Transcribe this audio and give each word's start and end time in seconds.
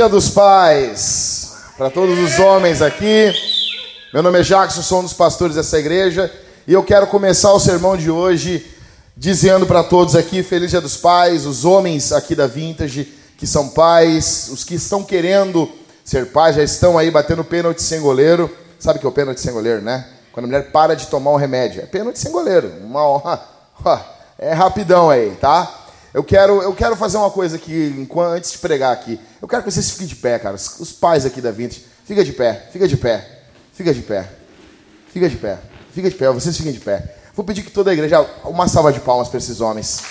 Dia 0.00 0.08
dos 0.08 0.30
Pais 0.30 1.52
para 1.76 1.90
todos 1.90 2.18
os 2.18 2.38
homens 2.38 2.80
aqui. 2.80 3.30
Meu 4.14 4.22
nome 4.22 4.40
é 4.40 4.42
Jackson, 4.42 4.80
sou 4.80 5.00
um 5.00 5.02
dos 5.02 5.12
pastores 5.12 5.56
dessa 5.56 5.78
igreja 5.78 6.32
e 6.66 6.72
eu 6.72 6.82
quero 6.82 7.06
começar 7.06 7.52
o 7.52 7.60
sermão 7.60 7.98
de 7.98 8.10
hoje 8.10 8.66
dizendo 9.14 9.66
para 9.66 9.84
todos 9.84 10.16
aqui: 10.16 10.42
Feliz 10.42 10.70
Dia 10.70 10.80
dos 10.80 10.96
Pais, 10.96 11.44
os 11.44 11.66
homens 11.66 12.12
aqui 12.12 12.34
da 12.34 12.46
Vintage 12.46 13.12
que 13.36 13.46
são 13.46 13.68
pais, 13.68 14.48
os 14.50 14.64
que 14.64 14.74
estão 14.74 15.04
querendo 15.04 15.70
ser 16.02 16.28
pais, 16.28 16.56
já 16.56 16.62
estão 16.62 16.96
aí 16.96 17.10
batendo 17.10 17.44
pênalti 17.44 17.82
sem 17.82 18.00
goleiro. 18.00 18.50
Sabe 18.78 18.96
o 18.96 19.00
que 19.00 19.06
é 19.06 19.10
o 19.10 19.12
pênalti 19.12 19.42
sem 19.42 19.52
goleiro, 19.52 19.82
né? 19.82 20.08
Quando 20.32 20.46
a 20.46 20.48
mulher 20.48 20.72
para 20.72 20.96
de 20.96 21.08
tomar 21.08 21.32
um 21.32 21.36
remédio. 21.36 21.82
É 21.82 21.84
pênalti 21.84 22.18
sem 22.18 22.32
goleiro. 22.32 22.72
Uma 22.82 23.06
honra. 23.06 23.44
É 24.42 24.54
rapidão 24.54 25.10
aí, 25.10 25.36
tá? 25.38 25.79
Eu 26.12 26.24
quero, 26.24 26.60
eu 26.62 26.74
quero 26.74 26.96
fazer 26.96 27.16
uma 27.16 27.30
coisa 27.30 27.56
aqui, 27.56 28.08
antes 28.34 28.52
de 28.52 28.58
pregar 28.58 28.92
aqui. 28.92 29.18
Eu 29.40 29.46
quero 29.46 29.62
que 29.62 29.70
vocês 29.70 29.90
fiquem 29.90 30.06
de 30.06 30.16
pé, 30.16 30.38
cara. 30.38 30.56
Os, 30.56 30.80
os 30.80 30.92
pais 30.92 31.24
aqui 31.24 31.40
da 31.40 31.50
Vintage. 31.50 31.84
Fica 32.04 32.24
de 32.24 32.32
pé, 32.32 32.68
fica 32.72 32.88
de 32.88 32.96
pé, 32.96 33.42
fica 33.72 33.94
de 33.94 34.00
pé. 34.00 34.28
Fica 35.12 35.28
de 35.28 35.36
pé, 35.36 35.58
fica 35.92 36.08
de 36.08 36.16
pé. 36.16 36.30
Vocês 36.30 36.56
fiquem 36.56 36.72
de 36.72 36.78
pé. 36.78 37.16
Vou 37.34 37.44
pedir 37.44 37.62
que 37.62 37.70
toda 37.70 37.90
a 37.90 37.92
igreja, 37.92 38.20
uma 38.44 38.68
salva 38.68 38.92
de 38.92 39.00
palmas 39.00 39.28
para 39.28 39.38
esses 39.38 39.60
homens. 39.60 40.02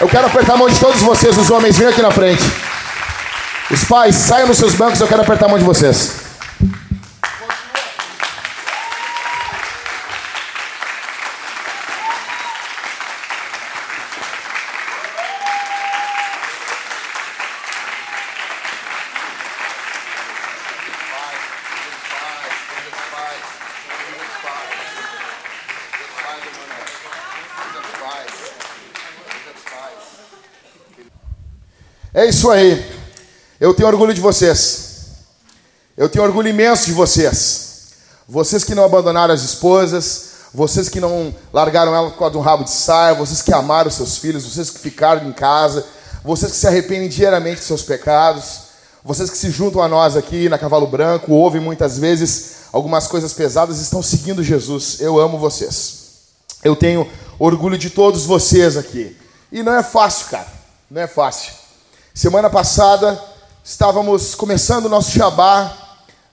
Eu 0.00 0.08
quero 0.08 0.26
apertar 0.26 0.54
a 0.54 0.56
mão 0.56 0.68
de 0.68 0.78
todos 0.78 1.00
vocês, 1.02 1.36
os 1.36 1.50
homens, 1.50 1.76
venham 1.76 1.92
aqui 1.92 2.00
na 2.00 2.10
frente. 2.10 2.42
Os 3.70 3.84
pais, 3.84 4.16
saiam 4.16 4.48
dos 4.48 4.58
seus 4.58 4.74
bancos, 4.74 5.00
eu 5.00 5.08
quero 5.08 5.22
apertar 5.22 5.46
a 5.46 5.48
mão 5.48 5.58
de 5.58 5.64
vocês. 5.64 6.19
Isso 32.30 32.50
aí. 32.50 32.88
Eu 33.60 33.74
tenho 33.74 33.88
orgulho 33.88 34.14
de 34.14 34.20
vocês. 34.20 34.90
Eu 35.96 36.08
tenho 36.08 36.24
orgulho 36.24 36.48
imenso 36.48 36.86
de 36.86 36.92
vocês. 36.92 37.88
Vocês 38.26 38.64
que 38.64 38.74
não 38.74 38.84
abandonaram 38.84 39.34
as 39.34 39.42
esposas, 39.42 40.30
vocês 40.54 40.88
que 40.88 41.00
não 41.00 41.34
largaram 41.52 41.94
ela 41.94 42.10
por 42.10 42.18
causa 42.18 42.32
de 42.32 42.38
um 42.38 42.40
rabo 42.40 42.64
de 42.64 42.70
saia, 42.70 43.14
vocês 43.14 43.42
que 43.42 43.52
amaram 43.52 43.90
seus 43.90 44.16
filhos, 44.16 44.44
vocês 44.44 44.70
que 44.70 44.78
ficaram 44.78 45.28
em 45.28 45.32
casa, 45.32 45.84
vocês 46.24 46.52
que 46.52 46.58
se 46.58 46.66
arrependem 46.66 47.08
diariamente 47.08 47.60
de 47.60 47.66
seus 47.66 47.82
pecados, 47.82 48.60
vocês 49.04 49.28
que 49.28 49.36
se 49.36 49.50
juntam 49.50 49.82
a 49.82 49.88
nós 49.88 50.16
aqui 50.16 50.48
na 50.48 50.58
Cavalo 50.58 50.86
Branco, 50.86 51.32
ouvem 51.32 51.60
muitas 51.60 51.98
vezes 51.98 52.52
algumas 52.72 53.08
coisas 53.08 53.32
pesadas, 53.32 53.80
estão 53.80 54.02
seguindo 54.02 54.44
Jesus. 54.44 55.00
Eu 55.00 55.18
amo 55.18 55.36
vocês. 55.36 55.98
Eu 56.62 56.76
tenho 56.76 57.10
orgulho 57.38 57.76
de 57.76 57.90
todos 57.90 58.24
vocês 58.24 58.76
aqui. 58.76 59.16
E 59.50 59.64
não 59.64 59.74
é 59.74 59.82
fácil, 59.82 60.28
cara. 60.28 60.46
Não 60.88 61.02
é 61.02 61.08
fácil. 61.08 61.59
Semana 62.14 62.50
passada 62.50 63.20
estávamos 63.64 64.34
começando 64.34 64.86
o 64.86 64.88
nosso 64.88 65.10
Shabá 65.10 65.76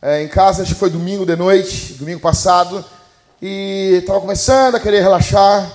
é, 0.01 0.23
em 0.23 0.27
casa, 0.27 0.63
acho 0.63 0.73
que 0.73 0.79
foi 0.79 0.89
domingo 0.89 1.25
de 1.25 1.35
noite, 1.35 1.93
domingo 1.93 2.19
passado, 2.19 2.83
e 3.41 3.99
estava 4.01 4.19
começando 4.19 4.75
a 4.75 4.79
querer 4.79 5.01
relaxar. 5.01 5.71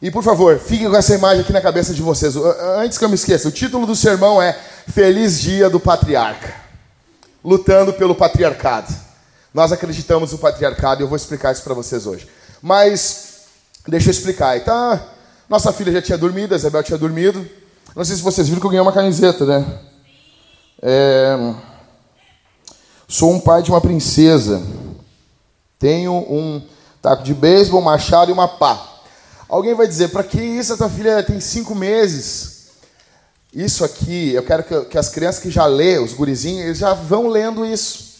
E 0.00 0.10
por 0.10 0.22
favor, 0.22 0.58
fiquem 0.58 0.88
com 0.88 0.96
essa 0.96 1.14
imagem 1.14 1.40
aqui 1.40 1.52
na 1.52 1.60
cabeça 1.60 1.92
de 1.92 2.02
vocês. 2.02 2.36
Antes 2.76 2.98
que 2.98 3.04
eu 3.04 3.08
me 3.08 3.14
esqueça, 3.14 3.48
o 3.48 3.52
título 3.52 3.86
do 3.86 3.96
sermão 3.96 4.40
é 4.40 4.56
Feliz 4.88 5.40
Dia 5.40 5.68
do 5.68 5.80
Patriarca 5.80 6.68
lutando 7.48 7.92
pelo 7.92 8.14
patriarcado. 8.14 8.94
Nós 9.54 9.72
acreditamos 9.72 10.32
no 10.32 10.38
patriarcado 10.38 11.00
e 11.00 11.04
eu 11.04 11.08
vou 11.08 11.16
explicar 11.16 11.52
isso 11.52 11.62
para 11.62 11.74
vocês 11.74 12.06
hoje. 12.06 12.28
Mas 12.60 13.46
deixa 13.86 14.08
eu 14.08 14.10
explicar. 14.10 14.56
Então, 14.56 15.00
nossa 15.48 15.72
filha 15.72 15.92
já 15.92 16.02
tinha 16.02 16.18
dormido, 16.18 16.54
a 16.54 16.56
Isabel 16.56 16.82
tinha 16.82 16.98
dormido. 16.98 17.48
Não 17.94 18.04
sei 18.04 18.16
se 18.16 18.22
vocês 18.22 18.48
viram 18.48 18.60
que 18.60 18.66
eu 18.66 18.70
ganhei 18.70 18.82
uma 18.82 18.92
camiseta, 18.92 19.44
né? 19.44 19.80
É... 20.80 21.54
Sou 23.06 23.32
um 23.32 23.40
pai 23.40 23.62
de 23.62 23.70
uma 23.70 23.80
princesa. 23.80 24.62
Tenho 25.78 26.12
um 26.12 26.62
taco 27.00 27.22
de 27.22 27.32
beisebol, 27.32 27.80
machado 27.80 28.30
e 28.30 28.34
uma 28.34 28.46
pá. 28.46 29.00
Alguém 29.48 29.74
vai 29.74 29.88
dizer, 29.88 30.08
para 30.08 30.22
que 30.22 30.40
isso? 30.40 30.74
A 30.74 30.76
tua 30.76 30.90
filha 30.90 31.22
tem 31.22 31.40
cinco 31.40 31.74
meses. 31.74 32.58
Isso 33.52 33.82
aqui, 33.82 34.34
eu 34.34 34.42
quero 34.42 34.62
que, 34.62 34.84
que 34.84 34.98
as 34.98 35.08
crianças 35.08 35.42
que 35.42 35.50
já 35.50 35.64
lê, 35.64 35.98
os 35.98 36.12
gurizinhos, 36.12 36.66
eles 36.66 36.78
já 36.78 36.92
vão 36.92 37.28
lendo 37.28 37.64
isso. 37.64 38.14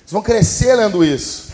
Eles 0.00 0.10
vão 0.10 0.20
crescer 0.20 0.74
lendo 0.74 1.04
isso. 1.04 1.52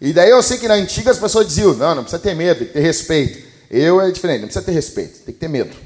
E 0.00 0.12
daí 0.12 0.30
eu 0.30 0.42
sei 0.42 0.58
que 0.58 0.66
na 0.66 0.74
antiga 0.74 1.10
as 1.10 1.18
pessoas 1.18 1.46
diziam, 1.46 1.74
não, 1.74 1.94
não 1.94 2.02
precisa 2.02 2.22
ter 2.22 2.34
medo, 2.34 2.58
tem 2.58 2.66
que 2.68 2.72
ter 2.72 2.80
respeito. 2.80 3.46
Eu 3.70 4.00
é 4.00 4.10
diferente, 4.10 4.40
não 4.40 4.48
precisa 4.48 4.64
ter 4.64 4.72
respeito, 4.72 5.20
tem 5.24 5.34
que 5.34 5.40
ter 5.40 5.48
medo. 5.48 5.76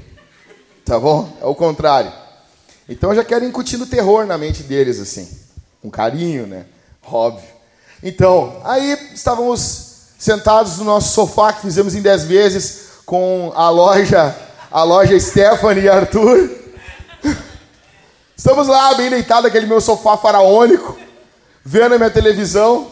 Tá 0.85 0.99
bom? 0.99 1.37
É 1.41 1.45
o 1.45 1.55
contrário. 1.55 2.11
Então 2.89 3.11
eu 3.11 3.15
já 3.15 3.23
quero 3.23 3.45
incutindo 3.45 3.85
terror 3.85 4.25
na 4.25 4.37
mente 4.37 4.63
deles, 4.63 4.99
assim. 4.99 5.29
Com 5.81 5.89
carinho, 5.89 6.47
né? 6.47 6.65
Óbvio. 7.03 7.47
Então, 8.03 8.59
aí 8.63 8.97
estávamos 9.13 9.91
sentados 10.17 10.77
no 10.77 10.85
nosso 10.85 11.13
sofá, 11.13 11.53
que 11.53 11.61
fizemos 11.61 11.95
em 11.95 12.01
dez 12.01 12.23
vezes, 12.23 12.89
com 13.05 13.51
a 13.55 13.69
loja, 13.69 14.35
a 14.71 14.83
loja 14.83 15.19
Stephanie 15.19 15.83
e 15.83 15.89
Arthur. 15.89 16.49
Estamos 18.35 18.67
lá, 18.67 18.95
bem 18.95 19.09
deitados, 19.09 19.45
aquele 19.45 19.67
meu 19.67 19.79
sofá 19.79 20.17
faraônico, 20.17 20.97
vendo 21.63 21.93
a 21.93 21.97
minha 21.97 22.09
televisão, 22.09 22.91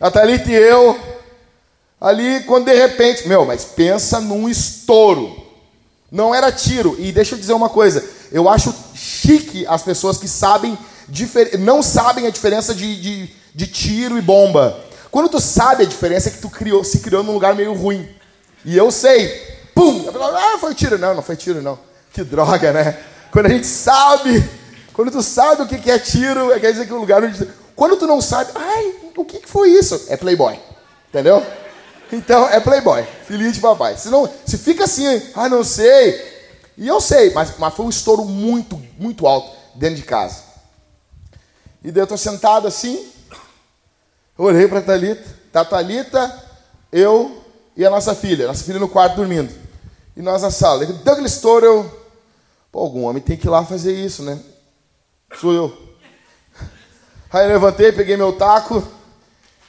a 0.00 0.10
Thalita 0.10 0.50
e 0.50 0.54
eu, 0.54 0.96
ali, 2.00 2.44
quando 2.44 2.66
de 2.66 2.74
repente, 2.74 3.26
meu, 3.26 3.44
mas 3.44 3.64
pensa 3.64 4.20
num 4.20 4.48
estouro. 4.48 5.47
Não 6.10 6.34
era 6.34 6.50
tiro. 6.50 6.96
E 6.98 7.12
deixa 7.12 7.34
eu 7.34 7.38
dizer 7.38 7.52
uma 7.52 7.68
coisa. 7.68 8.04
Eu 8.32 8.48
acho 8.48 8.74
chique 8.94 9.66
as 9.66 9.82
pessoas 9.82 10.18
que 10.18 10.28
sabem 10.28 10.76
não 11.58 11.82
sabem 11.82 12.26
a 12.26 12.30
diferença 12.30 12.74
de, 12.74 13.00
de, 13.00 13.30
de, 13.54 13.66
tiro 13.66 14.18
e 14.18 14.20
bomba. 14.20 14.78
Quando 15.10 15.28
tu 15.28 15.40
sabe 15.40 15.84
a 15.84 15.86
diferença 15.86 16.28
é 16.28 16.32
que 16.32 16.38
tu 16.38 16.50
criou, 16.50 16.84
se 16.84 17.00
criou 17.00 17.22
num 17.22 17.32
lugar 17.32 17.54
meio 17.54 17.72
ruim. 17.72 18.08
E 18.64 18.76
eu 18.76 18.90
sei. 18.90 19.28
Pum! 19.74 20.06
Ah, 20.34 20.58
foi 20.60 20.74
tiro. 20.74 20.98
Não, 20.98 21.14
não 21.14 21.22
foi 21.22 21.36
tiro, 21.36 21.62
não. 21.62 21.78
Que 22.12 22.22
droga, 22.22 22.72
né? 22.72 22.98
Quando 23.30 23.46
a 23.46 23.50
gente 23.50 23.66
sabe, 23.66 24.44
quando 24.92 25.10
tu 25.10 25.22
sabe 25.22 25.62
o 25.62 25.66
que 25.66 25.90
é 25.90 25.98
tiro, 25.98 26.48
quer 26.60 26.72
dizer 26.72 26.86
que 26.86 26.92
o 26.92 26.98
lugar 26.98 27.22
onde. 27.22 27.48
Quando 27.74 27.96
tu 27.96 28.06
não 28.06 28.20
sabe, 28.20 28.50
ai, 28.54 28.92
o 29.16 29.24
que 29.24 29.46
foi 29.46 29.70
isso? 29.70 30.06
É 30.08 30.16
Playboy. 30.16 30.58
Entendeu? 31.08 31.44
Então 32.10 32.48
é 32.48 32.58
playboy, 32.60 33.04
filhinho 33.26 33.52
de 33.52 33.60
papai. 33.60 33.96
Se, 33.96 34.08
não, 34.08 34.30
se 34.46 34.56
fica 34.56 34.84
assim, 34.84 35.04
ah, 35.34 35.48
não 35.48 35.62
sei. 35.62 36.38
E 36.76 36.86
eu 36.86 37.00
sei, 37.00 37.32
mas, 37.32 37.58
mas 37.58 37.74
foi 37.74 37.86
um 37.86 37.90
estouro 37.90 38.24
muito, 38.24 38.80
muito 38.98 39.26
alto 39.26 39.50
dentro 39.74 39.96
de 39.96 40.02
casa. 40.02 40.42
E 41.82 41.90
daí 41.90 42.00
eu 42.00 42.04
estou 42.04 42.18
sentado 42.18 42.66
assim, 42.66 43.06
olhei 44.36 44.66
para 44.66 44.78
a 44.78 44.82
Thalita, 44.82 45.24
tá 45.52 45.60
a 45.60 45.64
Thalita, 45.64 46.44
eu 46.90 47.44
e 47.76 47.86
a 47.86 47.90
nossa 47.90 48.14
filha. 48.14 48.48
Nossa 48.48 48.64
filha 48.64 48.80
no 48.80 48.88
quarto 48.88 49.16
dormindo. 49.16 49.54
E 50.16 50.20
nós 50.20 50.42
na 50.42 50.50
sala. 50.50 50.84
Deu 50.84 51.12
aquele 51.12 51.28
estouro, 51.28 51.64
eu. 51.64 52.08
Pô, 52.72 52.80
algum 52.80 53.04
homem 53.04 53.22
tem 53.22 53.36
que 53.36 53.46
ir 53.46 53.50
lá 53.50 53.64
fazer 53.64 53.94
isso, 53.94 54.24
né? 54.24 54.38
Sou 55.38 55.52
eu. 55.52 55.88
Aí 57.30 57.44
eu 57.44 57.52
levantei, 57.52 57.92
peguei 57.92 58.16
meu 58.16 58.32
taco 58.32 58.82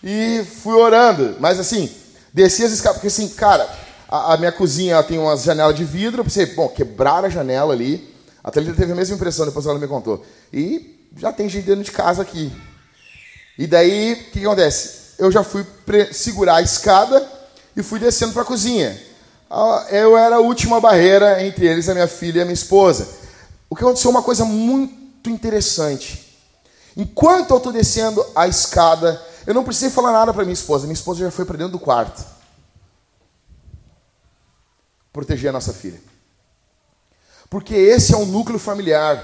e 0.03 0.43
fui 0.63 0.73
orando. 0.73 1.37
Mas 1.39 1.59
assim, 1.59 1.93
Desci 2.33 2.63
as 2.63 2.71
escadas, 2.71 2.97
porque 2.97 3.07
assim, 3.07 3.29
cara, 3.29 3.69
a, 4.07 4.33
a 4.33 4.37
minha 4.37 4.51
cozinha 4.51 5.01
tem 5.03 5.17
umas 5.17 5.43
janelas 5.43 5.75
de 5.75 5.83
vidro. 5.83 6.21
Eu 6.21 6.25
pensei, 6.25 6.45
bom, 6.47 6.67
quebrar 6.69 7.25
a 7.25 7.29
janela 7.29 7.73
ali. 7.73 8.13
A 8.43 8.51
Thalita 8.51 8.73
teve 8.73 8.91
a 8.91 8.95
mesma 8.95 9.15
impressão, 9.15 9.45
depois 9.45 9.65
ela 9.65 9.77
me 9.77 9.87
contou. 9.87 10.25
E 10.51 11.07
já 11.17 11.31
tem 11.31 11.49
gente 11.49 11.65
dentro 11.65 11.83
de 11.83 11.91
casa 11.91 12.21
aqui. 12.21 12.51
E 13.57 13.67
daí, 13.67 14.13
o 14.13 14.15
que, 14.15 14.39
que 14.39 14.45
acontece? 14.45 15.13
Eu 15.17 15.31
já 15.31 15.43
fui 15.43 15.65
segurar 16.11 16.55
a 16.55 16.61
escada 16.61 17.27
e 17.75 17.83
fui 17.83 17.99
descendo 17.99 18.33
para 18.33 18.43
a 18.43 18.45
cozinha. 18.45 18.97
Eu 19.91 20.17
era 20.17 20.37
a 20.37 20.39
última 20.39 20.79
barreira 20.79 21.43
entre 21.43 21.67
eles, 21.67 21.89
a 21.89 21.93
minha 21.93 22.07
filha 22.07 22.39
e 22.39 22.41
a 22.41 22.45
minha 22.45 22.53
esposa. 22.53 23.07
O 23.69 23.75
que 23.75 23.83
aconteceu? 23.83 24.11
Uma 24.11 24.23
coisa 24.23 24.45
muito 24.45 25.29
interessante. 25.29 26.37
Enquanto 26.95 27.51
eu 27.51 27.57
estou 27.57 27.71
descendo 27.71 28.25
a 28.35 28.47
escada, 28.47 29.21
eu 29.49 29.55
não 29.55 29.63
precisei 29.63 29.89
falar 29.89 30.11
nada 30.11 30.31
para 30.31 30.43
minha 30.43 30.53
esposa. 30.53 30.83
Minha 30.83 30.93
esposa 30.93 31.21
já 31.21 31.31
foi 31.31 31.43
para 31.43 31.57
dentro 31.57 31.71
do 31.71 31.79
quarto. 31.79 32.23
Proteger 35.11 35.49
a 35.49 35.53
nossa 35.53 35.73
filha. 35.73 35.99
Porque 37.49 37.73
esse 37.73 38.13
é 38.13 38.17
um 38.17 38.27
núcleo 38.27 38.59
familiar. 38.59 39.23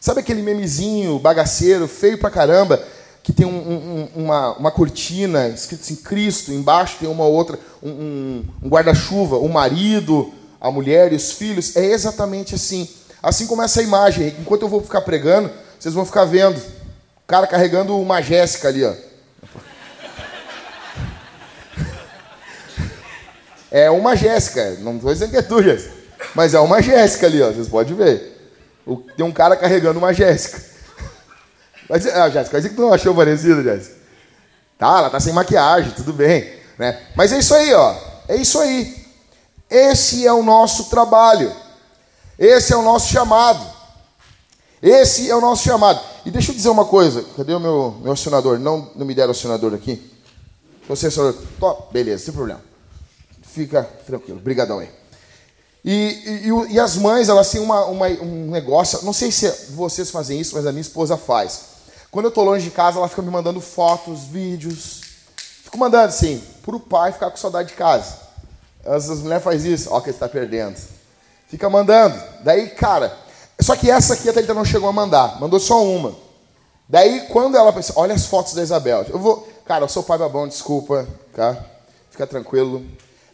Sabe 0.00 0.20
aquele 0.20 0.40
memezinho 0.40 1.18
bagaceiro, 1.18 1.86
feio 1.86 2.16
pra 2.16 2.30
caramba, 2.30 2.82
que 3.22 3.34
tem 3.34 3.44
um, 3.44 3.50
um, 3.50 4.08
uma, 4.14 4.56
uma 4.56 4.70
cortina 4.70 5.46
escrito 5.48 5.82
assim, 5.82 5.96
Cristo, 5.96 6.50
embaixo 6.50 6.96
tem 6.98 7.08
uma 7.10 7.26
outra, 7.26 7.58
um, 7.82 8.42
um 8.62 8.68
guarda-chuva, 8.70 9.36
o 9.36 9.46
marido, 9.46 10.32
a 10.58 10.70
mulher 10.70 11.12
e 11.12 11.16
os 11.16 11.32
filhos? 11.32 11.76
É 11.76 11.84
exatamente 11.84 12.54
assim. 12.54 12.88
Assim 13.22 13.46
como 13.46 13.60
essa 13.60 13.82
imagem. 13.82 14.34
Enquanto 14.40 14.62
eu 14.62 14.70
vou 14.70 14.80
ficar 14.80 15.02
pregando, 15.02 15.50
vocês 15.78 15.92
vão 15.92 16.06
ficar 16.06 16.24
vendo. 16.24 16.56
O 16.56 17.26
cara 17.26 17.46
carregando 17.46 18.00
uma 18.00 18.22
Jéssica 18.22 18.68
ali, 18.68 18.82
ó. 18.82 18.94
É 23.74 23.90
uma 23.90 24.14
Jéssica. 24.14 24.76
Não 24.78 24.94
estou 24.94 25.12
dizendo 25.12 25.32
que 25.32 25.36
é 25.36 25.42
tu, 25.42 25.60
Jéssica. 25.60 25.92
Mas 26.32 26.54
é 26.54 26.60
uma 26.60 26.80
Jéssica 26.80 27.26
ali, 27.26 27.42
ó. 27.42 27.50
Vocês 27.50 27.66
podem 27.66 27.96
ver. 27.96 28.52
Tem 29.16 29.26
um 29.26 29.32
cara 29.32 29.56
carregando 29.56 29.98
uma 29.98 30.14
Jéssica. 30.14 30.62
Mas, 31.90 32.06
ah, 32.06 32.30
Jéssica, 32.30 32.56
mas 32.56 32.66
que 32.68 32.74
tu 32.74 32.82
não 32.82 32.94
achou 32.94 33.14
parecido, 33.14 33.62
Jéssica? 33.62 33.96
Tá, 34.78 34.98
ela 34.98 35.10
tá 35.10 35.20
sem 35.20 35.32
maquiagem, 35.32 35.92
tudo 35.92 36.12
bem. 36.12 36.54
Né? 36.78 36.98
Mas 37.16 37.32
é 37.32 37.38
isso 37.38 37.52
aí, 37.52 37.74
ó. 37.74 37.94
É 38.28 38.36
isso 38.36 38.60
aí. 38.60 39.04
Esse 39.68 40.24
é 40.24 40.32
o 40.32 40.42
nosso 40.42 40.84
trabalho. 40.84 41.52
Esse 42.38 42.72
é 42.72 42.76
o 42.76 42.82
nosso 42.82 43.12
chamado. 43.12 43.62
Esse 44.80 45.28
é 45.28 45.34
o 45.34 45.40
nosso 45.40 45.64
chamado. 45.64 46.00
E 46.24 46.30
deixa 46.30 46.52
eu 46.52 46.54
dizer 46.54 46.68
uma 46.68 46.84
coisa. 46.84 47.24
Cadê 47.36 47.52
o 47.52 47.60
meu, 47.60 47.96
meu 48.00 48.12
acionador? 48.12 48.58
Não, 48.58 48.92
não 48.94 49.04
me 49.04 49.14
deram 49.14 49.32
acionador 49.32 49.74
aqui? 49.74 50.00
Você, 50.88 51.08
acionador. 51.08 51.42
Top. 51.58 51.92
Beleza, 51.92 52.26
sem 52.26 52.32
problema. 52.32 52.73
Fica 53.54 53.84
tranquilo. 54.04 54.40
Obrigadão 54.40 54.80
aí. 54.80 54.90
E, 55.84 56.48
e, 56.48 56.72
e, 56.72 56.80
as 56.80 56.96
mães, 56.96 57.28
elas 57.28 57.48
têm 57.50 57.60
uma, 57.60 57.84
uma, 57.84 58.08
um 58.08 58.50
negócio. 58.50 59.04
Não 59.04 59.12
sei 59.12 59.30
se 59.30 59.48
vocês 59.70 60.10
fazem 60.10 60.40
isso, 60.40 60.56
mas 60.56 60.66
a 60.66 60.72
minha 60.72 60.80
esposa 60.80 61.16
faz. 61.16 61.60
Quando 62.10 62.24
eu 62.24 62.30
estou 62.30 62.42
longe 62.42 62.64
de 62.64 62.70
casa, 62.72 62.98
ela 62.98 63.08
fica 63.08 63.22
me 63.22 63.30
mandando 63.30 63.60
fotos, 63.60 64.24
vídeos. 64.24 65.02
Fico 65.62 65.78
mandando 65.78 66.08
assim, 66.08 66.42
para 66.64 66.74
o 66.74 66.80
pai 66.80 67.12
ficar 67.12 67.30
com 67.30 67.36
saudade 67.36 67.68
de 67.68 67.74
casa. 67.74 68.16
As, 68.84 69.08
as 69.08 69.20
mulheres 69.20 69.44
fazem 69.44 69.72
isso, 69.72 69.88
ó, 69.92 70.00
que 70.00 70.08
ele 70.08 70.16
está 70.16 70.28
perdendo. 70.28 70.76
Fica 71.48 71.70
mandando. 71.70 72.20
Daí, 72.42 72.70
cara, 72.70 73.16
só 73.60 73.76
que 73.76 73.88
essa 73.88 74.14
aqui 74.14 74.28
a 74.28 74.32
Thalita 74.32 74.54
não 74.54 74.64
chegou 74.64 74.88
a 74.88 74.92
mandar, 74.92 75.38
mandou 75.38 75.60
só 75.60 75.84
uma. 75.84 76.14
Daí, 76.88 77.28
quando 77.28 77.56
ela 77.56 77.72
pensa, 77.72 77.92
olha 77.94 78.14
as 78.14 78.26
fotos 78.26 78.54
da 78.54 78.62
Isabel. 78.62 79.04
Eu 79.08 79.18
vou, 79.18 79.48
cara, 79.64 79.84
eu 79.84 79.88
sou 79.88 80.02
pai 80.02 80.18
babão, 80.18 80.48
desculpa, 80.48 81.06
tá? 81.34 81.64
Fica 82.10 82.26
tranquilo. 82.26 82.84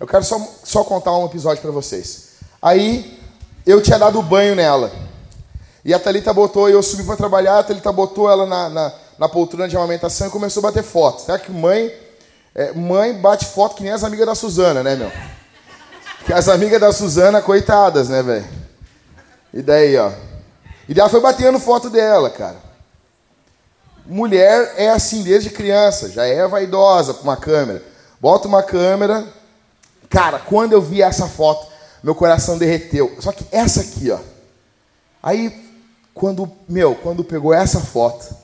Eu 0.00 0.06
quero 0.06 0.25
só, 0.25 0.41
só 0.64 0.82
contar 0.82 1.14
um 1.17 1.26
episódio 1.26 1.61
para 1.61 1.70
vocês. 1.70 2.31
Aí, 2.62 3.20
eu 3.67 3.82
tinha 3.82 3.99
dado 3.99 4.23
banho 4.23 4.56
nela. 4.56 4.91
E 5.85 5.93
a 5.93 5.99
Thalita 5.99 6.32
botou, 6.32 6.70
eu 6.70 6.82
subi 6.82 7.05
para 7.05 7.17
trabalhar, 7.17 7.58
a 7.58 7.62
Thalita 7.62 7.93
botou 7.93 8.31
ela 8.31 8.47
na, 8.47 8.70
na, 8.70 8.93
na, 9.19 9.29
poltrona 9.29 9.69
de 9.69 9.76
amamentação 9.76 10.29
e 10.29 10.31
começou 10.31 10.62
a 10.62 10.70
bater 10.70 10.82
foto. 10.82 11.20
Será 11.20 11.38
que 11.38 11.52
mãe, 11.52 11.93
é, 12.55 12.73
mãe 12.73 13.12
bate 13.12 13.44
foto 13.44 13.76
que 13.76 13.82
nem 13.82 13.93
as 13.93 14.02
amigas 14.02 14.26
da 14.26 14.35
Suzana, 14.35 14.82
né, 14.82 14.97
meu? 14.97 15.12
Que 16.25 16.32
as 16.32 16.49
amigas 16.49 16.81
da 16.81 16.93
Suzana, 16.93 17.43
coitadas, 17.43 18.08
né, 18.08 18.23
velho? 18.23 18.49
E 19.53 19.61
daí, 19.61 19.99
ó. 19.99 20.11
E 20.88 20.94
daí 20.94 21.00
ela 21.00 21.11
foi 21.11 21.20
batendo 21.20 21.58
foto 21.58 21.91
dela, 21.91 22.31
cara. 22.31 22.56
Mulher 24.06 24.75
é 24.76 24.88
assim 24.88 25.23
desde 25.23 25.50
criança, 25.50 26.08
já 26.08 26.25
é 26.25 26.46
vaidosa 26.49 27.12
com 27.12 27.25
uma 27.25 27.37
câmera. 27.37 27.82
Bota 28.19 28.49
uma 28.49 28.62
câmera. 28.62 29.40
Cara, 30.11 30.41
quando 30.41 30.73
eu 30.73 30.83
vi 30.83 31.01
essa 31.01 31.27
foto, 31.27 31.71
meu 32.03 32.15
coração 32.15 32.59
derreteu. 32.59 33.17
Só 33.21 33.33
que 33.33 33.47
essa 33.51 33.81
aqui, 33.81 34.11
ó. 34.11 34.19
Aí 35.23 35.71
quando, 36.12 36.51
meu, 36.69 36.95
quando 36.97 37.25
pegou 37.25 37.55
essa 37.55 37.81
foto, 37.81 38.37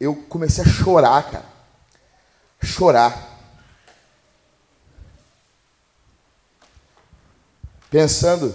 eu 0.00 0.14
comecei 0.28 0.64
a 0.64 0.66
chorar, 0.66 1.30
cara. 1.30 1.44
Chorar. 2.62 3.30
Pensando 7.90 8.54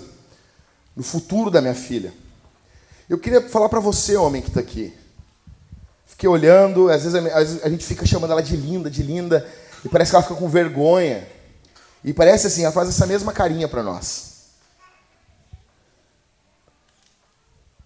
no 0.95 1.03
futuro 1.03 1.51
da 1.51 1.61
minha 1.61 1.75
filha. 1.75 2.13
Eu 3.09 3.19
queria 3.19 3.47
falar 3.49 3.69
para 3.69 3.79
você, 3.79 4.15
homem 4.15 4.41
que 4.41 4.47
está 4.47 4.59
aqui. 4.59 4.93
Fiquei 6.07 6.27
olhando, 6.27 6.89
às 6.89 7.03
vezes, 7.03 7.15
às 7.15 7.47
vezes, 7.47 7.63
a 7.63 7.69
gente 7.69 7.85
fica 7.85 8.05
chamando 8.05 8.31
ela 8.31 8.43
de 8.43 8.57
linda, 8.57 8.89
de 8.89 9.03
linda, 9.03 9.47
e 9.85 9.89
parece 9.89 10.11
que 10.11 10.15
ela 10.15 10.23
fica 10.23 10.35
com 10.35 10.49
vergonha. 10.49 11.27
E 12.03 12.13
parece 12.13 12.47
assim, 12.47 12.63
ela 12.63 12.71
faz 12.71 12.89
essa 12.89 13.05
mesma 13.05 13.33
carinha 13.33 13.67
para 13.67 13.83
nós. 13.83 14.29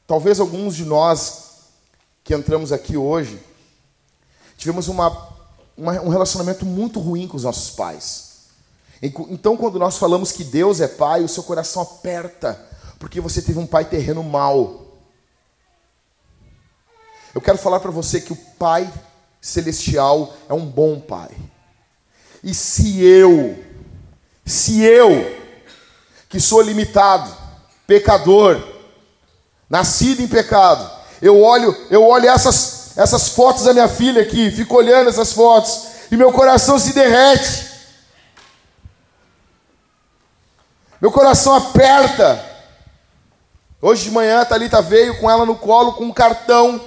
Talvez 0.06 0.40
alguns 0.40 0.76
de 0.76 0.86
nós 0.86 1.44
que 2.24 2.34
entramos 2.34 2.72
aqui 2.72 2.96
hoje 2.96 3.42
tivemos 4.58 4.88
uma, 4.88 5.30
uma, 5.76 5.94
um 6.02 6.10
relacionamento 6.10 6.66
muito 6.66 7.00
ruim 7.00 7.28
com 7.28 7.36
os 7.36 7.44
nossos 7.44 7.72
pais. 7.72 8.34
Então, 9.02 9.58
quando 9.58 9.78
nós 9.78 9.98
falamos 9.98 10.32
que 10.32 10.46
Deus 10.46 10.80
é 10.80 10.88
pai, 10.88 11.24
o 11.24 11.28
seu 11.28 11.44
coração 11.44 11.82
aperta, 11.82 12.54
porque 12.98 13.20
você 13.20 13.42
teve 13.42 13.60
um 13.60 13.68
pai 13.68 13.84
terreno 13.84 14.24
mau. 14.24 14.84
Eu 17.36 17.42
quero 17.42 17.58
falar 17.58 17.82
para 17.82 17.92
você 17.92 18.22
que 18.22 18.32
o 18.32 18.38
Pai 18.58 18.90
Celestial 19.42 20.34
é 20.48 20.54
um 20.54 20.66
bom 20.66 21.02
Pai. 21.02 21.32
E 22.42 22.54
se 22.54 23.04
eu, 23.04 23.58
se 24.46 24.82
eu, 24.84 25.40
que 26.30 26.40
sou 26.40 26.62
limitado, 26.62 27.36
pecador, 27.88 28.62
nascido 29.70 30.22
em 30.22 30.28
pecado. 30.28 30.90
Eu 31.22 31.42
olho, 31.42 31.76
eu 31.90 32.04
olho 32.06 32.30
essas, 32.30 32.98
essas 32.98 33.30
fotos 33.30 33.64
da 33.64 33.74
minha 33.74 33.88
filha 33.88 34.22
aqui, 34.22 34.52
fico 34.52 34.76
olhando 34.76 35.10
essas 35.10 35.32
fotos 35.32 35.88
e 36.12 36.18
meu 36.18 36.32
coração 36.32 36.78
se 36.78 36.94
derrete. 36.94 37.72
Meu 41.02 41.12
coração 41.12 41.56
aperta. 41.56 42.44
Hoje 43.82 44.06
de 44.06 44.12
manhã 44.12 44.42
a 44.42 44.46
Thalita 44.46 44.82
veio 44.82 45.20
com 45.20 45.30
ela 45.30 45.46
no 45.46 45.56
colo 45.56 45.94
com 45.94 46.06
um 46.06 46.14
cartão, 46.14 46.80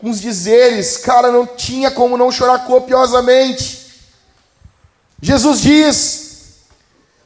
com 0.00 0.10
os 0.10 0.20
dizeres. 0.20 0.96
Cara, 0.96 1.30
não 1.30 1.46
tinha 1.46 1.90
como 1.90 2.16
não 2.16 2.32
chorar 2.32 2.64
copiosamente. 2.64 3.86
Jesus 5.22 5.60
diz: 5.60 6.19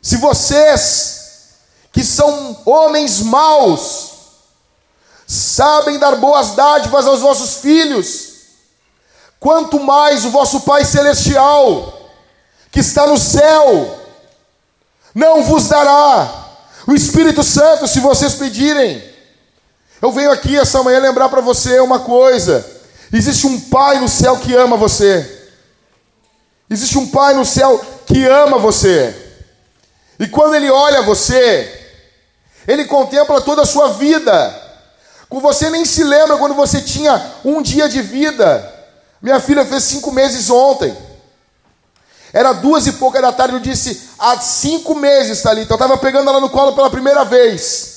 se 0.04 0.18
vocês, 0.18 1.54
que 1.90 2.04
são 2.04 2.60
homens 2.66 3.22
maus, 3.22 4.10
sabem 5.26 5.98
dar 5.98 6.16
boas 6.16 6.50
dádivas 6.50 7.06
aos 7.06 7.20
vossos 7.20 7.54
filhos, 7.54 8.32
quanto 9.40 9.80
mais 9.80 10.26
o 10.26 10.30
vosso 10.30 10.60
Pai 10.60 10.84
Celestial, 10.84 12.10
que 12.70 12.80
está 12.80 13.06
no 13.06 13.16
céu, 13.16 13.98
não 15.14 15.42
vos 15.42 15.68
dará 15.68 16.50
o 16.86 16.92
Espírito 16.92 17.42
Santo 17.42 17.88
se 17.88 17.98
vocês 17.98 18.34
pedirem. 18.34 19.02
Eu 20.02 20.12
venho 20.12 20.30
aqui 20.30 20.54
essa 20.54 20.82
manhã 20.82 20.98
lembrar 20.98 21.30
para 21.30 21.40
você 21.40 21.80
uma 21.80 22.00
coisa: 22.00 22.62
existe 23.10 23.46
um 23.46 23.58
Pai 23.58 23.98
no 24.00 24.08
céu 24.10 24.36
que 24.36 24.54
ama 24.54 24.76
você, 24.76 25.48
existe 26.68 26.98
um 26.98 27.08
Pai 27.08 27.32
no 27.32 27.46
céu 27.46 27.82
que 28.04 28.26
ama 28.26 28.58
você, 28.58 29.23
e 30.18 30.26
quando 30.28 30.54
Ele 30.54 30.70
olha 30.70 31.02
você, 31.02 31.92
Ele 32.66 32.84
contempla 32.84 33.40
toda 33.40 33.62
a 33.62 33.66
sua 33.66 33.92
vida, 33.94 34.62
você 35.40 35.70
nem 35.70 35.84
se 35.84 36.04
lembra 36.04 36.36
quando 36.36 36.54
você 36.54 36.80
tinha 36.80 37.32
um 37.44 37.62
dia 37.62 37.88
de 37.88 38.02
vida. 38.02 38.72
Minha 39.20 39.40
filha 39.40 39.64
fez 39.64 39.84
cinco 39.84 40.12
meses 40.12 40.50
ontem. 40.50 40.96
Era 42.32 42.52
duas 42.52 42.86
e 42.86 42.92
pouca 42.94 43.22
da 43.22 43.32
tarde, 43.32 43.54
eu 43.54 43.60
disse, 43.60 44.10
há 44.18 44.38
cinco 44.40 44.94
meses, 44.94 45.38
está 45.38 45.50
ali. 45.50 45.62
Então 45.62 45.76
eu 45.76 45.82
estava 45.82 45.98
pegando 45.98 46.28
ela 46.28 46.40
no 46.40 46.50
colo 46.50 46.74
pela 46.74 46.90
primeira 46.90 47.24
vez. 47.24 47.94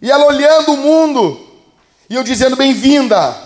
E 0.00 0.10
ela 0.10 0.26
olhando 0.26 0.74
o 0.74 0.76
mundo. 0.76 1.48
E 2.10 2.14
eu 2.14 2.22
dizendo, 2.22 2.56
bem-vinda. 2.56 3.36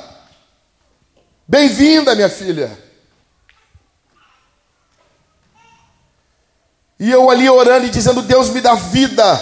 Bem-vinda, 1.46 2.14
minha 2.14 2.28
filha. 2.28 2.76
E 7.02 7.10
eu 7.10 7.28
ali 7.28 7.50
orando 7.50 7.86
e 7.86 7.90
dizendo, 7.90 8.22
Deus 8.22 8.48
me 8.48 8.62
dá 8.62 8.74
vida, 8.74 9.38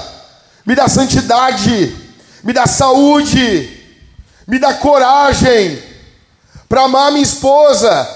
me 0.66 0.74
dá 0.74 0.88
santidade 0.88 2.10
me 2.42 2.52
dá 2.52 2.66
saúde, 2.66 3.78
me 4.46 4.58
dá 4.58 4.74
coragem 4.74 5.82
para 6.68 6.82
amar 6.82 7.12
minha 7.12 7.22
esposa, 7.22 8.08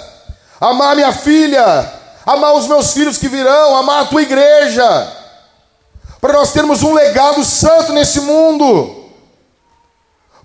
amar 0.61 0.97
minha 0.97 1.13
filha, 1.13 1.93
amar 2.25 2.55
os 2.55 2.67
meus 2.67 2.93
filhos 2.93 3.19
que 3.19 3.29
virão, 3.29 3.77
amar 3.77 4.03
a 4.03 4.07
tua 4.07 4.23
igreja, 4.23 5.13
para 6.21 6.33
nós 6.33 6.53
termos 6.53 6.83
um 6.83 6.95
legado 6.95 7.45
santo 7.45 7.93
nesse 7.93 8.21
mundo, 8.21 9.11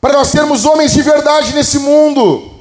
para 0.02 0.14
nós 0.14 0.32
termos 0.32 0.66
homens 0.66 0.92
de 0.92 1.02
verdade 1.02 1.54
nesse 1.54 1.80
mundo, 1.80 2.52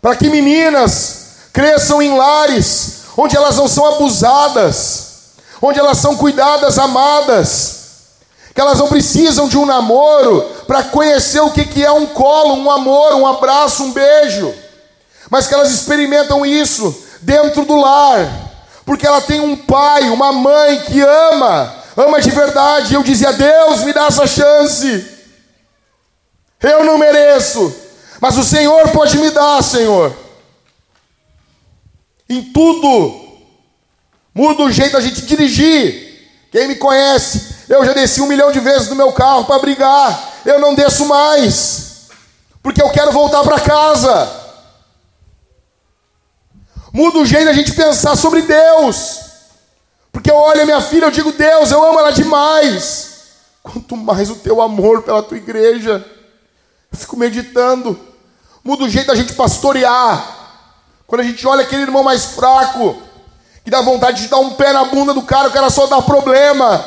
para 0.00 0.14
que 0.14 0.30
meninas 0.30 1.48
cresçam 1.52 2.00
em 2.00 2.16
lares 2.16 2.97
onde 3.18 3.36
elas 3.36 3.56
não 3.56 3.68
são 3.68 3.84
abusadas, 3.84 5.34
onde 5.60 5.78
elas 5.78 5.98
são 5.98 6.16
cuidadas, 6.16 6.78
amadas 6.78 7.78
que 8.58 8.62
elas 8.62 8.80
não 8.80 8.88
precisam 8.88 9.46
de 9.46 9.56
um 9.56 9.64
namoro 9.64 10.42
para 10.66 10.82
conhecer 10.82 11.38
o 11.38 11.52
que, 11.52 11.84
é 11.84 11.92
um 11.92 12.06
colo, 12.06 12.56
um 12.56 12.68
amor, 12.68 13.14
um 13.14 13.24
abraço, 13.24 13.84
um 13.84 13.92
beijo, 13.92 14.52
mas 15.30 15.46
que 15.46 15.54
elas 15.54 15.70
experimentam 15.70 16.44
isso 16.44 16.92
dentro 17.22 17.64
do 17.64 17.76
lar, 17.76 18.28
porque 18.84 19.06
ela 19.06 19.20
tem 19.20 19.38
um 19.38 19.56
pai, 19.56 20.10
uma 20.10 20.32
mãe 20.32 20.80
que 20.80 21.00
ama, 21.00 21.72
ama 21.96 22.20
de 22.20 22.32
verdade. 22.32 22.94
Eu 22.94 23.04
dizia: 23.04 23.32
Deus, 23.32 23.84
me 23.84 23.92
dá 23.92 24.06
essa 24.06 24.26
chance. 24.26 25.06
Eu 26.60 26.82
não 26.82 26.98
mereço, 26.98 27.72
mas 28.20 28.36
o 28.36 28.42
Senhor 28.42 28.88
pode 28.88 29.18
me 29.18 29.30
dar, 29.30 29.62
Senhor. 29.62 30.12
Em 32.28 32.42
tudo. 32.52 33.28
Muda 34.34 34.62
o 34.64 34.70
jeito 34.70 34.92
da 34.92 35.00
gente 35.00 35.22
dirigir. 35.22 36.08
Quem 36.50 36.68
me 36.68 36.76
conhece, 36.76 37.64
eu 37.68 37.84
já 37.84 37.92
desci 37.92 38.20
um 38.20 38.26
milhão 38.26 38.50
de 38.50 38.60
vezes 38.60 38.88
do 38.88 38.96
meu 38.96 39.12
carro 39.12 39.44
para 39.44 39.58
brigar. 39.58 40.40
Eu 40.44 40.58
não 40.58 40.74
desço 40.74 41.06
mais, 41.06 42.08
porque 42.62 42.82
eu 42.82 42.90
quero 42.90 43.12
voltar 43.12 43.42
para 43.42 43.60
casa. 43.60 44.38
Muda 46.92 47.18
o 47.18 47.26
jeito 47.26 47.44
da 47.44 47.52
gente 47.52 47.72
pensar 47.72 48.16
sobre 48.16 48.42
Deus. 48.42 49.20
Porque 50.10 50.30
eu 50.30 50.36
olho 50.36 50.62
a 50.62 50.64
minha 50.64 50.80
filha, 50.80 51.04
eu 51.04 51.10
digo, 51.10 51.32
Deus, 51.32 51.70
eu 51.70 51.84
amo 51.84 52.00
ela 52.00 52.10
demais. 52.10 53.08
Quanto 53.62 53.96
mais 53.96 54.30
o 54.30 54.36
teu 54.36 54.62
amor 54.62 55.02
pela 55.02 55.22
tua 55.22 55.36
igreja. 55.36 56.04
Eu 56.90 56.98
fico 56.98 57.16
meditando. 57.16 57.98
Muda 58.64 58.84
o 58.84 58.88
jeito 58.88 59.08
da 59.08 59.14
gente 59.14 59.34
pastorear. 59.34 60.37
Quando 61.08 61.22
a 61.22 61.24
gente 61.24 61.46
olha 61.46 61.62
aquele 61.62 61.82
irmão 61.82 62.02
mais 62.02 62.26
fraco, 62.26 63.02
que 63.64 63.70
dá 63.70 63.80
vontade 63.80 64.20
de 64.20 64.28
dar 64.28 64.40
um 64.40 64.50
pé 64.50 64.74
na 64.74 64.84
bunda 64.84 65.14
do 65.14 65.22
cara, 65.22 65.48
o 65.48 65.50
cara 65.50 65.70
só 65.70 65.86
dá 65.86 66.02
problema. 66.02 66.84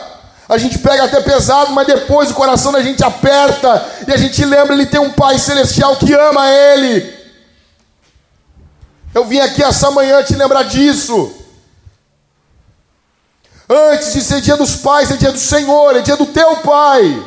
A 0.48 0.60
gente 0.60 0.78
pega 0.78 1.06
até 1.06 1.20
pesado, 1.22 1.72
mas 1.72 1.88
depois 1.88 2.30
o 2.30 2.36
coração 2.36 2.72
da 2.72 2.84
gente 2.84 3.04
aperta 3.04 3.84
e 4.08 4.14
a 4.14 4.18
gente 4.18 4.46
lembra, 4.46 4.76
ele 4.76 4.86
tem 4.86 5.00
um 5.00 5.12
Pai 5.12 5.40
celestial 5.40 5.96
que 5.96 6.14
ama 6.14 6.48
ele. 6.48 7.20
Eu 9.12 9.26
vim 9.26 9.40
aqui 9.40 9.64
essa 9.64 9.90
manhã 9.90 10.22
te 10.22 10.36
lembrar 10.36 10.64
disso. 10.64 11.34
Antes 13.68 14.14
de 14.14 14.22
ser 14.22 14.40
dia 14.42 14.56
dos 14.56 14.76
pais, 14.76 15.10
é 15.10 15.18
dia 15.18 15.32
do 15.32 15.40
Senhor, 15.40 15.96
é 15.96 16.02
dia 16.02 16.16
do 16.16 16.28
teu 16.28 16.58
Pai. 16.58 17.26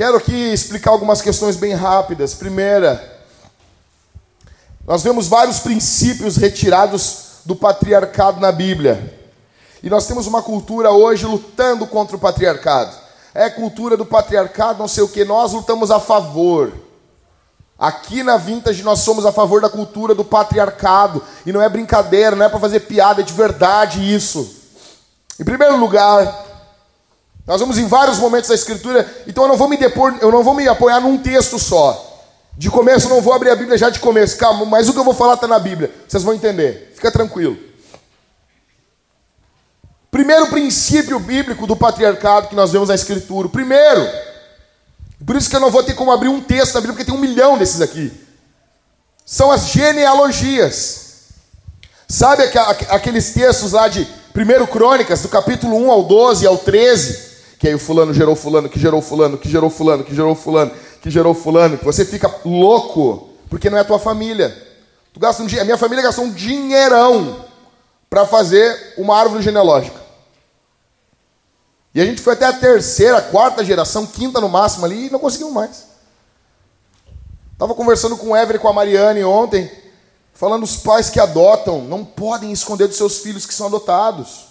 Quero 0.00 0.16
aqui 0.16 0.32
explicar 0.32 0.92
algumas 0.92 1.20
questões 1.20 1.56
bem 1.56 1.74
rápidas. 1.74 2.32
Primeira, 2.32 3.20
nós 4.86 5.02
vemos 5.02 5.28
vários 5.28 5.58
princípios 5.58 6.38
retirados 6.38 7.40
do 7.44 7.54
patriarcado 7.54 8.40
na 8.40 8.50
Bíblia. 8.50 9.20
E 9.82 9.90
nós 9.90 10.06
temos 10.06 10.26
uma 10.26 10.42
cultura 10.42 10.90
hoje 10.90 11.26
lutando 11.26 11.86
contra 11.86 12.16
o 12.16 12.18
patriarcado. 12.18 12.96
É 13.34 13.50
cultura 13.50 13.94
do 13.94 14.06
patriarcado, 14.06 14.78
não 14.78 14.88
sei 14.88 15.04
o 15.04 15.08
que, 15.08 15.22
nós 15.22 15.52
lutamos 15.52 15.90
a 15.90 16.00
favor. 16.00 16.72
Aqui 17.78 18.22
na 18.22 18.38
Vintage 18.38 18.82
nós 18.82 19.00
somos 19.00 19.26
a 19.26 19.32
favor 19.32 19.60
da 19.60 19.68
cultura 19.68 20.14
do 20.14 20.24
patriarcado. 20.24 21.22
E 21.44 21.52
não 21.52 21.60
é 21.60 21.68
brincadeira, 21.68 22.34
não 22.34 22.46
é 22.46 22.48
para 22.48 22.58
fazer 22.58 22.80
piada, 22.80 23.20
é 23.20 23.24
de 23.24 23.34
verdade 23.34 24.00
isso. 24.00 24.50
Em 25.38 25.44
primeiro 25.44 25.76
lugar, 25.76 26.49
nós 27.50 27.60
vamos 27.60 27.78
em 27.78 27.86
vários 27.88 28.18
momentos 28.18 28.48
da 28.48 28.54
escritura, 28.54 29.12
então 29.26 29.42
eu 29.42 29.48
não 29.48 29.56
vou 29.56 29.68
me 29.68 29.76
depor, 29.76 30.16
eu 30.20 30.30
não 30.30 30.44
vou 30.44 30.54
me 30.54 30.68
apoiar 30.68 31.00
num 31.00 31.18
texto 31.18 31.58
só. 31.58 32.22
De 32.56 32.70
começo 32.70 33.06
eu 33.06 33.10
não 33.10 33.20
vou 33.20 33.32
abrir 33.32 33.50
a 33.50 33.56
Bíblia 33.56 33.76
já 33.76 33.90
de 33.90 33.98
começo. 33.98 34.36
Calma, 34.36 34.64
mas 34.64 34.88
o 34.88 34.92
que 34.92 35.00
eu 35.00 35.04
vou 35.04 35.12
falar 35.12 35.34
está 35.34 35.48
na 35.48 35.58
Bíblia. 35.58 35.92
Vocês 36.06 36.22
vão 36.22 36.32
entender. 36.32 36.92
Fica 36.94 37.10
tranquilo. 37.10 37.58
Primeiro 40.12 40.46
princípio 40.46 41.18
bíblico 41.18 41.66
do 41.66 41.74
patriarcado 41.74 42.46
que 42.46 42.54
nós 42.54 42.70
vemos 42.70 42.88
na 42.88 42.94
escritura. 42.94 43.48
Primeiro, 43.48 44.08
por 45.26 45.34
isso 45.34 45.50
que 45.50 45.56
eu 45.56 45.60
não 45.60 45.72
vou 45.72 45.82
ter 45.82 45.94
como 45.94 46.12
abrir 46.12 46.28
um 46.28 46.40
texto 46.40 46.74
na 46.74 46.82
Bíblia, 46.82 46.94
porque 46.94 47.10
tem 47.10 47.18
um 47.18 47.20
milhão 47.20 47.58
desses 47.58 47.80
aqui. 47.80 48.12
São 49.26 49.50
as 49.50 49.70
genealogias. 49.70 51.24
Sabe 52.06 52.44
aqueles 52.90 53.32
textos 53.32 53.72
lá 53.72 53.88
de 53.88 54.06
1 54.36 54.66
Crônicas, 54.66 55.22
do 55.22 55.28
capítulo 55.28 55.76
1 55.86 55.90
ao 55.90 56.04
12 56.04 56.46
ao 56.46 56.56
13? 56.56 57.29
Que 57.60 57.68
aí 57.68 57.74
o 57.74 57.78
fulano 57.78 58.14
gerou 58.14 58.34
fulano, 58.34 58.70
que 58.70 58.80
gerou 58.80 59.02
fulano, 59.02 59.36
que 59.36 59.46
gerou 59.46 59.68
fulano, 59.68 60.02
que 60.02 60.14
gerou 60.14 60.34
fulano, 60.34 60.72
que 61.02 61.10
gerou 61.10 61.34
fulano, 61.34 61.76
que 61.76 61.84
você 61.84 62.06
fica 62.06 62.34
louco, 62.42 63.28
porque 63.50 63.68
não 63.68 63.76
é 63.76 63.82
a 63.82 63.84
tua 63.84 63.98
família. 63.98 64.50
Tu 65.12 65.20
gasta 65.20 65.42
um 65.42 65.46
dia, 65.46 65.60
a 65.60 65.64
minha 65.64 65.76
família 65.76 66.02
gastou 66.02 66.24
um 66.24 66.32
dinheirão 66.32 67.44
para 68.08 68.24
fazer 68.24 68.94
uma 68.96 69.14
árvore 69.14 69.42
genealógica. 69.42 70.00
E 71.94 72.00
a 72.00 72.06
gente 72.06 72.22
foi 72.22 72.32
até 72.32 72.46
a 72.46 72.52
terceira, 72.54 73.20
quarta 73.20 73.62
geração, 73.62 74.06
quinta 74.06 74.40
no 74.40 74.48
máximo 74.48 74.86
ali, 74.86 75.08
e 75.08 75.10
não 75.10 75.18
conseguimos 75.18 75.52
mais. 75.52 75.84
Estava 77.52 77.74
conversando 77.74 78.16
com 78.16 78.28
o 78.28 78.36
Ever 78.36 78.56
e 78.56 78.58
com 78.58 78.68
a 78.68 78.72
Mariane 78.72 79.22
ontem, 79.22 79.70
falando 80.32 80.62
os 80.62 80.78
pais 80.78 81.10
que 81.10 81.20
adotam 81.20 81.82
não 81.82 82.06
podem 82.06 82.52
esconder 82.52 82.88
dos 82.88 82.96
seus 82.96 83.18
filhos 83.18 83.44
que 83.44 83.52
são 83.52 83.66
adotados. 83.66 84.49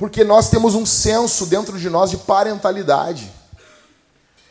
Porque 0.00 0.24
nós 0.24 0.48
temos 0.48 0.74
um 0.74 0.86
senso 0.86 1.44
dentro 1.44 1.78
de 1.78 1.90
nós 1.90 2.08
de 2.08 2.16
parentalidade. 2.16 3.30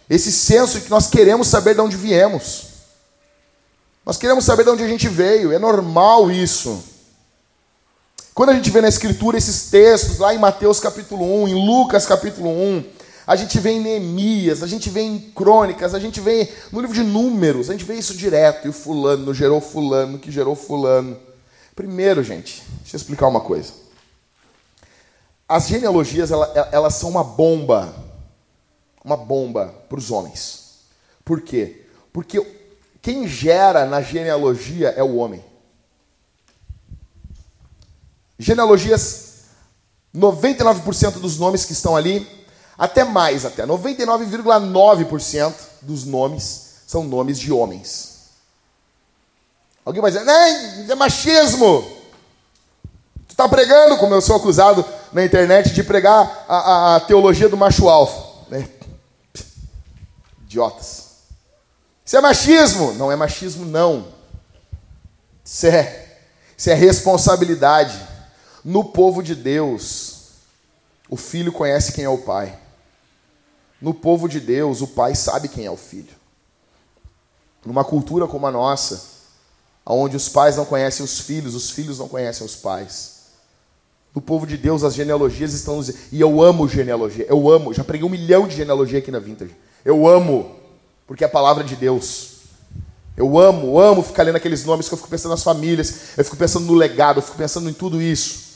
Esse 0.08 0.32
senso 0.32 0.80
que 0.80 0.92
nós 0.92 1.08
queremos 1.08 1.48
saber 1.48 1.74
de 1.74 1.82
onde 1.82 1.98
viemos. 1.98 2.66
Nós 4.06 4.16
queremos 4.16 4.46
saber 4.46 4.64
de 4.64 4.70
onde 4.70 4.84
a 4.84 4.88
gente 4.88 5.08
veio. 5.08 5.52
É 5.52 5.58
normal 5.58 6.30
isso. 6.30 6.84
Quando 8.36 8.52
a 8.52 8.54
gente 8.54 8.70
vê 8.70 8.80
na 8.80 8.90
Escritura 8.90 9.40
esses 9.40 9.72
textos, 9.72 10.20
lá 10.20 10.36
em 10.36 10.38
Mateus 10.38 10.80
capítulo 10.80 11.26
1, 11.46 11.48
em 11.48 11.66
Lucas 11.66 12.06
capítulo 12.06 12.52
1, 12.52 12.84
a 13.26 13.36
gente 13.36 13.60
vê 13.60 13.72
em 13.72 13.80
Neemias, 13.80 14.62
a 14.62 14.68
gente 14.68 14.88
vê 14.92 15.02
em 15.02 15.18
Crônicas, 15.36 15.96
a 15.96 16.00
gente 16.00 16.22
vê 16.22 16.48
no 16.72 16.80
livro 16.80 16.94
de 16.94 17.02
Números, 17.02 17.72
a 17.72 17.74
gente 17.74 17.86
vê 17.86 17.96
isso 17.96 18.16
direto. 18.16 18.68
E 18.68 18.70
o 18.70 18.74
fulano 18.74 19.34
gerou 19.34 19.60
fulano, 19.60 20.20
que 20.20 20.32
gerou 20.32 20.56
fulano. 20.56 21.18
Primeiro, 21.76 22.24
gente, 22.24 22.64
deixa 22.84 22.96
eu 22.96 23.00
explicar 23.00 23.28
uma 23.28 23.42
coisa. 23.42 23.89
As 25.50 25.68
genealogias, 25.68 26.30
elas, 26.30 26.50
elas 26.72 26.94
são 26.94 27.10
uma 27.10 27.24
bomba. 27.24 27.92
Uma 29.04 29.18
bomba 29.18 29.74
para 29.90 29.98
os 29.98 30.12
homens. 30.12 30.82
Por 31.26 31.42
quê? 31.42 31.88
Porque 32.14 32.40
quem 33.02 33.28
gera 33.28 33.88
na 33.88 34.00
genealogia 34.00 34.90
é 34.90 35.02
o 35.02 35.16
homem. 35.16 35.44
Genealogias, 38.38 39.46
99% 40.16 41.14
dos 41.14 41.40
nomes 41.40 41.66
que 41.66 41.74
estão 41.74 41.96
ali, 41.96 42.28
até 42.78 43.04
mais 43.04 43.44
até, 43.44 43.66
99,9% 43.66 45.54
dos 45.82 46.06
nomes 46.06 46.76
são 46.86 47.04
nomes 47.04 47.40
de 47.40 47.52
homens. 47.52 48.20
Alguém 49.84 50.02
vai 50.02 50.12
dizer, 50.12 50.24
não, 50.24 50.92
é 50.92 50.96
machismo. 50.96 51.82
Tu 53.28 53.32
está 53.32 53.50
pregando, 53.50 53.98
como 53.98 54.14
eu 54.14 54.22
sou 54.22 54.36
acusado 54.36 54.86
na 55.12 55.24
internet 55.24 55.74
de 55.74 55.84
pregar 55.84 56.46
a, 56.48 56.58
a, 56.58 56.96
a 56.96 57.00
teologia 57.00 57.50
do 57.50 57.58
macho 57.58 57.90
alfa. 57.90 58.50
Né? 58.50 58.68
Idiotas. 60.44 61.10
Isso 62.06 62.18
é 62.18 62.22
machismo? 62.22 62.94
Não 62.94 63.12
é 63.12 63.16
machismo, 63.16 63.66
não. 63.66 64.08
Isso 65.46 65.68
é, 65.68 66.18
isso 66.58 66.70
é 66.70 66.74
responsabilidade. 66.74 68.00
No 68.64 68.84
povo 68.84 69.22
de 69.22 69.36
Deus, 69.36 70.30
o 71.10 71.16
filho 71.16 71.52
conhece 71.52 71.92
quem 71.92 72.04
é 72.04 72.10
o 72.10 72.20
pai. 72.20 72.58
No 73.82 73.94
povo 73.94 74.28
de 74.28 74.40
Deus, 74.40 74.82
o 74.82 74.88
pai 74.88 75.16
sabe 75.16 75.48
quem 75.48 75.66
é 75.66 75.72
o 75.72 75.78
filho. 75.78 76.14
Numa 77.66 77.84
cultura 77.84 78.28
como 78.28 78.48
a 78.48 78.52
nossa, 78.52 79.02
onde 79.86 80.16
os 80.16 80.30
pais 80.30 80.58
não 80.58 80.66
conhecem 80.66 81.04
os 81.04 81.20
filhos, 81.20 81.56
os 81.56 81.72
filhos 81.72 82.00
não 82.00 82.08
conhecem 82.08 82.46
os 82.46 82.56
pais. 82.56 83.19
No 84.14 84.22
povo 84.22 84.48
de 84.48 84.58
Deus, 84.58 84.84
as 84.84 84.96
genealogias 84.96 85.54
estão. 85.54 85.84
E 86.12 86.20
eu 86.20 86.42
amo 86.42 86.68
genealogia. 86.68 87.26
Eu 87.30 87.50
amo. 87.50 87.74
Já 87.74 87.84
preguei 87.84 88.06
um 88.06 88.12
milhão 88.12 88.48
de 88.48 88.56
genealogia 88.56 89.00
aqui 89.00 89.12
na 89.12 89.20
Vintage. 89.20 89.56
Eu 89.86 90.08
amo. 90.08 90.56
Porque 91.06 91.24
é 91.24 91.28
a 91.28 91.30
palavra 91.30 91.64
de 91.64 91.76
Deus. 91.76 92.40
Eu 93.16 93.38
amo, 93.38 93.80
amo 93.80 94.02
ficar 94.02 94.24
lendo 94.24 94.38
aqueles 94.38 94.64
nomes 94.64 94.88
que 94.88 94.94
eu 94.94 94.98
fico 94.98 95.10
pensando 95.10 95.32
nas 95.32 95.44
famílias. 95.44 96.18
Eu 96.18 96.24
fico 96.24 96.38
pensando 96.38 96.66
no 96.66 96.74
legado. 96.74 97.18
Eu 97.18 97.24
fico 97.24 97.38
pensando 97.38 97.70
em 97.70 97.74
tudo 97.74 98.02
isso. 98.02 98.50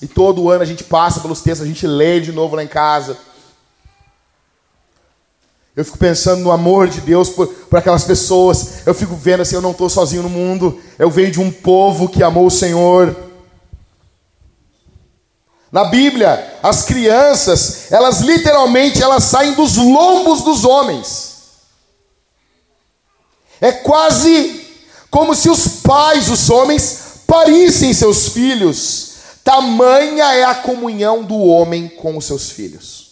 E 0.00 0.06
todo 0.06 0.50
ano 0.50 0.62
a 0.62 0.66
gente 0.66 0.84
passa 0.84 1.20
pelos 1.20 1.42
textos, 1.42 1.66
a 1.66 1.68
gente 1.68 1.86
lê 1.86 2.20
de 2.20 2.30
novo 2.30 2.54
lá 2.54 2.62
em 2.62 2.68
casa. 2.68 3.16
Eu 5.74 5.84
fico 5.84 5.98
pensando 5.98 6.42
no 6.42 6.50
amor 6.50 6.88
de 6.88 7.00
Deus 7.00 7.28
por, 7.28 7.46
por 7.46 7.78
aquelas 7.78 8.04
pessoas. 8.04 8.86
Eu 8.86 8.94
fico 8.94 9.14
vendo 9.14 9.42
assim, 9.42 9.54
eu 9.54 9.62
não 9.62 9.70
estou 9.70 9.88
sozinho 9.88 10.22
no 10.22 10.28
mundo. 10.28 10.80
Eu 10.98 11.10
venho 11.10 11.30
de 11.30 11.40
um 11.40 11.50
povo 11.50 12.08
que 12.08 12.22
amou 12.22 12.46
o 12.46 12.50
Senhor. 12.50 13.14
Na 15.70 15.84
Bíblia, 15.84 16.58
as 16.62 16.82
crianças, 16.82 17.92
elas 17.92 18.20
literalmente 18.20 19.02
elas 19.02 19.24
saem 19.24 19.52
dos 19.52 19.76
lombos 19.76 20.42
dos 20.42 20.64
homens. 20.64 21.36
É 23.60 23.72
quase 23.72 24.66
como 25.10 25.34
se 25.34 25.50
os 25.50 25.68
pais, 25.82 26.28
os 26.28 26.48
homens, 26.48 27.22
parissem 27.26 27.92
seus 27.92 28.28
filhos. 28.28 29.08
Tamanha 29.44 30.34
é 30.34 30.44
a 30.44 30.54
comunhão 30.54 31.22
do 31.22 31.36
homem 31.36 31.88
com 31.88 32.16
os 32.16 32.24
seus 32.24 32.50
filhos. 32.50 33.08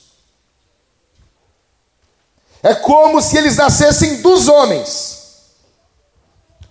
É 2.63 2.75
como 2.75 3.21
se 3.23 3.37
eles 3.37 3.57
nascessem 3.57 4.23
dos 4.23 4.49
homens. 4.49 5.15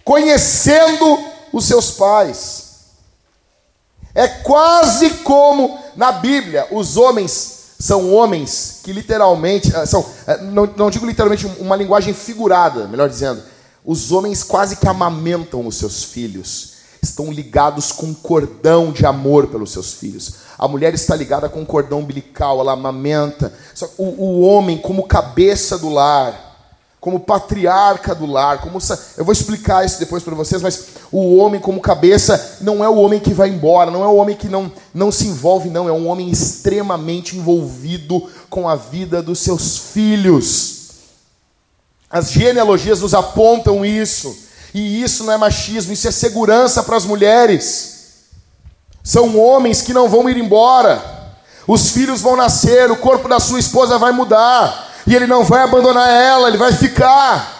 conhecendo 0.03 1.19
os 1.51 1.65
seus 1.65 1.91
pais. 1.91 2.64
É 4.15 4.27
quase 4.27 5.09
como 5.25 5.77
na 5.95 6.13
Bíblia 6.13 6.67
os 6.71 6.95
homens 6.95 7.55
são 7.77 8.13
homens 8.13 8.79
que 8.81 8.93
literalmente 8.93 9.75
ah, 9.75 9.85
são, 9.85 10.05
ah, 10.25 10.37
não, 10.37 10.65
não 10.77 10.89
digo 10.89 11.05
literalmente 11.05 11.45
uma 11.59 11.75
linguagem 11.75 12.13
figurada, 12.13 12.87
melhor 12.87 13.09
dizendo, 13.09 13.43
os 13.83 14.13
homens 14.13 14.41
quase 14.41 14.77
que 14.77 14.87
amamentam 14.87 15.67
os 15.67 15.75
seus 15.75 16.03
filhos, 16.03 16.75
estão 17.01 17.31
ligados 17.31 17.91
com 17.91 18.07
um 18.07 18.13
cordão 18.13 18.91
de 18.91 19.05
amor 19.05 19.47
pelos 19.47 19.71
seus 19.71 19.93
filhos. 19.93 20.35
A 20.57 20.67
mulher 20.67 20.93
está 20.93 21.15
ligada 21.15 21.47
com 21.47 21.61
um 21.61 21.65
cordão 21.65 21.99
umbilical, 21.99 22.59
ela 22.59 22.73
amamenta. 22.73 23.53
O, 23.97 24.03
o 24.03 24.41
homem, 24.41 24.77
como 24.77 25.03
cabeça 25.03 25.77
do 25.77 25.89
lar, 25.89 26.44
como 27.05 27.19
patriarca 27.19 28.15
do 28.15 28.25
lar, 28.25 28.61
como 28.61 28.79
eu 29.15 29.23
vou 29.23 29.31
explicar 29.31 29.85
isso 29.85 29.99
depois 29.99 30.23
para 30.23 30.33
vocês, 30.33 30.59
mas 30.59 30.85
o 31.11 31.35
homem 31.35 31.61
como 31.61 31.79
cabeça 31.79 32.57
não 32.61 32.83
é 32.83 32.89
o 32.89 32.95
homem 32.95 33.19
que 33.19 33.31
vai 33.31 33.47
embora, 33.47 33.91
não 33.91 34.03
é 34.03 34.07
o 34.07 34.15
homem 34.15 34.35
que 34.35 34.49
não, 34.49 34.71
não 34.91 35.11
se 35.11 35.27
envolve, 35.27 35.69
não, 35.69 35.87
é 35.87 35.91
um 35.91 36.07
homem 36.07 36.31
extremamente 36.31 37.37
envolvido 37.37 38.27
com 38.49 38.67
a 38.67 38.75
vida 38.75 39.21
dos 39.21 39.37
seus 39.37 39.77
filhos. 39.77 40.77
As 42.09 42.31
genealogias 42.31 43.01
nos 43.01 43.13
apontam 43.13 43.85
isso, 43.85 44.35
e 44.73 45.03
isso 45.03 45.25
não 45.25 45.33
é 45.33 45.37
machismo, 45.37 45.93
isso 45.93 46.07
é 46.07 46.11
segurança 46.11 46.81
para 46.81 46.97
as 46.97 47.05
mulheres. 47.05 48.15
São 49.03 49.37
homens 49.37 49.79
que 49.79 49.93
não 49.93 50.09
vão 50.09 50.27
ir 50.27 50.37
embora. 50.37 51.35
Os 51.67 51.91
filhos 51.91 52.21
vão 52.21 52.35
nascer, 52.35 52.89
o 52.89 52.97
corpo 52.97 53.29
da 53.29 53.39
sua 53.39 53.59
esposa 53.59 53.99
vai 53.99 54.11
mudar. 54.11 54.84
E 55.07 55.15
ele 55.15 55.27
não 55.27 55.43
vai 55.43 55.61
abandonar 55.61 56.09
ela, 56.09 56.47
ele 56.47 56.57
vai 56.57 56.73
ficar. 56.73 57.53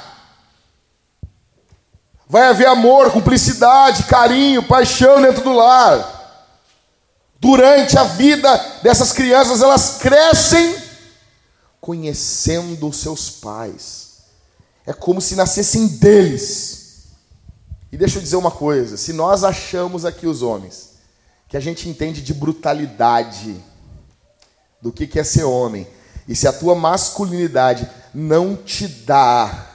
Vai 2.28 2.48
haver 2.48 2.68
amor, 2.68 3.12
cumplicidade, 3.12 4.04
carinho, 4.04 4.64
paixão 4.64 5.22
dentro 5.22 5.44
do 5.44 5.54
lar. 5.54 6.14
Durante 7.40 7.98
a 7.98 8.04
vida 8.04 8.58
dessas 8.82 9.12
crianças, 9.12 9.62
elas 9.62 9.98
crescem 10.00 10.76
conhecendo 11.80 12.88
os 12.88 12.98
seus 12.98 13.30
pais. 13.30 14.06
É 14.88 14.94
como 14.94 15.22
se 15.22 15.36
nascessem 15.36 15.88
deles. 15.88 17.06
E 17.92 17.98
deixa 17.98 18.18
eu 18.18 18.24
dizer 18.24 18.38
uma 18.38 18.52
coisa: 18.52 18.98
se 18.98 19.14
nós 19.14 19.44
achamos 19.44 20.04
aqui 20.04 20.26
os 20.26 20.42
homens 20.42 20.96
que 21.48 21.56
a 21.56 21.60
gente 21.60 21.88
entende 21.88 22.22
de 22.22 22.34
brutalidade, 22.34 23.56
do 24.82 24.92
que, 24.92 25.20
é 25.20 25.24
ser 25.24 25.44
homem. 25.44 25.88
E 26.28 26.36
se 26.36 26.48
a 26.48 26.54
tua 26.54 26.76
masculinidade 26.76 27.88
não 28.14 28.56
te 28.56 28.88
dá 28.88 29.72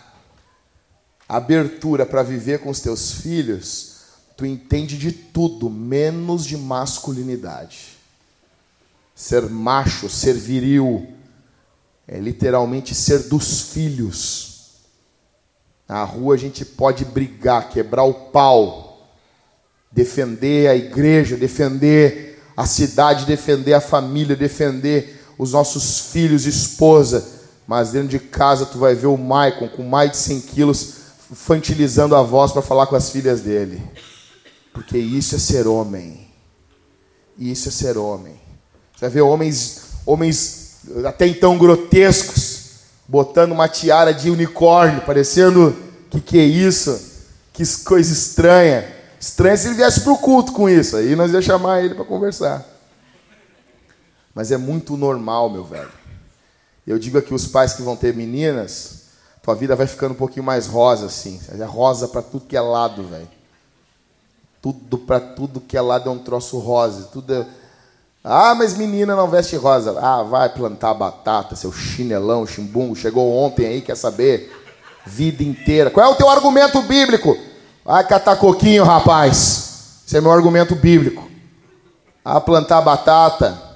abertura 1.29 2.05
para 2.05 2.23
viver 2.23 2.59
com 2.59 2.71
os 2.71 2.81
teus 2.81 3.13
filhos, 3.13 4.01
tu 4.37 4.45
entende 4.45 4.99
de 4.99 5.13
tudo, 5.13 5.71
menos 5.71 6.45
de 6.45 6.57
masculinidade. 6.57 7.99
Ser 9.15 9.43
macho, 9.49 10.09
ser 10.09 10.33
viril, 10.35 11.15
é 12.09 12.19
literalmente 12.19 12.95
ser 12.95 13.29
dos 13.29 13.61
filhos. 13.61 14.51
Na 15.87 16.03
rua 16.03 16.35
a 16.35 16.39
gente 16.39 16.65
pode 16.65 17.05
brigar, 17.05 17.69
quebrar 17.69 18.03
o 18.05 18.15
pau, 18.15 19.09
defender 19.93 20.69
a 20.69 20.75
igreja, 20.75 21.37
defender 21.37 22.43
a 22.57 22.67
cidade, 22.67 23.27
defender 23.27 23.75
a 23.75 23.81
família, 23.81 24.35
defender 24.35 25.20
os 25.41 25.53
nossos 25.53 26.13
filhos, 26.13 26.45
esposa. 26.45 27.25
Mas 27.67 27.93
dentro 27.93 28.09
de 28.09 28.19
casa 28.19 28.67
tu 28.67 28.79
vai 28.79 28.95
ver 28.95 29.07
o 29.07 29.17
Maicon 29.17 29.69
com 29.69 29.83
mais 29.83 30.11
de 30.11 30.17
100 30.19 30.41
quilos 30.43 30.95
infantilizando 31.31 32.15
a 32.15 32.23
voz 32.23 32.53
para 32.53 32.61
falar 32.61 32.87
com 32.87 32.97
as 32.97 33.11
filhas 33.11 33.41
dele. 33.41 33.83
Porque 34.75 34.99
isso 34.99 35.35
é 35.35 35.39
ser 35.39 35.67
homem. 35.67 36.29
Isso 37.39 37.69
é 37.69 37.73
ser 37.73 37.97
homem. 37.97 38.35
Você 38.95 39.01
vai 39.01 39.11
ver 39.11 39.23
homens, 39.23 39.83
homens 40.05 40.81
até 41.07 41.27
então 41.27 41.57
grotescos, 41.57 42.73
botando 43.09 43.53
uma 43.53 43.69
tiara 43.69 44.13
de 44.13 44.29
unicórnio, 44.29 45.01
parecendo 45.03 45.75
que 46.11 46.21
que 46.21 46.39
é 46.39 46.45
isso? 46.45 47.01
Que 47.53 47.65
coisa 47.85 48.13
estranha 48.13 49.01
Estranho 49.21 49.59
se 49.59 49.69
ele 49.69 49.75
viesse 49.75 50.01
para 50.01 50.13
o 50.13 50.19
culto 50.19 50.51
com 50.51 50.67
isso. 50.67 50.97
Aí 50.97 51.15
nós 51.15 51.31
ia 51.31 51.43
chamar 51.43 51.85
ele 51.85 51.95
para 51.95 52.07
conversar. 52.07 52.65
Mas 54.35 54.53
é 54.53 54.57
muito 54.57 54.97
normal, 54.97 55.51
meu 55.51 55.65
velho. 55.65 55.91
Eu 56.87 56.99
digo 56.99 57.19
aqui 57.19 57.35
os 57.35 57.47
pais 57.47 57.75
que 57.75 57.83
vão 57.83 57.97
ter 57.97 58.15
meninas, 58.15 59.01
tua 59.43 59.55
vida 59.55 59.75
vai 59.75 59.87
ficando 59.87 60.13
um 60.13 60.17
pouquinho 60.17 60.45
mais 60.45 60.67
rosa 60.67 61.07
assim. 61.07 61.41
É 61.59 61.65
rosa 61.65 62.09
para 62.09 62.23
tudo 62.23 62.47
que 62.47 62.57
é 62.57 62.61
lado, 62.61 63.03
velho. 63.05 63.29
Tudo 64.61 64.99
para 64.99 65.19
tudo 65.19 65.61
que 65.61 65.77
é 65.77 65.81
lado 65.81 66.09
é 66.09 66.13
um 66.13 66.19
troço 66.19 66.59
rosa. 66.59 67.09
Tudo 67.13 67.35
é... 67.35 67.47
Ah, 68.23 68.55
mas 68.55 68.77
menina 68.77 69.17
não 69.17 69.29
veste 69.29 69.57
rosa. 69.57 69.99
Ah, 69.99 70.23
vai 70.23 70.51
plantar 70.51 70.93
batata, 70.93 71.57
seu 71.57 71.73
chinelão, 71.73 72.47
chimbungo. 72.47 72.95
Chegou 72.95 73.35
ontem 73.35 73.67
aí, 73.67 73.81
quer 73.81 73.97
saber? 73.97 74.55
Vida 75.07 75.43
inteira. 75.43 75.91
Qual 75.91 76.07
é 76.07 76.13
o 76.13 76.17
teu 76.17 76.29
argumento 76.29 76.83
bíblico? 76.83 77.37
Vai 77.83 78.07
catar 78.07 78.37
coquinho, 78.37 78.85
rapaz. 78.85 80.03
Esse 80.07 80.19
é 80.19 80.21
meu 80.21 80.33
argumento 80.33 80.75
bíblico. 80.75 81.31
A 82.23 82.39
plantar 82.41 82.83
batata. 82.83 83.70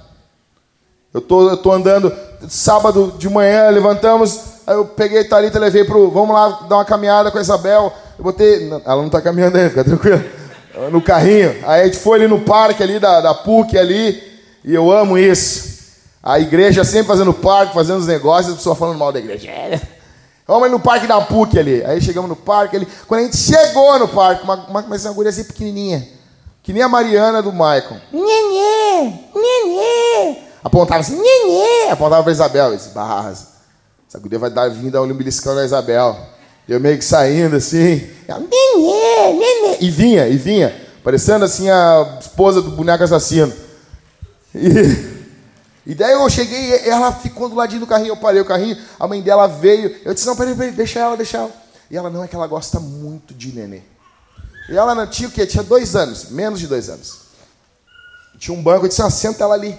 Eu 1.15 1.21
tô, 1.21 1.49
eu 1.49 1.55
tô 1.55 1.71
andando 1.71 2.11
sábado 2.49 3.15
de 3.17 3.29
manhã, 3.29 3.69
levantamos, 3.69 4.37
aí 4.67 4.75
eu 4.75 4.83
peguei 4.83 5.21
a 5.21 5.29
Thalita, 5.29 5.57
levei 5.57 5.85
pro. 5.85 6.11
Vamos 6.11 6.35
lá 6.35 6.65
dar 6.67 6.75
uma 6.75 6.83
caminhada 6.83 7.31
com 7.31 7.37
a 7.37 7.41
Isabel. 7.41 7.93
Eu 8.17 8.23
botei. 8.25 8.69
Ela 8.85 9.01
não 9.01 9.07
tá 9.07 9.21
caminhando 9.21 9.55
ainda, 9.55 9.69
fica 9.69 9.85
tranquilo. 9.85 10.21
No 10.91 11.01
carrinho. 11.01 11.55
Aí 11.65 11.83
a 11.83 11.85
gente 11.85 11.99
foi 11.99 12.19
ali 12.19 12.27
no 12.27 12.41
parque 12.41 12.83
ali 12.83 12.99
da, 12.99 13.21
da 13.21 13.33
PUC 13.33 13.77
ali. 13.77 14.21
E 14.61 14.75
eu 14.75 14.91
amo 14.91 15.17
isso. 15.17 15.85
A 16.21 16.37
igreja 16.37 16.83
sempre 16.83 17.07
fazendo 17.07 17.33
parque, 17.33 17.73
fazendo 17.73 17.99
os 17.99 18.07
negócios, 18.07 18.49
as 18.49 18.57
pessoas 18.57 18.77
falando 18.77 18.99
mal 18.99 19.13
da 19.13 19.19
igreja. 19.19 19.49
É. 19.49 19.79
Vamos 20.45 20.63
ali 20.63 20.73
no 20.73 20.81
parque 20.81 21.07
da 21.07 21.21
PUC 21.21 21.57
ali. 21.57 21.81
Aí 21.85 22.01
chegamos 22.01 22.29
no 22.29 22.35
parque 22.35 22.75
ali. 22.75 22.87
Quando 23.07 23.21
a 23.21 23.23
gente 23.23 23.37
chegou 23.37 23.97
no 23.97 24.09
parque, 24.09 24.43
uma, 24.43 24.55
uma, 24.67 24.81
uma 24.81 25.13
guria 25.13 25.29
assim 25.29 25.45
pequenininha. 25.45 26.05
Que 26.61 26.73
nem 26.73 26.83
a 26.83 26.89
Mariana 26.89 27.41
do 27.41 27.53
Michael. 27.53 28.01
Nenê, 28.11 29.13
nenê. 29.33 30.45
Apontava 30.65 31.01
assim, 31.01 31.15
nenê. 31.15 31.91
Apontava 31.91 32.23
para 32.23 32.31
Isabel. 32.31 32.71
Eu 32.71 32.75
disse, 32.75 32.89
barras. 32.89 33.49
Essa 34.09 34.17
guria 34.17 34.39
vai 34.39 34.49
dar 34.49 34.67
vinda 34.67 34.97
ao 34.97 35.05
beliscando 35.05 35.59
a 35.59 35.65
Isabel. 35.65 36.17
Eu 36.67 36.79
meio 36.79 36.97
que 36.97 37.05
saindo 37.05 37.55
assim. 37.55 38.09
Ela, 38.27 38.39
nenê. 38.39 39.77
E 39.79 39.91
vinha, 39.91 40.27
e 40.27 40.37
vinha. 40.37 40.75
Parecendo 41.03 41.45
assim 41.45 41.69
a 41.69 42.17
esposa 42.19 42.63
do 42.63 42.71
boneco 42.71 43.03
assassino. 43.03 43.53
E... 44.55 45.13
E 45.87 45.93
daí 45.93 46.13
eu 46.13 46.27
cheguei, 46.31 46.89
ela 46.89 47.13
ficou 47.13 47.47
do 47.47 47.53
ladinho 47.53 47.81
do 47.81 47.85
carrinho, 47.85 48.09
eu 48.09 48.17
parei 48.17 48.41
o 48.41 48.45
carrinho, 48.45 48.75
a 48.99 49.07
mãe 49.07 49.21
dela 49.21 49.45
veio, 49.45 49.95
eu 50.03 50.15
disse, 50.15 50.25
não, 50.25 50.35
peraí, 50.35 50.55
peraí, 50.55 50.71
deixa 50.71 50.97
ela, 50.97 51.15
deixa 51.15 51.37
ela. 51.37 51.51
E 51.91 51.95
ela, 51.95 52.09
não, 52.09 52.23
é 52.23 52.27
que 52.27 52.35
ela 52.35 52.47
gosta 52.47 52.79
muito 52.79 53.35
de 53.35 53.53
nenê. 53.53 53.83
E 54.67 54.75
ela 54.75 54.95
não 54.95 55.05
tinha 55.05 55.29
o 55.29 55.31
quê? 55.31 55.45
Tinha 55.45 55.61
dois 55.61 55.95
anos, 55.95 56.31
menos 56.31 56.59
de 56.59 56.65
dois 56.65 56.89
anos. 56.89 57.25
Tinha 58.39 58.57
um 58.57 58.63
banco, 58.63 58.85
eu 58.85 58.89
disse, 58.89 59.03
ah, 59.03 59.11
senta 59.11 59.43
ela 59.43 59.53
ali. 59.53 59.77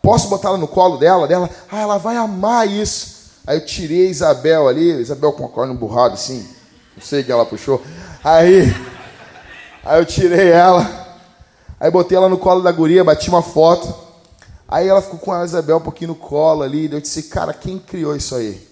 Posso 0.00 0.28
botar 0.28 0.48
ela 0.48 0.58
no 0.58 0.68
colo 0.68 0.96
dela? 0.96 1.28
Dela, 1.28 1.48
ah, 1.70 1.80
ela 1.80 1.98
vai 1.98 2.16
amar 2.16 2.68
isso. 2.68 3.30
Aí 3.46 3.56
eu 3.56 3.66
tirei 3.66 4.08
Isabel 4.08 4.68
ali, 4.68 5.00
Isabel 5.00 5.32
com 5.32 5.44
a 5.44 5.48
corna 5.48 5.74
burrada 5.74 6.14
assim, 6.14 6.48
não 6.96 7.02
sei 7.02 7.22
que 7.22 7.32
ela 7.32 7.44
puxou. 7.44 7.82
Aí, 8.22 8.74
aí 9.84 10.00
eu 10.00 10.06
tirei 10.06 10.50
ela, 10.50 11.02
Aí 11.82 11.90
botei 11.90 12.16
ela 12.16 12.28
no 12.28 12.38
colo 12.38 12.62
da 12.62 12.70
guria, 12.70 13.02
bati 13.02 13.28
uma 13.28 13.42
foto. 13.42 13.92
Aí 14.68 14.86
ela 14.86 15.02
ficou 15.02 15.18
com 15.18 15.32
a 15.32 15.44
Isabel 15.44 15.78
um 15.78 15.80
pouquinho 15.80 16.10
no 16.10 16.14
colo 16.14 16.62
ali. 16.62 16.88
Eu 16.88 17.00
disse, 17.00 17.24
cara, 17.24 17.52
quem 17.52 17.76
criou 17.76 18.14
isso 18.14 18.36
aí? 18.36 18.68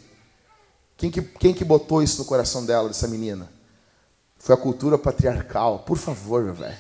Quem 0.97 1.11
que, 1.11 1.21
quem 1.21 1.53
que 1.53 1.65
botou 1.65 2.05
isso 2.05 2.21
no 2.21 2.25
coração 2.25 2.65
dela, 2.65 2.87
dessa 2.87 3.09
menina? 3.09 3.51
Foi 4.39 4.55
a 4.55 4.57
cultura 4.57 4.97
patriarcal. 4.97 5.81
Por 5.81 5.99
favor, 5.99 6.45
meu 6.45 6.55
velho. 6.55 6.79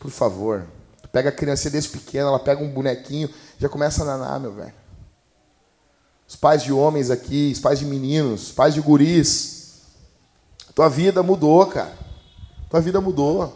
Por 0.00 0.10
favor. 0.10 0.64
Pega 1.14 1.28
a 1.28 1.32
criança 1.32 1.70
desde 1.70 1.90
pequena, 1.90 2.26
ela 2.26 2.40
pega 2.40 2.60
um 2.60 2.68
bonequinho, 2.68 3.30
já 3.56 3.68
começa 3.68 4.02
a 4.02 4.04
nanar, 4.04 4.40
meu 4.40 4.52
velho. 4.52 4.74
Os 6.26 6.34
pais 6.34 6.60
de 6.64 6.72
homens 6.72 7.08
aqui, 7.08 7.52
os 7.52 7.60
pais 7.60 7.78
de 7.78 7.84
meninos, 7.84 8.48
os 8.48 8.52
pais 8.52 8.74
de 8.74 8.80
guris. 8.80 9.82
Tua 10.74 10.88
vida 10.88 11.22
mudou, 11.22 11.64
cara. 11.66 11.92
Tua 12.68 12.80
vida 12.80 13.00
mudou. 13.00 13.54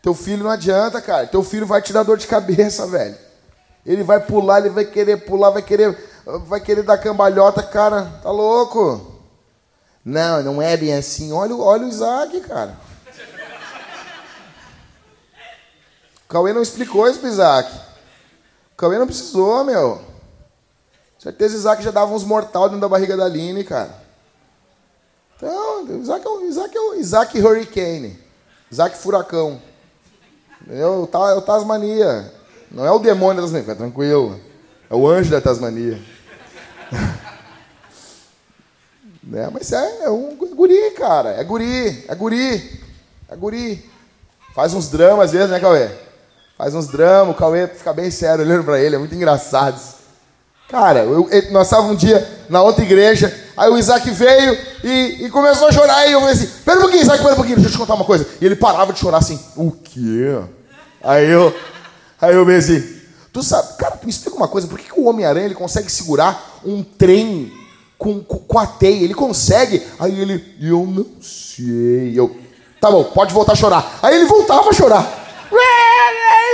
Teu 0.00 0.14
filho 0.14 0.44
não 0.44 0.50
adianta, 0.50 1.02
cara. 1.02 1.26
Teu 1.26 1.44
filho 1.44 1.66
vai 1.66 1.82
te 1.82 1.92
dar 1.92 2.02
dor 2.02 2.16
de 2.16 2.26
cabeça, 2.26 2.86
velho. 2.86 3.18
Ele 3.84 4.02
vai 4.02 4.18
pular, 4.18 4.60
ele 4.60 4.70
vai 4.70 4.86
querer 4.86 5.18
pular, 5.18 5.50
vai 5.50 5.60
querer, 5.60 5.94
vai 6.46 6.62
querer 6.62 6.82
dar 6.82 6.96
cambalhota, 6.96 7.62
cara. 7.62 8.20
Tá 8.22 8.30
louco? 8.30 9.20
Não, 10.02 10.42
não 10.42 10.62
é 10.62 10.78
bem 10.78 10.94
assim. 10.94 11.30
Olha, 11.30 11.54
olha 11.54 11.84
o 11.84 11.88
Isaac, 11.90 12.40
cara. 12.40 12.74
O 16.23 16.23
Cauê 16.34 16.52
não 16.52 16.62
explicou 16.62 17.08
isso 17.08 17.20
pro 17.20 17.28
Isaac. 17.28 17.72
O 18.72 18.76
Cauê 18.76 18.98
não 18.98 19.06
precisou, 19.06 19.62
meu. 19.62 20.02
Certeza 21.16 21.54
Isaac 21.54 21.80
já 21.80 21.92
dava 21.92 22.12
uns 22.12 22.24
mortal 22.24 22.64
dentro 22.64 22.80
da 22.80 22.88
barriga 22.88 23.16
da 23.16 23.26
Aline, 23.26 23.62
cara. 23.62 23.94
Então, 25.36 25.86
Isaac 26.00 26.26
é 26.26 26.28
o 26.28 26.44
Isaac, 26.44 26.76
é 26.76 26.80
o 26.80 26.94
Isaac 26.94 27.40
Hurricane. 27.40 28.18
Isaac 28.68 28.96
Furacão. 28.96 29.62
O, 30.66 30.72
é 30.72 31.34
o 31.34 31.40
Tasmania. 31.40 32.34
Não 32.68 32.84
é 32.84 32.90
o 32.90 32.98
demônio 32.98 33.36
da 33.36 33.42
Tasmania, 33.42 33.76
tranquilo. 33.76 34.40
É 34.90 34.94
o 34.96 35.06
anjo 35.06 35.30
da 35.30 35.40
Tasmania. 35.40 36.02
né? 39.22 39.48
Mas 39.52 39.72
é, 39.72 40.06
é 40.06 40.10
um 40.10 40.34
guri, 40.34 40.90
cara. 40.96 41.30
É 41.30 41.44
guri, 41.44 42.04
é 42.08 42.14
guri. 42.16 42.82
É 43.28 43.36
guri. 43.36 43.88
Faz 44.52 44.74
uns 44.74 44.88
dramas 44.88 45.26
às 45.26 45.30
vezes, 45.30 45.50
né, 45.50 45.60
Cauê? 45.60 46.02
Faz 46.56 46.74
uns 46.74 46.86
dramas, 46.86 47.34
o 47.34 47.38
Cauê 47.38 47.66
fica 47.66 47.92
bem 47.92 48.10
sério 48.10 48.44
olhando 48.44 48.64
pra 48.64 48.78
ele, 48.78 48.94
é 48.94 48.98
muito 48.98 49.14
engraçado. 49.14 49.80
Cara, 50.68 51.00
eu, 51.00 51.28
eu, 51.28 51.52
nós 51.52 51.66
estávamos 51.66 51.92
um 51.92 51.96
dia 51.96 52.26
na 52.48 52.62
outra 52.62 52.84
igreja, 52.84 53.34
aí 53.56 53.68
o 53.68 53.76
Isaac 53.76 54.08
veio 54.10 54.56
e, 54.82 55.24
e 55.24 55.30
começou 55.30 55.68
a 55.68 55.72
chorar, 55.72 56.06
e 56.06 56.12
eu 56.12 56.20
falei 56.20 56.34
assim, 56.34 56.48
pera 56.64 56.78
um 56.78 56.82
pouquinho, 56.82 57.02
Isaac, 57.02 57.22
pera 57.22 57.32
um 57.32 57.36
pouquinho, 57.36 57.56
deixa 57.56 57.70
eu 57.70 57.72
te 57.72 57.78
contar 57.78 57.94
uma 57.94 58.04
coisa. 58.04 58.26
E 58.40 58.46
ele 58.46 58.56
parava 58.56 58.92
de 58.92 59.00
chorar 59.00 59.18
assim, 59.18 59.38
o 59.56 59.72
quê? 59.72 60.40
Aí 61.02 61.28
eu, 61.28 61.54
aí 62.20 62.34
eu 62.34 62.46
pensei, 62.46 62.76
assim, 62.76 63.00
tu 63.32 63.42
sabe, 63.42 63.76
cara, 63.76 63.96
tu 63.96 64.04
me 64.04 64.10
explica 64.10 64.36
uma 64.36 64.48
coisa, 64.48 64.68
por 64.68 64.78
que, 64.78 64.92
que 64.92 64.98
o 65.00 65.06
Homem-Aranha 65.06 65.46
ele 65.46 65.54
consegue 65.56 65.90
segurar 65.90 66.60
um 66.64 66.84
trem 66.84 67.52
com, 67.98 68.20
com, 68.22 68.38
com, 68.38 68.58
a 68.58 68.66
teia? 68.66 69.02
Ele 69.02 69.14
consegue? 69.14 69.82
Aí 69.98 70.20
ele, 70.20 70.56
eu 70.60 70.86
não 70.86 71.06
sei. 71.20 72.12
Eu, 72.14 72.36
tá 72.80 72.90
bom, 72.90 73.04
pode 73.04 73.34
voltar 73.34 73.52
a 73.52 73.56
chorar. 73.56 73.98
Aí 74.02 74.14
ele 74.14 74.26
voltava 74.26 74.70
a 74.70 74.72
chorar. 74.72 75.23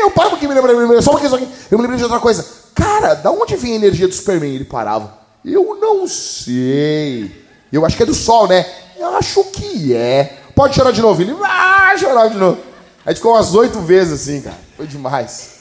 Eu 0.01 0.11
paro 0.11 0.31
pouquinho, 0.31 0.53
me 0.53 0.61
lembrei, 0.61 1.03
só 1.03 1.11
um 1.11 1.15
pouquinho, 1.15 1.31
só 1.31 1.37
um 1.37 1.39
pouquinho. 1.39 1.59
Eu 1.71 1.79
me 1.79 1.83
lembrei 1.83 1.99
de 1.99 2.05
outra 2.05 2.21
coisa. 2.21 2.45
Cara, 2.75 3.15
da 3.15 3.31
onde 3.31 3.57
vem 3.57 3.73
a 3.73 3.77
energia 3.77 4.09
do 4.09 4.15
Superman? 4.15 4.55
Ele 4.55 4.65
parava. 4.65 5.19
Eu 5.45 5.77
não 5.81 6.07
sei. 6.07 7.45
Eu 7.73 7.85
acho 7.85 7.97
que 7.97 8.03
é 8.03 8.07
do 8.07 8.15
sol, 8.15 8.49
né? 8.49 8.67
Eu 8.99 9.17
acho 9.17 9.45
que 9.45 9.95
é. 9.95 10.39
Pode 10.55 10.75
chorar 10.75 10.91
de 10.91 11.01
novo. 11.01 11.21
Ele 11.23 11.35
vai 11.35 11.99
chorar 11.99 12.29
de 12.29 12.37
novo. 12.37 12.61
Aí 13.05 13.15
ficou 13.15 13.33
umas 13.33 13.55
oito 13.55 13.81
vezes 13.81 14.21
assim, 14.21 14.43
cara. 14.43 14.59
Foi 14.77 14.87
demais. 14.87 15.61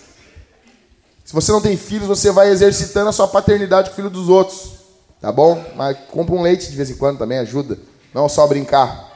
Se 1.23 1.33
você 1.33 1.51
não 1.51 1.61
tem 1.61 1.77
filhos, 1.77 2.07
você 2.07 2.31
vai 2.31 2.49
exercitando 2.49 3.09
a 3.09 3.13
sua 3.13 3.27
paternidade 3.27 3.89
com 3.89 3.93
o 3.93 3.95
filho 3.95 4.09
dos 4.09 4.29
outros. 4.29 4.79
Tá 5.21 5.31
bom? 5.31 5.63
Mas 5.75 5.97
compra 6.09 6.33
um 6.33 6.41
leite 6.41 6.69
de 6.69 6.75
vez 6.75 6.89
em 6.89 6.95
quando 6.95 7.17
também, 7.17 7.37
ajuda. 7.39 7.77
Não 8.13 8.27
só 8.27 8.47
brincar. 8.47 9.08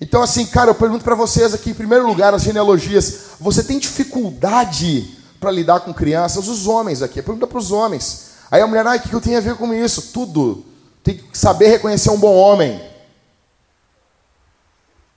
Então, 0.00 0.22
assim, 0.22 0.46
cara, 0.46 0.70
eu 0.70 0.74
pergunto 0.74 1.02
para 1.02 1.14
vocês 1.14 1.52
aqui, 1.52 1.70
em 1.70 1.74
primeiro 1.74 2.06
lugar, 2.06 2.32
as 2.32 2.42
genealogias. 2.42 3.32
Você 3.40 3.64
tem 3.64 3.78
dificuldade 3.78 5.16
para 5.40 5.50
lidar 5.50 5.80
com 5.80 5.92
crianças? 5.92 6.46
Os 6.46 6.66
homens 6.66 7.02
aqui. 7.02 7.20
Pergunta 7.20 7.46
para 7.46 7.58
os 7.58 7.72
homens. 7.72 8.28
Aí 8.50 8.60
a 8.60 8.66
mulher, 8.66 8.86
ah, 8.86 8.96
o 8.96 9.00
que 9.00 9.12
eu 9.12 9.20
tenho 9.20 9.36
a 9.38 9.40
ver 9.40 9.56
com 9.56 9.74
isso? 9.74 10.12
Tudo. 10.12 10.64
Tem 11.02 11.16
que 11.16 11.36
saber 11.36 11.68
reconhecer 11.68 12.10
um 12.10 12.18
bom 12.18 12.34
homem. 12.34 12.80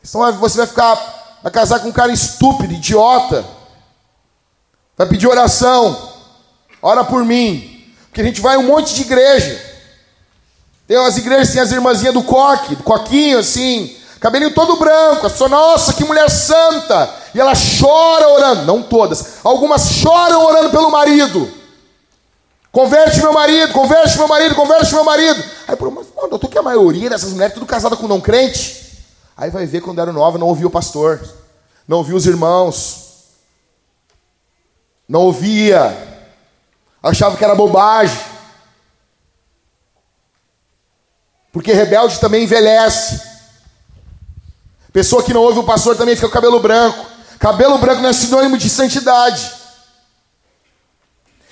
Senão 0.03 0.33
você 0.33 0.57
vai 0.57 0.67
ficar, 0.67 1.39
vai 1.43 1.51
casar 1.51 1.79
com 1.79 1.89
um 1.89 1.93
cara 1.93 2.11
estúpido, 2.11 2.73
idiota. 2.73 3.45
Vai 4.97 5.07
pedir 5.07 5.27
oração. 5.27 6.11
Ora 6.81 7.03
por 7.03 7.23
mim. 7.23 7.85
Porque 8.07 8.21
a 8.21 8.23
gente 8.23 8.41
vai 8.41 8.55
em 8.55 8.59
um 8.59 8.67
monte 8.67 8.95
de 8.95 9.01
igreja. 9.01 9.69
Tem 10.87 10.97
umas 10.97 11.17
igrejas, 11.17 11.53
tem 11.53 11.61
as 11.61 11.71
irmãzinhas 11.71 12.13
do 12.13 12.23
coque, 12.23 12.75
do 12.75 12.83
coquinho, 12.83 13.39
assim. 13.39 13.95
Cabelinho 14.21 14.53
todo 14.53 14.77
branco. 14.77 15.25
A 15.25 15.49
nossa, 15.49 15.93
que 15.93 16.05
mulher 16.05 16.29
santa. 16.29 17.13
E 17.33 17.39
ela 17.41 17.53
chora 17.53 18.29
orando. 18.29 18.65
Não 18.65 18.83
todas. 18.83 19.43
Algumas 19.43 19.81
choram 19.89 20.45
orando 20.45 20.69
pelo 20.69 20.91
marido. 20.91 21.51
Converte 22.71 23.19
meu 23.19 23.33
marido, 23.33 23.73
converte 23.73 24.17
meu 24.17 24.27
marido, 24.27 24.55
converte 24.55 24.93
meu 24.93 25.03
marido. 25.03 25.43
Aí, 25.67 25.75
pô, 25.75 25.91
mas, 25.91 26.07
mano, 26.15 26.29
doutor, 26.29 26.49
que 26.49 26.57
a 26.57 26.63
maioria 26.63 27.09
dessas 27.09 27.33
mulheres 27.33 27.53
tudo 27.53 27.65
casada 27.65 27.97
com 27.97 28.07
não 28.07 28.21
crente. 28.21 29.03
Aí 29.35 29.49
vai 29.49 29.65
ver 29.65 29.81
quando 29.81 29.99
era 29.99 30.13
nova, 30.13 30.37
não 30.37 30.47
ouvia 30.47 30.67
o 30.67 30.71
pastor, 30.71 31.19
não 31.85 31.97
ouvia 31.97 32.15
os 32.15 32.25
irmãos, 32.25 33.25
não 35.09 35.21
ouvia, 35.21 35.97
achava 37.03 37.35
que 37.35 37.43
era 37.43 37.55
bobagem. 37.55 38.17
Porque 41.51 41.73
rebelde 41.73 42.19
também 42.21 42.43
envelhece. 42.43 43.30
Pessoa 44.93 45.23
que 45.23 45.33
não 45.33 45.41
ouve 45.41 45.59
o 45.59 45.63
pastor 45.63 45.95
também 45.95 46.15
fica 46.15 46.27
com 46.27 46.33
cabelo 46.33 46.59
branco. 46.59 47.05
Cabelo 47.39 47.77
branco 47.77 48.01
não 48.01 48.09
é 48.09 48.13
sinônimo 48.13 48.57
de 48.57 48.69
santidade. 48.69 49.51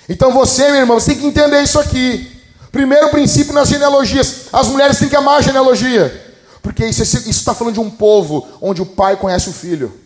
Então 0.08 0.32
você, 0.32 0.64
meu 0.70 0.80
irmão, 0.80 1.00
você 1.00 1.12
tem 1.12 1.20
que 1.20 1.26
entender 1.26 1.62
isso 1.62 1.78
aqui. 1.78 2.40
Primeiro 2.70 3.08
princípio 3.10 3.52
nas 3.52 3.68
genealogias: 3.68 4.46
as 4.52 4.68
mulheres 4.68 4.98
têm 4.98 5.08
que 5.08 5.16
amar 5.16 5.38
a 5.38 5.42
genealogia. 5.42 6.28
Porque 6.62 6.84
isso 6.84 7.02
está 7.02 7.54
falando 7.54 7.74
de 7.74 7.80
um 7.80 7.90
povo 7.90 8.46
onde 8.60 8.82
o 8.82 8.86
pai 8.86 9.16
conhece 9.16 9.48
o 9.48 9.52
filho. 9.52 9.98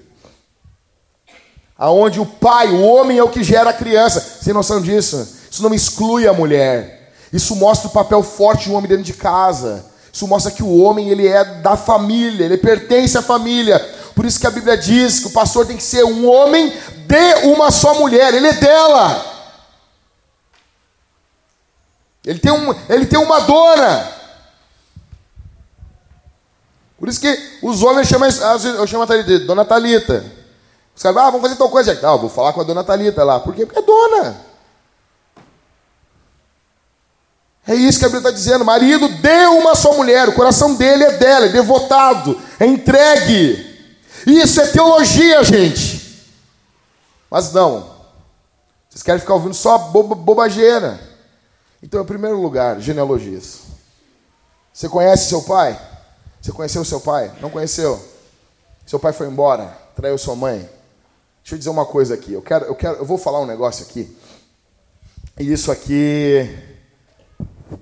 Aonde 1.77 2.21
o 2.21 2.27
pai, 2.27 2.71
o 2.71 2.81
homem 2.81 3.19
é 3.19 3.25
o 3.25 3.29
que 3.29 3.43
gera 3.43 3.71
a 3.71 3.75
criança. 3.75 4.21
Você 4.21 4.45
tem 4.45 4.55
noção 4.55 4.81
disso? 4.81 5.37
Isso 5.51 5.63
não 5.63 5.75
exclui 5.75 6.29
a 6.29 6.33
mulher. 6.33 7.13
Isso 7.33 7.57
mostra 7.57 7.89
o 7.89 7.93
papel 7.93 8.23
forte 8.23 8.69
do 8.69 8.75
homem 8.75 8.89
dentro 8.89 9.05
de 9.05 9.13
casa. 9.13 9.85
Isso 10.15 10.29
mostra 10.29 10.53
que 10.53 10.63
o 10.63 10.79
homem 10.81 11.11
ele 11.11 11.27
é 11.27 11.45
da 11.45 11.77
família, 11.77 12.45
ele 12.45 12.57
pertence 12.57 13.19
à 13.19 13.23
família. 13.23 13.81
Por 14.15 14.25
isso 14.25 14.39
que 14.39 14.47
a 14.47 14.51
Bíblia 14.51 14.79
diz 14.79 15.19
que 15.19 15.27
o 15.27 15.33
pastor 15.33 15.67
tem 15.67 15.77
que 15.77 15.83
ser 15.83 16.05
um 16.05 16.31
homem 16.31 16.73
de 17.05 17.49
uma 17.49 17.73
só 17.73 17.95
mulher, 17.99 18.33
ele 18.33 18.47
é 18.47 18.53
dela. 18.53 19.35
Ele 22.25 22.39
tem, 22.39 22.53
um, 22.53 22.73
ele 22.89 23.07
tem 23.07 23.19
uma 23.19 23.41
dona. 23.41 24.09
Por 26.97 27.09
isso 27.09 27.21
que 27.21 27.59
os 27.61 27.83
homens 27.83 28.07
chamam, 28.07 28.29
eu 28.79 28.87
chamo 28.87 29.03
a 29.03 29.07
Thalita 29.09 29.29
de 29.29 29.39
Dona 29.41 29.65
Thalita. 29.65 30.25
Os 30.95 31.03
caras, 31.03 31.19
ah, 31.19 31.31
vamos 31.31 31.43
fazer 31.43 31.57
tal 31.57 31.69
coisa. 31.69 31.99
Ah, 32.05 32.15
vou 32.15 32.31
falar 32.31 32.53
com 32.53 32.61
a 32.61 32.65
Dona 32.65 32.85
Thalita 32.85 33.25
lá. 33.25 33.41
Por 33.41 33.53
quê? 33.53 33.67
Porque 33.67 33.81
é 33.81 33.83
dona. 33.83 34.54
É 37.67 37.75
isso 37.75 37.99
que 37.99 38.05
a 38.05 38.09
Bíblia 38.09 38.29
está 38.29 38.31
dizendo. 38.31 38.65
Marido 38.65 39.09
deu 39.21 39.59
uma 39.59 39.75
só 39.75 39.95
mulher, 39.95 40.29
o 40.29 40.35
coração 40.35 40.75
dele 40.75 41.05
é 41.05 41.13
dela, 41.13 41.47
é 41.47 41.49
devotado, 41.49 42.41
é 42.61 42.67
entregue. 42.67 43.75
Isso 44.27 44.61
é 44.61 44.67
teologia, 44.67 45.43
gente. 45.45 46.25
Mas 47.31 47.53
não. 47.53 47.95
Vocês 48.89 49.03
querem 49.03 49.21
ficar 49.21 49.35
ouvindo 49.35 49.55
só 49.55 49.77
bobageira. 49.79 51.01
Então, 51.83 52.03
em 52.03 52.07
primeiro 52.07 52.41
lugar, 52.41 52.81
genealogias. 52.81 53.63
Você 54.73 54.89
conhece 54.89 55.29
seu 55.29 55.43
pai? 55.43 55.79
Você 56.41 56.53
conheceu 56.53 56.85
seu 56.85 57.01
pai? 57.01 57.33
Não 57.41 57.51
conheceu? 57.51 58.03
Seu 58.87 58.99
pai 58.99 59.13
foi 59.13 59.27
embora, 59.27 59.77
traiu 59.97 60.19
sua 60.19 60.37
mãe. 60.37 60.59
Deixa 61.43 61.55
eu 61.55 61.59
dizer 61.59 61.71
uma 61.71 61.85
coisa 61.85 62.15
aqui. 62.15 62.33
Eu 62.33 62.43
quero, 62.43 62.67
eu 62.67 62.75
quero, 62.75 62.97
eu 62.99 63.05
vou 63.05 63.19
falar 63.19 63.41
um 63.41 63.47
negócio 63.47 63.85
aqui. 63.85 64.17
E 65.39 65.53
isso 65.53 65.71
aqui, 65.71 66.49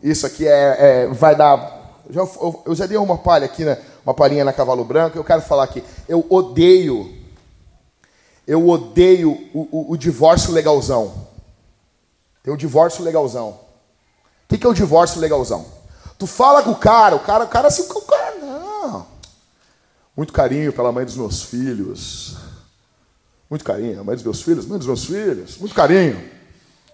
isso 0.03 0.27
aqui 0.27 0.47
é, 0.47 0.77
é 0.79 1.07
vai 1.09 1.37
dar. 1.37 2.01
Já, 2.11 2.21
eu, 2.21 2.62
eu, 2.66 2.75
já 2.75 2.87
dei 2.87 2.97
uma 2.97 3.18
palha 3.18 3.45
aqui, 3.45 3.64
né? 3.64 3.79
Uma 4.05 4.14
palhinha 4.14 4.45
na 4.45 4.53
cavalo 4.53 4.85
branco. 4.85 5.16
Eu 5.16 5.25
quero 5.25 5.42
falar 5.42 5.64
aqui. 5.64 5.83
Eu 6.09 6.27
odeio, 6.29 7.12
eu 8.47 8.68
odeio 8.68 9.31
o, 9.53 9.68
o, 9.71 9.92
o 9.92 9.97
divórcio 9.97 10.53
legalzão. 10.53 11.12
Tem 12.42 12.53
o 12.53 12.57
divórcio 12.57 13.05
legalzão. 13.05 13.51
O 13.51 14.49
que, 14.49 14.59
que 14.59 14.66
é 14.66 14.71
o 14.71 14.75
divórcio 14.75 15.21
legalzão? 15.21 15.64
Tu 16.18 16.27
fala 16.27 16.62
com 16.62 16.71
o 16.71 16.77
cara, 16.77 17.16
o 17.16 17.21
cara, 17.21 17.45
o 17.45 17.49
cara 17.49 17.68
assim, 17.68 17.83
o 17.83 18.01
cara 18.03 18.23
muito 20.16 20.33
carinho 20.33 20.73
pela 20.73 20.92
mãe 20.92 21.05
dos 21.05 21.16
meus 21.16 21.42
filhos. 21.42 22.37
Muito 23.49 23.64
carinho. 23.64 24.01
A 24.01 24.05
mãe 24.05 24.14
dos 24.14 24.25
meus 24.25 24.42
filhos, 24.42 24.66
mãe 24.66 24.79
dos 24.79 24.87
meus 24.87 25.05
filhos. 25.05 25.57
Muito 25.57 25.75
carinho. 25.75 26.23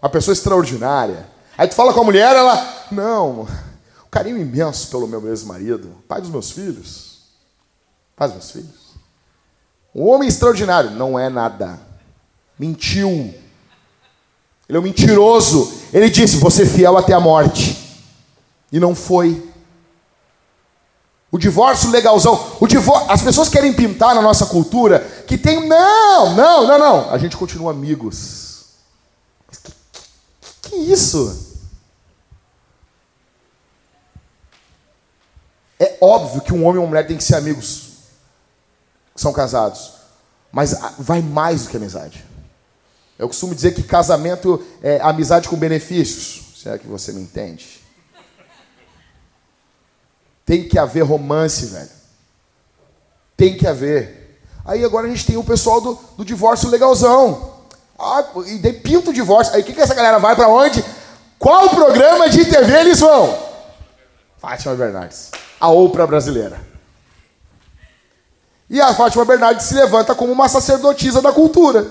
Uma 0.01 0.09
pessoa 0.09 0.33
extraordinária. 0.33 1.27
Aí 1.59 1.67
tu 1.67 1.75
fala 1.75 1.93
com 1.93 2.01
a 2.01 2.05
mulher, 2.05 2.37
ela. 2.37 2.87
Não. 2.93 3.41
Um 3.41 4.11
carinho 4.11 4.39
imenso 4.39 4.87
pelo 4.87 5.09
meu 5.09 5.27
ex-marido. 5.29 5.91
Pai 6.07 6.21
dos 6.21 6.31
meus 6.31 6.53
filhos. 6.53 7.19
Pai 8.15 8.29
dos 8.29 8.37
meus 8.37 8.51
filhos. 8.53 8.89
Um 9.93 10.07
homem 10.07 10.29
extraordinário. 10.29 10.93
Não 10.93 11.19
é 11.19 11.29
nada. 11.29 11.81
Mentiu. 12.57 13.35
Ele 14.69 14.79
é 14.79 14.79
um 14.79 14.85
mentiroso. 14.85 15.73
Ele 15.93 16.09
disse: 16.09 16.37
Você 16.37 16.65
fiel 16.65 16.97
até 16.97 17.13
a 17.13 17.19
morte. 17.19 17.77
E 18.71 18.79
não 18.79 18.95
foi. 18.95 19.45
O 21.33 21.39
divórcio 21.39 21.91
legalzão. 21.91 22.57
O 22.61 22.69
divor... 22.69 23.11
As 23.11 23.21
pessoas 23.21 23.49
querem 23.49 23.73
pintar 23.73 24.15
na 24.15 24.23
nossa 24.23 24.47
cultura 24.47 25.01
que 25.27 25.37
tem. 25.37 25.69
Não, 25.69 26.37
não, 26.37 26.69
não, 26.69 26.79
não. 26.79 27.11
A 27.11 27.19
gente 27.19 27.37
continua 27.37 27.73
amigos. 27.73 28.67
Mas 29.49 29.59
que, 29.59 29.73
que, 30.41 30.71
que 30.71 30.77
isso? 30.77 31.48
É 35.79 35.97
óbvio 36.01 36.41
que 36.41 36.53
um 36.53 36.65
homem 36.65 36.77
e 36.77 36.79
uma 36.79 36.89
mulher 36.89 37.07
têm 37.07 37.17
que 37.17 37.25
ser 37.25 37.37
amigos 37.37 37.89
são 39.15 39.33
casados. 39.33 39.93
Mas 40.51 40.75
vai 40.99 41.21
mais 41.21 41.65
do 41.65 41.71
que 41.71 41.77
amizade. 41.77 42.25
Eu 43.19 43.27
costumo 43.27 43.55
dizer 43.55 43.75
que 43.75 43.83
casamento 43.83 44.65
é 44.83 45.01
amizade 45.03 45.49
com 45.49 45.57
benefícios. 45.57 46.57
Se 46.57 46.69
é 46.69 46.79
que 46.79 46.87
você 46.87 47.13
me 47.13 47.21
entende. 47.21 47.83
Tem 50.47 50.67
que 50.67 50.79
haver 50.79 51.03
romance, 51.03 51.67
velho. 51.67 51.91
Tem 53.37 53.57
que 53.57 53.67
haver. 53.67 54.41
Aí 54.65 54.85
agora 54.85 55.07
a 55.07 55.11
gente 55.11 55.27
tem 55.27 55.37
o 55.37 55.45
pessoal 55.45 55.81
do, 55.81 55.99
do 56.17 56.25
divórcio 56.25 56.71
legalzão. 56.71 57.59
Ah, 57.99 58.25
e 58.47 58.59
daí 58.59 58.73
pinta 58.73 59.11
o 59.11 59.13
divórcio. 59.13 59.55
Aí 59.55 59.63
o 59.63 59.65
que, 59.65 59.73
que 59.73 59.81
essa 59.81 59.95
galera 59.95 60.19
vai 60.19 60.35
para 60.35 60.49
onde? 60.49 60.85
Qual 61.39 61.69
programa 61.71 62.29
de 62.29 62.45
TV 62.45 62.73
eles 62.81 63.01
vão? 63.01 63.39
Fátima 64.39 64.75
Bernardes, 64.75 65.31
a 65.61 65.69
Oprah 65.69 66.07
brasileira. 66.07 66.61
E 68.71 68.81
a 68.81 68.93
Fátima 68.95 69.25
Bernardes 69.25 69.67
se 69.67 69.75
levanta 69.75 70.15
como 70.15 70.33
uma 70.33 70.49
sacerdotisa 70.49 71.23
da 71.23 71.33
cultura. 71.33 71.91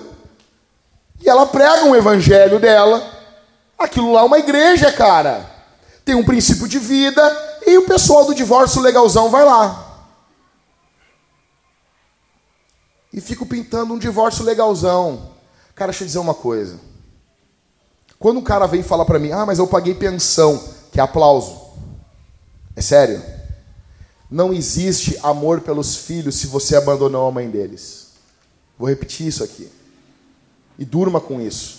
E 1.19 1.27
ela 1.27 1.45
prega 1.47 1.85
um 1.85 1.95
evangelho 1.95 2.59
dela. 2.59 3.03
Aquilo 3.77 4.13
lá 4.13 4.21
é 4.21 4.25
uma 4.25 4.39
igreja, 4.39 4.91
cara. 4.91 5.49
Tem 6.05 6.15
um 6.15 6.23
princípio 6.23 6.67
de 6.67 6.77
vida 6.77 7.21
e 7.65 7.77
o 7.77 7.85
pessoal 7.85 8.25
do 8.25 8.35
divórcio 8.35 8.81
legalzão 8.81 9.29
vai 9.29 9.43
lá. 9.43 9.85
E 13.11 13.19
fico 13.19 13.45
pintando 13.45 13.93
um 13.93 13.97
divórcio 13.97 14.45
legalzão. 14.45 15.31
Cara, 15.73 15.91
deixa 15.91 16.03
eu 16.03 16.07
dizer 16.07 16.19
uma 16.19 16.35
coisa. 16.35 16.79
Quando 18.19 18.37
um 18.37 18.43
cara 18.43 18.67
vem 18.67 18.83
falar 18.83 19.05
para 19.05 19.19
mim, 19.19 19.31
ah, 19.31 19.45
mas 19.45 19.59
eu 19.59 19.67
paguei 19.67 19.93
pensão, 19.93 20.63
que 20.91 20.99
é 20.99 21.03
aplauso. 21.03 21.59
É 22.75 22.81
sério. 22.81 23.36
Não 24.29 24.53
existe 24.53 25.17
amor 25.23 25.61
pelos 25.61 25.95
filhos 25.95 26.35
se 26.35 26.47
você 26.47 26.75
abandonou 26.75 27.27
a 27.27 27.31
mãe 27.31 27.49
deles. 27.49 28.07
Vou 28.77 28.89
repetir 28.89 29.27
isso 29.27 29.43
aqui. 29.43 29.69
E 30.77 30.85
durma 30.85 31.19
com 31.19 31.41
isso. 31.41 31.77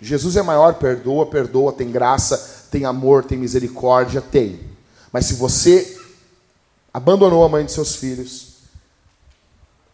Jesus 0.00 0.36
é 0.36 0.42
maior, 0.42 0.74
perdoa, 0.74 1.26
perdoa, 1.26 1.72
tem 1.72 1.90
graça, 1.90 2.66
tem 2.70 2.84
amor, 2.84 3.24
tem 3.24 3.38
misericórdia, 3.38 4.20
tem. 4.20 4.60
Mas 5.12 5.26
se 5.26 5.34
você 5.34 6.00
abandonou 6.92 7.44
a 7.44 7.48
mãe 7.48 7.64
de 7.64 7.72
seus 7.72 7.96
filhos, 7.96 8.54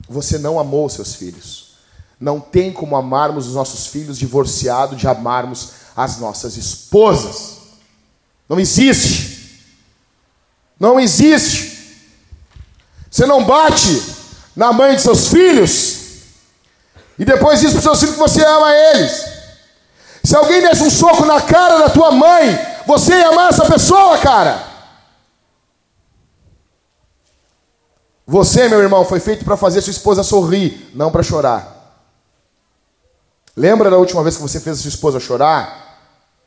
você 0.08 0.38
não 0.38 0.58
amou 0.58 0.88
seus 0.88 1.14
filhos. 1.14 1.70
Não 2.18 2.40
tem 2.40 2.72
como 2.72 2.96
amarmos 2.96 3.46
os 3.46 3.54
nossos 3.54 3.86
filhos 3.86 4.18
divorciado 4.18 4.94
de 4.94 5.06
amarmos 5.06 5.72
as 5.96 6.18
nossas 6.18 6.56
esposas. 6.56 7.58
Não 8.48 8.58
existe. 8.60 9.29
Não 10.80 10.98
existe. 10.98 11.78
Você 13.10 13.26
não 13.26 13.44
bate 13.44 14.02
na 14.56 14.72
mãe 14.72 14.96
de 14.96 15.02
seus 15.02 15.28
filhos 15.28 16.00
e 17.18 17.24
depois 17.24 17.60
diz 17.60 17.70
para 17.70 17.78
os 17.78 17.84
seus 17.84 18.00
filhos 18.00 18.14
que 18.14 18.20
você 18.20 18.42
ama 18.42 18.74
eles. 18.74 19.26
Se 20.24 20.34
alguém 20.34 20.62
desse 20.62 20.82
um 20.82 20.90
soco 20.90 21.26
na 21.26 21.40
cara 21.42 21.78
da 21.78 21.90
tua 21.90 22.10
mãe, 22.10 22.58
você 22.86 23.12
ia 23.12 23.28
amar 23.28 23.50
essa 23.50 23.66
pessoa, 23.66 24.16
cara. 24.18 24.70
Você, 28.26 28.68
meu 28.68 28.80
irmão, 28.80 29.04
foi 29.04 29.20
feito 29.20 29.44
para 29.44 29.56
fazer 29.56 29.82
sua 29.82 29.90
esposa 29.90 30.22
sorrir, 30.22 30.90
não 30.94 31.10
para 31.10 31.22
chorar. 31.22 31.76
Lembra 33.56 33.90
da 33.90 33.98
última 33.98 34.22
vez 34.22 34.36
que 34.36 34.42
você 34.42 34.60
fez 34.60 34.78
a 34.78 34.82
sua 34.82 34.88
esposa 34.88 35.20
chorar? 35.20 35.98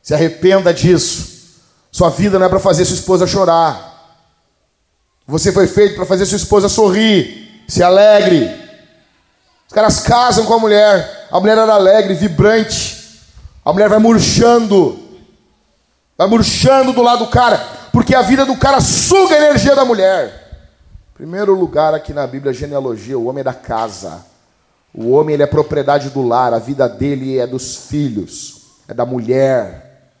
Se 0.02 0.14
arrependa 0.14 0.72
disso. 0.72 1.62
Sua 1.92 2.08
vida 2.08 2.38
não 2.38 2.46
é 2.46 2.48
para 2.48 2.58
fazer 2.58 2.84
sua 2.84 2.96
esposa 2.96 3.26
chorar. 3.26 3.93
Você 5.26 5.52
foi 5.52 5.66
feito 5.66 5.96
para 5.96 6.04
fazer 6.04 6.26
sua 6.26 6.36
esposa 6.36 6.68
sorrir, 6.68 7.64
se 7.66 7.82
alegre. 7.82 8.44
Os 9.66 9.72
caras 9.72 10.00
casam 10.00 10.44
com 10.44 10.54
a 10.54 10.58
mulher, 10.58 11.28
a 11.30 11.40
mulher 11.40 11.56
era 11.56 11.72
alegre, 11.72 12.14
vibrante. 12.14 13.22
A 13.64 13.72
mulher 13.72 13.88
vai 13.88 13.98
murchando. 13.98 15.00
Vai 16.16 16.28
murchando 16.28 16.92
do 16.92 17.02
lado 17.02 17.24
do 17.24 17.30
cara, 17.30 17.58
porque 17.90 18.14
a 18.14 18.22
vida 18.22 18.44
do 18.44 18.56
cara 18.56 18.80
suga 18.80 19.34
a 19.34 19.38
energia 19.38 19.74
da 19.74 19.84
mulher. 19.84 20.68
Primeiro 21.14 21.54
lugar 21.54 21.94
aqui 21.94 22.12
na 22.12 22.26
Bíblia, 22.26 22.52
genealogia, 22.52 23.18
o 23.18 23.26
homem 23.26 23.40
é 23.40 23.44
da 23.44 23.54
casa. 23.54 24.24
O 24.92 25.10
homem 25.10 25.34
ele 25.34 25.42
é 25.42 25.46
propriedade 25.46 26.10
do 26.10 26.22
lar, 26.22 26.54
a 26.54 26.58
vida 26.58 26.88
dele 26.88 27.38
é 27.38 27.46
dos 27.46 27.88
filhos, 27.88 28.62
é 28.86 28.94
da 28.94 29.04
mulher. 29.04 30.12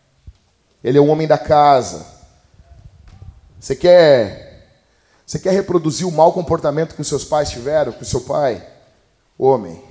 Ele 0.82 0.98
é 0.98 1.00
o 1.00 1.06
homem 1.06 1.28
da 1.28 1.38
casa. 1.38 2.04
Você 3.60 3.76
quer 3.76 4.43
você 5.26 5.38
quer 5.38 5.52
reproduzir 5.52 6.06
o 6.06 6.12
mau 6.12 6.32
comportamento 6.32 6.94
que 6.94 7.00
os 7.00 7.08
seus 7.08 7.24
pais 7.24 7.50
tiveram, 7.50 7.92
com 7.92 8.02
o 8.02 8.04
seu 8.04 8.20
pai? 8.20 8.66
Homem. 9.38 9.82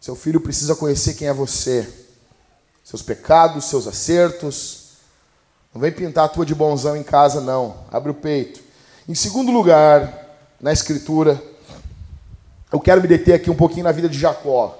Seu 0.00 0.14
filho 0.14 0.40
precisa 0.40 0.76
conhecer 0.76 1.14
quem 1.14 1.28
é 1.28 1.32
você. 1.32 1.88
Seus 2.84 3.02
pecados, 3.02 3.64
seus 3.64 3.86
acertos. 3.86 4.88
Não 5.74 5.80
vem 5.80 5.92
pintar 5.92 6.26
a 6.26 6.28
tua 6.28 6.44
de 6.44 6.54
bonzão 6.54 6.96
em 6.96 7.02
casa, 7.02 7.40
não. 7.40 7.76
Abre 7.90 8.10
o 8.10 8.14
peito. 8.14 8.60
Em 9.08 9.14
segundo 9.14 9.50
lugar, 9.50 10.36
na 10.60 10.72
escritura, 10.72 11.42
eu 12.70 12.78
quero 12.78 13.00
me 13.00 13.08
deter 13.08 13.34
aqui 13.34 13.50
um 13.50 13.56
pouquinho 13.56 13.84
na 13.84 13.92
vida 13.92 14.08
de 14.08 14.18
Jacó. 14.18 14.76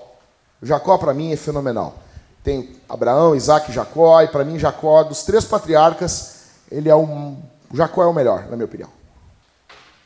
Jacó, 0.62 0.98
para 0.98 1.14
mim, 1.14 1.32
é 1.32 1.36
fenomenal. 1.36 1.96
Tem 2.44 2.76
Abraão, 2.88 3.34
Isaac 3.34 3.70
e 3.70 3.74
Jacó, 3.74 4.20
e 4.22 4.28
para 4.28 4.44
mim, 4.44 4.58
Jacó, 4.58 5.02
dos 5.02 5.22
três 5.22 5.44
patriarcas, 5.44 6.34
ele 6.70 6.88
é 6.88 6.96
um. 6.96 7.36
Jacó 7.72 8.02
é 8.02 8.06
o 8.06 8.12
melhor, 8.12 8.46
na 8.48 8.56
minha 8.56 8.66
opinião. 8.66 8.97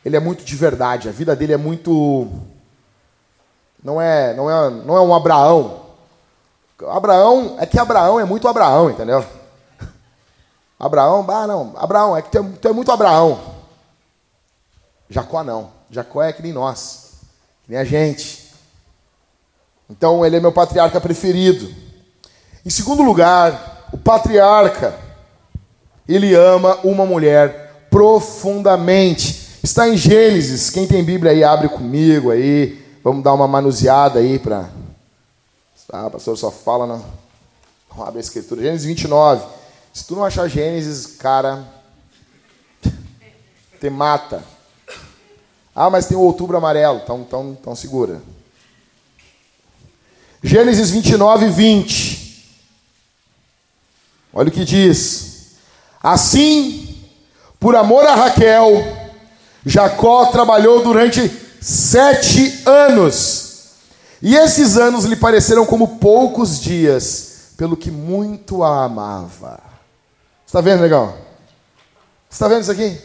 Ele 0.05 0.17
é 0.17 0.21
muito 0.21 0.45
de 0.45 0.57
verdade, 0.57 1.09
a 1.09 1.13
vida 1.13 1.35
dele 1.37 1.53
é 1.53 1.57
muito. 1.57 2.29
Não 3.83 4.01
é, 4.01 4.35
não 4.35 4.51
é, 4.51 4.71
não 4.71 4.97
é 4.97 5.01
um 5.01 5.15
Abraão. 5.15 5.83
Abraão, 6.89 7.57
é 7.61 7.67
que 7.67 7.79
Abraão 7.79 8.19
é 8.19 8.25
muito 8.25 8.49
Abraão, 8.49 8.91
entendeu? 8.91 9.25
Abraão, 10.79 11.25
ah, 11.29 11.47
não, 11.47 11.75
Abraão, 11.77 12.17
é 12.17 12.23
que 12.23 12.31
tu 12.31 12.39
é, 12.39 12.43
tu 12.61 12.69
é 12.69 12.73
muito 12.73 12.91
Abraão. 12.91 13.41
Jacó 15.09 15.45
não. 15.45 15.71
Jacó 15.91 16.23
é 16.23 16.33
que 16.33 16.43
nem 16.43 16.53
nós 16.53 17.03
nem 17.69 17.79
a 17.79 17.85
gente. 17.85 18.51
Então 19.89 20.25
ele 20.25 20.37
é 20.37 20.41
meu 20.41 20.53
patriarca 20.53 21.01
preferido. 21.01 21.73
Em 22.65 22.71
segundo 22.71 23.03
lugar, 23.03 23.89
o 23.93 23.99
patriarca, 23.99 24.95
ele 26.09 26.35
ama 26.35 26.79
uma 26.85 27.05
mulher 27.07 27.87
profundamente. 27.91 29.42
Está 29.63 29.89
em 29.89 29.97
Gênesis. 29.97 30.71
Quem 30.71 30.89
tem 30.89 31.05
Bíblia 31.05 31.31
aí, 31.31 31.45
abre 31.45 31.69
comigo 31.69 32.33
aí. 32.33 32.85
Vamos 33.05 33.23
dar 33.23 33.33
uma 33.33 33.47
manuseada 33.47 34.19
aí 34.19 34.39
para. 34.39 34.69
Ah, 35.93 36.11
pastor 36.11 36.37
só 36.37 36.51
fala, 36.51 36.85
não. 36.85 37.05
Vamos 37.91 38.09
abrir 38.09 38.19
a 38.19 38.23
escritura. 38.23 38.61
Gênesis 38.61 38.87
29. 38.87 39.47
Se 39.93 40.05
tu 40.05 40.17
não 40.17 40.25
achar 40.25 40.49
Gênesis, 40.49 41.07
cara, 41.07 41.65
te 43.81 43.89
mata. 43.89 44.43
Ah, 45.75 45.89
mas 45.89 46.07
tem 46.07 46.17
o 46.17 46.21
outubro 46.21 46.57
amarelo. 46.57 47.01
Então, 47.05 47.21
então, 47.21 47.57
então 47.61 47.77
segura. 47.77 48.21
Gênesis 50.43 50.91
29, 50.91 51.49
20. 51.51 52.57
Olha 54.33 54.49
o 54.49 54.53
que 54.53 54.65
diz. 54.65 55.53
Assim, 56.03 57.01
por 57.61 57.77
amor 57.77 58.05
a 58.05 58.17
Raquel, 58.17 59.02
Jacó 59.65 60.27
trabalhou 60.27 60.83
durante 60.83 61.29
sete 61.61 62.63
anos. 62.67 63.53
E 64.21 64.37
esses 64.37 64.77
anos 64.77 65.05
lhe 65.05 65.17
pareceram 65.17 65.67
como 65.67 65.99
poucos 65.99 66.61
dias, 66.61 67.53
pelo 67.57 67.77
que 67.77 67.91
muito 67.91 68.63
a 68.63 68.85
amava. 68.85 69.61
Está 70.47 70.61
vendo, 70.61 70.83
legal? 70.83 71.17
Está 72.31 72.49
vendo 72.49 72.63
isso 72.63 72.73
aqui? 72.73 73.01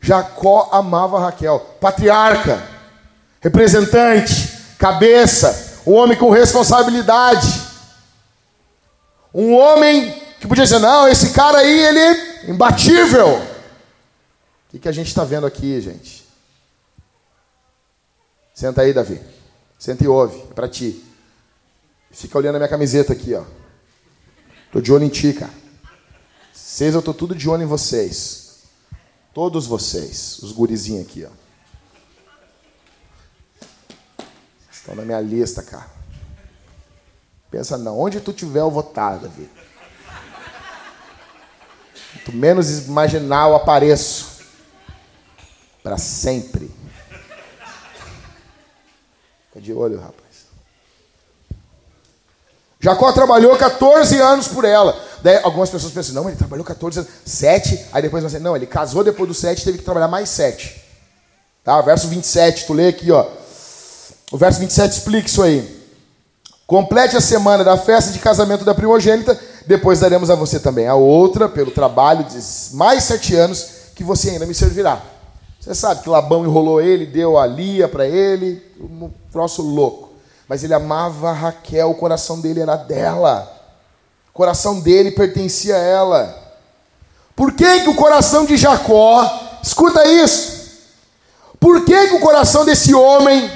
Jacó 0.00 0.68
amava 0.72 1.20
Raquel, 1.20 1.60
patriarca, 1.80 2.62
representante, 3.40 4.58
cabeça, 4.78 5.80
um 5.86 5.92
homem 5.94 6.16
com 6.16 6.30
responsabilidade. 6.30 7.62
Um 9.32 9.54
homem 9.54 10.12
que 10.40 10.46
podia 10.46 10.64
dizer: 10.64 10.80
não, 10.80 11.08
esse 11.08 11.30
cara 11.30 11.58
aí, 11.58 11.80
ele 11.80 11.98
é 11.98 12.50
imbatível. 12.50 13.51
O 14.72 14.78
que, 14.78 14.88
a 14.88 14.92
gente 14.92 15.08
está 15.08 15.22
vendo 15.22 15.46
aqui, 15.46 15.80
gente? 15.80 16.26
Senta 18.54 18.82
aí, 18.82 18.92
Davi. 18.92 19.20
Senta 19.78 20.04
e 20.04 20.08
ouve, 20.08 20.40
é 20.50 20.54
para 20.54 20.68
ti. 20.68 21.04
Fica 22.10 22.38
olhando 22.38 22.56
a 22.56 22.58
minha 22.58 22.68
camiseta 22.68 23.12
aqui, 23.12 23.34
ó. 23.34 23.44
Tô 24.70 24.80
de 24.80 24.92
olho 24.92 25.04
em 25.04 25.08
ti, 25.08 25.32
cara. 25.34 25.52
Vocês, 26.52 26.94
eu 26.94 27.02
tô 27.02 27.12
tudo 27.12 27.34
de 27.34 27.48
olho 27.48 27.62
em 27.62 27.66
vocês. 27.66 28.62
Todos 29.34 29.66
vocês, 29.66 30.38
os 30.38 30.52
gurizinhos 30.52 31.06
aqui, 31.06 31.26
ó. 31.26 31.42
Estão 34.70 34.94
na 34.94 35.02
minha 35.02 35.20
lista, 35.20 35.62
cara. 35.62 35.90
Pensa 37.50 37.76
não, 37.76 37.98
onde 38.00 38.20
tu 38.20 38.32
tiver 38.32 38.60
eu 38.60 38.70
vou 38.70 38.80
estar, 38.82 39.18
Davi. 39.18 39.48
Tu 42.24 42.32
menos 42.32 42.86
imaginar 42.86 43.48
eu 43.48 43.56
apareço. 43.56 44.31
Para 45.82 45.98
sempre. 45.98 46.70
Fica 49.48 49.60
de 49.60 49.72
olho, 49.72 49.98
rapaz. 49.98 50.22
Jacó 52.82 53.12
trabalhou 53.12 53.56
14 53.56 54.18
anos 54.18 54.48
por 54.48 54.64
ela. 54.64 54.98
Daí 55.22 55.38
algumas 55.44 55.70
pessoas 55.70 55.92
pensam, 55.92 56.14
não, 56.14 56.28
ele 56.28 56.36
trabalhou 56.36 56.64
14 56.64 56.98
anos, 56.98 57.10
7, 57.24 57.86
aí 57.92 58.02
depois 58.02 58.24
você, 58.24 58.40
não, 58.40 58.56
ele 58.56 58.66
casou 58.66 59.04
depois 59.04 59.28
do 59.28 59.34
7 59.34 59.64
teve 59.64 59.78
que 59.78 59.84
trabalhar 59.84 60.08
mais 60.08 60.28
7. 60.30 60.82
Tá? 61.62 61.80
Verso 61.80 62.08
27, 62.08 62.66
tu 62.66 62.72
lê 62.72 62.88
aqui, 62.88 63.12
ó. 63.12 63.24
O 64.32 64.36
verso 64.36 64.58
27 64.58 64.92
explica 64.98 65.28
isso 65.28 65.42
aí. 65.42 65.80
Complete 66.66 67.16
a 67.16 67.20
semana 67.20 67.62
da 67.62 67.76
festa 67.76 68.10
de 68.10 68.18
casamento 68.18 68.64
da 68.64 68.74
primogênita, 68.74 69.38
depois 69.64 70.00
daremos 70.00 70.28
a 70.28 70.34
você 70.34 70.58
também 70.58 70.88
a 70.88 70.96
outra, 70.96 71.48
pelo 71.48 71.70
trabalho 71.70 72.24
de 72.24 72.38
mais 72.74 73.04
sete 73.04 73.36
anos, 73.36 73.68
que 73.94 74.02
você 74.02 74.30
ainda 74.30 74.46
me 74.46 74.54
servirá. 74.54 75.11
Você 75.62 75.76
sabe 75.76 76.02
que 76.02 76.08
Labão 76.08 76.44
enrolou 76.44 76.80
ele, 76.80 77.06
deu 77.06 77.38
a 77.38 77.46
Lia 77.46 77.86
para 77.86 78.04
ele, 78.04 78.60
um 78.80 79.08
troço 79.30 79.62
louco. 79.62 80.10
Mas 80.48 80.64
ele 80.64 80.74
amava 80.74 81.30
Raquel, 81.30 81.88
o 81.88 81.94
coração 81.94 82.40
dele 82.40 82.58
era 82.58 82.74
dela. 82.74 83.48
O 84.30 84.32
coração 84.32 84.80
dele 84.80 85.12
pertencia 85.12 85.76
a 85.76 85.78
ela. 85.78 86.56
Por 87.36 87.52
que, 87.52 87.82
que 87.82 87.88
o 87.88 87.94
coração 87.94 88.44
de 88.44 88.56
Jacó, 88.56 89.24
escuta 89.62 90.04
isso, 90.04 90.68
por 91.60 91.84
que, 91.84 92.08
que 92.08 92.14
o 92.14 92.20
coração 92.20 92.64
desse 92.64 92.92
homem, 92.92 93.48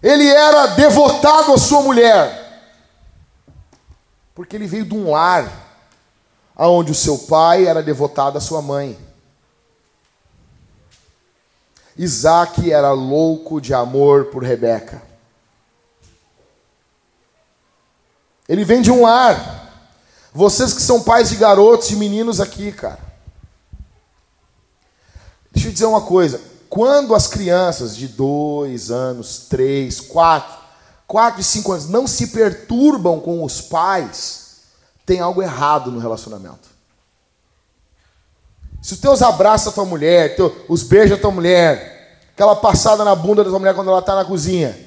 ele 0.00 0.28
era 0.28 0.66
devotado 0.68 1.52
à 1.52 1.58
sua 1.58 1.82
mulher? 1.82 2.70
Porque 4.32 4.54
ele 4.54 4.68
veio 4.68 4.84
de 4.84 4.94
um 4.94 5.10
lar 5.10 5.50
onde 6.56 6.92
o 6.92 6.94
seu 6.94 7.18
pai 7.18 7.66
era 7.66 7.82
devotado 7.82 8.38
à 8.38 8.40
sua 8.40 8.62
mãe. 8.62 9.03
Isaac 11.96 12.70
era 12.70 12.92
louco 12.92 13.60
de 13.60 13.72
amor 13.72 14.26
por 14.26 14.42
Rebeca. 14.42 15.02
Ele 18.48 18.64
vem 18.64 18.82
de 18.82 18.90
um 18.90 19.02
lar. 19.02 19.62
Vocês 20.32 20.72
que 20.72 20.82
são 20.82 21.02
pais 21.02 21.30
de 21.30 21.36
garotos 21.36 21.90
e 21.90 21.96
meninos 21.96 22.40
aqui, 22.40 22.72
cara. 22.72 22.98
Deixa 25.52 25.68
eu 25.68 25.72
dizer 25.72 25.86
uma 25.86 26.02
coisa. 26.02 26.40
Quando 26.68 27.14
as 27.14 27.28
crianças 27.28 27.96
de 27.96 28.08
dois 28.08 28.90
anos, 28.90 29.46
três, 29.48 30.00
quatro, 30.00 30.58
quatro 31.06 31.40
e 31.40 31.44
cinco 31.44 31.70
anos 31.70 31.88
não 31.88 32.06
se 32.06 32.28
perturbam 32.28 33.20
com 33.20 33.44
os 33.44 33.60
pais, 33.60 34.56
tem 35.06 35.20
algo 35.20 35.40
errado 35.40 35.92
no 35.92 36.00
relacionamento. 36.00 36.73
Se 38.84 38.92
os 38.92 38.98
teus 39.00 39.22
abraços 39.22 39.68
a 39.68 39.72
tua 39.72 39.86
mulher, 39.86 40.36
teu, 40.36 40.54
os 40.68 40.82
beijos 40.82 41.16
a 41.16 41.20
tua 41.20 41.30
mulher, 41.30 42.18
aquela 42.34 42.54
passada 42.54 43.02
na 43.02 43.14
bunda 43.14 43.42
da 43.42 43.48
tua 43.48 43.58
mulher 43.58 43.74
quando 43.74 43.88
ela 43.88 44.00
está 44.00 44.14
na 44.14 44.26
cozinha. 44.26 44.78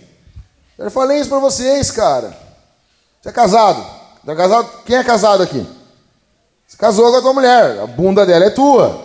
Eu 0.78 0.92
falei 0.92 1.20
isso 1.20 1.32
para 1.32 1.40
vocês, 1.40 1.90
cara. 1.90 2.38
Você 3.20 3.30
é 3.30 3.32
casado? 3.32 3.84
Tá 4.24 4.36
casado? 4.36 4.70
Quem 4.86 4.98
é 4.98 5.04
casado 5.04 5.42
aqui? 5.42 5.68
Você 6.68 6.78
casou 6.78 7.10
com 7.10 7.18
a 7.18 7.22
tua 7.22 7.34
mulher, 7.34 7.80
a 7.80 7.88
bunda 7.88 8.24
dela 8.24 8.46
é 8.46 8.52
tua. 8.52 9.04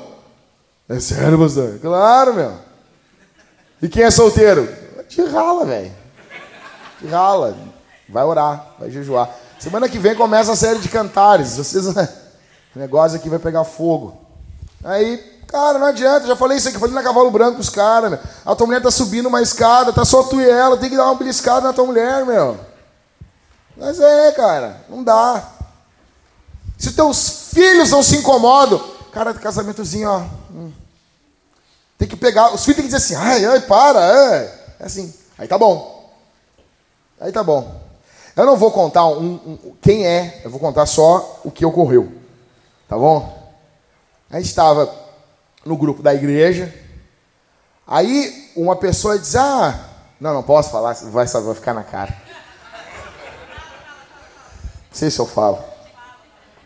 É 0.87 1.01
sério, 1.01 1.39
pastor? 1.39 1.79
Claro, 1.81 2.35
meu. 2.35 2.53
E 3.81 3.89
quem 3.89 4.03
é 4.03 4.11
solteiro? 4.11 4.69
Te 5.09 5.23
rala, 5.25 5.65
velho. 5.65 5.93
Te 7.01 7.07
rala. 7.07 7.57
Vai 8.11 8.25
orar, 8.25 8.75
vai 8.79 8.91
jejuar. 8.91 9.31
Semana 9.59 9.89
que 9.89 9.99
vem 9.99 10.15
começa 10.15 10.53
a 10.53 10.57
série 10.57 10.81
de 10.81 10.91
cantares. 10.91 11.57
Vocês, 11.57 11.87
o 12.77 12.79
negócio 12.79 13.17
aqui 13.17 13.31
vai 13.31 13.39
pegar 13.39 13.65
fogo. 13.65 14.22
Aí, 14.85 15.19
cara, 15.47 15.79
não 15.79 15.87
adianta, 15.87 16.27
já 16.27 16.35
falei 16.35 16.59
isso 16.59 16.69
aqui, 16.69 16.79
falei 16.79 16.95
na 16.95 17.03
cavalo 17.03 17.31
branco 17.31 17.55
pros 17.55 17.69
caras. 17.69 18.19
A 18.45 18.55
tua 18.55 18.67
mulher 18.67 18.83
tá 18.83 18.91
subindo 18.91 19.27
uma 19.27 19.43
escada, 19.43 19.93
tá 19.93 20.05
só 20.05 20.23
tu 20.25 20.41
e 20.41 20.49
ela, 20.49 20.77
tem 20.77 20.91
que 20.91 20.97
dar 20.97 21.05
uma 21.05 21.15
beliscada 21.15 21.61
na 21.61 21.73
tua 21.73 21.87
mulher, 21.87 22.25
meu. 22.25 22.59
Mas 23.77 24.01
é, 24.01 24.33
cara, 24.33 24.81
não 24.89 25.03
dá. 25.03 25.49
Se 26.79 26.93
teus 26.93 27.51
filhos 27.53 27.91
não 27.91 28.03
se 28.03 28.17
incomodam, 28.17 28.83
cara, 29.13 29.33
casamentozinho, 29.35 30.11
ó. 30.11 30.23
Hum. 30.51 30.73
Tem 31.97 32.09
que 32.09 32.17
pegar, 32.17 32.53
os 32.53 32.65
filhos 32.65 32.77
têm 32.77 32.89
que 32.89 32.93
dizer 32.93 32.97
assim, 32.97 33.15
ai, 33.15 33.45
ai, 33.45 33.61
para, 33.61 34.01
é. 34.01 34.75
é 34.81 34.85
assim. 34.85 35.15
Aí 35.39 35.47
tá 35.47 35.57
bom. 35.57 36.13
Aí 37.21 37.31
tá 37.31 37.45
bom. 37.45 37.81
Eu 38.35 38.47
não 38.47 38.57
vou 38.57 38.71
contar 38.71 39.07
um, 39.07 39.35
um, 39.35 39.77
quem 39.81 40.07
é, 40.07 40.41
eu 40.45 40.51
vou 40.51 40.59
contar 40.59 40.87
só 40.87 41.41
o 41.45 41.51
que 41.51 41.65
ocorreu. 41.65 42.11
Tá 42.89 42.97
bom? 42.97 43.42
A 44.33 44.37
gente 44.37 44.47
estava 44.47 44.91
no 45.63 45.77
grupo 45.77 46.03
da 46.03 46.15
igreja. 46.15 46.75
Aí 47.87 48.51
uma 48.57 48.75
pessoa 48.75 49.19
diz: 49.19 49.37
Ah, 49.37 49.79
não, 50.19 50.33
não 50.33 50.43
posso 50.43 50.71
falar, 50.71 50.95
vai, 50.95 51.27
vai 51.27 51.55
ficar 51.55 51.75
na 51.75 51.85
cara. 51.85 52.17
Não 54.91 54.99
sei 54.99 55.11
se 55.11 55.19
eu 55.19 55.27
falo. 55.27 55.63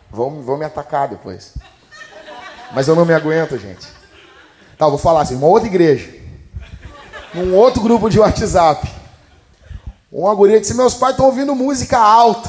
Vão, 0.08 0.42
vão 0.42 0.56
me 0.56 0.64
atacar 0.64 1.08
depois. 1.08 1.54
Mas 2.72 2.86
eu 2.86 2.94
não 2.94 3.04
me 3.04 3.12
aguento, 3.12 3.58
gente. 3.58 3.88
Tá, 4.78 4.86
vou 4.88 4.98
falar 4.98 5.22
assim: 5.22 5.34
uma 5.34 5.48
outra 5.48 5.66
igreja. 5.66 6.14
Num 7.34 7.52
outro 7.56 7.82
grupo 7.82 8.08
de 8.08 8.20
WhatsApp. 8.20 8.88
Uma 10.12 10.32
guria 10.36 10.60
disse: 10.60 10.74
Meus 10.74 10.94
pais 10.94 11.14
estão 11.14 11.26
ouvindo 11.26 11.52
música 11.52 11.98
alta. 11.98 12.48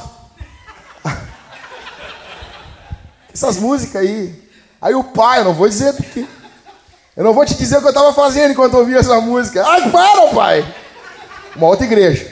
Essas 3.33 3.57
músicas 3.57 4.03
aí. 4.03 4.46
Aí 4.81 4.93
o 4.93 5.03
pai, 5.03 5.39
eu 5.39 5.45
não 5.45 5.53
vou 5.53 5.67
dizer 5.67 5.93
porque. 5.93 6.27
Eu 7.15 7.23
não 7.23 7.33
vou 7.33 7.45
te 7.45 7.55
dizer 7.55 7.77
o 7.77 7.79
que 7.79 7.87
eu 7.87 7.91
estava 7.91 8.13
fazendo 8.13 8.51
enquanto 8.51 8.73
eu 8.73 8.79
ouvia 8.79 8.99
essa 8.99 9.19
música. 9.19 9.65
Ai, 9.65 9.91
para, 9.91 10.27
pai! 10.33 10.75
Uma 11.55 11.67
outra 11.67 11.85
igreja. 11.85 12.31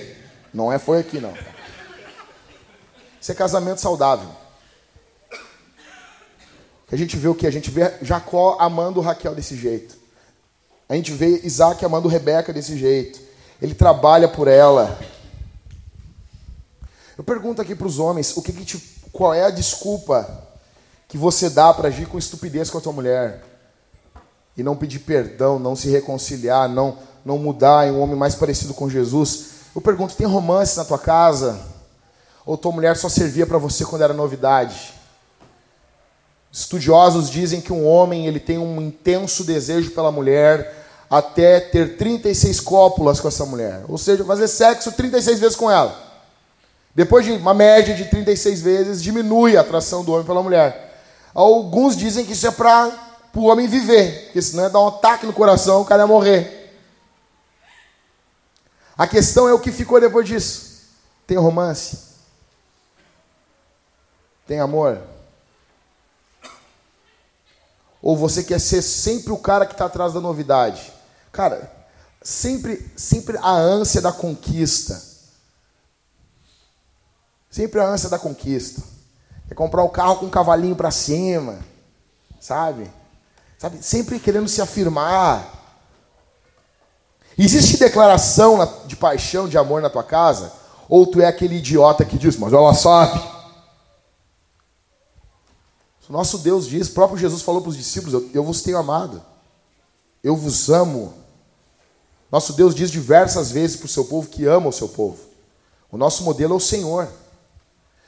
Não 0.53 0.71
é 0.71 0.77
foi 0.77 0.99
aqui, 0.99 1.19
não. 1.19 1.33
Isso 3.19 3.31
é 3.31 3.35
casamento 3.35 3.81
saudável. 3.81 4.29
A 6.91 6.95
gente 6.95 7.17
vê 7.17 7.27
o 7.27 7.33
que? 7.33 7.47
A 7.47 7.51
gente 7.51 7.71
vê 7.71 7.91
Jacó 8.03 8.57
amando 8.59 9.01
Raquel 9.01 9.33
desse 9.33 9.55
jeito. 9.55 9.97
A 10.87 10.93
gente 10.93 11.11
vê 11.11 11.41
Isaac 11.43 11.83
amando 11.83 12.07
Rebeca 12.07 12.53
desse 12.53 12.77
jeito. 12.77 13.19
Ele 13.59 13.73
trabalha 13.73 14.27
por 14.27 14.47
ela. 14.47 14.99
Eu 17.17 17.23
pergunto 17.23 17.61
aqui 17.61 17.73
para 17.73 17.87
os 17.87 17.97
homens, 17.97 18.37
o 18.37 18.41
que, 18.41 18.53
que 18.53 18.63
te, 18.63 18.77
qual 19.11 19.33
é 19.33 19.45
a 19.45 19.49
desculpa 19.49 20.44
que 21.07 21.17
você 21.17 21.49
dá 21.49 21.73
para 21.73 21.87
agir 21.89 22.07
com 22.07 22.17
estupidez 22.17 22.69
com 22.69 22.77
a 22.77 22.81
tua 22.81 22.93
mulher 22.93 23.43
e 24.57 24.63
não 24.63 24.75
pedir 24.75 24.99
perdão, 24.99 25.59
não 25.59 25.75
se 25.75 25.89
reconciliar, 25.89 26.69
não 26.69 26.97
não 27.25 27.39
mudar 27.39 27.87
em 27.87 27.91
um 27.91 27.99
homem 27.99 28.15
mais 28.15 28.35
parecido 28.35 28.73
com 28.73 28.87
Jesus. 28.87 29.47
Eu 29.75 29.81
pergunto, 29.81 30.15
tem 30.15 30.27
romance 30.27 30.77
na 30.77 30.85
tua 30.85 30.99
casa? 30.99 31.59
Ou 32.45 32.55
tua 32.55 32.71
mulher 32.71 32.95
só 32.95 33.09
servia 33.09 33.47
para 33.47 33.57
você 33.57 33.83
quando 33.83 34.03
era 34.03 34.13
novidade? 34.13 34.93
Estudiosos 36.51 37.29
dizem 37.29 37.59
que 37.59 37.73
um 37.73 37.85
homem 37.85 38.27
ele 38.27 38.39
tem 38.39 38.59
um 38.59 38.79
intenso 38.79 39.43
desejo 39.43 39.89
pela 39.91 40.11
mulher 40.11 40.85
até 41.09 41.59
ter 41.59 41.97
36 41.97 42.59
cópulas 42.59 43.19
com 43.19 43.27
essa 43.27 43.45
mulher, 43.45 43.83
ou 43.87 43.97
seja, 43.97 44.23
fazer 44.23 44.47
sexo 44.47 44.91
36 44.91 45.39
vezes 45.39 45.55
com 45.55 45.69
ela. 45.69 46.03
Depois 46.93 47.25
de 47.25 47.31
uma 47.31 47.53
média 47.53 47.93
de 47.93 48.05
36 48.05 48.61
vezes, 48.61 49.03
diminui 49.03 49.57
a 49.57 49.61
atração 49.61 50.03
do 50.03 50.13
homem 50.13 50.25
pela 50.25 50.41
mulher. 50.41 50.84
Alguns 51.35 51.97
dizem 51.97 52.25
que 52.25 52.31
isso 52.31 52.47
é 52.47 52.51
para 52.51 52.89
o 53.33 53.47
homem 53.47 53.67
viver, 53.67 54.27
porque 54.27 54.41
senão 54.41 54.63
ia 54.63 54.69
dar 54.69 54.79
um 54.79 54.87
ataque 54.87 55.25
no 55.25 55.33
coração, 55.33 55.81
o 55.81 55.85
cara 55.85 56.03
ia 56.03 56.07
morrer. 56.07 56.73
A 58.97 59.05
questão 59.05 59.45
é 59.49 59.53
o 59.53 59.59
que 59.59 59.73
ficou 59.73 59.99
depois 59.99 60.25
disso. 60.25 60.85
Tem 61.27 61.37
romance? 61.37 62.15
Tem 64.47 64.61
amor? 64.61 65.01
Ou 68.01 68.15
você 68.15 68.41
quer 68.41 68.61
ser 68.61 68.81
sempre 68.81 69.33
o 69.33 69.37
cara 69.37 69.65
que 69.65 69.73
está 69.73 69.87
atrás 69.87 70.13
da 70.13 70.21
novidade? 70.21 70.93
Cara, 71.33 71.69
sempre, 72.21 72.89
sempre 72.95 73.37
a 73.39 73.51
ânsia 73.51 74.01
da 74.01 74.13
conquista. 74.13 75.01
Sempre 77.49 77.81
a 77.81 77.85
ânsia 77.85 78.07
da 78.07 78.19
conquista. 78.19 78.94
Quer 79.47 79.55
comprar 79.55 79.83
um 79.83 79.89
carro 79.89 80.17
com 80.17 80.25
um 80.25 80.29
cavalinho 80.29 80.75
para 80.75 80.91
cima, 80.91 81.59
sabe? 82.39 82.89
Sabe? 83.57 83.81
Sempre 83.81 84.19
querendo 84.19 84.47
se 84.47 84.61
afirmar. 84.61 85.53
Existe 87.37 87.77
declaração 87.77 88.85
de 88.85 88.95
paixão, 88.95 89.47
de 89.47 89.57
amor 89.57 89.81
na 89.81 89.89
tua 89.89 90.03
casa? 90.03 90.51
Ou 90.87 91.05
tu 91.05 91.21
é 91.21 91.25
aquele 91.25 91.55
idiota 91.55 92.05
que 92.05 92.17
diz, 92.17 92.37
mas 92.37 92.53
ela 92.53 92.73
sabe. 92.73 93.19
O 96.07 96.13
nosso 96.13 96.37
Deus 96.39 96.67
diz, 96.67 96.87
o 96.87 96.93
próprio 96.93 97.17
Jesus 97.17 97.41
falou 97.41 97.61
para 97.61 97.69
os 97.69 97.77
discípulos: 97.77 98.13
eu, 98.13 98.29
eu 98.33 98.43
vos 98.43 98.61
tenho 98.61 98.77
amado, 98.77 99.23
eu 100.23 100.35
vos 100.35 100.69
amo. 100.69 101.13
Nosso 102.31 102.53
Deus 102.53 102.75
diz 102.75 102.91
diversas 102.91 103.51
vezes 103.51 103.77
para 103.77 103.85
o 103.85 103.89
seu 103.89 104.05
povo 104.05 104.29
que 104.29 104.45
ama 104.45 104.69
o 104.69 104.73
seu 104.73 104.89
povo. 104.89 105.19
O 105.91 105.97
nosso 105.97 106.23
modelo 106.23 106.53
é 106.53 106.57
o 106.57 106.59
Senhor. 106.59 107.07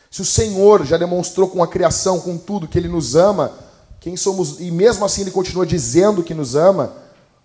Se 0.10 0.22
o 0.22 0.26
Senhor 0.26 0.86
já 0.86 0.97
demonstrou 0.97 1.49
com 1.49 1.62
a 1.62 1.68
criação, 1.68 2.20
com 2.20 2.38
tudo, 2.38 2.68
que 2.68 2.78
Ele 2.78 2.88
nos 2.88 3.16
ama, 3.16 3.51
quem 3.99 4.16
somos, 4.16 4.60
e 4.60 4.72
mesmo 4.72 5.05
assim 5.05 5.22
Ele 5.22 5.32
continua 5.32 5.66
dizendo 5.66 6.24
que 6.24 6.34
nos 6.34 6.55
ama, 6.55 6.93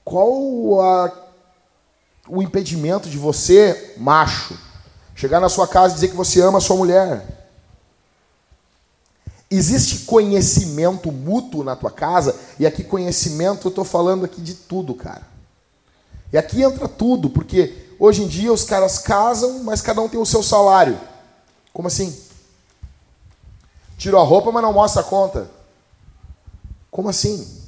qual 0.04 0.80
a, 0.80 1.12
o 2.28 2.42
impedimento 2.42 3.08
de 3.08 3.18
você, 3.18 3.94
macho, 3.96 4.56
chegar 5.14 5.40
na 5.40 5.48
sua 5.48 5.66
casa 5.66 5.92
e 5.92 5.94
dizer 5.94 6.08
que 6.08 6.16
você 6.16 6.40
ama 6.40 6.58
a 6.58 6.60
sua 6.60 6.76
mulher? 6.76 7.50
Existe 9.50 10.06
conhecimento 10.06 11.12
mútuo 11.12 11.62
na 11.62 11.76
tua 11.76 11.90
casa, 11.90 12.34
e 12.58 12.66
aqui 12.66 12.82
conhecimento 12.82 13.66
eu 13.66 13.70
estou 13.70 13.84
falando 13.84 14.24
aqui 14.24 14.40
de 14.40 14.54
tudo, 14.54 14.94
cara. 14.94 15.30
E 16.32 16.38
aqui 16.38 16.62
entra 16.62 16.88
tudo, 16.88 17.28
porque 17.28 17.94
hoje 17.98 18.22
em 18.22 18.26
dia 18.26 18.50
os 18.52 18.64
caras 18.64 18.98
casam, 18.98 19.62
mas 19.62 19.82
cada 19.82 20.00
um 20.00 20.08
tem 20.08 20.18
o 20.18 20.24
seu 20.24 20.42
salário. 20.42 20.98
Como 21.72 21.88
assim? 21.88 22.16
Tirou 24.02 24.20
a 24.20 24.24
roupa, 24.24 24.50
mas 24.50 24.64
não 24.64 24.72
mostra 24.72 25.00
a 25.00 25.04
conta. 25.04 25.48
Como 26.90 27.08
assim? 27.08 27.62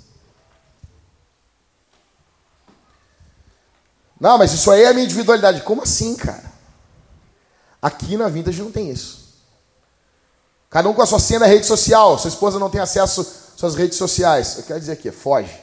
Não, 4.18 4.37
mas 4.37 4.53
isso 4.53 4.68
aí 4.68 4.82
é 4.82 4.89
a 4.89 4.93
minha 4.93 5.05
individualidade. 5.05 5.62
Como 5.62 5.85
assim, 5.85 6.16
cara? 6.16 6.53
Aqui 7.80 8.16
na 8.16 8.26
Vintage 8.26 8.61
não 8.61 8.72
tem 8.72 8.91
isso. 8.91 9.28
Cada 10.68 10.89
um 10.89 10.93
com 10.93 11.03
a 11.03 11.07
sua 11.07 11.20
senha 11.20 11.39
da 11.39 11.47
rede 11.47 11.66
social. 11.66 12.18
Sua 12.18 12.30
esposa 12.30 12.59
não 12.59 12.68
tem 12.68 12.80
acesso 12.80 13.20
às 13.20 13.28
suas 13.57 13.76
redes 13.76 13.97
sociais. 13.97 14.59
Eu 14.59 14.64
quero 14.64 14.80
dizer 14.80 14.95
aqui, 14.95 15.12
foge. 15.12 15.57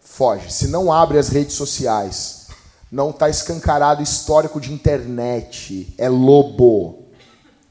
Foge. 0.00 0.52
Se 0.52 0.68
não 0.68 0.92
abre 0.92 1.18
as 1.18 1.30
redes 1.30 1.56
sociais, 1.56 2.46
não 2.92 3.10
está 3.10 3.28
escancarado 3.28 4.04
histórico 4.04 4.60
de 4.60 4.72
internet. 4.72 5.92
É 5.98 6.08
lobo. 6.08 7.08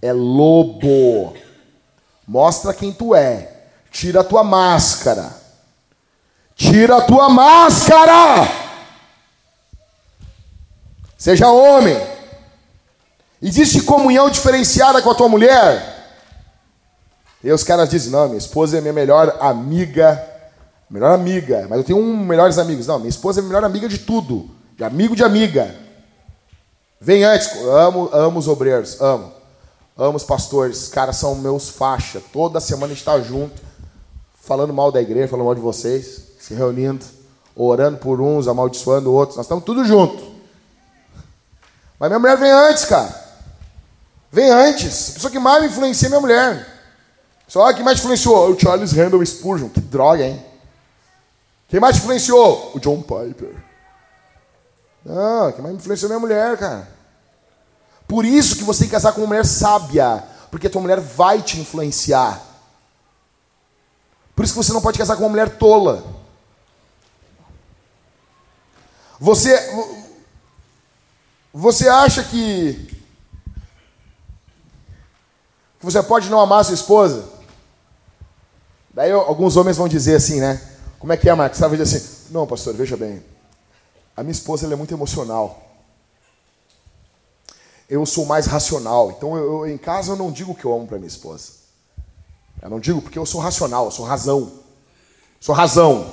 É 0.01 0.11
lobo. 0.11 1.33
Mostra 2.31 2.73
quem 2.73 2.93
tu 2.93 3.13
é. 3.13 3.49
Tira 3.91 4.21
a 4.21 4.23
tua 4.23 4.41
máscara. 4.41 5.35
Tira 6.55 6.95
a 6.95 7.01
tua 7.01 7.27
máscara. 7.27 8.49
Seja 11.17 11.51
homem. 11.51 12.01
Existe 13.41 13.81
comunhão 13.81 14.29
diferenciada 14.29 15.01
com 15.01 15.11
a 15.11 15.15
tua 15.15 15.27
mulher? 15.27 16.23
E 17.43 17.51
os 17.51 17.65
caras 17.65 17.89
dizem: 17.89 18.13
não, 18.13 18.27
minha 18.27 18.37
esposa 18.37 18.77
é 18.77 18.81
minha 18.81 18.93
melhor 18.93 19.37
amiga. 19.41 20.25
Melhor 20.89 21.13
amiga, 21.13 21.67
mas 21.69 21.79
eu 21.79 21.83
tenho 21.83 21.99
um 21.99 22.15
melhores 22.15 22.57
amigos. 22.57 22.87
Não, 22.87 22.97
minha 22.97 23.09
esposa 23.09 23.41
é 23.41 23.43
a 23.43 23.45
melhor 23.45 23.65
amiga 23.65 23.89
de 23.89 23.97
tudo. 23.97 24.49
De 24.77 24.85
amigo 24.85 25.17
de 25.17 25.23
amiga. 25.25 25.75
Vem 26.97 27.25
antes. 27.25 27.51
Amo, 27.65 28.09
amo 28.13 28.39
os 28.39 28.47
obreiros, 28.47 29.01
amo. 29.01 29.40
Amo 29.97 30.17
os 30.17 30.23
pastores. 30.23 30.83
Os 30.83 30.89
caras 30.89 31.17
são 31.17 31.35
meus 31.35 31.69
faixa. 31.69 32.21
Toda 32.31 32.59
semana 32.59 32.87
a 32.87 32.89
gente 32.89 32.99
está 32.99 33.19
junto, 33.19 33.61
falando 34.41 34.73
mal 34.73 34.91
da 34.91 35.01
igreja, 35.01 35.27
falando 35.27 35.45
mal 35.45 35.55
de 35.55 35.61
vocês, 35.61 36.23
se 36.39 36.53
reunindo, 36.53 37.05
orando 37.55 37.97
por 37.97 38.19
uns, 38.21 38.47
amaldiçoando 38.47 39.11
outros. 39.11 39.37
Nós 39.37 39.45
estamos 39.45 39.63
tudo 39.63 39.83
junto. 39.85 40.31
Mas 41.99 42.09
minha 42.09 42.19
mulher 42.19 42.37
vem 42.37 42.51
antes, 42.51 42.85
cara. 42.85 43.13
Vem 44.31 44.49
antes. 44.49 45.11
A 45.11 45.13
pessoa 45.13 45.31
que 45.31 45.39
mais 45.39 45.61
me 45.61 45.69
influencia 45.69 46.07
é 46.07 46.09
minha 46.09 46.21
mulher. 46.21 46.67
Só 47.47 47.71
quem 47.73 47.83
mais 47.83 47.99
influenciou? 47.99 48.49
O 48.49 48.59
Charles 48.59 48.93
Randall 48.93 49.25
Spurgeon. 49.25 49.69
Que 49.69 49.81
droga, 49.81 50.23
hein? 50.23 50.43
Quem 51.67 51.79
mais 51.79 51.97
influenciou? 51.97 52.71
O 52.73 52.79
John 52.79 53.01
Piper. 53.01 53.53
Não, 55.05 55.51
quem 55.51 55.61
mais 55.61 55.75
influenciou 55.75 56.07
é 56.07 56.15
minha 56.15 56.19
mulher, 56.19 56.57
cara. 56.57 56.87
Por 58.11 58.25
isso 58.25 58.57
que 58.57 58.65
você 58.65 58.79
tem 58.79 58.87
que 58.89 58.91
casar 58.91 59.13
com 59.13 59.21
uma 59.21 59.27
mulher 59.27 59.45
sábia. 59.45 60.21
Porque 60.49 60.67
a 60.67 60.69
tua 60.69 60.81
mulher 60.81 60.99
vai 60.99 61.41
te 61.41 61.57
influenciar. 61.57 62.45
Por 64.35 64.43
isso 64.43 64.53
que 64.53 64.61
você 64.61 64.73
não 64.73 64.81
pode 64.81 64.97
casar 64.97 65.15
com 65.15 65.23
uma 65.23 65.29
mulher 65.29 65.57
tola. 65.57 66.03
Você. 69.17 69.55
Você 71.53 71.87
acha 71.87 72.21
que. 72.21 73.01
Você 75.79 76.03
pode 76.03 76.29
não 76.29 76.41
amar 76.41 76.65
sua 76.65 76.75
esposa? 76.75 77.29
Daí 78.93 79.13
alguns 79.13 79.55
homens 79.55 79.77
vão 79.77 79.87
dizer 79.87 80.17
assim, 80.17 80.41
né? 80.41 80.61
Como 80.99 81.13
é 81.13 81.15
que 81.15 81.29
é, 81.29 81.33
Marcos? 81.33 81.59
Você 81.59 81.65
vai 81.65 81.77
dizer 81.77 81.95
assim: 81.95 82.33
Não, 82.33 82.45
pastor, 82.45 82.73
veja 82.73 82.97
bem. 82.97 83.23
A 84.17 84.21
minha 84.21 84.33
esposa 84.33 84.65
ela 84.65 84.73
é 84.73 84.77
muito 84.77 84.93
emocional. 84.93 85.70
Eu 87.91 88.05
sou 88.05 88.25
mais 88.25 88.45
racional. 88.45 89.11
Então, 89.11 89.35
eu, 89.35 89.65
eu 89.65 89.67
em 89.67 89.77
casa 89.77 90.13
eu 90.13 90.15
não 90.15 90.31
digo 90.31 90.55
que 90.55 90.63
eu 90.63 90.73
amo 90.73 90.87
para 90.87 90.97
minha 90.97 91.09
esposa. 91.09 91.51
Eu 92.61 92.69
não 92.69 92.79
digo 92.79 93.01
porque 93.01 93.19
eu 93.19 93.25
sou 93.25 93.41
racional, 93.41 93.83
eu 93.83 93.91
sou 93.91 94.05
razão. 94.05 94.49
Sou 95.41 95.53
razão. 95.53 96.09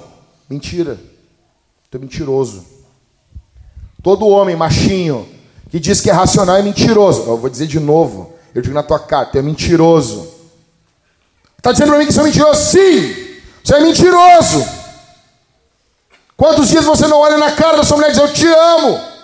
Mentira. 0.51 0.99
Tu 1.89 1.97
é 1.97 2.01
mentiroso. 2.01 2.65
Todo 4.03 4.27
homem 4.27 4.57
machinho 4.57 5.29
que 5.71 5.79
diz 5.79 6.01
que 6.01 6.11
é 6.11 6.13
racional 6.13 6.57
é 6.57 6.63
mentiroso. 6.63 7.23
Eu 7.23 7.37
vou 7.37 7.49
dizer 7.49 7.69
de 7.69 7.79
novo. 7.79 8.33
Eu 8.53 8.61
digo 8.61 8.75
na 8.75 8.83
tua 8.83 8.99
cara, 8.99 9.27
tu 9.27 9.39
é 9.39 9.43
mentiroso. 9.43 10.35
Está 11.59 11.71
dizendo 11.71 11.91
para 11.91 11.99
mim 12.01 12.07
que 12.07 12.13
você 12.13 12.21
é 12.21 12.25
mentiroso? 12.25 12.61
Sim, 12.73 13.41
você 13.63 13.75
é 13.77 13.81
mentiroso. 13.81 14.67
Quantos 16.37 16.67
dias 16.67 16.85
você 16.85 17.07
não 17.07 17.19
olha 17.19 17.39
na 17.39 17.53
cara 17.53 17.77
da 17.77 17.85
sua 17.85 17.99
mulher 17.99 18.11
e 18.11 18.15
diz, 18.15 18.21
eu 18.21 18.33
te 18.33 18.47
amo? 18.49 19.18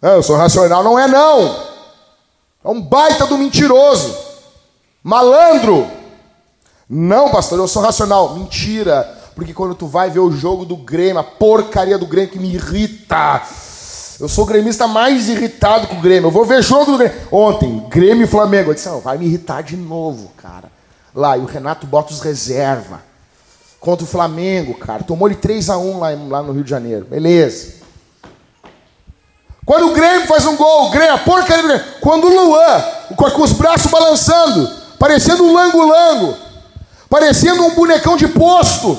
Não, 0.00 0.10
eu 0.10 0.22
sou 0.22 0.36
racional. 0.36 0.82
Não 0.82 0.98
é 0.98 1.06
não. 1.08 1.68
É 2.64 2.68
um 2.68 2.80
baita 2.80 3.26
do 3.26 3.38
mentiroso. 3.38 4.16
Malandro. 5.02 5.86
Não, 6.88 7.30
pastor, 7.30 7.58
eu 7.58 7.68
sou 7.68 7.82
racional. 7.82 8.34
Mentira. 8.34 9.16
Porque 9.34 9.54
quando 9.54 9.74
tu 9.74 9.86
vai 9.86 10.10
ver 10.10 10.20
o 10.20 10.32
jogo 10.32 10.64
do 10.64 10.76
Grêmio, 10.76 11.18
a 11.18 11.24
porcaria 11.24 11.98
do 11.98 12.06
Grêmio 12.06 12.30
que 12.30 12.38
me 12.38 12.52
irrita 12.54 13.42
eu 14.20 14.26
sou 14.26 14.42
o 14.42 14.46
gremista 14.46 14.88
mais 14.88 15.28
irritado 15.28 15.86
com 15.86 15.96
o 15.96 16.00
Grêmio. 16.00 16.26
Eu 16.26 16.32
vou 16.32 16.44
ver 16.44 16.60
jogo 16.60 16.90
do 16.90 16.98
Grêmio. 16.98 17.16
Ontem, 17.30 17.86
Grêmio 17.88 18.24
e 18.24 18.26
Flamengo. 18.26 18.70
Eu 18.70 18.74
disse, 18.74 18.88
não, 18.88 19.00
vai 19.00 19.16
me 19.16 19.26
irritar 19.26 19.62
de 19.62 19.76
novo, 19.76 20.32
cara. 20.36 20.72
Lá, 21.14 21.38
e 21.38 21.40
o 21.40 21.46
Renato 21.46 21.86
bota 21.86 22.12
os 22.12 22.20
reserva. 22.20 23.00
Contra 23.78 24.04
o 24.04 24.08
Flamengo, 24.08 24.74
cara. 24.74 25.04
Tomou-lhe 25.04 25.36
3x1 25.36 25.98
lá, 25.98 26.10
lá 26.10 26.42
no 26.42 26.52
Rio 26.52 26.64
de 26.64 26.70
Janeiro. 26.70 27.04
Beleza. 27.04 27.77
Quando 29.68 29.88
o 29.88 29.92
Grêmio 29.92 30.26
faz 30.26 30.46
um 30.46 30.56
gol, 30.56 30.86
o 30.86 30.90
Grêmio, 30.90 31.12
a 31.12 31.18
porcaria 31.18 31.62
do 31.62 31.68
Grêmio. 31.68 31.84
Quando 32.00 32.24
o 32.24 32.30
Luan, 32.30 32.84
com 33.14 33.42
os 33.42 33.52
braços 33.52 33.90
balançando, 33.90 34.66
parecendo 34.98 35.44
um 35.44 35.52
lango-lango, 35.52 36.34
parecendo 37.10 37.62
um 37.66 37.74
bonecão 37.74 38.16
de 38.16 38.28
posto. 38.28 38.98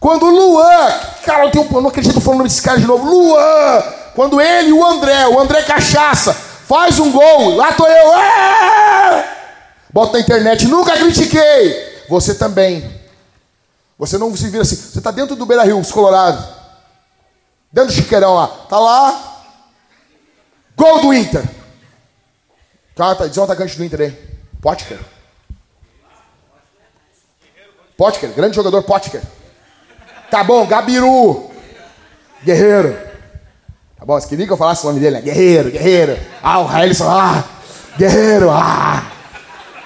Quando 0.00 0.24
o 0.24 0.30
Luan, 0.30 0.94
cara, 1.26 1.44
eu, 1.44 1.50
tenho, 1.50 1.68
eu 1.70 1.80
não 1.82 1.90
acredito 1.90 2.18
falando 2.22 2.44
desse 2.44 2.62
cara 2.62 2.80
de 2.80 2.86
novo. 2.86 3.04
Luan, 3.04 3.82
quando 4.14 4.40
ele 4.40 4.72
o 4.72 4.82
André, 4.82 5.28
o 5.28 5.38
André 5.38 5.60
Cachaça, 5.64 6.32
faz 6.32 6.98
um 6.98 7.12
gol, 7.12 7.56
lá 7.56 7.74
tô 7.74 7.86
eu, 7.86 8.12
bota 9.92 10.14
na 10.14 10.20
internet, 10.20 10.66
nunca 10.68 10.96
critiquei. 10.96 12.06
Você 12.08 12.34
também. 12.34 12.98
Você 13.98 14.16
não 14.16 14.34
se 14.34 14.48
vira 14.48 14.62
assim. 14.62 14.76
Você 14.76 14.96
está 14.96 15.10
dentro 15.10 15.36
do 15.36 15.44
Beira 15.44 15.64
Rio, 15.64 15.82
Colorado. 15.92 16.42
Dentro 17.70 17.92
do 17.92 17.94
chiqueirão 17.94 18.36
lá. 18.36 18.46
Tá 18.70 18.78
lá. 18.78 19.35
Gol 20.76 21.00
do 21.00 21.14
Inter. 21.14 21.42
Tá, 22.94 23.14
diz 23.26 23.38
um 23.38 23.44
atacante 23.44 23.76
do 23.76 23.84
Inter 23.84 24.00
aí. 24.00 24.38
Potker. 24.60 24.98
Potker, 27.96 28.30
grande 28.30 28.54
jogador 28.54 28.82
Potker. 28.82 29.22
Tá 30.30 30.44
bom, 30.44 30.66
Gabiru. 30.66 31.50
Guerreiro. 32.44 32.94
Tá 33.98 34.04
bom, 34.04 34.20
você 34.20 34.28
queria 34.28 34.46
que 34.46 34.52
eu 34.52 34.56
falasse 34.56 34.84
o 34.84 34.88
nome 34.88 35.00
dele, 35.00 35.16
né? 35.16 35.22
Guerreiro, 35.22 35.70
guerreiro. 35.70 36.18
Ah, 36.42 36.60
o 36.60 36.78
Helison, 36.78 37.08
ah, 37.08 37.42
guerreiro, 37.96 38.50
ah. 38.50 39.10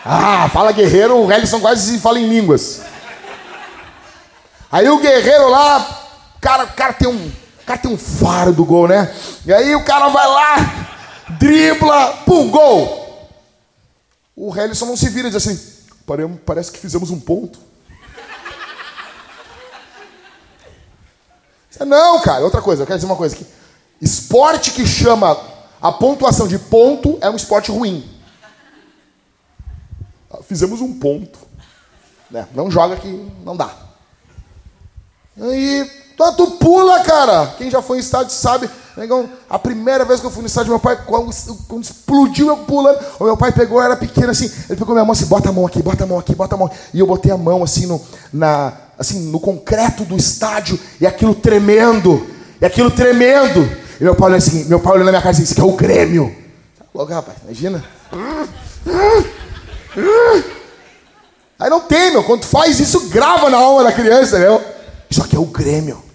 Ah, 0.05 0.49
fala 0.53 0.73
guerreiro, 0.73 1.17
o 1.17 1.33
Helison 1.33 1.61
quase 1.61 1.99
fala 2.01 2.19
em 2.19 2.29
línguas. 2.29 2.83
Aí 4.73 4.89
o 4.89 4.99
guerreiro 4.99 5.49
lá, 5.49 5.87
cara, 6.41 6.65
o 6.65 6.73
cara 6.73 6.93
tem 6.93 7.07
um, 7.09 7.33
cara 7.71 7.79
tem 7.79 7.93
um 7.93 7.99
faro 7.99 8.53
do 8.53 8.65
gol, 8.65 8.89
né? 8.89 9.15
E 9.47 9.53
aí 9.53 9.75
o 9.77 9.85
cara 9.85 10.09
vai 10.09 10.27
lá, 10.27 10.57
dribla, 11.39 12.17
pum, 12.27 12.51
gol. 12.51 13.31
O 14.35 14.57
Helison 14.57 14.87
não 14.87 14.97
se 14.97 15.09
vira 15.09 15.29
e 15.29 15.31
diz 15.31 15.47
assim: 15.47 15.59
parece 16.45 16.73
que 16.73 16.79
fizemos 16.79 17.11
um 17.11 17.21
ponto. 17.21 17.59
Não, 21.87 22.21
cara, 22.21 22.45
outra 22.45 22.61
coisa, 22.61 22.83
eu 22.83 22.87
quero 22.87 22.99
dizer 22.99 23.07
uma 23.07 23.17
coisa 23.17 23.35
aqui. 23.35 23.47
Esporte 24.03 24.73
que 24.73 24.87
chama 24.87 25.39
a 25.81 25.93
pontuação 25.93 26.47
de 26.47 26.59
ponto 26.59 27.17
é 27.21 27.31
um 27.31 27.37
esporte 27.37 27.71
ruim. 27.71 28.07
Fizemos 30.45 30.81
um 30.81 30.99
ponto. 30.99 31.39
Né? 32.31 32.47
Não 32.55 32.71
joga 32.71 32.97
que 32.97 33.09
não 33.45 33.57
dá. 33.57 33.75
Aí, 35.41 36.00
tu 36.37 36.47
pula, 36.53 37.01
cara. 37.01 37.55
Quem 37.59 37.71
já 37.71 37.81
foi 37.81 37.97
em 37.99 38.01
estádio 38.01 38.33
sabe. 38.33 38.69
A 39.49 39.59
primeira 39.59 40.05
vez 40.05 40.21
que 40.21 40.27
eu 40.27 40.31
fui 40.31 40.43
no 40.43 40.47
estádio, 40.47 40.71
meu 40.71 40.81
pai, 40.81 40.99
quando, 41.07 41.31
explodiu 41.81 42.49
eu 42.49 42.57
pulando, 42.59 42.99
meu 43.21 43.37
pai 43.37 43.51
pegou, 43.51 43.81
era 43.81 43.97
pequeno 43.97 44.31
assim, 44.31 44.51
ele 44.69 44.79
pegou 44.79 44.95
minha 44.95 45.05
mão 45.05 45.13
assim, 45.13 45.25
bota 45.25 45.49
a 45.49 45.53
mão 45.53 45.67
aqui, 45.67 45.83
bota 45.83 46.05
a 46.05 46.07
mão 46.07 46.19
aqui, 46.19 46.35
bota 46.35 46.55
a 46.55 46.59
mão. 46.59 46.71
E 46.93 47.01
eu 47.01 47.07
botei 47.07 47.33
a 47.33 47.37
mão 47.37 47.63
assim 47.63 47.87
no, 47.87 48.01
na, 48.31 48.75
assim, 48.99 49.31
no 49.31 49.41
concreto 49.41 50.05
do 50.05 50.17
estádio, 50.17 50.79
e 51.01 51.07
aquilo 51.07 51.35
tremendo, 51.35 52.27
e 52.61 52.67
aquilo 52.67 52.91
tremendo. 52.91 53.63
E 53.99 54.05
meu 54.05 54.15
pai 54.15 54.29
olhando 54.29 54.39
assim, 54.39 54.65
meu 54.65 54.81
pai 54.81 54.93
olhando 54.93 55.07
na 55.07 55.13
minha 55.13 55.23
cara 55.23 55.35
assim, 55.35 55.45
isso 55.45 55.53
aqui 55.53 55.63
é 55.63 55.65
o 55.65 55.73
Grêmio. 55.73 56.37
Tá 56.79 56.85
louco, 56.95 57.13
rapaz, 57.13 57.39
imagina. 57.45 57.83
Aí 61.59 61.71
não 61.71 61.81
tem, 61.81 62.11
meu. 62.11 62.25
Quando 62.25 62.41
tu 62.41 62.47
faz 62.47 62.79
isso, 62.81 63.09
grava 63.09 63.49
na 63.49 63.57
alma 63.57 63.85
da 63.85 63.93
criança, 63.93 64.37
entendeu? 64.37 64.63
Isso 65.09 65.23
aqui 65.23 65.37
é 65.37 65.39
o 65.39 65.47
Grêmio. 65.47 66.10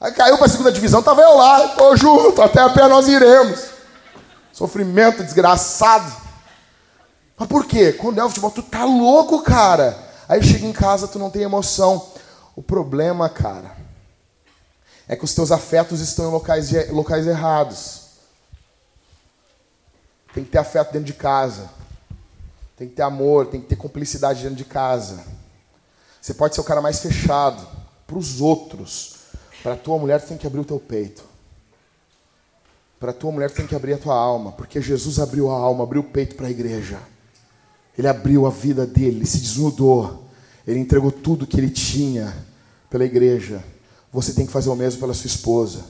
Aí 0.00 0.12
caiu 0.12 0.38
pra 0.38 0.48
segunda 0.48 0.72
divisão, 0.72 1.02
tava 1.02 1.20
eu 1.20 1.36
lá, 1.36 1.68
tô 1.68 1.94
junto, 1.94 2.40
até 2.40 2.60
a 2.60 2.70
pé 2.70 2.88
nós 2.88 3.06
iremos. 3.06 3.66
Sofrimento 4.50 5.22
desgraçado. 5.22 6.10
Mas 7.36 7.48
por 7.48 7.66
quê? 7.66 7.92
Quando 7.92 8.18
é 8.18 8.24
o 8.24 8.28
futebol, 8.28 8.50
tu 8.50 8.62
tá 8.62 8.84
louco, 8.84 9.42
cara. 9.42 9.98
Aí 10.26 10.42
chega 10.42 10.66
em 10.66 10.72
casa, 10.72 11.06
tu 11.06 11.18
não 11.18 11.30
tem 11.30 11.42
emoção. 11.42 12.08
O 12.56 12.62
problema, 12.62 13.28
cara, 13.28 13.76
é 15.06 15.14
que 15.14 15.24
os 15.24 15.34
teus 15.34 15.52
afetos 15.52 16.00
estão 16.00 16.28
em 16.28 16.32
locais, 16.32 16.70
locais 16.90 17.26
errados. 17.26 18.02
Tem 20.32 20.44
que 20.44 20.50
ter 20.50 20.58
afeto 20.58 20.92
dentro 20.92 21.06
de 21.06 21.14
casa. 21.14 21.68
Tem 22.76 22.88
que 22.88 22.94
ter 22.94 23.02
amor, 23.02 23.46
tem 23.46 23.60
que 23.60 23.66
ter 23.66 23.76
cumplicidade 23.76 24.42
dentro 24.42 24.56
de 24.56 24.64
casa. 24.64 25.22
Você 26.20 26.32
pode 26.32 26.54
ser 26.54 26.62
o 26.62 26.64
cara 26.64 26.80
mais 26.80 27.00
fechado 27.00 27.66
para 28.06 28.16
os 28.16 28.40
outros. 28.40 29.19
Para 29.62 29.76
tua 29.76 29.98
mulher, 29.98 30.20
tem 30.20 30.36
que 30.36 30.46
abrir 30.46 30.60
o 30.60 30.64
teu 30.64 30.80
peito. 30.80 31.22
Para 32.98 33.12
tua 33.12 33.32
mulher, 33.32 33.50
tem 33.50 33.66
que 33.66 33.74
abrir 33.74 33.94
a 33.94 33.98
tua 33.98 34.14
alma. 34.14 34.52
Porque 34.52 34.80
Jesus 34.80 35.18
abriu 35.18 35.50
a 35.50 35.54
alma, 35.54 35.84
abriu 35.84 36.02
o 36.02 36.04
peito 36.04 36.34
para 36.34 36.46
a 36.46 36.50
igreja. 36.50 36.98
Ele 37.96 38.08
abriu 38.08 38.46
a 38.46 38.50
vida 38.50 38.86
dele, 38.86 39.18
ele 39.18 39.26
se 39.26 39.38
desnudou. 39.38 40.24
Ele 40.66 40.78
entregou 40.78 41.10
tudo 41.10 41.46
que 41.46 41.58
ele 41.58 41.70
tinha 41.70 42.34
pela 42.88 43.04
igreja. 43.04 43.62
Você 44.12 44.32
tem 44.32 44.46
que 44.46 44.52
fazer 44.52 44.70
o 44.70 44.76
mesmo 44.76 45.00
pela 45.00 45.14
sua 45.14 45.26
esposa. 45.26 45.84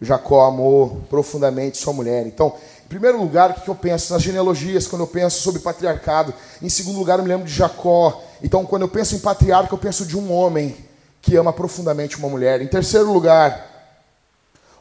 Jacó 0.00 0.46
amou 0.46 1.02
profundamente 1.10 1.76
sua 1.76 1.92
mulher. 1.92 2.26
Então, 2.26 2.54
em 2.84 2.88
primeiro 2.88 3.20
lugar, 3.20 3.50
o 3.50 3.54
que 3.60 3.68
eu 3.68 3.74
penso? 3.74 4.12
Nas 4.12 4.22
genealogias, 4.22 4.86
quando 4.86 5.02
eu 5.02 5.08
penso 5.08 5.40
sobre 5.42 5.60
patriarcado. 5.60 6.32
Em 6.62 6.68
segundo 6.68 6.98
lugar, 6.98 7.18
eu 7.18 7.24
me 7.24 7.28
lembro 7.28 7.46
de 7.46 7.52
Jacó. 7.52 8.22
Então, 8.42 8.64
quando 8.64 8.82
eu 8.82 8.88
penso 8.88 9.14
em 9.16 9.18
patriarca, 9.18 9.74
eu 9.74 9.78
penso 9.78 10.06
de 10.06 10.16
um 10.16 10.32
homem 10.32 10.76
que 11.20 11.36
ama 11.36 11.52
profundamente 11.52 12.16
uma 12.16 12.28
mulher. 12.28 12.60
Em 12.60 12.66
terceiro 12.66 13.12
lugar, 13.12 13.66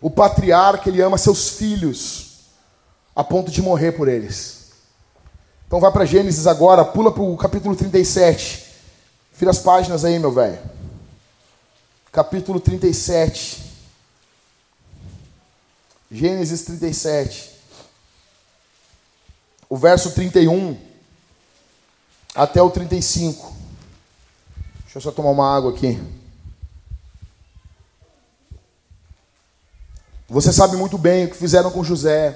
o 0.02 0.10
patriarca, 0.10 0.90
ele 0.90 1.02
ama 1.02 1.18
seus 1.18 1.50
filhos, 1.50 2.50
a 3.16 3.24
ponto 3.24 3.52
de 3.52 3.62
morrer 3.62 3.92
por 3.92 4.08
eles. 4.08 4.72
Então, 5.66 5.80
vai 5.80 5.92
para 5.92 6.06
Gênesis 6.06 6.48
agora, 6.48 6.86
pula 6.86 7.12
para 7.12 7.24
o 7.24 7.36
capítulo 7.36 7.76
37. 7.76 8.66
Vira 9.34 9.52
as 9.52 9.60
páginas 9.60 10.06
aí, 10.06 10.18
meu 10.18 10.32
velho. 10.32 10.60
Capítulo 12.12 12.60
37. 12.60 13.66
Gênesis 16.10 16.62
37 16.64 17.58
o 19.70 19.76
verso 19.76 20.12
31 20.12 20.78
até 22.34 22.62
o 22.62 22.70
35. 22.70 23.54
Deixa 24.84 24.98
eu 24.98 25.02
só 25.02 25.12
tomar 25.12 25.32
uma 25.32 25.56
água 25.56 25.72
aqui. 25.72 26.02
Você 30.30 30.52
sabe 30.52 30.76
muito 30.76 30.98
bem 30.98 31.26
o 31.26 31.30
que 31.30 31.38
fizeram 31.38 31.72
com 31.72 31.84
José. 31.84 32.36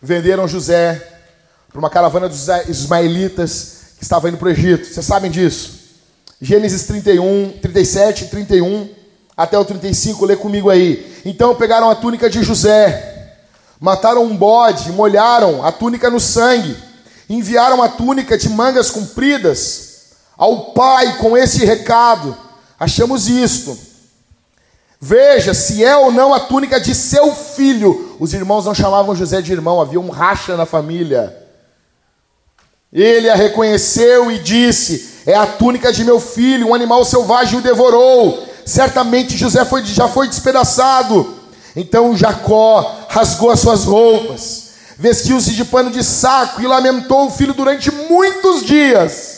Venderam 0.00 0.48
José 0.48 1.00
para 1.70 1.78
uma 1.78 1.90
caravana 1.90 2.28
dos 2.28 2.48
ismaelitas 2.68 3.94
que 3.96 4.02
estava 4.02 4.28
indo 4.28 4.38
para 4.38 4.48
o 4.48 4.50
Egito. 4.50 4.86
Vocês 4.86 5.06
sabem 5.06 5.30
disso? 5.30 5.80
Gênesis 6.40 6.84
31, 6.84 7.58
37 7.62 8.24
e 8.24 8.28
31 8.28 8.88
até 9.36 9.58
o 9.58 9.64
35, 9.64 10.24
lê 10.26 10.36
comigo 10.36 10.68
aí. 10.68 11.20
Então 11.24 11.54
pegaram 11.54 11.88
a 11.88 11.94
túnica 11.94 12.28
de 12.28 12.42
José 12.42 13.12
Mataram 13.82 14.22
um 14.22 14.36
bode, 14.36 14.92
molharam 14.92 15.66
a 15.66 15.72
túnica 15.72 16.08
no 16.08 16.20
sangue, 16.20 16.76
enviaram 17.28 17.82
a 17.82 17.88
túnica 17.88 18.38
de 18.38 18.48
mangas 18.48 18.92
compridas 18.92 20.04
ao 20.38 20.66
pai 20.66 21.18
com 21.18 21.36
esse 21.36 21.64
recado: 21.64 22.36
achamos 22.78 23.26
isto. 23.26 23.76
Veja 25.04 25.52
se 25.52 25.82
é 25.82 25.96
ou 25.96 26.12
não 26.12 26.32
a 26.32 26.38
túnica 26.38 26.78
de 26.78 26.94
seu 26.94 27.34
filho. 27.34 28.14
Os 28.20 28.32
irmãos 28.32 28.66
não 28.66 28.72
chamavam 28.72 29.16
José 29.16 29.42
de 29.42 29.50
irmão, 29.50 29.80
havia 29.80 29.98
um 29.98 30.10
racha 30.10 30.56
na 30.56 30.64
família. 30.64 31.36
Ele 32.92 33.28
a 33.28 33.34
reconheceu 33.34 34.30
e 34.30 34.38
disse: 34.38 35.22
É 35.26 35.34
a 35.34 35.44
túnica 35.44 35.92
de 35.92 36.04
meu 36.04 36.20
filho, 36.20 36.68
um 36.68 36.74
animal 36.74 37.04
selvagem 37.04 37.58
o 37.58 37.62
devorou. 37.62 38.46
Certamente 38.64 39.36
José 39.36 39.64
foi, 39.64 39.84
já 39.84 40.06
foi 40.06 40.28
despedaçado. 40.28 41.34
Então 41.74 42.16
Jacó 42.16 43.06
rasgou 43.08 43.50
as 43.50 43.58
suas 43.58 43.82
roupas, 43.82 44.68
vestiu-se 44.96 45.50
de 45.50 45.64
pano 45.64 45.90
de 45.90 46.04
saco 46.04 46.62
e 46.62 46.66
lamentou 46.68 47.26
o 47.26 47.30
filho 47.30 47.54
durante 47.54 47.90
muitos 47.90 48.64
dias. 48.64 49.31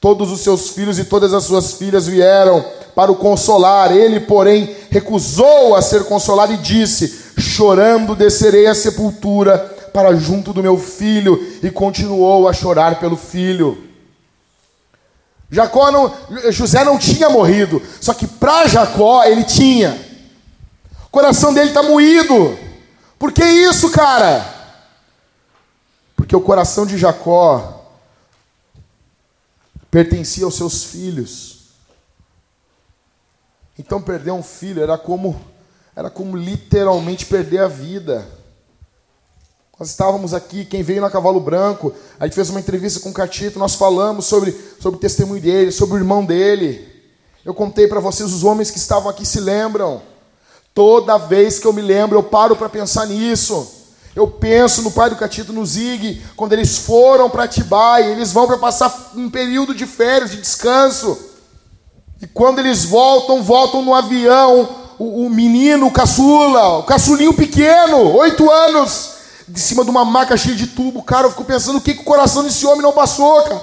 Todos 0.00 0.32
os 0.32 0.40
seus 0.40 0.70
filhos 0.70 0.98
e 0.98 1.04
todas 1.04 1.34
as 1.34 1.44
suas 1.44 1.74
filhas 1.74 2.06
vieram 2.06 2.64
para 2.94 3.12
o 3.12 3.16
consolar. 3.16 3.92
Ele, 3.92 4.18
porém, 4.18 4.74
recusou 4.90 5.76
a 5.76 5.82
ser 5.82 6.04
consolado 6.04 6.54
e 6.54 6.56
disse: 6.56 7.34
Chorando 7.38 8.16
descerei 8.16 8.66
à 8.66 8.74
sepultura 8.74 9.58
para 9.92 10.16
junto 10.16 10.54
do 10.54 10.62
meu 10.62 10.78
filho. 10.78 11.38
E 11.62 11.70
continuou 11.70 12.48
a 12.48 12.52
chorar 12.54 12.98
pelo 12.98 13.14
filho. 13.14 13.90
Jacó 15.50 15.90
não, 15.90 16.14
José 16.50 16.82
não 16.82 16.96
tinha 16.96 17.28
morrido, 17.28 17.82
só 18.00 18.14
que 18.14 18.26
para 18.26 18.68
Jacó 18.68 19.24
ele 19.24 19.44
tinha. 19.44 20.00
O 21.06 21.10
coração 21.10 21.52
dele 21.52 21.70
está 21.70 21.82
moído. 21.82 22.56
Por 23.18 23.32
que 23.32 23.44
isso, 23.44 23.90
cara? 23.90 24.46
Porque 26.16 26.34
o 26.34 26.40
coração 26.40 26.86
de 26.86 26.96
Jacó 26.96 27.79
pertencia 29.90 30.44
aos 30.44 30.54
seus 30.54 30.84
filhos. 30.84 31.60
Então 33.78 34.00
perder 34.00 34.30
um 34.30 34.42
filho 34.42 34.82
era 34.82 34.96
como 34.98 35.40
era 35.96 36.08
como 36.08 36.36
literalmente 36.36 37.26
perder 37.26 37.58
a 37.58 37.68
vida. 37.68 38.26
Nós 39.78 39.88
estávamos 39.88 40.34
aqui, 40.34 40.64
quem 40.64 40.82
veio 40.82 41.00
na 41.00 41.10
Cavalo 41.10 41.40
Branco, 41.40 41.92
a 42.18 42.26
gente 42.26 42.34
fez 42.34 42.50
uma 42.50 42.60
entrevista 42.60 43.00
com 43.00 43.08
o 43.08 43.14
Catito, 43.14 43.58
nós 43.58 43.74
falamos 43.74 44.26
sobre, 44.26 44.52
sobre 44.78 44.98
o 44.98 45.00
testemunho 45.00 45.40
dele, 45.40 45.72
sobre 45.72 45.94
o 45.94 45.98
irmão 45.98 46.24
dele. 46.24 46.86
Eu 47.44 47.54
contei 47.54 47.88
para 47.88 47.98
vocês, 47.98 48.30
os 48.32 48.44
homens 48.44 48.70
que 48.70 48.78
estavam 48.78 49.08
aqui 49.08 49.24
se 49.24 49.40
lembram. 49.40 50.02
Toda 50.74 51.16
vez 51.16 51.58
que 51.58 51.66
eu 51.66 51.72
me 51.72 51.80
lembro, 51.80 52.18
eu 52.18 52.22
paro 52.22 52.54
para 52.54 52.68
pensar 52.68 53.06
nisso. 53.06 53.79
Eu 54.14 54.26
penso 54.26 54.82
no 54.82 54.90
pai 54.90 55.08
do 55.08 55.16
Catito, 55.16 55.52
no 55.52 55.64
Zig, 55.64 56.20
quando 56.36 56.52
eles 56.52 56.78
foram 56.78 57.30
para 57.30 57.44
Atibaia, 57.44 58.06
eles 58.06 58.32
vão 58.32 58.46
para 58.46 58.58
passar 58.58 59.12
um 59.14 59.30
período 59.30 59.74
de 59.74 59.86
férias, 59.86 60.32
de 60.32 60.38
descanso. 60.38 61.16
E 62.20 62.26
quando 62.26 62.58
eles 62.58 62.84
voltam, 62.84 63.42
voltam 63.42 63.82
no 63.82 63.94
avião, 63.94 64.68
o, 64.98 65.26
o 65.26 65.30
menino, 65.30 65.86
o 65.86 65.92
caçula, 65.92 66.78
o 66.78 66.82
caçulinho 66.82 67.32
pequeno, 67.32 68.16
oito 68.16 68.50
anos, 68.50 69.12
de 69.48 69.60
cima 69.60 69.84
de 69.84 69.90
uma 69.90 70.04
maca 70.04 70.36
cheia 70.36 70.56
de 70.56 70.66
tubo. 70.66 71.02
Cara, 71.02 71.26
eu 71.26 71.30
fico 71.30 71.44
pensando 71.44 71.78
o 71.78 71.80
que, 71.80 71.94
que 71.94 72.02
o 72.02 72.04
coração 72.04 72.42
desse 72.42 72.66
homem 72.66 72.82
não 72.82 72.92
passou, 72.92 73.42
cara. 73.44 73.62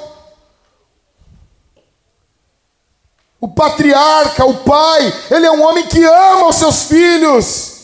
O 3.40 3.50
patriarca, 3.50 4.46
o 4.46 4.56
pai, 4.56 5.14
ele 5.30 5.46
é 5.46 5.52
um 5.52 5.64
homem 5.64 5.86
que 5.86 6.04
ama 6.04 6.48
os 6.48 6.56
seus 6.56 6.84
filhos. 6.84 7.77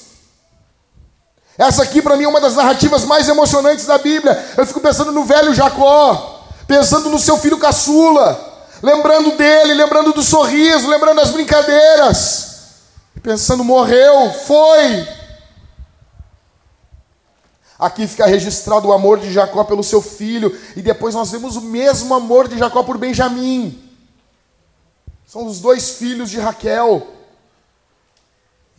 Essa 1.58 1.84
aqui 1.84 2.02
para 2.02 2.18
mim 2.18 2.24
é 2.24 2.28
uma 2.28 2.42
das 2.42 2.56
narrativas 2.56 3.06
mais 3.06 3.30
emocionantes 3.30 3.86
da 3.86 3.98
Bíblia. 3.98 4.54
Eu 4.58 4.66
fico 4.66 4.80
pensando 4.80 5.12
no 5.12 5.24
velho 5.24 5.54
Jacó, 5.54 6.46
pensando 6.68 7.10
no 7.10 7.20
seu 7.20 7.38
filho 7.38 7.60
caçula, 7.60 8.68
lembrando 8.82 9.38
dele, 9.38 9.74
lembrando 9.74 10.14
do 10.14 10.24
sorriso, 10.24 10.88
lembrando 10.88 11.18
das 11.18 11.32
brincadeiras. 11.32 12.54
Pensando, 13.22 13.64
morreu, 13.64 14.32
foi. 14.46 15.08
Aqui 17.78 18.08
fica 18.08 18.26
registrado 18.26 18.88
o 18.88 18.94
amor 18.94 19.20
de 19.20 19.32
Jacó 19.32 19.64
pelo 19.64 19.84
seu 19.84 20.02
filho, 20.02 20.58
e 20.76 20.82
depois 20.82 21.14
nós 21.14 21.32
vemos 21.32 21.56
o 21.56 21.62
mesmo 21.62 22.14
amor 22.14 22.48
de 22.48 22.58
Jacó 22.58 22.82
por 22.82 22.98
Benjamim. 22.98 23.80
São 25.28 25.46
os 25.46 25.60
dois 25.60 25.92
filhos 25.92 26.30
de 26.30 26.40
Raquel. 26.40 27.08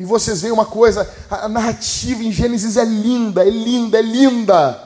E 0.04 0.06
vocês 0.06 0.42
veem 0.42 0.52
uma 0.52 0.66
coisa, 0.66 1.10
a 1.30 1.48
narrativa 1.48 2.22
em 2.22 2.30
Gênesis 2.30 2.76
é 2.76 2.84
linda, 2.84 3.42
é 3.42 3.48
linda, 3.48 3.98
é 3.98 4.02
linda. 4.02 4.78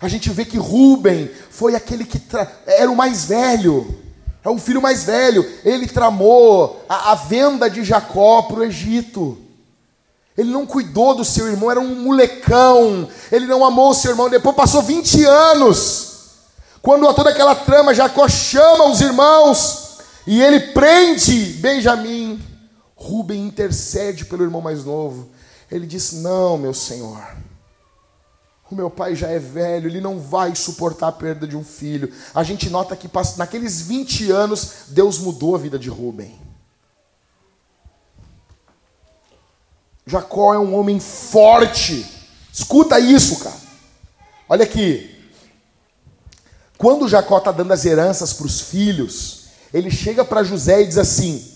A 0.00 0.08
gente 0.08 0.30
vê 0.30 0.46
que 0.46 0.56
Rubem 0.56 1.30
foi 1.50 1.74
aquele 1.74 2.06
que 2.06 2.18
era 2.66 2.90
o 2.90 2.96
mais 2.96 3.26
velho, 3.26 4.00
é 4.42 4.48
o 4.48 4.56
filho 4.56 4.80
mais 4.80 5.04
velho. 5.04 5.46
Ele 5.62 5.86
tramou 5.86 6.86
a, 6.88 7.12
a 7.12 7.14
venda 7.14 7.68
de 7.68 7.84
Jacó 7.84 8.40
para 8.40 8.60
o 8.60 8.64
Egito. 8.64 9.36
Ele 10.38 10.50
não 10.50 10.64
cuidou 10.64 11.14
do 11.14 11.22
seu 11.22 11.48
irmão, 11.48 11.70
era 11.70 11.78
um 11.78 11.94
molecão. 12.04 13.06
Ele 13.30 13.44
não 13.44 13.66
amou 13.66 13.90
o 13.90 13.94
seu 13.94 14.12
irmão. 14.12 14.30
Depois 14.30 14.56
passou 14.56 14.80
20 14.80 15.22
anos. 15.22 16.12
Quando 16.80 17.12
toda 17.12 17.28
aquela 17.28 17.54
trama, 17.54 17.92
Jacó 17.92 18.26
chama 18.26 18.86
os 18.86 19.02
irmãos 19.02 19.98
e 20.26 20.40
ele 20.40 20.60
prende 20.72 21.58
Benjamim. 21.60 22.51
Rubem 23.02 23.44
intercede 23.44 24.24
pelo 24.24 24.44
irmão 24.44 24.60
mais 24.60 24.84
novo. 24.84 25.28
Ele 25.68 25.88
diz: 25.88 26.12
Não, 26.12 26.56
meu 26.56 26.72
senhor. 26.72 27.20
o 28.70 28.76
meu 28.76 28.88
pai 28.88 29.16
já 29.16 29.28
é 29.28 29.40
velho, 29.40 29.88
ele 29.88 30.00
não 30.00 30.20
vai 30.20 30.54
suportar 30.54 31.08
a 31.08 31.12
perda 31.12 31.44
de 31.44 31.56
um 31.56 31.64
filho. 31.64 32.12
A 32.32 32.44
gente 32.44 32.70
nota 32.70 32.94
que 32.94 33.10
naqueles 33.36 33.82
20 33.82 34.30
anos, 34.30 34.72
Deus 34.86 35.18
mudou 35.18 35.56
a 35.56 35.58
vida 35.58 35.80
de 35.80 35.90
Rubem. 35.90 36.40
Jacó 40.06 40.54
é 40.54 40.58
um 40.58 40.72
homem 40.78 41.00
forte. 41.00 42.06
Escuta 42.52 43.00
isso, 43.00 43.40
cara. 43.40 43.56
Olha 44.48 44.62
aqui. 44.62 45.10
Quando 46.78 47.08
Jacó 47.08 47.38
está 47.38 47.50
dando 47.50 47.72
as 47.72 47.84
heranças 47.84 48.32
para 48.32 48.46
os 48.46 48.60
filhos, 48.60 49.46
ele 49.74 49.90
chega 49.90 50.24
para 50.24 50.44
José 50.44 50.82
e 50.82 50.86
diz 50.86 50.98
assim: 50.98 51.51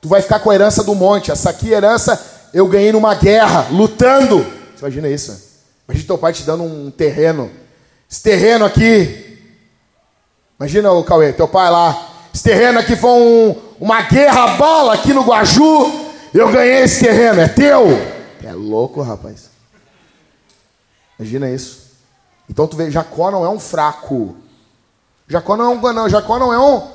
Tu 0.00 0.08
vai 0.08 0.22
ficar 0.22 0.40
com 0.40 0.50
a 0.50 0.54
herança 0.54 0.84
do 0.84 0.94
monte. 0.94 1.30
Essa 1.30 1.50
aqui 1.50 1.70
herança 1.70 2.20
eu 2.52 2.66
ganhei 2.66 2.92
numa 2.92 3.14
guerra, 3.14 3.68
lutando. 3.70 4.38
Você 4.38 4.80
imagina 4.80 5.08
isso? 5.08 5.48
Imagina 5.88 6.06
teu 6.06 6.18
pai 6.18 6.32
te 6.32 6.42
dando 6.44 6.62
um 6.64 6.90
terreno. 6.90 7.50
Esse 8.10 8.22
terreno 8.22 8.64
aqui. 8.64 9.38
Imagina 10.58 10.92
o 10.92 11.04
Cauê, 11.04 11.32
teu 11.32 11.48
pai 11.48 11.70
lá. 11.70 12.08
Esse 12.34 12.42
terreno 12.42 12.78
aqui 12.78 12.96
foi 12.96 13.10
um, 13.10 13.56
uma 13.80 14.02
guerra 14.02 14.56
bala 14.56 14.94
aqui 14.94 15.12
no 15.12 15.22
Guaju. 15.22 16.08
Eu 16.32 16.50
ganhei 16.50 16.82
esse 16.82 17.04
terreno, 17.04 17.40
é 17.40 17.48
teu? 17.48 17.86
É 18.44 18.52
louco, 18.52 19.02
rapaz. 19.02 19.50
Imagina 21.18 21.50
isso. 21.50 21.88
Então 22.48 22.66
tu 22.66 22.76
vê, 22.76 22.90
Jacó 22.90 23.30
não 23.30 23.44
é 23.44 23.48
um 23.48 23.58
fraco. 23.58 24.36
Jacó 25.26 25.56
não 25.56 25.64
é 25.64 25.68
um, 25.68 25.92
não, 25.92 26.08
Jacó 26.08 26.38
não 26.38 26.52
é 26.52 26.58
um, 26.58 26.88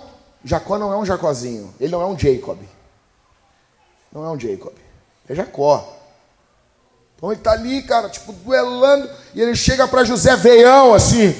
Jacó 0.43 0.77
não 0.77 0.91
é 0.91 0.97
um 0.97 1.05
Jacozinho. 1.05 1.73
Ele 1.79 1.91
não 1.91 2.01
é 2.01 2.05
um 2.05 2.17
Jacob. 2.17 2.57
Não 4.13 4.25
é 4.25 4.29
um 4.29 4.39
Jacob. 4.39 4.73
É 5.27 5.33
Jacó. 5.33 5.99
Então 7.15 7.31
ele 7.31 7.39
está 7.39 7.51
ali, 7.53 7.81
cara, 7.83 8.09
tipo, 8.09 8.33
duelando, 8.33 9.09
e 9.33 9.41
ele 9.41 9.55
chega 9.55 9.87
para 9.87 10.03
José 10.03 10.35
veião, 10.35 10.93
assim. 10.93 11.33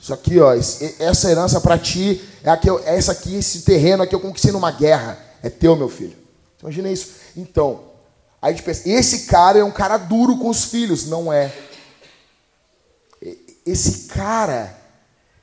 Isso 0.00 0.14
aqui, 0.14 0.40
ó, 0.40 0.54
essa 0.54 1.30
herança 1.30 1.60
para 1.60 1.78
ti 1.78 2.26
é, 2.42 2.50
é 2.90 2.96
essa 2.96 3.12
aqui, 3.12 3.36
esse 3.36 3.62
terreno 3.62 4.02
aqui 4.02 4.14
eu 4.14 4.20
conquistei 4.20 4.50
numa 4.50 4.70
guerra. 4.70 5.18
É 5.42 5.50
teu, 5.50 5.76
meu 5.76 5.88
filho. 5.88 6.16
Imagina 6.62 6.90
isso. 6.90 7.12
Então, 7.36 7.84
a 8.40 8.50
gente 8.50 8.62
pensa, 8.62 8.88
esse 8.88 9.26
cara 9.26 9.58
é 9.58 9.64
um 9.64 9.70
cara 9.70 9.98
duro 9.98 10.38
com 10.38 10.48
os 10.48 10.64
filhos. 10.64 11.06
Não 11.06 11.32
é. 11.32 11.52
Esse 13.64 14.08
cara, 14.08 14.74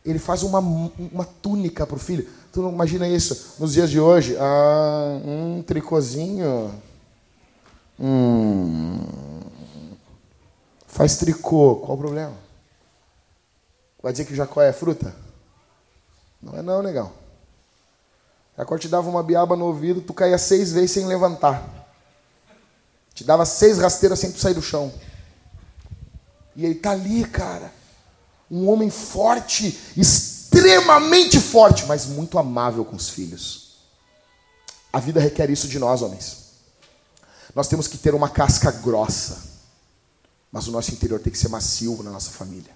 ele 0.04 0.20
faz 0.20 0.44
uma, 0.44 0.60
uma 0.60 1.26
túnica 1.26 1.86
para 1.86 1.96
o 1.96 2.00
filho. 2.00 2.28
Tu 2.58 2.62
não 2.64 2.72
imagina 2.72 3.08
isso 3.08 3.54
nos 3.60 3.74
dias 3.74 3.88
de 3.88 4.00
hoje? 4.00 4.36
Ah, 4.40 5.22
um 5.24 5.62
tricôzinho. 5.62 6.74
Hum, 8.00 9.00
faz 10.88 11.18
tricô, 11.18 11.76
qual 11.76 11.96
o 11.96 12.00
problema? 12.00 12.34
Vai 14.02 14.12
dizer 14.12 14.26
que 14.26 14.36
Jacó 14.36 14.60
é 14.60 14.74
fruta? 14.74 15.16
Não 16.42 16.58
é 16.58 16.64
não, 16.64 16.82
negão. 16.82 17.12
Jacó 18.58 18.76
te 18.76 18.88
dava 18.88 19.08
uma 19.08 19.22
biaba 19.22 19.56
no 19.56 19.66
ouvido, 19.66 20.02
tu 20.02 20.12
caía 20.12 20.40
seis 20.40 20.72
vezes 20.72 20.90
sem 20.90 21.06
levantar. 21.06 21.64
Te 23.14 23.24
dava 23.24 23.46
seis 23.46 23.78
rasteiras 23.78 24.18
sem 24.18 24.32
tu 24.32 24.40
sair 24.40 24.56
do 24.56 24.64
chão. 24.64 24.92
E 26.56 26.66
ele 26.66 26.74
tá 26.74 26.90
ali, 26.90 27.24
cara. 27.24 27.72
Um 28.50 28.68
homem 28.68 28.90
forte, 28.90 29.80
extremamente 30.58 31.40
forte, 31.40 31.86
mas 31.86 32.06
muito 32.06 32.38
amável 32.38 32.84
com 32.84 32.96
os 32.96 33.10
filhos. 33.10 33.78
A 34.92 35.00
vida 35.00 35.20
requer 35.20 35.50
isso 35.50 35.68
de 35.68 35.78
nós, 35.78 36.02
homens. 36.02 36.48
Nós 37.54 37.68
temos 37.68 37.88
que 37.88 37.98
ter 37.98 38.16
uma 38.16 38.30
casca 38.30 38.72
grossa, 38.72 39.44
mas 40.52 40.68
o 40.68 40.72
nosso 40.72 40.92
interior 40.92 41.20
tem 41.20 41.32
que 41.32 41.38
ser 41.38 41.50
macio 41.50 42.02
na 42.04 42.12
nossa 42.12 42.32
família. 42.32 42.76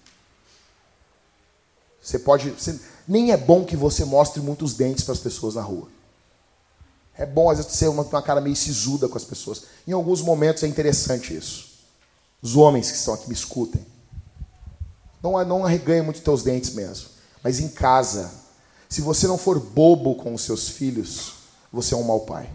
Você 2.02 2.20
pode. 2.20 2.50
Você, 2.52 2.80
nem 3.08 3.32
é 3.32 3.38
bom 3.38 3.64
que 3.66 3.76
você 3.76 4.06
mostre 4.06 4.42
muitos 4.42 4.74
dentes 4.74 5.04
para 5.04 5.14
as 5.14 5.20
pessoas 5.20 5.56
na 5.56 5.62
rua. 5.62 5.88
É 7.16 7.26
bom, 7.26 7.50
às 7.50 7.58
vezes, 7.58 7.74
ser 7.74 7.88
uma, 7.88 8.04
uma 8.04 8.22
cara 8.22 8.42
meio 8.42 8.56
sisuda 8.56 9.08
com 9.08 9.18
as 9.18 9.24
pessoas. 9.24 9.64
Em 9.88 9.92
alguns 9.92 10.22
momentos 10.22 10.64
é 10.64 10.68
interessante 10.68 11.36
isso. 11.36 11.70
Os 12.42 12.56
homens 12.56 12.90
que 12.90 12.98
estão 12.98 13.14
aqui 13.14 13.28
me 13.28 13.34
escutem. 13.34 13.86
Não, 15.22 15.44
não 15.46 15.66
arreganha 15.66 16.02
muito 16.02 16.22
teus 16.22 16.42
dentes 16.42 16.74
mesmo. 16.74 17.11
Mas 17.44 17.60
em 17.60 17.70
casa, 17.70 18.32
se 18.88 19.02
você 19.02 19.28
não 19.28 19.38
for 19.38 19.60
bobo 19.60 20.16
com 20.16 20.34
os 20.34 20.44
seus 20.44 20.70
filhos, 20.70 21.34
você 21.72 21.94
é 21.94 21.98
um 21.98 22.04
mau 22.04 22.22
pai. 22.22 22.50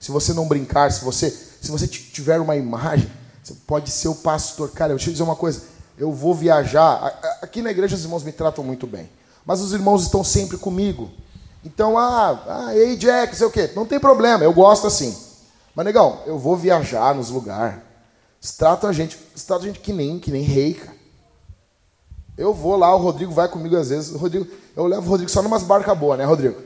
Se 0.00 0.10
você 0.10 0.32
não 0.32 0.48
brincar, 0.48 0.90
se 0.90 1.04
você, 1.04 1.30
se 1.30 1.70
você 1.70 1.86
tiver 1.86 2.40
uma 2.40 2.56
imagem, 2.56 3.10
você 3.42 3.54
pode 3.66 3.90
ser 3.90 4.08
o 4.08 4.14
pastor. 4.14 4.70
Cara, 4.70 4.94
deixa 4.94 5.10
eu 5.10 5.12
dizer 5.12 5.22
uma 5.22 5.36
coisa. 5.36 5.62
Eu 5.96 6.12
vou 6.12 6.34
viajar. 6.34 7.20
Aqui 7.40 7.62
na 7.62 7.70
igreja 7.70 7.94
os 7.94 8.02
irmãos 8.02 8.24
me 8.24 8.32
tratam 8.32 8.64
muito 8.64 8.86
bem. 8.86 9.08
Mas 9.44 9.60
os 9.60 9.72
irmãos 9.72 10.02
estão 10.02 10.24
sempre 10.24 10.56
comigo. 10.56 11.10
Então, 11.64 11.96
ah, 11.96 12.44
ah 12.48 12.76
ei 12.76 12.96
Jack, 12.96 13.36
sei 13.36 13.46
o 13.46 13.50
quê. 13.50 13.70
Não 13.76 13.86
tem 13.86 14.00
problema, 14.00 14.42
eu 14.42 14.52
gosto 14.52 14.86
assim. 14.86 15.16
Mas, 15.74 15.86
negão, 15.86 16.20
eu 16.26 16.38
vou 16.38 16.56
viajar 16.56 17.14
nos 17.14 17.30
lugares. 17.30 17.78
Trata 18.58 18.88
a 18.88 18.92
gente, 18.92 19.16
trata 19.46 19.62
a 19.62 19.66
gente 19.66 19.80
que 19.80 19.92
nem, 19.92 20.18
que 20.18 20.30
nem 20.30 20.42
rei, 20.42 20.74
cara. 20.74 21.01
Eu 22.36 22.54
vou 22.54 22.76
lá, 22.76 22.94
o 22.94 22.98
Rodrigo 22.98 23.32
vai 23.32 23.48
comigo 23.48 23.76
às 23.76 23.90
vezes. 23.90 24.14
O 24.14 24.18
Rodrigo, 24.18 24.46
eu 24.74 24.86
levo 24.86 25.06
o 25.06 25.10
Rodrigo 25.10 25.30
só 25.30 25.42
numas 25.42 25.62
barcas 25.62 25.96
boas, 25.96 26.18
né, 26.18 26.24
Rodrigo? 26.24 26.60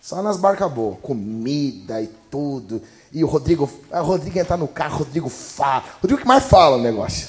Só 0.00 0.20
nas 0.20 0.36
barcas 0.36 0.70
boas, 0.72 0.98
comida 1.00 2.02
e 2.02 2.08
tudo. 2.28 2.82
E 3.12 3.22
o 3.22 3.26
Rodrigo, 3.28 3.70
o 3.90 4.02
Rodrigo 4.02 4.36
entra 4.36 4.56
no 4.56 4.66
carro, 4.66 4.96
o 4.96 4.98
Rodrigo 4.98 5.28
fala. 5.28 5.84
O 5.98 6.02
Rodrigo 6.02 6.22
que 6.22 6.26
mais 6.26 6.42
fala 6.42 6.76
o 6.76 6.82
negócio. 6.82 7.28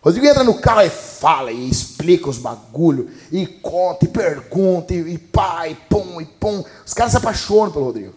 O 0.00 0.04
Rodrigo 0.04 0.26
entra 0.26 0.44
no 0.44 0.54
carro 0.60 0.82
e 0.82 0.90
fala, 0.90 1.50
e 1.50 1.68
explica 1.68 2.30
os 2.30 2.38
bagulho, 2.38 3.10
e 3.32 3.44
conta, 3.46 4.04
e 4.04 4.08
pergunta, 4.08 4.94
e, 4.94 5.14
e 5.14 5.18
pá, 5.18 5.66
e 5.66 5.74
pum, 5.74 6.20
e 6.20 6.24
pum. 6.24 6.62
Os 6.86 6.94
caras 6.94 7.10
se 7.10 7.18
apaixonam 7.18 7.72
pelo 7.72 7.86
Rodrigo. 7.86 8.14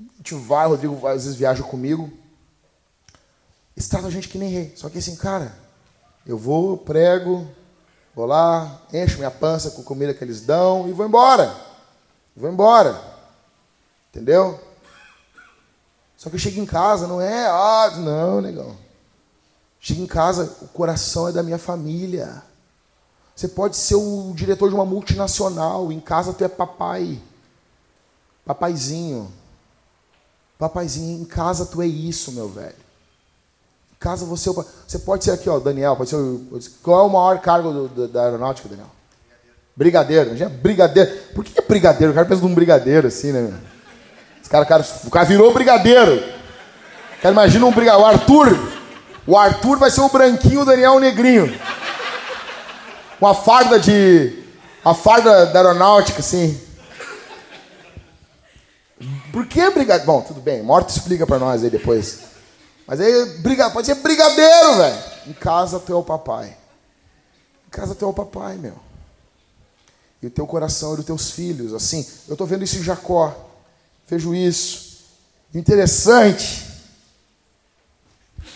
A 0.00 0.16
gente 0.16 0.34
vai, 0.34 0.66
o 0.66 0.70
Rodrigo 0.70 1.06
às 1.06 1.22
vezes 1.22 1.36
viaja 1.36 1.62
comigo. 1.62 2.10
Eles 3.76 3.94
a 3.94 4.10
gente 4.10 4.28
que 4.28 4.38
nem 4.38 4.50
rei. 4.50 4.72
Só 4.74 4.88
que 4.88 4.98
assim, 4.98 5.14
cara, 5.14 5.54
eu 6.26 6.36
vou, 6.36 6.76
prego, 6.76 7.46
vou 8.14 8.26
lá, 8.26 8.82
encho 8.92 9.18
minha 9.18 9.30
pança 9.30 9.70
com 9.70 9.82
a 9.82 9.84
comida 9.84 10.12
que 10.12 10.24
eles 10.24 10.40
dão 10.40 10.88
e 10.88 10.92
vou 10.92 11.06
embora. 11.06 11.54
Vou 12.36 12.50
embora. 12.50 13.00
Entendeu? 14.10 14.60
Só 16.16 16.28
que 16.28 16.36
eu 16.36 16.40
chego 16.40 16.60
em 16.60 16.66
casa, 16.66 17.06
não 17.06 17.20
é, 17.20 17.46
ah, 17.46 17.92
não, 17.98 18.40
negão. 18.40 18.76
Chego 19.78 20.02
em 20.02 20.06
casa, 20.06 20.56
o 20.62 20.68
coração 20.68 21.28
é 21.28 21.32
da 21.32 21.42
minha 21.42 21.58
família. 21.58 22.42
Você 23.34 23.46
pode 23.46 23.76
ser 23.76 23.94
o 23.94 24.32
diretor 24.34 24.68
de 24.68 24.74
uma 24.74 24.84
multinacional, 24.84 25.92
em 25.92 26.00
casa 26.00 26.32
tu 26.32 26.42
é 26.42 26.48
papai. 26.48 27.20
Papaizinho. 28.44 29.30
Papaizinho, 30.58 31.20
em 31.20 31.24
casa 31.24 31.66
tu 31.66 31.82
é 31.82 31.86
isso, 31.86 32.32
meu 32.32 32.48
velho. 32.48 32.85
Em 33.96 33.98
casa 33.98 34.26
você, 34.26 34.50
é 34.50 34.52
você 34.86 34.98
pode 34.98 35.24
ser 35.24 35.30
aqui, 35.30 35.48
ó, 35.48 35.58
Daniel, 35.58 35.96
pode 35.96 36.10
ser, 36.10 36.16
qual 36.82 37.00
é 37.00 37.02
o 37.02 37.08
maior 37.08 37.40
cargo 37.40 37.72
do, 37.72 37.88
do, 37.88 38.08
da 38.08 38.24
aeronáutica, 38.24 38.68
Daniel? 38.68 38.90
Brigadeiro. 39.76 40.36
Já 40.36 40.48
brigadeiro. 40.48 41.10
Por 41.34 41.44
que 41.44 41.58
é 41.58 41.62
brigadeiro? 41.62 42.12
O 42.12 42.14
cara 42.14 42.26
pensa 42.26 42.42
num 42.42 42.54
brigadeiro 42.54 43.08
assim, 43.08 43.30
né? 43.30 43.52
Esse 44.40 44.48
cara, 44.48 44.64
cara, 44.64 44.84
o 45.04 45.10
cara 45.10 45.26
virou 45.26 45.52
brigadeiro. 45.52 46.16
O 46.16 47.22
cara 47.22 47.32
imagina 47.32 47.66
um 47.66 47.72
brigadeiro. 47.72 48.06
O 48.06 48.06
Arthur. 48.06 48.76
O 49.26 49.36
Arthur 49.36 49.78
vai 49.78 49.90
ser 49.90 50.00
o 50.00 50.08
branquinho, 50.08 50.62
o 50.62 50.64
Daniel 50.64 50.94
o 50.94 51.00
negrinho. 51.00 51.58
Com 53.20 53.26
a 53.26 53.34
farda 53.34 53.78
de. 53.78 54.44
A 54.82 54.94
farda 54.94 55.46
da 55.46 55.58
aeronáutica, 55.58 56.20
assim. 56.20 56.58
Por 59.30 59.46
que 59.46 59.68
brigadeiro? 59.70 60.06
Bom, 60.06 60.22
tudo 60.22 60.40
bem. 60.40 60.62
Morto 60.62 60.88
explica 60.88 61.26
pra 61.26 61.38
nós 61.38 61.62
aí 61.62 61.68
depois. 61.68 62.35
Mas 62.86 63.00
aí, 63.00 63.38
briga... 63.38 63.70
pode 63.70 63.86
ser 63.86 63.96
brigadeiro, 63.96 64.76
velho. 64.76 65.02
Em 65.26 65.32
casa 65.32 65.80
tu 65.80 65.92
é 65.92 65.96
o 65.96 66.02
papai. 66.02 66.56
Em 67.66 67.70
casa 67.70 67.94
tu 67.94 68.04
é 68.04 68.08
o 68.08 68.12
papai, 68.12 68.56
meu 68.56 68.86
e 70.22 70.26
o 70.26 70.30
teu 70.30 70.46
coração 70.46 70.94
e 70.94 71.00
os 71.00 71.04
teus 71.04 71.30
filhos. 71.30 71.74
Assim, 71.74 72.04
eu 72.26 72.34
estou 72.34 72.46
vendo 72.46 72.64
isso 72.64 72.78
em 72.78 72.82
Jacó. 72.82 73.34
Vejo 74.08 74.34
isso. 74.34 74.96
Interessante 75.54 76.64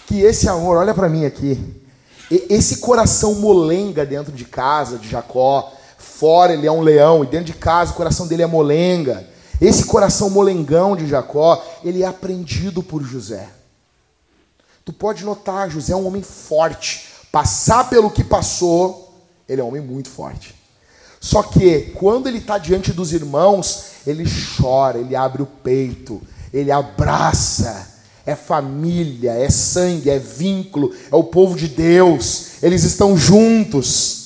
que 0.07 0.20
esse 0.20 0.49
amor, 0.49 0.76
olha 0.76 0.95
para 0.95 1.09
mim 1.09 1.24
aqui, 1.24 1.83
esse 2.31 2.78
coração 2.78 3.35
molenga 3.35 4.05
dentro 4.05 4.33
de 4.33 4.45
casa 4.45 4.99
de 4.99 5.09
Jacó, 5.09 5.72
fora 5.99 6.53
ele 6.53 6.66
é 6.66 6.72
um 6.72 6.81
leão 6.81 7.22
e 7.22 7.26
dentro 7.26 7.47
de 7.47 7.55
casa 7.55 7.93
o 7.93 7.97
coração 7.97 8.26
dele 8.26 8.43
é 8.43 8.47
molenga. 8.47 9.28
Esse 9.61 9.85
coração 9.85 10.31
molengão 10.31 10.97
de 10.97 11.07
Jacó, 11.07 11.62
ele 11.85 12.03
é 12.03 12.07
aprendido 12.07 12.83
por 12.83 13.03
José. 13.03 13.49
Tu 14.85 14.93
pode 14.93 15.24
notar, 15.24 15.70
José 15.70 15.93
é 15.93 15.97
um 15.97 16.07
homem 16.07 16.22
forte. 16.22 17.09
Passar 17.31 17.89
pelo 17.89 18.11
que 18.11 18.24
passou, 18.24 19.14
ele 19.49 19.61
é 19.61 19.64
um 19.64 19.68
homem 19.68 19.83
muito 19.83 20.09
forte. 20.09 20.55
Só 21.20 21.43
que 21.43 21.93
quando 21.95 22.28
ele 22.28 22.39
está 22.39 22.57
diante 22.57 22.93
dos 22.93 23.12
irmãos, 23.12 23.85
ele 24.07 24.24
chora, 24.57 24.99
ele 24.99 25.14
abre 25.14 25.43
o 25.43 25.47
peito, 25.47 26.20
ele 26.53 26.72
abraça. 26.72 27.89
é 28.26 28.35
família, 28.35 29.33
é 29.33 29.51
sangue, 29.51 30.09
é 30.09 30.18
vínculo, 30.18 30.95
é 31.11 31.16
o 31.16 31.24
povo 31.24 31.57
de 31.57 31.68
Deus. 31.68 32.62
Eles 32.62 32.85
estão 32.85 33.16
juntos. 33.16 34.20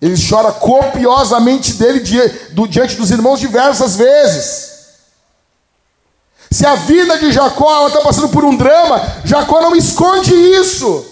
Ele 0.00 0.14
chora 0.28 0.52
copiosamente 0.52 1.74
dele 1.74 2.00
diante 2.00 2.96
dos 2.96 3.10
irmãos 3.10 3.40
diversas 3.40 3.96
vezes. 3.96 4.67
Se 6.50 6.64
a 6.64 6.74
vida 6.74 7.18
de 7.18 7.30
Jacó 7.30 7.88
está 7.88 8.00
passando 8.00 8.30
por 8.30 8.44
um 8.44 8.56
drama, 8.56 9.00
Jacó 9.24 9.60
não 9.60 9.76
esconde 9.76 10.32
isso. 10.32 11.06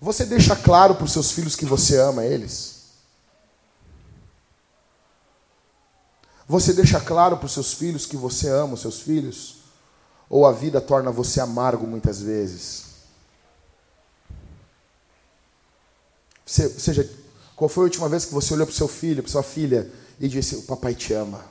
Você 0.00 0.26
deixa 0.26 0.54
claro 0.54 0.94
para 0.94 1.04
os 1.04 1.12
seus 1.12 1.32
filhos 1.32 1.56
que 1.56 1.64
você 1.64 1.98
ama 1.98 2.24
eles? 2.24 2.74
Você 6.46 6.74
deixa 6.74 7.00
claro 7.00 7.38
para 7.38 7.46
os 7.46 7.52
seus 7.52 7.72
filhos 7.72 8.04
que 8.04 8.16
você 8.16 8.50
ama 8.50 8.74
os 8.74 8.80
seus 8.82 9.00
filhos? 9.00 9.56
Ou 10.28 10.46
a 10.46 10.52
vida 10.52 10.78
torna 10.78 11.10
você 11.10 11.40
amargo 11.40 11.86
muitas 11.86 12.20
vezes? 12.20 12.84
Você, 16.44 16.66
ou 16.66 16.78
seja, 16.78 17.10
qual 17.56 17.68
foi 17.68 17.84
a 17.84 17.86
última 17.86 18.08
vez 18.08 18.26
que 18.26 18.34
você 18.34 18.52
olhou 18.52 18.66
para 18.66 18.74
o 18.74 18.76
seu 18.76 18.88
filho, 18.88 19.22
para 19.22 19.32
sua 19.32 19.42
filha, 19.42 19.90
e 20.20 20.28
disse: 20.28 20.56
O 20.56 20.62
papai 20.62 20.94
te 20.94 21.12
ama. 21.12 21.44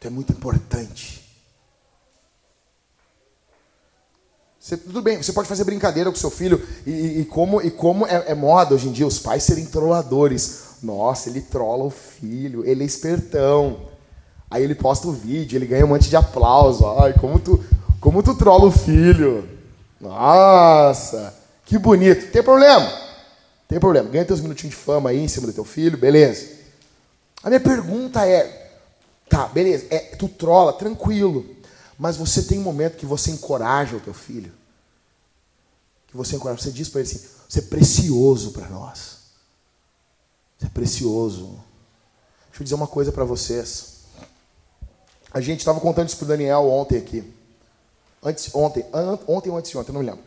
Tu 0.00 0.06
é 0.06 0.10
muito 0.10 0.32
importante. 0.32 1.28
Você, 4.60 4.76
tudo 4.76 5.00
bem, 5.00 5.16
você 5.16 5.32
pode 5.32 5.48
fazer 5.48 5.64
brincadeira 5.64 6.10
com 6.10 6.16
seu 6.16 6.30
filho, 6.30 6.60
e, 6.86 7.20
e 7.20 7.24
como, 7.24 7.62
e 7.62 7.70
como 7.70 8.06
é, 8.06 8.24
é, 8.26 8.34
moda 8.34 8.74
hoje 8.74 8.88
em 8.88 8.92
dia 8.92 9.06
os 9.06 9.18
pais 9.18 9.42
serem 9.42 9.64
trolladores. 9.64 10.66
Nossa, 10.82 11.30
ele 11.30 11.40
trola 11.40 11.84
o 11.84 11.90
filho, 11.90 12.64
ele 12.66 12.82
é 12.82 12.86
espertão. 12.86 13.88
Aí 14.50 14.62
ele 14.62 14.74
posta 14.74 15.08
o 15.08 15.12
vídeo, 15.12 15.56
ele 15.56 15.66
ganha 15.66 15.84
um 15.84 15.88
monte 15.88 16.08
de 16.08 16.16
aplauso. 16.16 16.86
Ai, 16.98 17.14
como 17.14 17.38
tu, 17.38 17.64
como 18.00 18.22
tu 18.22 18.34
trola 18.34 18.66
o 18.66 18.70
filho. 18.70 19.48
Nossa, 20.00 21.34
que 21.64 21.78
bonito. 21.78 22.30
Tem 22.30 22.42
problema? 22.42 22.92
Tem 23.66 23.80
problema. 23.80 24.08
Ganha 24.10 24.24
teus 24.24 24.40
minutinhos 24.40 24.74
de 24.74 24.80
fama 24.80 25.10
aí 25.10 25.18
em 25.18 25.28
cima 25.28 25.46
do 25.46 25.52
teu 25.52 25.64
filho, 25.64 25.96
beleza. 25.96 26.57
A 27.42 27.48
minha 27.48 27.60
pergunta 27.60 28.26
é: 28.26 28.80
tá, 29.28 29.46
beleza, 29.48 29.86
é, 29.90 29.98
tu 30.16 30.28
trola, 30.28 30.72
tranquilo, 30.72 31.46
mas 31.98 32.16
você 32.16 32.42
tem 32.42 32.58
um 32.58 32.62
momento 32.62 32.96
que 32.96 33.06
você 33.06 33.30
encoraja 33.30 33.96
o 33.96 34.00
teu 34.00 34.14
filho? 34.14 34.52
Que 36.08 36.16
você 36.16 36.36
encoraja, 36.36 36.62
você 36.62 36.70
diz 36.70 36.88
para 36.88 37.00
ele 37.00 37.10
assim: 37.10 37.28
você 37.48 37.60
é 37.60 37.62
precioso 37.62 38.52
para 38.52 38.68
nós. 38.68 39.18
Você 40.58 40.66
é 40.66 40.68
precioso. 40.68 41.46
Deixa 42.48 42.60
eu 42.60 42.64
dizer 42.64 42.74
uma 42.74 42.88
coisa 42.88 43.12
para 43.12 43.24
vocês. 43.24 43.98
A 45.32 45.40
gente 45.40 45.60
estava 45.60 45.78
contando 45.80 46.08
isso 46.08 46.16
para 46.16 46.28
Daniel 46.28 46.68
ontem 46.68 46.98
aqui. 46.98 47.32
Antes, 48.22 48.52
ontem, 48.54 48.84
ontem 49.26 49.50
ou 49.50 49.56
antes 49.56 49.70
de 49.70 49.78
ontem, 49.78 49.92
não 49.92 50.00
me 50.00 50.06
lembro. 50.06 50.24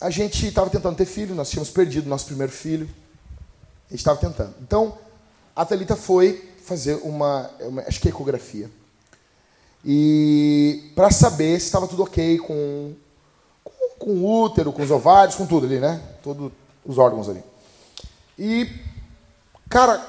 A 0.00 0.10
gente 0.10 0.46
estava 0.46 0.68
tentando 0.70 0.96
ter 0.96 1.04
filho, 1.04 1.34
nós 1.34 1.50
tínhamos 1.50 1.70
perdido 1.70 2.08
nosso 2.08 2.26
primeiro 2.26 2.50
filho. 2.50 2.88
A 3.86 3.90
gente 3.90 4.00
estava 4.00 4.18
tentando. 4.18 4.54
Então, 4.60 4.98
a 5.54 5.64
Thalita 5.64 5.96
foi 5.96 6.50
fazer 6.64 6.96
uma, 7.02 7.50
uma 7.60 7.82
acho 7.82 8.00
que 8.00 8.08
é 8.08 8.10
ecografia. 8.10 8.70
E 9.84 10.92
para 10.94 11.10
saber 11.10 11.58
se 11.58 11.66
estava 11.66 11.88
tudo 11.88 12.02
ok 12.02 12.38
com, 12.38 12.94
com, 13.64 13.88
com, 13.98 14.10
o 14.10 14.42
útero, 14.42 14.72
com 14.72 14.82
os 14.82 14.90
ovários, 14.90 15.36
com 15.36 15.46
tudo 15.46 15.66
ali, 15.66 15.78
né? 15.78 16.00
Todos 16.22 16.52
os 16.84 16.98
órgãos 16.98 17.28
ali. 17.28 17.42
E, 18.38 18.68
cara, 19.68 20.04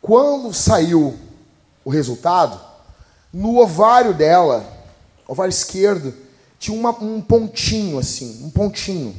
quando 0.00 0.52
saiu 0.54 1.18
o 1.84 1.90
resultado, 1.90 2.60
no 3.32 3.58
ovário 3.58 4.14
dela, 4.14 4.66
ovário 5.26 5.50
esquerdo, 5.50 6.14
tinha 6.58 6.76
uma, 6.76 6.90
um 7.02 7.20
pontinho 7.20 7.98
assim, 7.98 8.44
um 8.44 8.50
pontinho. 8.50 9.14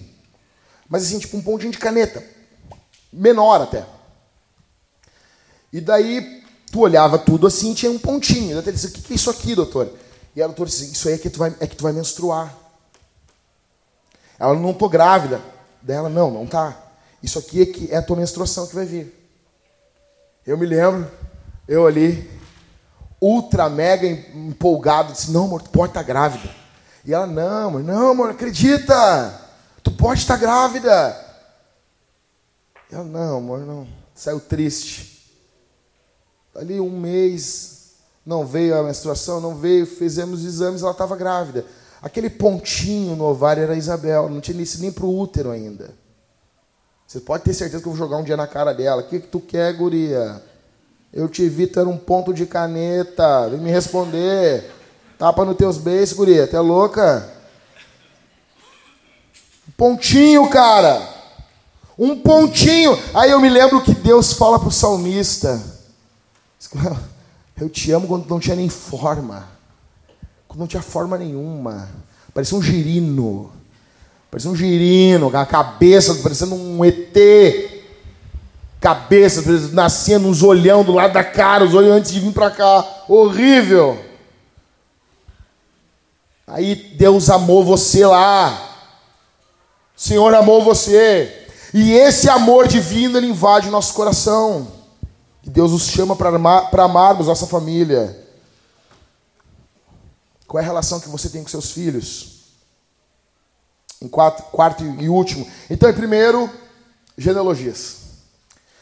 Mas 0.87 1.03
assim, 1.03 1.19
tipo 1.19 1.37
um 1.37 1.41
pontinho 1.41 1.71
de 1.71 1.77
caneta. 1.77 2.23
Menor 3.11 3.61
até. 3.61 3.85
E 5.71 5.79
daí 5.79 6.43
tu 6.71 6.81
olhava 6.81 7.17
tudo 7.17 7.47
assim, 7.47 7.73
tinha 7.73 7.91
um 7.91 7.99
pontinho. 7.99 8.53
Ela 8.53 8.71
disse: 8.71 8.87
"O 8.87 8.91
que 8.91 9.13
é 9.13 9.15
isso 9.15 9.29
aqui, 9.29 9.55
doutor?" 9.55 9.91
E 10.35 10.41
a 10.41 10.47
doutora 10.47 10.69
disse: 10.69 10.91
"Isso 10.91 11.07
aí 11.07 11.15
é 11.15 11.17
que 11.17 11.29
tu 11.29 11.39
vai 11.39 11.55
é 11.59 11.67
que 11.67 11.75
tu 11.75 11.83
vai 11.83 11.93
menstruar." 11.93 12.55
Ela 14.39 14.53
não 14.55 14.73
tô 14.73 14.87
grávida. 14.87 15.41
Dela 15.81 16.09
não, 16.09 16.31
não 16.31 16.45
tá. 16.45 16.77
Isso 17.21 17.39
aqui 17.39 17.61
é 17.61 17.65
que 17.65 17.91
é 17.91 17.97
a 17.97 18.01
tua 18.01 18.17
menstruação 18.17 18.67
que 18.67 18.75
vai 18.75 18.85
vir. 18.85 19.15
Eu 20.45 20.57
me 20.57 20.65
lembro, 20.65 21.09
eu 21.67 21.85
ali 21.85 22.29
ultra 23.21 23.69
mega 23.69 24.07
empolgado, 24.07 25.13
disse: 25.13 25.31
"Não, 25.31 25.45
amor, 25.45 25.61
tu 25.61 25.69
pode 25.69 25.91
estar 25.91 26.01
tá 26.01 26.07
grávida." 26.07 26.49
E 27.05 27.13
ela: 27.13 27.27
"Não, 27.27 27.67
amor, 27.67 27.83
não, 27.83 28.11
amor, 28.11 28.29
acredita. 28.31 29.39
Tu 29.83 29.91
pode 29.91 30.21
estar 30.21 30.35
tá 30.35 30.39
grávida." 30.39 31.25
E 32.91 32.95
ela: 32.95 33.03
"Não, 33.03 33.37
amor, 33.37 33.59
não." 33.59 33.87
Saiu 34.15 34.39
triste. 34.39 35.08
Ali 36.55 36.79
um 36.79 36.89
mês, 36.89 37.93
não 38.25 38.45
veio 38.45 38.77
a 38.77 38.83
menstruação, 38.83 39.39
não 39.39 39.55
veio, 39.55 39.85
fizemos 39.85 40.43
exames, 40.43 40.81
ela 40.81 40.91
estava 40.91 41.15
grávida. 41.15 41.65
Aquele 42.01 42.29
pontinho 42.29 43.15
no 43.15 43.25
ovário 43.25 43.63
era 43.63 43.75
Isabel, 43.75 44.29
não 44.29 44.39
tinha 44.39 44.57
nem, 44.57 44.65
nem 44.79 44.91
para 44.91 45.05
o 45.05 45.19
útero 45.19 45.51
ainda. 45.51 45.93
Você 47.07 47.19
pode 47.19 47.43
ter 47.43 47.53
certeza 47.53 47.81
que 47.81 47.87
eu 47.87 47.93
vou 47.93 47.97
jogar 47.97 48.17
um 48.17 48.23
dia 48.23 48.37
na 48.37 48.45
cara 48.45 48.71
dela. 48.71 49.01
O 49.01 49.07
que, 49.07 49.19
que 49.19 49.27
tu 49.27 49.39
quer, 49.39 49.73
guria? 49.73 50.41
Eu 51.11 51.27
te 51.27 51.49
vi, 51.49 51.65
tu 51.65 51.79
era 51.79 51.89
um 51.89 51.97
ponto 51.97 52.31
de 52.31 52.45
caneta. 52.45 53.49
Vem 53.49 53.59
me 53.59 53.71
responder. 53.71 54.71
Tapa 55.17 55.43
nos 55.43 55.57
teus 55.57 55.77
beijos, 55.77 56.13
guria. 56.13 56.45
Tu 56.45 56.55
é 56.55 56.59
louca? 56.59 57.27
Pontinho, 59.75 60.47
cara. 60.49 61.01
Um 61.97 62.19
pontinho. 62.19 62.97
Aí 63.13 63.31
eu 63.31 63.41
me 63.41 63.49
lembro 63.49 63.81
que 63.81 63.95
Deus 63.95 64.33
fala 64.33 64.59
para 64.59 64.69
o 64.69 64.71
salmista. 64.71 65.78
Eu 67.59 67.69
te 67.69 67.91
amo 67.91 68.07
quando 68.07 68.27
não 68.27 68.39
tinha 68.39 68.55
nem 68.55 68.69
forma. 68.69 69.47
Quando 70.47 70.61
não 70.61 70.67
tinha 70.67 70.81
forma 70.81 71.17
nenhuma. 71.17 71.89
Parecia 72.33 72.57
um 72.57 72.61
girino. 72.61 73.51
Parecia 74.31 74.51
um 74.51 74.55
girino, 74.55 75.35
a 75.35 75.45
cabeça, 75.45 76.15
parecendo 76.15 76.55
um 76.55 76.85
ET. 76.85 77.17
Cabeça, 78.79 79.43
nascendo 79.73 80.27
uns 80.27 80.41
olhão 80.43 80.83
do 80.83 80.93
lado 80.93 81.13
da 81.13 81.23
cara, 81.23 81.65
os 81.65 81.73
olhos 81.73 81.91
antes 81.91 82.11
de 82.11 82.19
vir 82.19 82.31
para 82.31 82.51
cá. 82.51 82.85
Horrível. 83.07 83.99
Aí 86.47 86.75
Deus 86.75 87.29
amou 87.29 87.63
você 87.63 88.05
lá. 88.05 88.51
O 89.97 90.01
Senhor 90.01 90.33
amou 90.33 90.63
você. 90.63 91.47
E 91.73 91.91
esse 91.91 92.29
amor 92.29 92.67
divino, 92.67 93.17
ele 93.17 93.27
invade 93.27 93.67
o 93.67 93.71
nosso 93.71 93.93
coração. 93.93 94.78
E 95.43 95.49
Deus 95.49 95.71
nos 95.71 95.87
chama 95.87 96.15
para 96.15 96.29
amar, 96.29 96.69
amarmos 96.73 97.27
nossa 97.27 97.47
família. 97.47 98.27
Qual 100.47 100.59
é 100.59 100.63
a 100.63 100.67
relação 100.67 100.99
que 100.99 101.09
você 101.09 101.29
tem 101.29 101.43
com 101.43 101.49
seus 101.49 101.71
filhos? 101.71 102.39
Em 104.01 104.07
quarto, 104.07 104.43
quarto 104.51 104.83
e 104.83 105.09
último. 105.09 105.47
Então, 105.69 105.89
em 105.89 105.93
primeiro, 105.93 106.49
genealogias. 107.17 107.97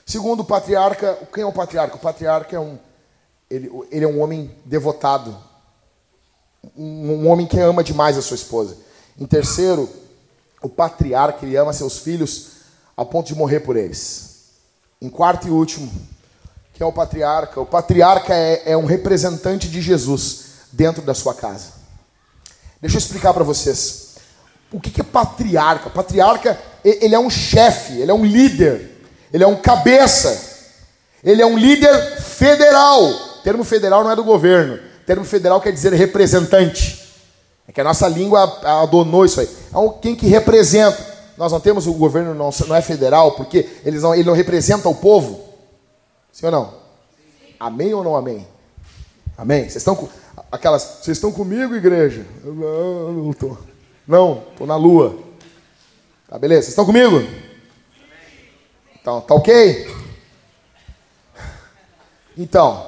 Segundo, 0.06 0.44
patriarca. 0.44 1.18
Quem 1.34 1.44
é 1.44 1.46
o 1.46 1.52
patriarca? 1.52 1.96
O 1.96 2.00
patriarca 2.00 2.56
é 2.56 2.60
um, 2.60 2.78
ele, 3.50 3.70
ele 3.92 4.06
é 4.06 4.08
um 4.08 4.22
homem 4.22 4.56
devotado. 4.64 5.38
Um, 6.76 7.12
um 7.12 7.28
homem 7.30 7.46
que 7.46 7.60
ama 7.60 7.84
demais 7.84 8.18
a 8.18 8.22
sua 8.22 8.36
esposa. 8.36 8.78
Em 9.20 9.26
terceiro, 9.26 9.90
o 10.62 10.70
patriarca, 10.70 11.46
ele 11.46 11.58
ama 11.58 11.74
seus 11.74 12.00
filhos 12.00 12.52
ao 12.96 13.06
ponto 13.06 13.28
de 13.28 13.36
morrer 13.36 13.60
por 13.60 13.76
eles. 13.76 14.46
Em 15.02 15.10
quarto 15.10 15.48
e 15.48 15.52
último, 15.52 15.92
que 16.78 16.84
é 16.84 16.86
o 16.86 16.94
patriarca. 16.94 17.60
O 17.60 17.66
patriarca 17.66 18.36
é, 18.36 18.62
é 18.68 18.78
um 18.78 18.86
representante 18.86 19.68
de 19.68 19.82
Jesus 19.82 20.46
dentro 20.72 21.02
da 21.02 21.16
sua 21.16 21.34
casa. 21.34 21.72
Deixa 22.80 22.98
eu 22.98 23.00
explicar 23.00 23.34
para 23.34 23.44
vocês. 23.44 24.16
O 24.72 24.80
que 24.80 25.02
é 25.02 25.04
patriarca? 25.04 25.90
Patriarca, 25.90 26.60
ele 26.86 27.16
é 27.16 27.20
um 27.20 27.32
chefe, 27.32 28.00
ele 28.00 28.12
é 28.12 28.14
um 28.14 28.24
líder, 28.24 28.92
ele 29.34 29.44
é 29.44 29.48
um 29.48 29.56
cabeça, 29.56 30.40
ele 31.24 31.42
é 31.42 31.46
um 31.48 31.58
líder 31.58 32.22
federal. 32.22 33.04
O 33.04 33.42
termo 33.42 33.64
federal 33.64 34.04
não 34.04 34.12
é 34.12 34.16
do 34.16 34.24
governo, 34.24 34.76
o 34.76 35.06
termo 35.06 35.26
federal 35.26 35.60
quer 35.60 35.72
dizer 35.72 35.94
representante. 35.94 37.08
É 37.68 37.72
que 37.72 37.82
a 37.82 37.84
nossa 37.84 38.08
língua 38.08 38.60
adonou 38.84 39.26
isso 39.26 39.40
aí. 39.40 39.48
É 39.48 40.00
quem 40.00 40.16
que 40.16 40.28
representa. 40.28 41.18
Nós 41.38 41.52
não 41.52 41.60
temos 41.60 41.88
o 41.88 41.94
governo, 41.94 42.36
não, 42.36 42.52
não 42.68 42.76
é 42.76 42.82
federal, 42.82 43.32
porque 43.32 43.68
eles 43.84 44.04
não, 44.04 44.14
ele 44.14 44.26
não 44.26 44.34
representa 44.34 44.88
o 44.88 44.96
povo. 44.96 45.47
Sim 46.38 46.46
ou 46.46 46.52
não? 46.52 46.72
Amém 47.60 47.96
ou 47.96 48.04
não 48.04 48.16
amém? 48.16 48.48
Amém? 49.36 49.62
Vocês 49.62 49.78
estão 49.78 49.96
com 49.96 50.08
aquelas, 50.52 51.00
vocês 51.02 51.18
estão 51.18 51.32
comigo, 51.32 51.74
igreja? 51.74 52.28
Não, 52.44 53.12
não 53.12 53.32
estou. 53.32 53.58
Não, 54.08 54.44
estou 54.52 54.68
na 54.68 54.76
lua. 54.76 55.18
Tá 56.30 56.38
beleza? 56.38 56.62
Vocês 56.62 56.74
estão 56.74 56.86
comigo? 56.86 57.28
Então, 59.02 59.20
tá 59.22 59.34
ok? 59.34 59.92
Então, 62.38 62.86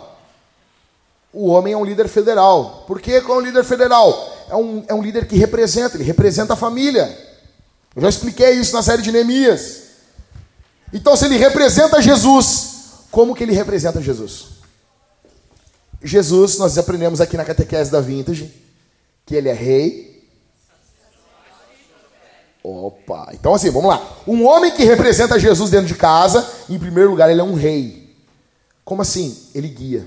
o 1.34 1.47
homem 1.47 1.74
é 1.74 1.78
um 1.78 1.86
líder 1.86 2.08
federal. 2.08 2.84
Por 2.86 3.02
que 3.02 3.14
é 3.14 3.24
um 3.24 3.41
líder 3.41 3.64
federal? 3.64 4.32
É 4.47 4.56
um, 4.56 4.86
é 4.88 4.93
um 4.93 5.02
líder 5.02 5.28
que 5.28 5.36
representa, 5.36 5.97
ele 5.97 6.04
representa 6.04 6.54
a 6.54 6.56
família. 6.56 7.18
Eu 7.95 8.04
já 8.04 8.10
expliquei 8.10 8.52
isso 8.52 8.76
na 8.76 8.84
série 8.84 9.02
de 9.02 9.12
Neemias. 9.12 9.86
Então, 10.93 11.16
se 11.16 11.26
ele 11.26 11.38
representa 11.38 12.00
Jesus, 12.00 12.69
como 13.12 13.36
que 13.36 13.43
ele 13.43 13.53
representa 13.53 14.01
Jesus? 14.01 14.60
Jesus, 16.01 16.57
nós 16.57 16.78
aprendemos 16.78 17.20
aqui 17.20 17.36
na 17.36 17.43
catequese 17.43 17.91
da 17.91 17.99
Vintage, 17.99 18.53
que 19.26 19.36
ele 19.36 19.49
é 19.49 19.53
rei. 19.53 20.10
Opa, 22.64 23.30
então 23.34 23.53
assim, 23.53 23.70
vamos 23.70 23.89
lá. 23.89 24.18
Um 24.28 24.45
homem 24.45 24.72
que 24.72 24.84
representa 24.84 25.39
Jesus 25.39 25.72
dentro 25.72 25.88
de 25.88 25.95
casa, 25.95 26.47
em 26.70 26.78
primeiro 26.78 27.10
lugar, 27.10 27.30
ele 27.30 27.41
é 27.41 27.43
um 27.43 27.53
rei. 27.53 28.16
Como 28.84 29.01
assim? 29.01 29.49
Ele 29.53 29.68
guia. 29.68 30.05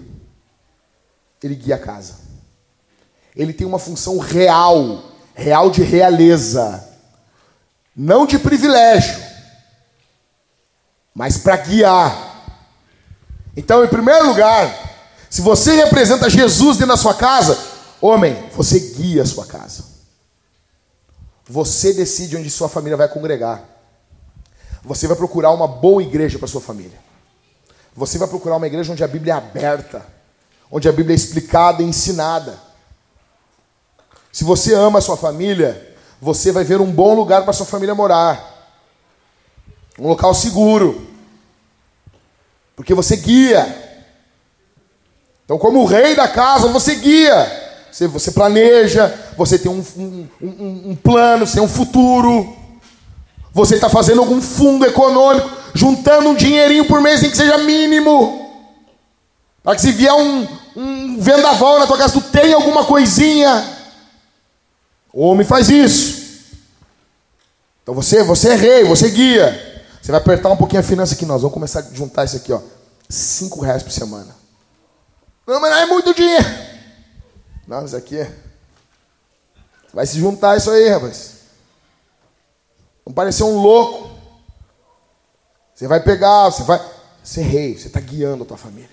Ele 1.42 1.54
guia 1.54 1.76
a 1.76 1.78
casa. 1.78 2.20
Ele 3.34 3.52
tem 3.52 3.66
uma 3.66 3.78
função 3.78 4.18
real, 4.18 5.02
real 5.34 5.70
de 5.70 5.82
realeza, 5.82 6.88
não 7.96 8.26
de 8.26 8.38
privilégio, 8.38 9.22
mas 11.14 11.38
para 11.38 11.56
guiar. 11.56 12.31
Então, 13.56 13.84
em 13.84 13.88
primeiro 13.88 14.26
lugar, 14.26 14.92
se 15.28 15.40
você 15.40 15.74
representa 15.76 16.30
Jesus 16.30 16.76
dentro 16.76 16.92
da 16.92 16.96
sua 16.96 17.14
casa, 17.14 17.58
homem, 18.00 18.34
você 18.54 18.78
guia 18.78 19.22
a 19.22 19.26
sua 19.26 19.46
casa. 19.46 19.84
Você 21.48 21.92
decide 21.92 22.36
onde 22.36 22.50
sua 22.50 22.68
família 22.68 22.96
vai 22.96 23.08
congregar. 23.08 23.62
Você 24.84 25.06
vai 25.06 25.16
procurar 25.16 25.50
uma 25.50 25.68
boa 25.68 26.02
igreja 26.02 26.38
para 26.38 26.48
sua 26.48 26.60
família. 26.60 26.98
Você 27.94 28.18
vai 28.18 28.26
procurar 28.26 28.56
uma 28.56 28.66
igreja 28.66 28.92
onde 28.92 29.04
a 29.04 29.08
Bíblia 29.08 29.34
é 29.34 29.36
aberta, 29.36 30.06
onde 30.70 30.88
a 30.88 30.92
Bíblia 30.92 31.14
é 31.14 31.16
explicada 31.16 31.82
e 31.82 31.86
ensinada. 31.86 32.58
Se 34.32 34.44
você 34.44 34.74
ama 34.74 34.98
a 34.98 35.02
sua 35.02 35.16
família, 35.16 35.94
você 36.20 36.50
vai 36.50 36.64
ver 36.64 36.80
um 36.80 36.90
bom 36.90 37.14
lugar 37.14 37.42
para 37.42 37.52
sua 37.52 37.66
família 37.66 37.94
morar. 37.94 38.50
Um 39.98 40.08
local 40.08 40.32
seguro. 40.34 41.11
Porque 42.74 42.94
você 42.94 43.16
guia. 43.16 43.66
Então, 45.44 45.58
como 45.58 45.84
rei 45.84 46.14
da 46.14 46.28
casa, 46.28 46.68
você 46.68 46.94
guia. 46.94 47.60
Você, 47.90 48.06
você 48.06 48.30
planeja, 48.30 49.14
você 49.36 49.58
tem 49.58 49.70
um, 49.70 49.84
um, 49.96 50.28
um, 50.40 50.90
um 50.90 50.96
plano, 50.96 51.46
você 51.46 51.54
tem 51.54 51.62
um 51.62 51.68
futuro. 51.68 52.56
Você 53.52 53.74
está 53.74 53.88
fazendo 53.88 54.20
algum 54.20 54.40
fundo 54.40 54.86
econômico, 54.86 55.50
juntando 55.74 56.30
um 56.30 56.34
dinheirinho 56.34 56.86
por 56.86 57.02
mês, 57.02 57.20
nem 57.20 57.30
que 57.30 57.36
seja 57.36 57.58
mínimo. 57.58 58.40
Para 59.62 59.74
que 59.74 59.82
se 59.82 59.92
vier 59.92 60.14
um, 60.14 60.48
um 60.74 61.20
vendaval 61.20 61.78
na 61.78 61.86
tua 61.86 61.98
casa, 61.98 62.14
tu 62.14 62.22
tem 62.22 62.54
alguma 62.54 62.84
coisinha. 62.84 63.62
O 65.12 65.26
homem 65.26 65.46
faz 65.46 65.68
isso. 65.68 66.22
Então 67.82 67.94
você, 67.94 68.22
você 68.22 68.50
é 68.50 68.54
rei, 68.54 68.84
você 68.84 69.10
guia. 69.10 69.71
Você 70.02 70.10
vai 70.10 70.20
apertar 70.20 70.48
um 70.50 70.56
pouquinho 70.56 70.80
a 70.80 70.84
finança 70.84 71.14
aqui, 71.14 71.24
nós 71.24 71.42
vamos 71.42 71.54
começar 71.54 71.78
a 71.78 71.94
juntar 71.94 72.24
isso 72.24 72.36
aqui, 72.36 72.52
ó. 72.52 72.60
Cinco 73.08 73.60
reais 73.60 73.84
por 73.84 73.92
semana. 73.92 74.34
Não, 75.46 75.60
mas 75.60 75.70
não 75.70 75.78
é 75.78 75.86
muito 75.86 76.12
dinheiro. 76.12 76.44
Não, 77.68 77.84
isso 77.84 77.96
aqui 77.96 78.18
é. 78.18 78.34
Vai 79.94 80.04
se 80.04 80.18
juntar 80.18 80.56
isso 80.56 80.72
aí, 80.72 80.88
rapaz. 80.88 81.34
Vamos 83.04 83.14
parecer 83.14 83.44
um 83.44 83.60
louco. 83.60 84.10
Você 85.72 85.86
vai 85.86 86.00
pegar, 86.00 86.50
você 86.50 86.64
vai. 86.64 86.80
Ser 87.22 87.42
é 87.42 87.44
rei, 87.44 87.78
você 87.78 87.86
está 87.86 88.00
guiando 88.00 88.42
a 88.42 88.46
tua 88.46 88.56
família. 88.56 88.90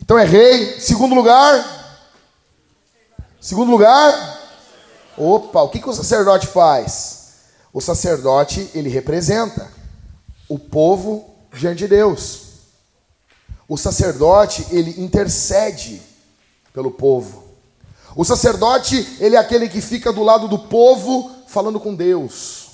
Então 0.00 0.18
é 0.18 0.24
rei. 0.24 0.80
Segundo 0.80 1.14
lugar. 1.14 2.08
Segundo 3.38 3.70
lugar. 3.70 4.40
Opa, 5.14 5.60
o 5.60 5.68
que, 5.68 5.78
que 5.78 5.88
o 5.90 5.92
sacerdote 5.92 6.46
faz? 6.46 7.17
O 7.72 7.80
sacerdote, 7.80 8.70
ele 8.74 8.88
representa 8.88 9.70
o 10.48 10.58
povo 10.58 11.28
diante 11.52 11.78
de 11.78 11.88
Deus. 11.88 12.40
O 13.68 13.76
sacerdote, 13.76 14.66
ele 14.70 15.00
intercede 15.02 16.00
pelo 16.72 16.90
povo. 16.90 17.44
O 18.16 18.24
sacerdote, 18.24 19.16
ele 19.20 19.36
é 19.36 19.38
aquele 19.38 19.68
que 19.68 19.80
fica 19.80 20.12
do 20.12 20.22
lado 20.22 20.48
do 20.48 20.58
povo 20.58 21.30
falando 21.46 21.78
com 21.78 21.94
Deus. 21.94 22.68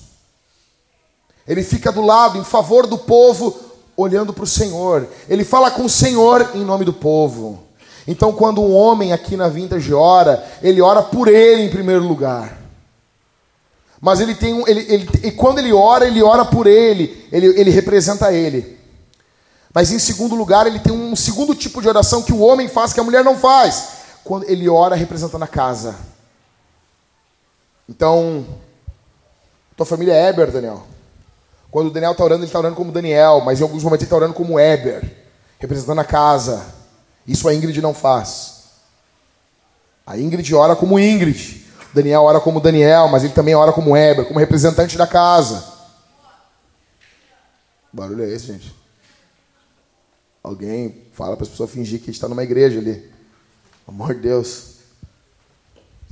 Ele 1.46 1.62
fica 1.62 1.92
do 1.92 2.00
lado, 2.00 2.38
em 2.38 2.44
favor 2.44 2.86
do 2.86 2.96
povo, 2.96 3.54
olhando 3.96 4.32
para 4.32 4.44
o 4.44 4.46
Senhor. 4.46 5.08
Ele 5.28 5.44
fala 5.44 5.70
com 5.70 5.84
o 5.84 5.90
Senhor 5.90 6.50
em 6.54 6.64
nome 6.64 6.84
do 6.84 6.92
povo. 6.92 7.62
Então, 8.06 8.32
quando 8.32 8.62
um 8.62 8.74
homem 8.74 9.12
aqui 9.12 9.36
na 9.36 9.48
Vintage 9.48 9.92
ora, 9.92 10.44
ele 10.62 10.80
ora 10.80 11.02
por 11.02 11.28
ele 11.28 11.62
em 11.62 11.70
primeiro 11.70 12.06
lugar. 12.06 12.63
Mas 14.04 14.20
ele 14.20 14.34
tem 14.34 14.52
um. 14.52 14.68
Ele, 14.68 14.80
ele, 14.80 15.08
e 15.22 15.32
quando 15.32 15.60
ele 15.60 15.72
ora, 15.72 16.06
ele 16.06 16.22
ora 16.22 16.44
por 16.44 16.66
ele. 16.66 17.26
Ele, 17.32 17.46
ele 17.58 17.70
representa 17.70 18.30
ele. 18.30 18.78
Mas 19.72 19.90
em 19.90 19.98
segundo 19.98 20.34
lugar, 20.34 20.66
ele 20.66 20.78
tem 20.78 20.92
um 20.92 21.16
segundo 21.16 21.54
tipo 21.54 21.80
de 21.80 21.88
oração 21.88 22.22
que 22.22 22.30
o 22.30 22.40
homem 22.40 22.68
faz 22.68 22.92
que 22.92 23.00
a 23.00 23.02
mulher 23.02 23.24
não 23.24 23.34
faz. 23.34 23.88
Quando 24.22 24.44
ele 24.44 24.68
ora 24.68 24.94
representando 24.94 25.42
a 25.42 25.46
casa. 25.46 25.96
Então, 27.88 28.44
tua 29.74 29.86
família 29.86 30.12
é 30.12 30.28
Eber, 30.28 30.50
Daniel. 30.50 30.82
Quando 31.70 31.86
o 31.86 31.90
Daniel 31.90 32.12
está 32.12 32.24
orando, 32.24 32.40
ele 32.42 32.48
está 32.48 32.58
orando 32.58 32.76
como 32.76 32.92
Daniel, 32.92 33.40
mas 33.40 33.58
em 33.58 33.62
alguns 33.62 33.82
momentos 33.82 34.02
ele 34.02 34.06
está 34.06 34.16
orando 34.16 34.34
como 34.34 34.60
Eber, 34.60 35.02
representando 35.58 36.00
a 36.02 36.04
casa. 36.04 36.62
Isso 37.26 37.48
a 37.48 37.54
Ingrid 37.54 37.80
não 37.80 37.94
faz. 37.94 38.64
A 40.06 40.18
Ingrid 40.18 40.54
ora 40.54 40.76
como 40.76 40.98
Ingrid. 40.98 41.63
Daniel 41.94 42.22
ora 42.22 42.40
como 42.40 42.60
Daniel, 42.60 43.08
mas 43.08 43.22
ele 43.22 43.32
também 43.32 43.54
ora 43.54 43.72
como 43.72 43.96
Eber, 43.96 44.26
como 44.26 44.40
representante 44.40 44.98
da 44.98 45.06
casa. 45.06 45.64
Que 47.90 47.96
barulho 47.96 48.24
é 48.24 48.28
esse, 48.28 48.48
gente? 48.48 48.74
Alguém 50.42 51.06
fala 51.12 51.36
para 51.36 51.44
as 51.44 51.48
pessoas 51.48 51.70
fingir 51.70 52.00
que 52.00 52.10
está 52.10 52.28
numa 52.28 52.42
igreja 52.42 52.80
ali. 52.80 53.10
Amor 53.86 54.14
de 54.14 54.20
Deus. 54.20 54.74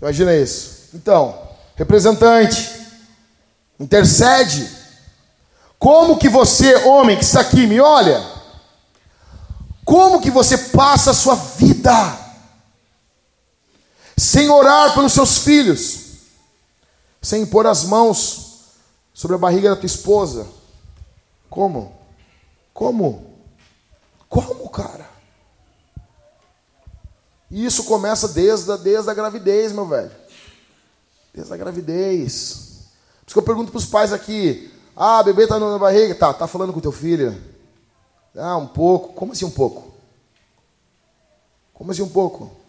Imagina 0.01 0.35
isso. 0.35 0.91
Então, 0.95 1.37
representante, 1.75 2.71
intercede. 3.79 4.71
Como 5.79 6.17
que 6.17 6.29
você, 6.29 6.77
homem 6.87 7.17
que 7.17 7.25
está 7.25 7.41
aqui, 7.41 7.67
me 7.67 7.81
olha? 7.81 8.25
Como 9.85 10.21
que 10.21 10.31
você 10.31 10.57
passa 10.57 11.11
a 11.11 11.15
sua 11.15 11.35
vida 11.35 12.22
sem 14.17 14.49
orar 14.49 14.95
pelos 14.95 15.13
seus 15.13 15.39
filhos, 15.39 16.03
sem 17.21 17.47
pôr 17.47 17.67
as 17.67 17.85
mãos 17.85 18.73
sobre 19.13 19.37
a 19.37 19.39
barriga 19.39 19.71
da 19.71 19.77
tua 19.77 19.87
esposa? 19.87 20.47
Como? 21.49 21.95
Como? 22.73 23.33
Como, 24.29 24.69
cara? 24.71 25.09
E 27.51 27.67
isso 27.67 27.85
começa 27.85 28.29
desde 28.29 28.73
a, 28.73 28.77
desde 28.77 29.11
a 29.11 29.15
gravidez, 29.15 29.73
meu 29.73 29.87
velho. 29.87 30.11
Desde 31.35 31.53
a 31.53 31.57
gravidez. 31.57 32.89
Por 33.21 33.27
isso 33.27 33.35
que 33.35 33.39
eu 33.39 33.43
pergunto 33.43 33.71
para 33.71 33.79
os 33.79 33.85
pais 33.85 34.11
aqui: 34.11 34.73
ah, 34.97 35.23
bebê 35.23 35.43
está 35.43 35.61
na 35.61 35.79
barriga? 35.79 36.15
Tá, 36.15 36.33
tá 36.33 36.47
falando 36.47 36.73
com 36.73 36.81
teu 36.81 36.93
filho? 36.93 37.39
Ah, 38.35 38.57
um 38.57 38.67
pouco. 38.67 39.13
Como 39.13 39.33
assim 39.33 39.45
um 39.45 39.51
pouco? 39.51 39.93
Como 41.75 41.91
assim 41.91 42.01
um 42.01 42.09
pouco? 42.09 42.62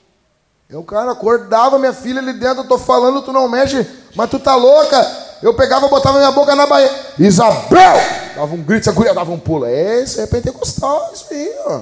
Eu, 0.73 0.83
cara, 0.83 1.11
acordava 1.11 1.77
minha 1.77 1.93
filha 1.93 2.19
ali 2.19 2.33
dentro, 2.33 2.63
eu 2.63 2.67
tô 2.67 2.79
falando, 2.79 3.21
tu 3.21 3.31
não 3.31 3.47
mexe, 3.47 3.87
mas 4.15 4.27
tu 4.27 4.39
tá 4.39 4.55
louca. 4.55 4.99
Eu 5.39 5.53
pegava, 5.53 5.87
botava 5.87 6.17
minha 6.17 6.31
boca 6.31 6.55
na 6.55 6.65
barriga. 6.65 6.91
Isabel! 7.19 7.93
Dava 8.35 8.55
um 8.55 8.63
grito, 8.63 8.89
a 8.89 8.93
guria 8.93 9.13
dava 9.13 9.31
um 9.31 9.37
pulo. 9.37 9.65
É, 9.65 10.01
isso 10.01 10.19
é 10.19 10.25
pentecostal, 10.25 11.11
isso 11.13 11.27
aí, 11.29 11.55
ó. 11.67 11.81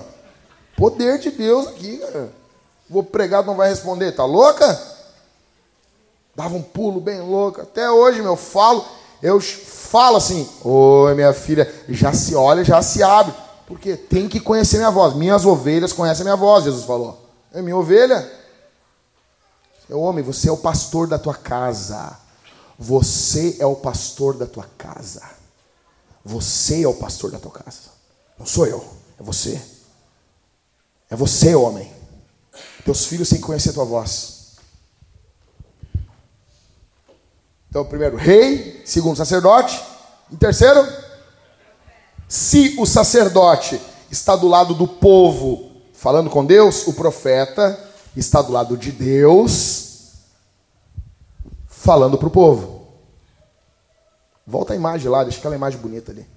Poder 0.76 1.20
de 1.20 1.32
Deus 1.32 1.70
aqui, 1.70 2.00
cara. 2.00 2.34
Vou 2.90 3.02
pregar, 3.02 3.46
não 3.46 3.56
vai 3.56 3.70
responder. 3.70 4.12
Tá 4.12 4.26
louca? 4.26 4.78
Dava 6.36 6.54
um 6.54 6.62
pulo 6.62 7.00
bem 7.00 7.22
louco. 7.22 7.62
Até 7.62 7.90
hoje, 7.90 8.22
meu, 8.22 8.36
falo, 8.36 8.84
eu 9.24 9.40
falo 9.40 10.18
assim, 10.18 10.50
oi, 10.66 11.14
minha 11.14 11.32
filha, 11.32 11.74
já 11.88 12.12
se 12.12 12.36
olha, 12.36 12.62
já 12.66 12.82
se 12.82 13.02
abre. 13.02 13.34
Porque 13.66 13.96
tem 13.96 14.28
que 14.28 14.42
conhecer 14.42 14.80
minha 14.80 14.92
voz. 14.92 15.16
Minhas 15.16 15.46
ovelhas 15.46 15.94
conhecem 15.94 16.26
minha 16.26 16.36
voz, 16.36 16.66
Jesus 16.66 16.84
falou. 16.84 17.18
É 17.54 17.62
minha 17.62 17.78
ovelha. 17.78 18.41
Seu 19.92 20.00
homem, 20.00 20.24
você 20.24 20.48
é 20.48 20.52
o 20.54 20.56
pastor 20.56 21.06
da 21.06 21.20
tua 21.20 21.34
casa. 21.34 22.18
Você 22.80 23.58
é 23.60 23.66
o 23.66 23.76
pastor 23.76 24.38
da 24.38 24.48
tua 24.48 24.66
casa. 24.78 25.22
Você 26.24 26.84
é 26.84 26.88
o 26.88 26.94
pastor 26.94 27.30
da 27.30 27.38
tua 27.38 27.52
casa. 27.52 27.90
Não 28.40 28.46
sou 28.46 28.66
eu, 28.66 28.82
é 29.20 29.22
você. 29.22 29.62
É 31.10 31.16
você, 31.18 31.54
homem. 31.56 31.92
Teus 32.86 33.06
filhos 33.06 33.28
têm 33.28 33.40
que 33.40 33.44
conhecer 33.44 33.72
a 33.72 33.74
tua 33.74 33.84
voz. 33.84 34.52
Então, 37.70 37.84
primeiro, 37.84 38.16
rei. 38.16 38.82
Segundo, 38.86 39.18
sacerdote. 39.18 39.78
E 40.32 40.38
terceiro, 40.38 40.88
se 42.30 42.78
o 42.80 42.86
sacerdote 42.86 43.78
está 44.10 44.38
do 44.38 44.48
lado 44.48 44.74
do 44.74 44.88
povo, 44.88 45.70
falando 45.94 46.30
com 46.30 46.46
Deus, 46.46 46.88
o 46.88 46.94
profeta 46.94 47.91
está 48.20 48.42
do 48.42 48.52
lado 48.52 48.78
de 48.78 48.92
Deus, 48.92 50.14
falando 51.68 52.18
para 52.18 52.28
o 52.28 52.32
povo. 52.32 52.82
Volta 54.46 54.74
a 54.74 54.76
imagem 54.76 55.10
lá, 55.10 55.24
deixa 55.24 55.40
aquela 55.40 55.56
imagem 55.56 55.80
bonita 55.80 56.12
ali. 56.12 56.28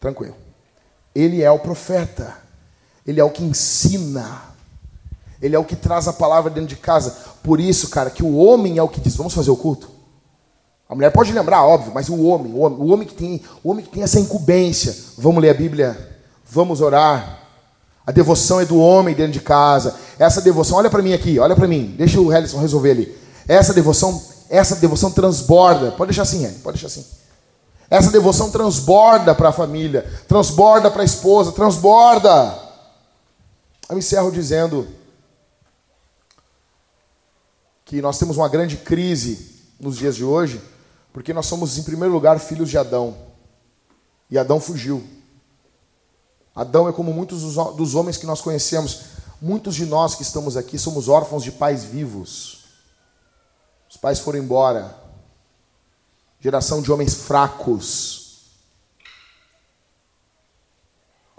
Tranquilo. 0.00 0.36
Ele 1.14 1.42
é 1.42 1.50
o 1.50 1.58
profeta. 1.58 2.36
Ele 3.06 3.20
é 3.20 3.24
o 3.24 3.30
que 3.30 3.44
ensina. 3.44 4.42
Ele 5.40 5.54
é 5.54 5.58
o 5.58 5.64
que 5.64 5.76
traz 5.76 6.08
a 6.08 6.12
palavra 6.12 6.50
dentro 6.50 6.70
de 6.70 6.76
casa. 6.76 7.14
Por 7.42 7.60
isso, 7.60 7.90
cara, 7.90 8.10
que 8.10 8.22
o 8.22 8.36
homem 8.36 8.78
é 8.78 8.82
o 8.82 8.88
que 8.88 9.00
diz: 9.00 9.14
vamos 9.14 9.34
fazer 9.34 9.50
o 9.50 9.56
culto. 9.56 9.90
A 10.88 10.94
mulher 10.94 11.10
pode 11.10 11.32
lembrar, 11.32 11.64
óbvio, 11.64 11.92
mas 11.94 12.08
o 12.08 12.22
homem, 12.22 12.52
o 12.52 12.58
homem, 12.58 12.78
o 12.78 12.92
homem 12.92 13.08
que 13.08 13.14
tem, 13.14 13.42
o 13.62 13.70
homem 13.70 13.84
que 13.84 13.90
tem 13.90 14.02
essa 14.02 14.20
incumbência, 14.20 14.94
vamos 15.16 15.42
ler 15.42 15.50
a 15.50 15.54
Bíblia, 15.54 16.18
vamos 16.44 16.80
orar. 16.80 17.40
A 18.06 18.12
devoção 18.12 18.60
é 18.60 18.66
do 18.66 18.78
homem 18.78 19.14
dentro 19.14 19.32
de 19.32 19.40
casa. 19.40 19.94
Essa 20.18 20.40
devoção, 20.40 20.78
olha 20.78 20.90
para 20.90 21.02
mim 21.02 21.12
aqui, 21.12 21.38
olha 21.38 21.56
para 21.56 21.66
mim. 21.66 21.94
Deixa 21.96 22.20
o 22.20 22.32
Helison 22.32 22.58
resolver 22.58 22.90
ali. 22.90 23.18
Essa 23.48 23.74
devoção, 23.74 24.22
essa 24.48 24.76
devoção 24.76 25.10
transborda. 25.10 25.92
Pode 25.92 26.10
deixar 26.10 26.22
assim, 26.22 26.44
Hélio, 26.44 26.58
pode 26.60 26.78
deixar 26.78 26.86
assim. 26.86 27.06
Essa 27.90 28.10
devoção 28.10 28.50
transborda 28.50 29.34
para 29.34 29.50
a 29.50 29.52
família, 29.52 30.02
transborda 30.26 30.90
para 30.90 31.02
a 31.02 31.04
esposa, 31.04 31.52
transborda. 31.52 32.58
Eu 33.88 33.98
encerro 33.98 34.30
dizendo 34.30 34.88
que 37.84 38.00
nós 38.00 38.18
temos 38.18 38.36
uma 38.36 38.48
grande 38.48 38.76
crise 38.78 39.62
nos 39.78 39.96
dias 39.96 40.16
de 40.16 40.24
hoje, 40.24 40.60
porque 41.12 41.32
nós 41.32 41.46
somos, 41.46 41.76
em 41.76 41.82
primeiro 41.82 42.12
lugar, 42.12 42.38
filhos 42.40 42.70
de 42.70 42.78
Adão. 42.78 43.14
E 44.30 44.38
Adão 44.38 44.58
fugiu. 44.58 45.04
Adão 46.54 46.88
é 46.88 46.92
como 46.92 47.12
muitos 47.12 47.42
dos 47.42 47.94
homens 47.94 48.16
que 48.16 48.26
nós 48.26 48.40
conhecemos. 48.40 49.02
Muitos 49.40 49.74
de 49.74 49.86
nós 49.86 50.14
que 50.14 50.22
estamos 50.22 50.56
aqui 50.56 50.78
somos 50.78 51.08
órfãos 51.08 51.42
de 51.42 51.52
pais 51.52 51.84
vivos. 51.84 52.64
Os 53.88 53.96
pais 53.96 54.18
foram 54.18 54.38
embora. 54.38 54.96
Geração 56.40 56.82
de 56.82 56.90
homens 56.90 57.14
fracos. 57.14 58.24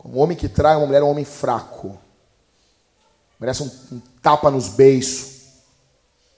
Um 0.03 0.19
homem 0.19 0.37
que 0.37 0.47
trai 0.47 0.75
uma 0.75 0.85
mulher 0.85 1.01
é 1.01 1.03
um 1.03 1.09
homem 1.09 1.25
fraco. 1.25 1.97
Merece 3.39 3.63
um, 3.63 3.71
um 3.93 3.99
tapa 4.21 4.51
nos 4.51 4.69
beiços. 4.69 5.35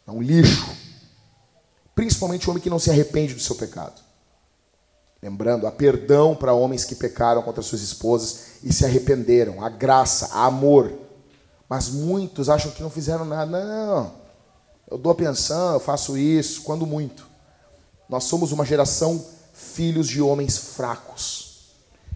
É 0.07 0.11
um 0.11 0.21
lixo. 0.21 0.65
Principalmente 1.93 2.47
o 2.47 2.51
homem 2.51 2.63
que 2.63 2.69
não 2.69 2.79
se 2.79 2.89
arrepende 2.89 3.33
do 3.33 3.41
seu 3.41 3.55
pecado. 3.55 4.01
Lembrando, 5.21 5.67
há 5.67 5.71
perdão 5.71 6.35
para 6.35 6.53
homens 6.53 6.85
que 6.85 6.95
pecaram 6.95 7.41
contra 7.41 7.61
suas 7.61 7.81
esposas 7.81 8.63
e 8.63 8.71
se 8.71 8.85
arrependeram. 8.85 9.63
Há 9.63 9.69
graça, 9.69 10.29
há 10.31 10.45
amor. 10.45 11.06
Mas 11.69 11.89
muitos 11.89 12.49
acham 12.49 12.71
que 12.71 12.81
não 12.81 12.89
fizeram 12.89 13.25
nada. 13.25 13.51
Não, 13.51 14.13
eu 14.89 14.97
dou 14.97 15.11
a 15.11 15.15
pensão, 15.15 15.73
eu 15.73 15.79
faço 15.79 16.17
isso, 16.17 16.61
quando 16.61 16.85
muito. 16.85 17.27
Nós 18.07 18.23
somos 18.23 18.51
uma 18.51 18.65
geração 18.65 19.23
filhos 19.53 20.07
de 20.07 20.21
homens 20.21 20.57
fracos. 20.57 21.73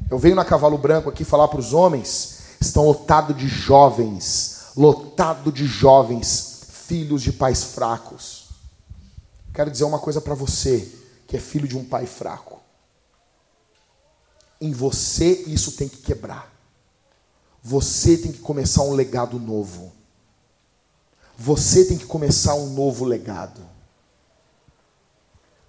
Eu 0.09 0.17
venho 0.17 0.35
na 0.35 0.45
Cavalo 0.45 0.77
Branco 0.77 1.09
aqui 1.09 1.23
falar 1.23 1.47
para 1.47 1.59
os 1.59 1.73
homens, 1.73 2.39
estão 2.59 2.85
lotados 2.85 3.35
de 3.35 3.47
jovens, 3.47 4.67
lotado 4.75 5.51
de 5.51 5.65
jovens, 5.65 6.61
filhos 6.69 7.21
de 7.21 7.31
pais 7.31 7.63
fracos. 7.63 8.49
Quero 9.53 9.71
dizer 9.71 9.83
uma 9.83 9.99
coisa 9.99 10.21
para 10.21 10.33
você, 10.33 10.89
que 11.27 11.35
é 11.35 11.39
filho 11.39 11.67
de 11.67 11.77
um 11.77 11.83
pai 11.83 12.05
fraco. 12.05 12.61
Em 14.59 14.71
você 14.71 15.43
isso 15.47 15.73
tem 15.73 15.89
que 15.89 15.97
quebrar. 15.97 16.50
Você 17.63 18.17
tem 18.17 18.31
que 18.31 18.39
começar 18.39 18.83
um 18.83 18.93
legado 18.93 19.39
novo. 19.39 19.91
Você 21.37 21.85
tem 21.85 21.97
que 21.97 22.05
começar 22.05 22.55
um 22.55 22.73
novo 22.73 23.05
legado. 23.05 23.61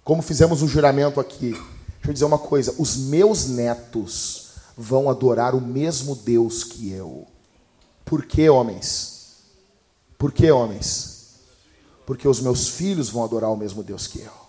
Como 0.03 0.21
fizemos 0.21 0.61
um 0.61 0.67
juramento 0.67 1.19
aqui. 1.19 1.51
Deixa 1.51 2.09
eu 2.09 2.13
dizer 2.13 2.25
uma 2.25 2.39
coisa: 2.39 2.75
os 2.77 2.97
meus 2.97 3.47
netos 3.47 4.51
vão 4.77 5.09
adorar 5.09 5.55
o 5.55 5.61
mesmo 5.61 6.15
Deus 6.15 6.63
que 6.63 6.91
eu. 6.91 7.27
Por 8.03 8.25
que, 8.25 8.49
homens? 8.49 9.37
Por 10.17 10.31
que, 10.31 10.51
homens? 10.51 11.13
Porque 12.05 12.27
os 12.27 12.41
meus 12.41 12.67
filhos 12.67 13.09
vão 13.09 13.23
adorar 13.23 13.51
o 13.51 13.57
mesmo 13.57 13.83
Deus 13.83 14.07
que 14.07 14.19
eu. 14.19 14.43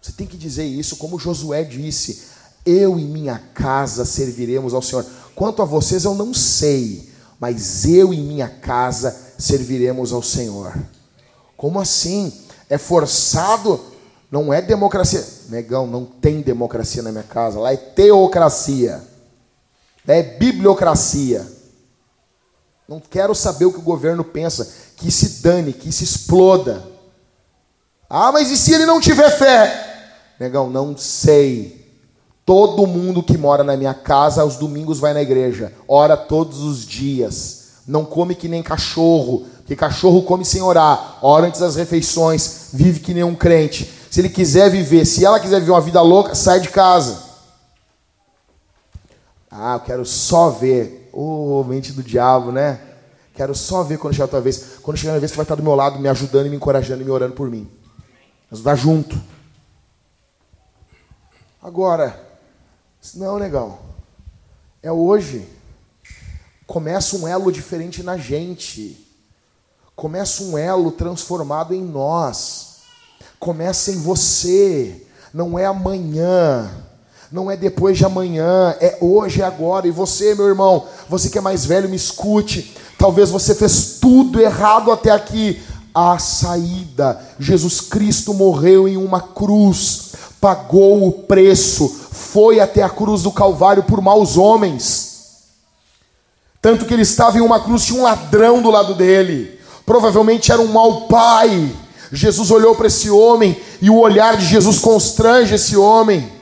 Você 0.00 0.12
tem 0.12 0.26
que 0.26 0.36
dizer 0.36 0.64
isso, 0.64 0.96
como 0.96 1.18
Josué 1.18 1.64
disse: 1.64 2.28
eu 2.64 2.98
e 2.98 3.04
minha 3.04 3.38
casa 3.38 4.04
serviremos 4.04 4.74
ao 4.74 4.82
Senhor. 4.82 5.06
Quanto 5.36 5.60
a 5.60 5.66
vocês, 5.66 6.04
eu 6.04 6.14
não 6.14 6.32
sei, 6.32 7.12
mas 7.38 7.84
eu 7.84 8.12
e 8.14 8.16
minha 8.16 8.48
casa 8.48 9.14
serviremos 9.38 10.10
ao 10.10 10.22
Senhor. 10.22 10.74
Como 11.58 11.78
assim? 11.78 12.32
É 12.70 12.78
forçado? 12.78 13.78
Não 14.30 14.52
é 14.52 14.62
democracia. 14.62 15.22
Negão, 15.50 15.86
não 15.86 16.06
tem 16.06 16.40
democracia 16.40 17.02
na 17.02 17.12
minha 17.12 17.22
casa. 17.22 17.60
Lá 17.60 17.70
é 17.70 17.76
teocracia. 17.76 19.02
É 20.08 20.22
bibliocracia. 20.22 21.46
Não 22.88 22.98
quero 22.98 23.34
saber 23.34 23.66
o 23.66 23.72
que 23.72 23.78
o 23.78 23.82
governo 23.82 24.24
pensa. 24.24 24.66
Que 24.96 25.10
se 25.10 25.42
dane, 25.42 25.74
que 25.74 25.92
se 25.92 26.02
exploda. 26.02 26.82
Ah, 28.08 28.32
mas 28.32 28.50
e 28.50 28.56
se 28.56 28.72
ele 28.72 28.86
não 28.86 29.02
tiver 29.02 29.30
fé? 29.36 30.14
Negão, 30.40 30.70
não 30.70 30.96
sei. 30.96 31.75
Todo 32.46 32.86
mundo 32.86 33.24
que 33.24 33.36
mora 33.36 33.64
na 33.64 33.76
minha 33.76 33.92
casa, 33.92 34.42
aos 34.42 34.54
domingos 34.54 35.00
vai 35.00 35.12
na 35.12 35.20
igreja, 35.20 35.72
ora 35.88 36.16
todos 36.16 36.62
os 36.62 36.86
dias. 36.86 37.66
Não 37.84 38.04
come 38.04 38.36
que 38.36 38.46
nem 38.46 38.62
cachorro, 38.62 39.44
porque 39.56 39.74
cachorro 39.74 40.22
come 40.22 40.44
sem 40.44 40.62
orar, 40.62 41.18
ora 41.20 41.48
antes 41.48 41.58
das 41.58 41.74
refeições, 41.74 42.68
vive 42.72 43.00
que 43.00 43.12
nem 43.12 43.24
um 43.24 43.34
crente. 43.34 43.92
Se 44.08 44.20
ele 44.20 44.28
quiser 44.28 44.70
viver, 44.70 45.04
se 45.04 45.24
ela 45.24 45.40
quiser 45.40 45.58
viver 45.58 45.72
uma 45.72 45.80
vida 45.80 46.00
louca, 46.00 46.36
sai 46.36 46.60
de 46.60 46.68
casa. 46.68 47.20
Ah, 49.50 49.74
eu 49.74 49.80
quero 49.80 50.06
só 50.06 50.48
ver. 50.48 51.10
Ô, 51.12 51.60
oh, 51.60 51.64
mente 51.64 51.92
do 51.92 52.02
diabo, 52.02 52.52
né? 52.52 52.78
Quero 53.34 53.54
só 53.56 53.82
ver 53.82 53.98
quando 53.98 54.14
chegar 54.14 54.26
a 54.26 54.28
tua 54.28 54.40
vez. 54.40 54.78
Quando 54.82 54.96
chegar 54.96 55.14
a 55.14 55.18
vez, 55.18 55.32
você 55.32 55.36
vai 55.36 55.44
estar 55.44 55.56
do 55.56 55.62
meu 55.62 55.74
lado, 55.74 55.98
me 55.98 56.08
ajudando, 56.08 56.48
me 56.48 56.56
encorajando 56.56 57.02
e 57.02 57.04
me 57.04 57.10
orando 57.10 57.34
por 57.34 57.50
mim. 57.50 57.68
Nós 58.50 58.60
vamos 58.60 58.80
junto. 58.80 59.20
Agora, 61.60 62.25
não, 63.14 63.38
negão. 63.38 63.78
É 64.82 64.90
hoje. 64.90 65.46
Começa 66.66 67.16
um 67.16 67.28
elo 67.28 67.52
diferente 67.52 68.02
na 68.02 68.16
gente. 68.16 69.06
Começa 69.94 70.42
um 70.42 70.58
elo 70.58 70.90
transformado 70.90 71.72
em 71.72 71.82
nós. 71.82 72.76
Começa 73.38 73.92
em 73.92 74.00
você. 74.00 75.06
Não 75.32 75.58
é 75.58 75.64
amanhã. 75.66 76.70
Não 77.30 77.50
é 77.50 77.56
depois 77.56 77.96
de 77.96 78.04
amanhã. 78.04 78.76
É 78.80 78.98
hoje, 79.00 79.42
é 79.42 79.44
agora. 79.44 79.86
E 79.86 79.90
você, 79.90 80.34
meu 80.34 80.48
irmão, 80.48 80.86
você 81.08 81.30
que 81.30 81.38
é 81.38 81.40
mais 81.40 81.64
velho, 81.64 81.88
me 81.88 81.96
escute. 81.96 82.76
Talvez 82.98 83.30
você 83.30 83.54
fez 83.54 83.98
tudo 84.00 84.40
errado 84.40 84.90
até 84.90 85.10
aqui. 85.10 85.62
A 85.94 86.18
saída. 86.18 87.20
Jesus 87.38 87.80
Cristo 87.80 88.34
morreu 88.34 88.86
em 88.86 88.96
uma 88.96 89.20
cruz. 89.20 90.12
Pagou 90.40 91.06
o 91.06 91.12
preço 91.12 92.06
foi 92.16 92.60
até 92.60 92.82
a 92.82 92.88
cruz 92.88 93.22
do 93.22 93.30
Calvário 93.30 93.82
por 93.82 94.00
maus 94.00 94.36
homens. 94.36 95.16
Tanto 96.62 96.84
que 96.84 96.94
ele 96.94 97.02
estava 97.02 97.38
em 97.38 97.42
uma 97.42 97.60
cruz, 97.60 97.84
tinha 97.84 98.00
um 98.00 98.02
ladrão 98.02 98.62
do 98.62 98.70
lado 98.70 98.94
dele. 98.94 99.60
Provavelmente 99.84 100.50
era 100.50 100.60
um 100.60 100.66
mau 100.66 101.02
pai. 101.02 101.70
Jesus 102.10 102.50
olhou 102.50 102.74
para 102.74 102.86
esse 102.86 103.10
homem 103.10 103.56
e 103.80 103.90
o 103.90 103.98
olhar 103.98 104.36
de 104.36 104.46
Jesus 104.46 104.78
constrange 104.78 105.54
esse 105.54 105.76
homem. 105.76 106.32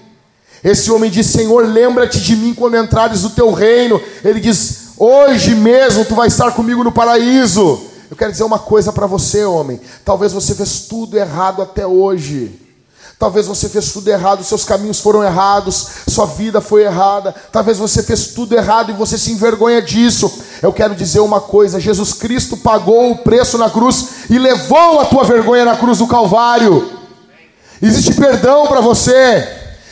Esse 0.62 0.90
homem 0.90 1.11
diz: 1.11 1.26
Senhor, 1.26 1.66
lembra-te 1.66 2.20
de 2.20 2.36
mim 2.36 2.55
quando 2.55 2.76
entrares 2.76 3.22
no 3.22 3.30
teu 3.30 3.53
reino. 3.53 4.01
Ele 4.24 4.40
diz: 4.40 4.92
Hoje 4.97 5.55
mesmo 5.55 6.05
tu 6.05 6.14
vai 6.14 6.28
estar 6.28 6.53
comigo 6.53 6.82
no 6.82 6.92
paraíso. 6.92 7.82
Eu 8.11 8.16
quero 8.16 8.32
dizer 8.32 8.45
uma 8.45 8.59
coisa 8.59 8.92
para 8.92 9.07
você, 9.07 9.45
homem. 9.45 9.80
Talvez 10.05 10.32
você 10.32 10.55
fez 10.55 10.82
tudo 10.82 11.18
errado 11.18 11.61
até 11.61 11.86
hoje. 11.86 12.63
Talvez 13.24 13.46
você 13.46 13.70
fez 13.70 13.90
tudo 13.90 14.06
errado, 14.08 14.44
seus 14.44 14.64
caminhos 14.64 15.00
foram 15.00 15.24
errados, 15.24 15.86
sua 16.06 16.26
vida 16.26 16.60
foi 16.60 16.82
errada. 16.82 17.34
Talvez 17.50 17.78
você 17.78 18.02
fez 18.02 18.26
tudo 18.26 18.54
errado 18.54 18.90
e 18.90 18.92
você 18.92 19.16
se 19.16 19.32
envergonha 19.32 19.80
disso. 19.80 20.30
Eu 20.60 20.70
quero 20.74 20.94
dizer 20.94 21.20
uma 21.20 21.40
coisa: 21.40 21.80
Jesus 21.80 22.12
Cristo 22.12 22.54
pagou 22.54 23.12
o 23.12 23.16
preço 23.16 23.56
na 23.56 23.70
cruz 23.70 24.28
e 24.28 24.38
levou 24.38 25.00
a 25.00 25.06
tua 25.06 25.24
vergonha 25.24 25.64
na 25.64 25.74
cruz 25.74 25.96
do 25.96 26.06
Calvário. 26.06 26.98
Existe 27.80 28.12
perdão 28.12 28.66
para 28.66 28.82
você, 28.82 29.48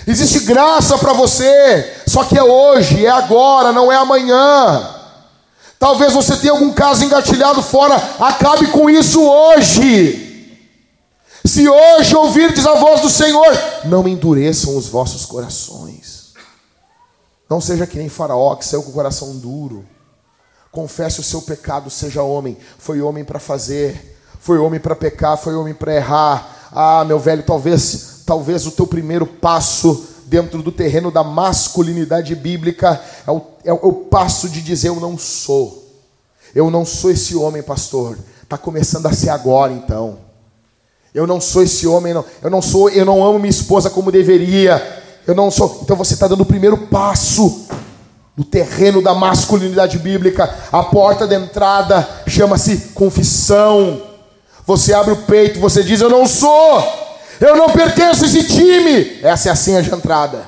existe 0.06 0.40
graça 0.40 0.98
para 0.98 1.14
você, 1.14 1.90
só 2.06 2.24
que 2.24 2.36
é 2.36 2.44
hoje, 2.44 3.06
é 3.06 3.08
agora, 3.08 3.72
não 3.72 3.90
é 3.90 3.96
amanhã. 3.96 4.90
Talvez 5.78 6.12
você 6.12 6.36
tenha 6.36 6.52
algum 6.52 6.70
caso 6.70 7.02
engatilhado 7.02 7.62
fora, 7.62 7.96
acabe 8.20 8.66
com 8.66 8.90
isso 8.90 9.22
hoje. 9.22 10.31
Se 11.44 11.68
hoje 11.68 12.14
ouvirdes 12.14 12.66
a 12.66 12.74
voz 12.74 13.00
do 13.00 13.10
Senhor, 13.10 13.52
não 13.84 14.06
endureçam 14.06 14.76
os 14.76 14.86
vossos 14.86 15.26
corações. 15.26 16.32
Não 17.50 17.60
seja 17.60 17.86
que 17.86 17.98
nem 17.98 18.08
Faraó 18.08 18.54
que 18.54 18.64
saiu 18.64 18.82
com 18.82 18.90
o 18.90 18.94
coração 18.94 19.36
duro. 19.36 19.84
Confesse 20.70 21.20
o 21.20 21.24
seu 21.24 21.42
pecado, 21.42 21.90
seja 21.90 22.22
homem. 22.22 22.56
Foi 22.78 23.02
homem 23.02 23.24
para 23.24 23.40
fazer, 23.40 24.18
foi 24.40 24.58
homem 24.58 24.80
para 24.80 24.96
pecar, 24.96 25.36
foi 25.36 25.54
homem 25.54 25.74
para 25.74 25.94
errar. 25.94 26.70
Ah, 26.72 27.04
meu 27.04 27.18
velho, 27.18 27.42
talvez, 27.42 28.22
talvez 28.24 28.66
o 28.66 28.70
teu 28.70 28.86
primeiro 28.86 29.26
passo 29.26 30.06
dentro 30.26 30.62
do 30.62 30.72
terreno 30.72 31.10
da 31.10 31.22
masculinidade 31.22 32.34
bíblica 32.34 32.98
é 33.26 33.30
o, 33.30 33.42
é 33.64 33.72
o 33.72 33.92
passo 33.92 34.48
de 34.48 34.62
dizer 34.62 34.88
eu 34.88 35.00
não 35.00 35.18
sou. 35.18 35.82
Eu 36.54 36.70
não 36.70 36.86
sou 36.86 37.10
esse 37.10 37.34
homem, 37.34 37.62
pastor. 37.62 38.16
Está 38.42 38.56
começando 38.56 39.06
a 39.06 39.12
ser 39.12 39.28
agora, 39.28 39.72
então. 39.72 40.18
Eu 41.14 41.26
não 41.26 41.40
sou 41.40 41.62
esse 41.62 41.86
homem, 41.86 42.14
não. 42.14 42.24
Eu 42.42 42.50
não 42.50 42.62
sou, 42.62 42.88
eu 42.88 43.04
não 43.04 43.24
amo 43.24 43.38
minha 43.38 43.50
esposa 43.50 43.90
como 43.90 44.10
deveria. 44.10 45.02
Eu 45.26 45.34
não 45.34 45.50
sou. 45.50 45.80
Então 45.82 45.96
você 45.96 46.14
está 46.14 46.26
dando 46.26 46.40
o 46.40 46.46
primeiro 46.46 46.76
passo 46.76 47.66
no 48.36 48.44
terreno 48.44 49.02
da 49.02 49.14
masculinidade 49.14 49.98
bíblica. 49.98 50.52
A 50.72 50.82
porta 50.82 51.26
de 51.26 51.34
entrada 51.34 52.08
chama-se 52.26 52.92
confissão. 52.94 54.02
Você 54.66 54.94
abre 54.94 55.12
o 55.12 55.22
peito, 55.24 55.60
você 55.60 55.82
diz: 55.82 56.00
Eu 56.00 56.08
não 56.08 56.26
sou. 56.26 57.02
Eu 57.38 57.56
não 57.56 57.68
pertenço 57.68 58.24
a 58.24 58.26
esse 58.26 58.44
time. 58.44 59.18
Essa 59.22 59.48
é 59.48 59.52
a 59.52 59.56
senha 59.56 59.82
de 59.82 59.92
entrada. 59.92 60.46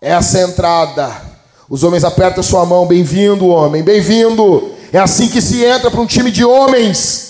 Essa 0.00 0.38
é 0.38 0.44
a 0.44 0.48
entrada. 0.48 1.22
Os 1.70 1.82
homens 1.84 2.04
apertam 2.04 2.42
sua 2.42 2.66
mão. 2.66 2.86
Bem-vindo, 2.86 3.48
homem. 3.48 3.82
Bem-vindo. 3.82 4.72
É 4.92 4.98
assim 4.98 5.28
que 5.28 5.40
se 5.40 5.64
entra 5.64 5.90
para 5.90 6.00
um 6.00 6.06
time 6.06 6.30
de 6.30 6.44
homens. 6.44 7.27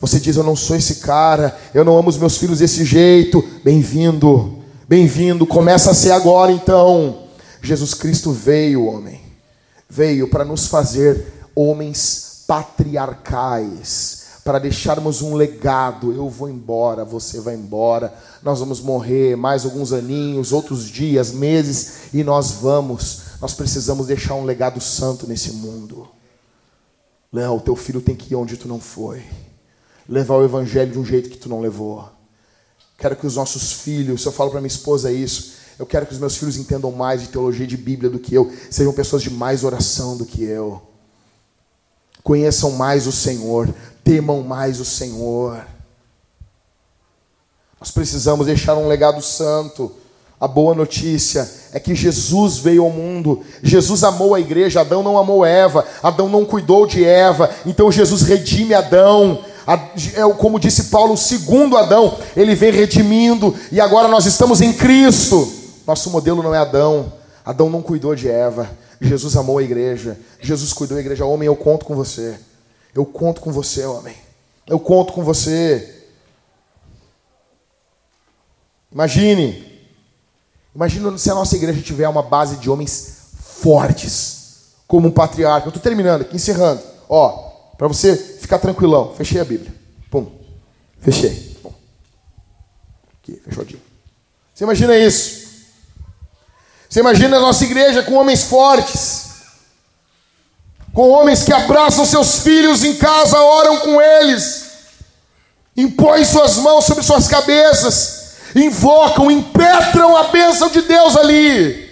Você 0.00 0.18
diz: 0.18 0.36
Eu 0.36 0.42
não 0.42 0.56
sou 0.56 0.76
esse 0.76 0.96
cara. 0.96 1.56
Eu 1.74 1.84
não 1.84 1.96
amo 1.96 2.08
os 2.08 2.16
meus 2.16 2.38
filhos 2.38 2.60
desse 2.60 2.84
jeito. 2.84 3.46
Bem-vindo. 3.62 4.58
Bem-vindo. 4.88 5.46
Começa 5.46 5.90
a 5.90 5.94
ser 5.94 6.12
agora 6.12 6.50
então. 6.50 7.24
Jesus 7.62 7.92
Cristo 7.92 8.32
veio, 8.32 8.86
homem. 8.86 9.20
Veio 9.88 10.28
para 10.28 10.44
nos 10.44 10.66
fazer 10.66 11.44
homens 11.54 12.44
patriarcais 12.46 14.20
para 14.42 14.58
deixarmos 14.58 15.20
um 15.20 15.34
legado. 15.34 16.12
Eu 16.12 16.28
vou 16.28 16.48
embora, 16.48 17.04
você 17.04 17.40
vai 17.40 17.54
embora, 17.54 18.14
nós 18.42 18.58
vamos 18.58 18.80
morrer 18.80 19.36
mais 19.36 19.64
alguns 19.64 19.92
aninhos, 19.92 20.52
outros 20.52 20.88
dias, 20.88 21.30
meses, 21.30 22.14
e 22.14 22.24
nós 22.24 22.52
vamos. 22.52 23.22
Nós 23.40 23.52
precisamos 23.52 24.06
deixar 24.06 24.34
um 24.34 24.44
legado 24.44 24.80
santo 24.80 25.26
nesse 25.26 25.52
mundo. 25.52 26.08
Léo, 27.32 27.60
teu 27.60 27.76
filho 27.76 28.00
tem 28.00 28.16
que 28.16 28.32
ir 28.32 28.36
onde 28.36 28.56
tu 28.56 28.66
não 28.66 28.80
foi. 28.80 29.22
Levar 30.10 30.34
o 30.34 30.44
evangelho 30.44 30.90
de 30.90 30.98
um 30.98 31.04
jeito 31.04 31.30
que 31.30 31.38
tu 31.38 31.48
não 31.48 31.60
levou. 31.60 32.06
Quero 32.98 33.14
que 33.14 33.26
os 33.26 33.36
nossos 33.36 33.72
filhos, 33.72 34.22
se 34.22 34.28
eu 34.28 34.32
falo 34.32 34.50
para 34.50 34.60
minha 34.60 34.66
esposa 34.66 35.12
isso, 35.12 35.52
eu 35.78 35.86
quero 35.86 36.04
que 36.04 36.12
os 36.12 36.18
meus 36.18 36.36
filhos 36.36 36.56
entendam 36.56 36.90
mais 36.90 37.22
de 37.22 37.28
teologia 37.28 37.66
de 37.66 37.76
Bíblia 37.76 38.10
do 38.10 38.18
que 38.18 38.34
eu, 38.34 38.52
sejam 38.68 38.92
pessoas 38.92 39.22
de 39.22 39.30
mais 39.30 39.62
oração 39.62 40.16
do 40.16 40.26
que 40.26 40.42
eu. 40.42 40.82
Conheçam 42.24 42.72
mais 42.72 43.06
o 43.06 43.12
Senhor, 43.12 43.72
temam 44.02 44.42
mais 44.42 44.80
o 44.80 44.84
Senhor. 44.84 45.64
Nós 47.80 47.90
precisamos 47.92 48.46
deixar 48.46 48.76
um 48.76 48.88
legado 48.88 49.22
santo. 49.22 49.92
A 50.38 50.48
boa 50.48 50.74
notícia 50.74 51.50
é 51.72 51.78
que 51.78 51.94
Jesus 51.94 52.58
veio 52.58 52.84
ao 52.84 52.90
mundo. 52.90 53.42
Jesus 53.62 54.04
amou 54.04 54.34
a 54.34 54.40
igreja. 54.40 54.80
Adão 54.80 55.02
não 55.02 55.16
amou 55.16 55.46
Eva. 55.46 55.86
Adão 56.02 56.28
não 56.28 56.44
cuidou 56.44 56.86
de 56.86 57.04
Eva. 57.04 57.48
Então 57.64 57.90
Jesus 57.92 58.22
redime 58.22 58.74
Adão. 58.74 59.42
É 59.66 60.34
como 60.34 60.58
disse 60.58 60.84
Paulo, 60.84 61.14
o 61.14 61.18
segundo 61.18 61.76
Adão, 61.76 62.18
ele 62.36 62.54
vem 62.54 62.72
redimindo. 62.72 63.54
E 63.70 63.80
agora 63.80 64.08
nós 64.08 64.26
estamos 64.26 64.60
em 64.60 64.72
Cristo. 64.72 65.50
Nosso 65.86 66.10
modelo 66.10 66.42
não 66.42 66.54
é 66.54 66.58
Adão. 66.58 67.12
Adão 67.44 67.68
não 67.68 67.82
cuidou 67.82 68.14
de 68.14 68.28
Eva. 68.28 68.70
Jesus 69.00 69.36
amou 69.36 69.58
a 69.58 69.62
igreja. 69.62 70.18
Jesus 70.40 70.72
cuidou 70.72 70.96
da 70.96 71.00
igreja. 71.00 71.24
Homem, 71.24 71.46
eu 71.46 71.56
conto 71.56 71.84
com 71.84 71.94
você. 71.94 72.38
Eu 72.94 73.04
conto 73.04 73.40
com 73.40 73.52
você, 73.52 73.84
homem. 73.84 74.14
Eu 74.66 74.78
conto 74.78 75.12
com 75.12 75.22
você. 75.22 76.04
Imagine. 78.92 79.70
Imagine 80.74 81.18
se 81.18 81.30
a 81.30 81.34
nossa 81.34 81.56
igreja 81.56 81.80
tiver 81.80 82.08
uma 82.08 82.22
base 82.22 82.56
de 82.56 82.68
homens 82.68 83.30
fortes, 83.38 84.74
como 84.86 85.08
um 85.08 85.12
patriarca. 85.12 85.66
Eu 85.66 85.70
estou 85.70 85.82
terminando 85.82 86.22
aqui, 86.22 86.36
encerrando. 86.36 86.82
Ó, 87.08 87.50
para 87.76 87.88
você 87.88 88.16
ficar 88.50 88.58
tranquilão. 88.58 89.14
Fechei 89.14 89.40
a 89.40 89.44
Bíblia. 89.44 89.72
Pum. 90.10 90.30
Fechei. 91.00 91.56
Pum. 91.62 91.72
Aqui, 93.22 93.40
fechadinho. 93.48 93.80
Você 94.52 94.64
imagina 94.64 94.96
isso? 94.98 95.48
Você 96.88 97.00
imagina 97.00 97.36
a 97.36 97.40
nossa 97.40 97.64
igreja 97.64 98.02
com 98.02 98.14
homens 98.14 98.42
fortes 98.42 99.30
com 100.92 101.08
homens 101.08 101.44
que 101.44 101.52
abraçam 101.52 102.04
seus 102.04 102.40
filhos 102.40 102.82
em 102.82 102.96
casa, 102.96 103.40
oram 103.40 103.78
com 103.78 104.00
eles, 104.00 104.64
impõem 105.76 106.24
suas 106.24 106.56
mãos 106.56 106.84
sobre 106.84 107.04
suas 107.04 107.28
cabeças, 107.28 108.32
invocam, 108.56 109.30
impetram 109.30 110.16
a 110.16 110.24
bênção 110.24 110.68
de 110.68 110.82
Deus 110.82 111.16
ali. 111.16 111.89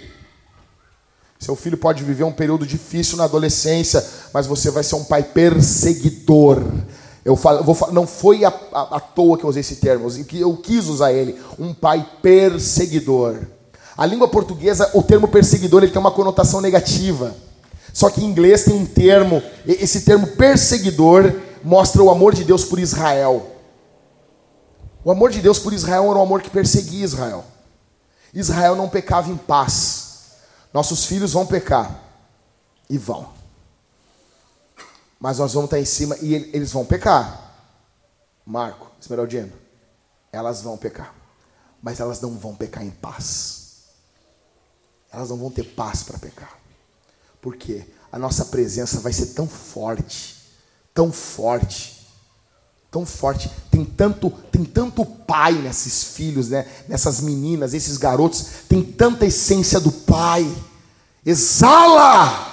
Seu 1.39 1.55
filho 1.55 1.77
pode 1.77 2.03
viver 2.03 2.25
um 2.25 2.33
período 2.33 2.67
difícil 2.67 3.15
na 3.15 3.23
adolescência, 3.23 4.05
mas 4.33 4.45
você 4.45 4.69
vai 4.69 4.83
ser 4.83 4.95
um 4.95 5.05
pai 5.05 5.23
perseguidor. 5.23 6.61
Eu 7.23 7.37
falo, 7.37 7.63
vou, 7.63 7.93
não 7.93 8.05
foi 8.05 8.43
à, 8.43 8.49
à 8.73 8.99
toa 8.99 9.37
que 9.37 9.45
eu 9.45 9.49
usei 9.49 9.61
esse 9.61 9.77
termo, 9.77 10.09
eu 10.33 10.57
quis 10.57 10.87
usar 10.87 11.13
ele, 11.13 11.39
um 11.57 11.73
pai 11.73 12.05
perseguidor. 12.21 13.37
A 13.95 14.05
língua 14.05 14.27
portuguesa, 14.27 14.91
o 14.93 15.01
termo 15.01 15.29
perseguidor, 15.29 15.81
ele 15.81 15.93
tem 15.93 15.99
uma 16.01 16.11
conotação 16.11 16.59
negativa. 16.59 17.33
Só 17.93 18.09
que 18.09 18.21
em 18.21 18.25
inglês 18.25 18.65
tem 18.65 18.73
um 18.73 18.85
termo, 18.85 19.41
esse 19.65 20.01
termo 20.01 20.27
perseguidor 20.27 21.33
mostra 21.63 22.03
o 22.03 22.09
amor 22.09 22.35
de 22.35 22.43
Deus 22.43 22.65
por 22.65 22.79
Israel. 22.79 23.47
O 25.05 25.11
amor 25.11 25.31
de 25.31 25.39
Deus 25.39 25.57
por 25.57 25.71
Israel 25.71 26.03
era 26.09 26.19
um 26.19 26.21
amor 26.21 26.41
que 26.41 26.49
perseguia 26.49 27.05
Israel. 27.05 27.45
Israel 28.33 28.75
não 28.75 28.89
pecava 28.89 29.31
em 29.31 29.37
paz. 29.37 30.08
Nossos 30.73 31.05
filhos 31.05 31.33
vão 31.33 31.45
pecar. 31.45 32.03
E 32.89 32.97
vão. 32.97 33.31
Mas 35.19 35.37
nós 35.37 35.53
vamos 35.53 35.67
estar 35.67 35.79
em 35.79 35.85
cima 35.85 36.17
e 36.21 36.33
eles 36.33 36.71
vão 36.71 36.85
pecar. 36.85 37.53
Marco, 38.45 38.89
Esmeraldino, 38.99 39.51
elas 40.31 40.61
vão 40.61 40.77
pecar. 40.77 41.13
Mas 41.81 41.99
elas 41.99 42.21
não 42.21 42.37
vão 42.37 42.55
pecar 42.55 42.83
em 42.83 42.89
paz. 42.89 43.83
Elas 45.11 45.29
não 45.29 45.37
vão 45.37 45.51
ter 45.51 45.63
paz 45.63 46.03
para 46.03 46.17
pecar. 46.17 46.57
Porque 47.41 47.85
a 48.11 48.17
nossa 48.17 48.45
presença 48.45 48.99
vai 48.99 49.13
ser 49.13 49.27
tão 49.27 49.47
forte, 49.47 50.37
tão 50.93 51.11
forte, 51.11 51.98
tão 52.91 53.05
forte. 53.05 53.49
Tem 53.69 53.85
tanto, 53.85 54.29
tem 54.51 54.63
tanto 54.63 55.05
pai 55.05 55.53
nesses 55.53 56.03
filhos, 56.03 56.49
né? 56.49 56.65
Nessas 56.87 57.21
meninas, 57.21 57.73
esses 57.73 57.97
garotos, 57.97 58.45
tem 58.67 58.81
tanta 58.81 59.25
essência 59.25 59.79
do 59.79 59.91
pai. 59.91 60.49
Exala! 61.25 62.47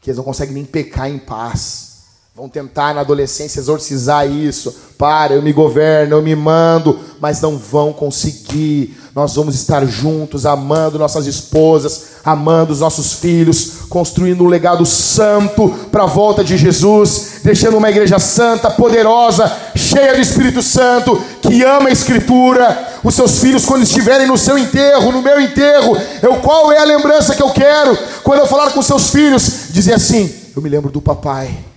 Que 0.00 0.10
eles 0.10 0.18
não 0.18 0.24
conseguem 0.24 0.54
nem 0.54 0.64
pecar 0.64 1.08
em 1.08 1.18
paz. 1.18 1.92
Vão 2.34 2.48
tentar 2.48 2.94
na 2.94 3.02
adolescência 3.02 3.60
exorcizar 3.60 4.26
isso. 4.26 4.74
Para, 4.96 5.34
eu 5.34 5.42
me 5.42 5.52
governo, 5.52 6.16
eu 6.16 6.22
me 6.22 6.34
mando, 6.34 6.98
mas 7.20 7.40
não 7.40 7.58
vão 7.58 7.92
conseguir. 7.92 8.96
Nós 9.14 9.34
vamos 9.34 9.54
estar 9.54 9.84
juntos, 9.86 10.46
amando 10.46 10.98
nossas 10.98 11.26
esposas, 11.26 12.04
amando 12.24 12.72
os 12.72 12.80
nossos 12.80 13.12
filhos, 13.14 13.82
construindo 13.88 14.42
um 14.42 14.48
legado 14.48 14.86
santo 14.86 15.68
para 15.90 16.04
a 16.04 16.06
volta 16.06 16.42
de 16.42 16.56
Jesus, 16.56 17.40
deixando 17.44 17.76
uma 17.76 17.90
igreja 17.90 18.18
santa, 18.18 18.70
poderosa, 18.70 19.52
cheia 19.76 20.14
do 20.14 20.20
Espírito 20.20 20.62
Santo, 20.62 21.22
que 21.42 21.62
ama 21.62 21.90
a 21.90 21.92
Escritura. 21.92 23.00
Os 23.04 23.14
seus 23.14 23.38
filhos, 23.38 23.66
quando 23.66 23.82
estiverem 23.82 24.26
no 24.26 24.38
seu 24.38 24.56
enterro, 24.56 25.12
no 25.12 25.20
meu 25.20 25.40
enterro, 25.40 25.96
eu, 26.22 26.36
qual 26.36 26.72
é 26.72 26.78
a 26.78 26.84
lembrança 26.84 27.34
que 27.34 27.42
eu 27.42 27.50
quero? 27.50 27.98
Quando 28.22 28.40
eu 28.40 28.46
falar 28.46 28.70
com 28.70 28.80
seus 28.80 29.10
filhos, 29.10 29.68
dizer 29.70 29.94
assim: 29.94 30.32
Eu 30.56 30.62
me 30.62 30.70
lembro 30.70 30.90
do 30.90 31.02
papai 31.02 31.72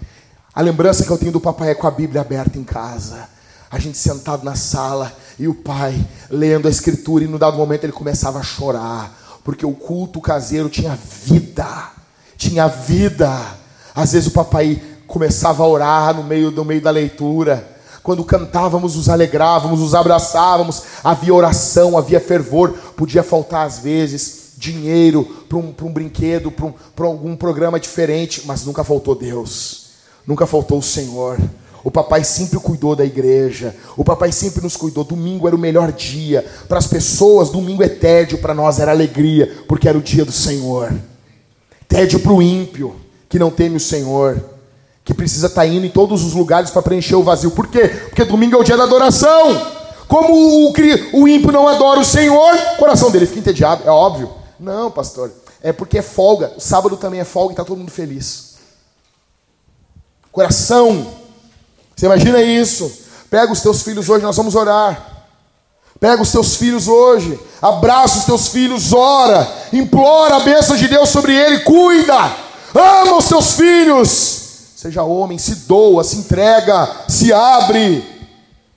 a 0.55 0.61
lembrança 0.61 1.03
que 1.03 1.11
eu 1.11 1.17
tenho 1.17 1.33
do 1.33 1.41
papai 1.41 1.71
é 1.71 1.75
com 1.75 1.85
a 1.85 1.91
Bíblia 1.91 2.21
aberta 2.21 2.57
em 2.57 2.63
casa. 2.63 3.27
A 3.69 3.77
gente 3.77 3.97
sentado 3.97 4.45
na 4.45 4.55
sala 4.55 5.11
e 5.37 5.47
o 5.47 5.53
pai 5.53 5.99
lendo 6.29 6.67
a 6.67 6.71
escritura 6.71 7.23
e 7.23 7.27
no 7.27 7.37
dado 7.37 7.57
momento 7.57 7.83
ele 7.83 7.91
começava 7.91 8.39
a 8.39 8.43
chorar, 8.43 9.39
porque 9.43 9.65
o 9.65 9.73
culto 9.73 10.21
caseiro 10.21 10.69
tinha 10.69 10.95
vida. 10.95 11.67
Tinha 12.37 12.67
vida. 12.67 13.31
Às 13.93 14.13
vezes 14.13 14.27
o 14.27 14.31
papai 14.31 14.81
começava 15.07 15.63
a 15.63 15.67
orar 15.67 16.15
no 16.15 16.23
meio 16.23 16.51
no 16.51 16.65
meio 16.65 16.81
da 16.81 16.91
leitura. 16.91 17.75
Quando 18.01 18.23
cantávamos, 18.23 18.95
nos 18.95 19.09
alegrávamos, 19.09 19.79
nos 19.79 19.95
abraçávamos, 19.95 20.83
havia 21.03 21.33
oração, 21.33 21.97
havia 21.97 22.19
fervor. 22.19 22.71
Podia 22.95 23.23
faltar 23.23 23.65
às 23.65 23.79
vezes 23.79 24.53
dinheiro 24.57 25.23
para 25.49 25.57
um, 25.57 25.73
um 25.81 25.91
brinquedo, 25.91 26.51
para 26.51 26.65
um, 26.65 26.73
algum 27.07 27.35
programa 27.35 27.79
diferente, 27.79 28.43
mas 28.45 28.65
nunca 28.65 28.83
faltou 28.83 29.15
Deus. 29.15 29.85
Nunca 30.25 30.45
faltou 30.45 30.79
o 30.79 30.83
Senhor. 30.83 31.37
O 31.85 31.91
papai 31.91 32.23
sempre 32.23 32.59
cuidou 32.59 32.95
da 32.95 33.05
igreja. 33.05 33.75
O 33.95 34.03
papai 34.03 34.31
sempre 34.31 34.59
nos 34.63 34.75
cuidou. 34.75 35.03
Domingo 35.03 35.45
era 35.45 35.55
o 35.55 35.59
melhor 35.59 35.91
dia. 35.91 36.43
Para 36.67 36.79
as 36.79 36.87
pessoas, 36.87 37.51
domingo 37.51 37.83
é 37.83 37.87
tédio. 37.87 38.39
Para 38.39 38.55
nós 38.55 38.79
era 38.79 38.89
alegria, 38.89 39.63
porque 39.67 39.87
era 39.87 39.95
o 39.95 40.01
dia 40.01 40.25
do 40.25 40.31
Senhor. 40.31 40.91
Tédio 41.87 42.19
para 42.19 42.33
o 42.33 42.41
ímpio. 42.41 42.95
que 43.29 43.37
não 43.37 43.51
teme 43.51 43.75
o 43.75 43.79
Senhor, 43.79 44.41
que 45.03 45.13
precisa 45.13 45.45
estar 45.47 45.61
tá 45.61 45.67
indo 45.67 45.85
em 45.85 45.89
todos 45.89 46.23
os 46.23 46.33
lugares 46.33 46.71
para 46.71 46.81
preencher 46.81 47.15
o 47.15 47.23
vazio. 47.23 47.51
Por 47.51 47.67
quê? 47.67 47.87
Porque 47.87 48.23
domingo 48.23 48.55
é 48.55 48.59
o 48.59 48.63
dia 48.63 48.77
da 48.77 48.83
adoração. 48.83 49.73
Como 50.07 50.33
o, 50.33 50.73
o 51.13 51.27
ímpio 51.27 51.51
não 51.51 51.67
adora 51.67 51.99
o 51.99 52.05
Senhor, 52.05 52.55
o 52.73 52.77
coração 52.77 53.11
dele 53.11 53.27
fica 53.27 53.39
entediado, 53.39 53.83
é 53.85 53.91
óbvio. 53.91 54.31
Não, 54.59 54.89
pastor, 54.89 55.31
é 55.61 55.71
porque 55.71 55.99
é 55.99 56.01
folga. 56.01 56.53
O 56.57 56.59
sábado 56.59 56.97
também 56.97 57.19
é 57.19 57.25
folga 57.25 57.51
e 57.51 57.53
está 57.53 57.63
todo 57.63 57.77
mundo 57.77 57.91
feliz. 57.91 58.55
Coração. 60.31 61.24
Você 61.95 62.05
imagina 62.05 62.41
isso? 62.41 62.91
Pega 63.29 63.51
os 63.51 63.61
teus 63.61 63.81
filhos 63.81 64.09
hoje, 64.09 64.23
nós 64.23 64.35
vamos 64.35 64.55
orar. 64.55 65.15
Pega 65.99 66.21
os 66.21 66.31
teus 66.31 66.55
filhos 66.55 66.87
hoje, 66.87 67.39
abraça 67.61 68.19
os 68.19 68.25
teus 68.25 68.49
filhos, 68.49 68.91
ora, 68.91 69.49
implora 69.71 70.35
a 70.35 70.39
bênção 70.41 70.75
de 70.75 70.89
Deus 70.89 71.09
sobre 71.09 71.33
ele, 71.33 71.59
cuida, 71.59 72.35
ama 72.73 73.17
os 73.17 73.25
teus 73.29 73.53
filhos. 73.53 74.41
Seja 74.75 75.03
homem, 75.03 75.37
se 75.37 75.55
doa, 75.67 76.03
se 76.03 76.17
entrega, 76.17 76.91
se 77.07 77.31
abre, 77.31 78.05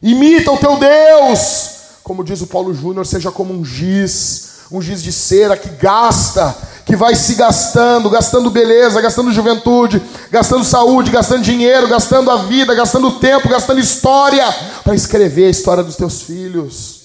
imita 0.01 0.53
o 0.53 0.59
teu 0.59 0.77
Deus. 0.77 1.71
Como 2.05 2.25
diz 2.25 2.41
o 2.41 2.47
Paulo 2.47 2.73
Júnior, 2.73 3.05
seja 3.05 3.33
como 3.33 3.53
um 3.53 3.65
giz, 3.65 4.61
um 4.71 4.81
giz 4.81 5.03
de 5.03 5.13
cera 5.13 5.57
que 5.57 5.69
gasta, 5.71 6.57
que 6.89 6.97
vai 6.97 7.15
se 7.15 7.35
gastando, 7.35 8.09
gastando 8.09 8.49
beleza, 8.49 8.99
gastando 9.03 9.31
juventude, 9.31 10.03
gastando 10.31 10.65
saúde, 10.65 11.11
gastando 11.11 11.43
dinheiro, 11.43 11.87
gastando 11.87 12.31
a 12.31 12.37
vida, 12.37 12.75
gastando 12.75 13.11
tempo, 13.19 13.47
gastando 13.47 13.79
história, 13.79 14.43
para 14.83 14.95
escrever 14.95 15.49
a 15.49 15.51
história 15.51 15.85
dos 15.85 15.97
teus 15.97 16.23
filhos. 16.23 17.03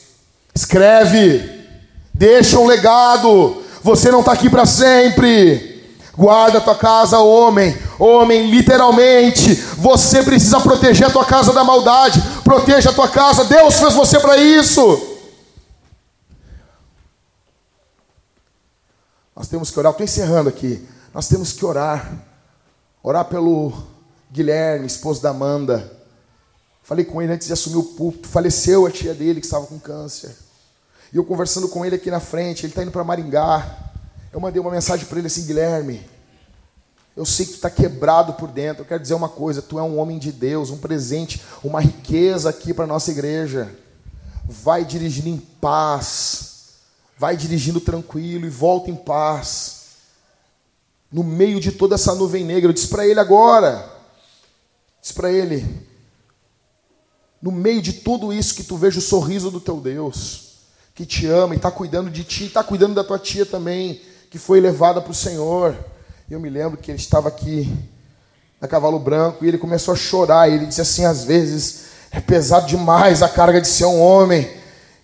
Escreve, 0.55 1.43
deixa 2.13 2.57
um 2.57 2.65
legado. 2.65 3.57
Você 3.83 4.09
não 4.09 4.21
está 4.21 4.31
aqui 4.31 4.49
para 4.49 4.65
sempre. 4.65 5.83
Guarda 6.17 6.59
a 6.59 6.61
tua 6.61 6.75
casa, 6.75 7.19
homem. 7.19 7.77
Homem, 7.99 8.49
literalmente. 8.49 9.53
Você 9.79 10.23
precisa 10.23 10.61
proteger 10.61 11.07
a 11.07 11.11
tua 11.11 11.25
casa 11.25 11.51
da 11.51 11.65
maldade. 11.65 12.23
Proteja 12.41 12.91
a 12.91 12.93
tua 12.93 13.09
casa. 13.09 13.43
Deus 13.43 13.77
fez 13.77 13.93
você 13.93 14.17
para 14.17 14.37
isso. 14.37 15.12
Nós 19.43 19.49
temos 19.49 19.69
que 19.69 19.77
orar. 19.77 19.91
Estou 19.91 20.05
encerrando 20.05 20.47
aqui. 20.47 20.87
Nós 21.13 21.27
temos 21.27 21.51
que 21.51 21.65
orar. 21.65 22.13
Orar 23.03 23.25
pelo 23.25 23.73
Guilherme, 24.31 24.87
esposo 24.87 25.21
da 25.21 25.31
Amanda. 25.31 25.91
Falei 26.81 27.03
com 27.03 27.21
ele 27.21 27.33
antes 27.33 27.47
de 27.47 27.51
assumir 27.51 27.75
o 27.75 27.83
púlpito. 27.83 28.29
Faleceu 28.29 28.85
a 28.85 28.89
tia 28.89 29.13
dele 29.13 29.41
que 29.41 29.45
estava 29.45 29.67
com 29.67 29.77
câncer. 29.77 30.33
E 31.11 31.17
eu 31.17 31.25
conversando 31.25 31.67
com 31.67 31.85
ele 31.85 31.97
aqui 31.97 32.09
na 32.09 32.21
frente, 32.21 32.65
ele 32.65 32.71
está 32.71 32.83
indo 32.83 32.91
para 32.91 33.03
Maringá. 33.03 33.91
Eu 34.31 34.39
mandei 34.39 34.61
uma 34.61 34.71
mensagem 34.71 35.05
para 35.07 35.17
ele 35.17 35.27
assim, 35.27 35.45
Guilherme. 35.45 36.09
Eu 37.13 37.25
sei 37.25 37.45
que 37.45 37.51
tu 37.51 37.55
está 37.55 37.69
quebrado 37.69 38.35
por 38.35 38.47
dentro. 38.47 38.83
Eu 38.83 38.87
quero 38.87 39.01
dizer 39.01 39.13
uma 39.13 39.27
coisa: 39.27 39.61
tu 39.61 39.77
é 39.77 39.83
um 39.83 39.99
homem 39.99 40.19
de 40.19 40.31
Deus, 40.31 40.69
um 40.69 40.77
presente, 40.77 41.43
uma 41.61 41.81
riqueza 41.81 42.49
aqui 42.49 42.73
para 42.73 42.87
nossa 42.87 43.11
igreja. 43.11 43.69
Vai 44.45 44.85
dirigindo 44.85 45.27
em 45.27 45.37
paz, 45.37 46.52
vai 47.23 47.37
dirigindo 47.37 47.79
tranquilo 47.79 48.45
e 48.45 48.49
volta 48.49 48.91
em 48.91 48.95
paz. 48.97 49.83
No 51.09 51.23
meio 51.23 51.57
de 51.57 51.71
toda 51.71 51.95
essa 51.95 52.13
nuvem 52.13 52.43
negra, 52.43 52.67
eu 52.67 52.73
disse 52.73 52.89
para 52.89 53.07
ele 53.07 53.17
agora: 53.17 53.89
disse 55.01 55.13
para 55.13 55.31
ele, 55.31 55.65
no 57.41 57.49
meio 57.49 57.81
de 57.81 57.93
tudo 57.93 58.33
isso 58.33 58.53
que 58.53 58.65
tu 58.65 58.75
veja 58.75 58.99
o 58.99 59.01
sorriso 59.01 59.49
do 59.49 59.61
teu 59.61 59.79
Deus 59.79 60.51
que 60.93 61.05
te 61.05 61.25
ama 61.25 61.53
e 61.53 61.57
está 61.57 61.71
cuidando 61.71 62.11
de 62.11 62.25
ti, 62.25 62.47
está 62.47 62.61
cuidando 62.61 62.93
da 62.93 63.05
tua 63.05 63.17
tia 63.17 63.45
também, 63.45 64.01
que 64.29 64.37
foi 64.37 64.59
levada 64.59 64.99
para 64.99 65.11
o 65.11 65.15
Senhor. 65.15 65.77
Eu 66.29 66.41
me 66.41 66.49
lembro 66.49 66.77
que 66.77 66.91
ele 66.91 66.99
estava 66.99 67.29
aqui 67.29 67.73
na 68.59 68.67
Cavalo 68.67 68.99
Branco 68.99 69.45
e 69.45 69.47
ele 69.47 69.57
começou 69.57 69.93
a 69.93 69.97
chorar. 69.97 70.49
Ele 70.49 70.65
disse 70.65 70.81
assim: 70.81 71.05
às 71.05 71.23
vezes 71.23 71.85
é 72.11 72.19
pesado 72.19 72.67
demais 72.67 73.23
a 73.23 73.29
carga 73.29 73.61
de 73.61 73.67
ser 73.69 73.85
um 73.85 74.01
homem. 74.01 74.61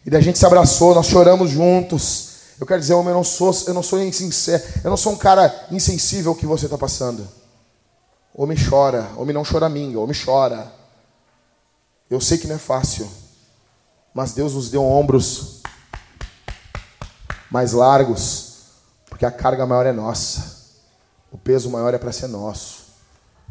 E 0.10 0.12
da 0.12 0.20
gente 0.20 0.40
se 0.40 0.46
abraçou, 0.48 0.96
nós 0.96 1.06
choramos 1.06 1.52
juntos. 1.52 2.30
Eu 2.60 2.66
quero 2.66 2.80
dizer, 2.80 2.96
homem, 2.96 3.10
eu 3.10 3.18
não 3.18 3.24
sou, 3.24 3.56
eu 3.68 3.76
não 3.76 3.84
sou 3.84 4.02
insincero, 4.02 4.64
eu 4.84 4.90
não 4.90 4.98
sou 4.98 5.14
um 5.14 5.16
cara 5.16 5.68
insensível 5.70 6.32
ao 6.32 6.36
que 6.36 6.48
você 6.48 6.66
está 6.66 6.80
passando. 6.80 7.30
Homem 8.34 8.58
chora, 8.58 9.08
homem 9.18 9.36
não 9.36 9.44
chora 9.46 9.70
minga, 9.70 10.00
homem 10.00 10.20
chora. 10.20 10.74
Eu 12.10 12.20
sei 12.20 12.40
que 12.40 12.48
não 12.48 12.56
é 12.56 12.58
fácil, 12.58 13.08
mas 14.12 14.34
Deus 14.34 14.56
nos 14.56 14.72
deu 14.72 14.84
ombros 14.84 15.62
mais 17.52 17.74
largos, 17.74 18.64
porque 19.12 19.28
a 19.28 19.32
carga 19.32 19.64
maior 19.68 19.86
é 19.86 19.94
nossa. 19.94 20.72
O 21.32 21.38
peso 21.38 21.70
maior 21.70 21.94
é 21.94 22.00
para 22.00 22.12
ser 22.12 22.26
nosso. 22.26 22.96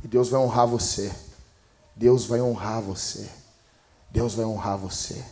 E 0.02 0.08
Deus 0.08 0.28
vai 0.28 0.40
honrar 0.40 0.66
você. 0.66 1.12
Deus 1.94 2.26
vai 2.26 2.40
honrar 2.40 2.82
você. 2.82 3.28
Deus 4.10 4.34
vai 4.34 4.44
honrar 4.44 4.76
você. 4.76 5.24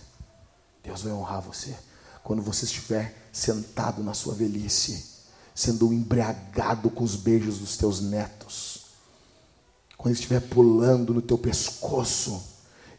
Deus 0.86 1.02
vai 1.02 1.12
honrar 1.12 1.42
você. 1.42 1.74
Quando 2.22 2.42
você 2.42 2.64
estiver 2.64 3.28
sentado 3.32 4.02
na 4.02 4.14
sua 4.14 4.34
velhice, 4.34 5.16
sendo 5.54 5.92
embriagado 5.92 6.90
com 6.90 7.04
os 7.04 7.16
beijos 7.16 7.58
dos 7.58 7.76
teus 7.76 8.00
netos, 8.00 8.86
quando 9.96 10.14
estiver 10.14 10.40
pulando 10.40 11.12
no 11.12 11.22
teu 11.22 11.36
pescoço 11.36 12.42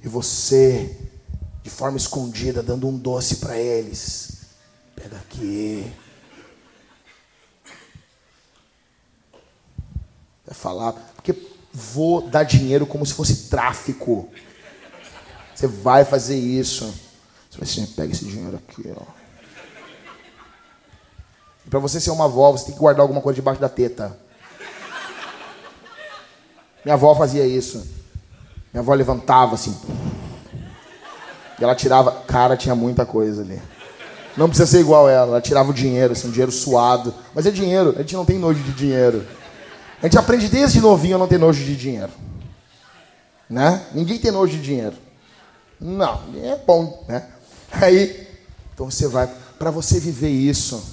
e 0.04 0.08
você, 0.08 0.96
de 1.64 1.70
forma 1.70 1.98
escondida, 1.98 2.62
dando 2.64 2.88
um 2.88 2.98
doce 2.98 3.38
para 3.38 3.58
eles, 3.58 4.38
Pega 4.98 5.16
aqui. 5.18 5.94
Vai 10.44 10.56
falar, 10.56 10.94
porque 11.16 11.36
vou 11.72 12.28
dar 12.28 12.44
dinheiro 12.44 12.88
como 12.88 13.06
se 13.06 13.14
fosse 13.14 13.48
tráfico. 13.48 14.28
Você 15.54 15.68
vai 15.68 16.04
fazer 16.04 16.36
isso. 16.36 16.92
Assim, 17.62 17.86
pega 17.86 18.12
esse 18.12 18.26
dinheiro 18.26 18.58
aqui, 18.58 18.94
ó. 18.96 19.04
E 21.66 21.70
para 21.70 21.80
você 21.80 22.00
ser 22.00 22.12
uma 22.12 22.26
avó, 22.26 22.52
você 22.52 22.66
tem 22.66 22.74
que 22.74 22.80
guardar 22.80 23.02
alguma 23.02 23.22
coisa 23.22 23.36
debaixo 23.36 23.60
da 23.60 23.68
teta. 23.68 24.18
Minha 26.86 26.94
avó 26.94 27.14
fazia 27.16 27.46
isso. 27.46 27.86
Minha 28.72 28.82
avó 28.82 28.94
levantava 28.94 29.56
assim. 29.56 29.76
E 31.60 31.64
ela 31.64 31.76
tirava. 31.76 32.12
Cara, 32.28 32.56
tinha 32.56 32.76
muita 32.76 33.06
coisa 33.06 33.42
ali. 33.42 33.62
Não 34.38 34.48
precisa 34.48 34.70
ser 34.70 34.80
igual 34.80 35.10
ela. 35.10 35.32
Ela 35.32 35.42
tirava 35.42 35.72
o 35.72 35.74
dinheiro, 35.74 36.14
assim, 36.14 36.28
um 36.28 36.32
dinheiro 36.32 36.52
suado. 36.52 37.14
Mas 37.34 37.46
é 37.46 37.52
dinheiro. 37.52 37.94
A 37.96 38.02
gente 38.02 38.16
não 38.16 38.24
tem 38.24 38.38
nojo 38.38 38.62
de 38.64 38.72
dinheiro. 38.72 39.26
A 40.02 40.06
gente 40.06 40.18
aprende 40.18 40.48
desde 40.48 40.80
novinho 40.80 41.16
a 41.16 41.20
não 41.20 41.28
ter 41.28 41.40
nojo 41.40 41.64
de 41.64 41.76
dinheiro. 41.76 42.12
Né? 43.50 43.82
Ninguém 43.94 44.20
tem 44.20 44.32
nojo 44.32 44.54
de 44.54 44.62
dinheiro. 44.62 44.96
Não, 45.80 46.22
é 46.36 46.56
bom, 46.56 47.04
né? 47.08 47.28
Aí, 47.72 48.28
então 48.74 48.90
você 48.90 49.08
vai 49.08 49.28
para 49.58 49.72
você 49.72 50.00
viver 50.00 50.30
isso, 50.30 50.84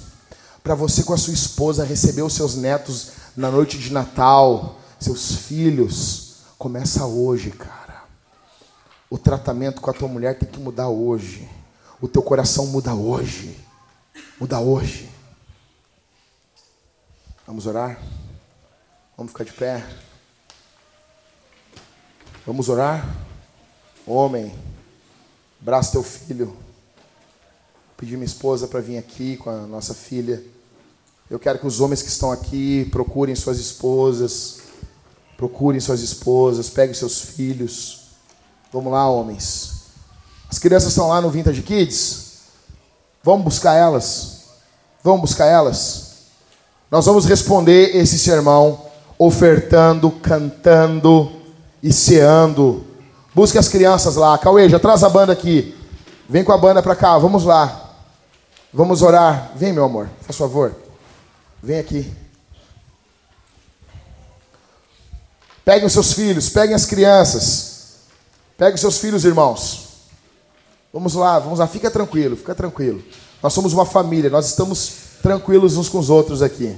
para 0.63 0.75
você 0.75 1.03
com 1.03 1.13
a 1.13 1.17
sua 1.17 1.33
esposa 1.33 1.85
receber 1.85 2.23
os 2.23 2.33
seus 2.33 2.55
netos 2.55 3.11
na 3.35 3.51
noite 3.51 3.77
de 3.77 3.91
Natal, 3.91 4.79
seus 4.99 5.35
filhos, 5.35 6.37
começa 6.57 7.05
hoje, 7.05 7.51
cara. 7.51 8.03
O 9.09 9.17
tratamento 9.17 9.81
com 9.81 9.89
a 9.89 9.93
tua 9.93 10.07
mulher 10.07 10.37
tem 10.37 10.49
que 10.49 10.59
mudar 10.59 10.89
hoje. 10.89 11.47
O 12.01 12.07
teu 12.07 12.23
coração 12.23 12.67
muda 12.67 12.93
hoje. 12.93 13.59
Muda 14.39 14.59
hoje. 14.59 15.09
Vamos 17.45 17.67
orar? 17.67 17.99
Vamos 19.15 19.31
ficar 19.31 19.43
de 19.43 19.53
pé? 19.53 19.85
Vamos 22.45 22.67
orar? 22.67 23.07
Homem, 24.07 24.57
abraça 25.61 25.91
teu 25.91 26.03
filho. 26.03 26.64
Pedi 27.97 28.17
minha 28.17 28.25
esposa 28.25 28.67
para 28.67 28.81
vir 28.81 28.97
aqui 28.97 29.37
com 29.37 29.49
a 29.49 29.61
nossa 29.61 29.93
filha. 29.93 30.43
Eu 31.29 31.39
quero 31.39 31.59
que 31.59 31.65
os 31.65 31.79
homens 31.79 32.01
que 32.01 32.09
estão 32.09 32.29
aqui 32.29 32.85
procurem 32.91 33.33
suas 33.35 33.57
esposas. 33.57 34.57
Procurem 35.37 35.79
suas 35.79 36.01
esposas, 36.01 36.69
peguem 36.69 36.93
seus 36.93 37.21
filhos. 37.21 38.01
Vamos 38.71 38.91
lá, 38.91 39.09
homens. 39.09 39.83
As 40.49 40.59
crianças 40.59 40.89
estão 40.89 41.07
lá 41.07 41.21
no 41.21 41.29
Vintage 41.29 41.61
Kids. 41.61 42.25
Vamos 43.23 43.45
buscar 43.45 43.73
elas. 43.73 44.43
Vamos 45.01 45.21
buscar 45.21 45.45
elas. 45.45 46.15
Nós 46.91 47.05
vamos 47.05 47.25
responder 47.25 47.95
esse 47.95 48.19
sermão 48.19 48.85
ofertando, 49.17 50.11
cantando 50.11 51.31
e 51.81 51.93
ceando. 51.93 52.85
Busque 53.33 53.57
as 53.57 53.69
crianças 53.69 54.15
lá. 54.15 54.37
Cauê, 54.37 54.67
já 54.67 54.79
traz 54.79 55.01
a 55.03 55.09
banda 55.09 55.31
aqui. 55.31 55.75
Vem 56.27 56.43
com 56.43 56.51
a 56.51 56.57
banda 56.57 56.83
para 56.83 56.95
cá. 56.95 57.17
Vamos 57.17 57.45
lá. 57.45 57.84
Vamos 58.75 59.01
orar. 59.01 59.53
Vem, 59.55 59.71
meu 59.71 59.85
amor, 59.85 60.09
faz 60.21 60.37
favor. 60.37 60.75
Vem 61.63 61.79
aqui. 61.79 62.13
Peguem 65.63 65.85
os 65.85 65.93
seus 65.93 66.11
filhos, 66.11 66.49
peguem 66.49 66.75
as 66.75 66.85
crianças. 66.85 68.01
Peguem 68.57 68.75
os 68.75 68.81
seus 68.81 68.97
filhos, 68.97 69.23
irmãos. 69.23 69.85
Vamos 70.91 71.13
lá, 71.15 71.39
vamos 71.39 71.59
lá, 71.59 71.67
fica 71.67 71.89
tranquilo, 71.89 72.35
fica 72.35 72.53
tranquilo. 72.53 73.01
Nós 73.41 73.53
somos 73.53 73.71
uma 73.71 73.85
família, 73.85 74.29
nós 74.29 74.47
estamos 74.47 74.93
tranquilos 75.21 75.77
uns 75.77 75.87
com 75.87 75.97
os 75.97 76.09
outros 76.09 76.41
aqui. 76.41 76.77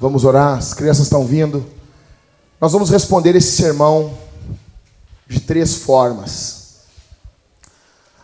Vamos 0.00 0.24
orar, 0.24 0.56
as 0.56 0.72
crianças 0.72 1.02
estão 1.04 1.26
vindo. 1.26 1.70
Nós 2.58 2.72
vamos 2.72 2.88
responder 2.88 3.36
esse 3.36 3.52
sermão 3.52 4.16
de 5.28 5.40
três 5.40 5.74
formas. 5.74 6.86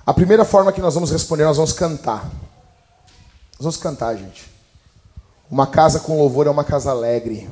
A 0.07 0.15
primeira 0.15 0.43
forma 0.43 0.73
que 0.73 0.81
nós 0.81 0.95
vamos 0.95 1.11
responder, 1.11 1.45
nós 1.45 1.59
vamos 1.59 1.75
cantar. 1.75 2.25
Nós 2.25 3.61
vamos 3.61 3.77
cantar, 3.77 4.17
gente. 4.17 4.51
Uma 5.51 5.67
casa 5.67 6.01
com 6.01 6.17
louvor 6.17 6.47
é 6.47 6.51
uma 6.51 6.65
casa 6.65 6.91
alegre. 6.91 7.47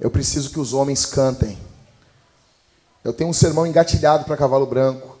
Eu 0.00 0.10
preciso 0.10 0.50
que 0.50 0.58
os 0.58 0.72
homens 0.72 1.06
cantem. 1.06 1.56
Eu 3.04 3.12
tenho 3.12 3.30
um 3.30 3.32
sermão 3.32 3.64
engatilhado 3.64 4.24
para 4.24 4.36
cavalo 4.36 4.66
branco. 4.66 5.16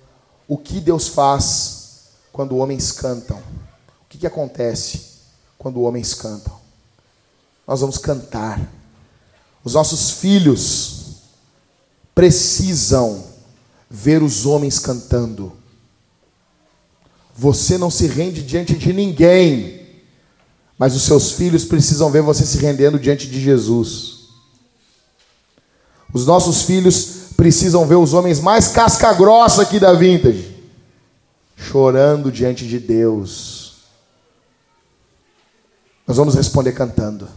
O 0.48 0.58
que 0.58 0.80
Deus 0.80 1.06
faz 1.06 2.08
quando 2.32 2.56
homens 2.56 2.90
cantam? 2.90 3.36
O 3.36 4.08
que, 4.08 4.18
que 4.18 4.26
acontece 4.26 5.20
quando 5.56 5.82
homens 5.82 6.12
cantam? 6.12 6.65
Nós 7.66 7.80
vamos 7.80 7.98
cantar. 7.98 8.60
Os 9.64 9.74
nossos 9.74 10.12
filhos 10.12 11.16
precisam 12.14 13.24
ver 13.90 14.22
os 14.22 14.46
homens 14.46 14.78
cantando. 14.78 15.52
Você 17.34 17.76
não 17.76 17.90
se 17.90 18.06
rende 18.06 18.42
diante 18.42 18.76
de 18.76 18.92
ninguém, 18.92 19.86
mas 20.78 20.94
os 20.94 21.02
seus 21.02 21.32
filhos 21.32 21.64
precisam 21.64 22.10
ver 22.10 22.22
você 22.22 22.46
se 22.46 22.58
rendendo 22.58 22.98
diante 22.98 23.26
de 23.28 23.40
Jesus. 23.40 24.28
Os 26.12 26.24
nossos 26.24 26.62
filhos 26.62 27.32
precisam 27.36 27.86
ver 27.86 27.96
os 27.96 28.14
homens 28.14 28.40
mais 28.40 28.68
casca-grossa 28.68 29.62
aqui 29.62 29.78
da 29.78 29.92
vintage 29.92 30.56
chorando 31.56 32.30
diante 32.30 32.66
de 32.66 32.78
Deus. 32.78 33.76
Nós 36.06 36.18
vamos 36.18 36.34
responder 36.34 36.72
cantando. 36.72 37.28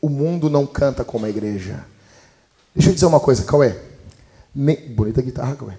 O 0.00 0.08
mundo 0.08 0.48
não 0.48 0.66
canta 0.66 1.04
como 1.04 1.26
a 1.26 1.30
igreja. 1.30 1.84
Deixa 2.74 2.90
eu 2.90 2.94
dizer 2.94 3.06
uma 3.06 3.20
coisa, 3.20 3.44
Cauê. 3.44 3.74
Ne... 4.54 4.76
Bonita 4.76 5.20
guitarra, 5.20 5.56
Cauê. 5.56 5.74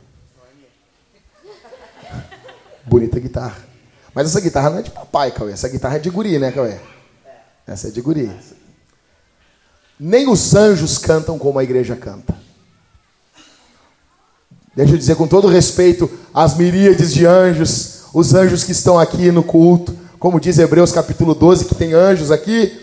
Bonita 2.85 3.19
guitarra. 3.19 3.57
Mas 4.13 4.27
essa 4.27 4.41
guitarra 4.41 4.69
não 4.69 4.79
é 4.79 4.81
de 4.81 4.91
papai, 4.91 5.31
Cauê. 5.31 5.53
Essa 5.53 5.69
guitarra 5.69 5.95
é 5.95 5.99
de 5.99 6.09
guri, 6.09 6.37
né, 6.37 6.51
Cauê? 6.51 6.77
Essa 7.65 7.87
é 7.87 7.91
de 7.91 8.01
guri. 8.01 8.31
Nem 9.99 10.27
os 10.29 10.55
anjos 10.55 10.97
cantam 10.97 11.37
como 11.37 11.59
a 11.59 11.63
igreja 11.63 11.95
canta. 11.95 12.35
Deixa 14.75 14.93
eu 14.93 14.97
dizer 14.97 15.15
com 15.15 15.27
todo 15.27 15.47
respeito 15.47 16.09
às 16.33 16.55
miríades 16.55 17.13
de 17.13 17.25
anjos, 17.25 18.03
os 18.13 18.33
anjos 18.33 18.63
que 18.63 18.71
estão 18.71 18.97
aqui 18.97 19.31
no 19.31 19.43
culto, 19.43 19.95
como 20.17 20.39
diz 20.39 20.57
Hebreus 20.57 20.91
capítulo 20.91 21.35
12, 21.35 21.65
que 21.65 21.75
tem 21.75 21.93
anjos 21.93 22.31
aqui, 22.31 22.80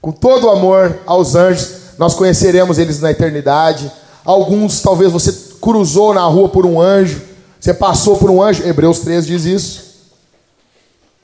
com 0.00 0.12
todo 0.12 0.46
o 0.46 0.50
amor 0.50 1.00
aos 1.06 1.34
anjos, 1.34 1.96
nós 1.98 2.14
conheceremos 2.14 2.78
eles 2.78 3.00
na 3.00 3.10
eternidade. 3.10 3.90
Alguns, 4.24 4.80
talvez 4.80 5.10
você 5.10 5.32
cruzou 5.60 6.14
na 6.14 6.22
rua 6.24 6.48
por 6.48 6.64
um 6.64 6.80
anjo, 6.80 7.20
você 7.60 7.74
passou 7.74 8.16
por 8.16 8.30
um 8.30 8.40
anjo. 8.40 8.62
Hebreus 8.62 9.00
3 9.00 9.26
diz 9.26 9.44
isso. 9.44 9.88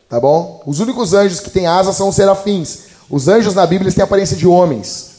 Tá 0.08 0.18
bom? 0.18 0.62
Os 0.66 0.80
únicos 0.80 1.14
anjos 1.14 1.40
que 1.40 1.50
têm 1.50 1.66
asas 1.66 1.96
são 1.96 2.08
os 2.08 2.16
serafins. 2.16 2.84
Os 3.08 3.28
anjos 3.28 3.54
na 3.54 3.66
Bíblia 3.66 3.92
têm 3.92 4.02
aparência 4.02 4.36
de 4.36 4.46
homens. 4.46 5.12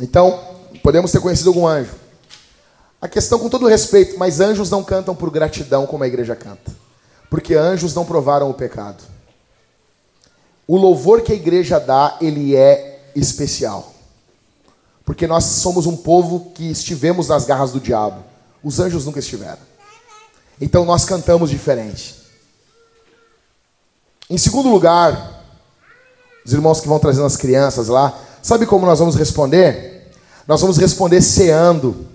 Então, 0.00 0.40
podemos 0.82 1.12
ter 1.12 1.20
conhecido 1.20 1.50
algum 1.50 1.66
anjo. 1.66 1.92
A 3.00 3.08
questão, 3.08 3.38
com 3.38 3.48
todo 3.48 3.66
respeito, 3.66 4.18
mas 4.18 4.40
anjos 4.40 4.70
não 4.70 4.82
cantam 4.82 5.14
por 5.14 5.30
gratidão 5.30 5.86
como 5.86 6.04
a 6.04 6.08
igreja 6.08 6.34
canta. 6.34 6.72
Porque 7.28 7.54
anjos 7.54 7.94
não 7.94 8.04
provaram 8.04 8.48
o 8.48 8.54
pecado 8.54 9.17
o 10.68 10.76
louvor 10.76 11.22
que 11.22 11.32
a 11.32 11.34
igreja 11.34 11.80
dá, 11.80 12.18
ele 12.20 12.54
é 12.54 13.10
especial. 13.16 13.94
Porque 15.02 15.26
nós 15.26 15.44
somos 15.44 15.86
um 15.86 15.96
povo 15.96 16.52
que 16.54 16.70
estivemos 16.70 17.28
nas 17.28 17.46
garras 17.46 17.72
do 17.72 17.80
diabo. 17.80 18.22
Os 18.62 18.78
anjos 18.78 19.06
nunca 19.06 19.18
estiveram. 19.18 19.58
Então 20.60 20.84
nós 20.84 21.06
cantamos 21.06 21.48
diferente. 21.48 22.16
Em 24.28 24.36
segundo 24.36 24.68
lugar, 24.68 25.42
os 26.44 26.52
irmãos 26.52 26.80
que 26.80 26.88
vão 26.88 26.98
trazendo 26.98 27.24
as 27.24 27.36
crianças 27.36 27.88
lá, 27.88 28.18
sabe 28.42 28.66
como 28.66 28.84
nós 28.84 28.98
vamos 28.98 29.14
responder? 29.16 30.12
Nós 30.46 30.60
vamos 30.60 30.76
responder 30.76 31.22
ceando. 31.22 32.06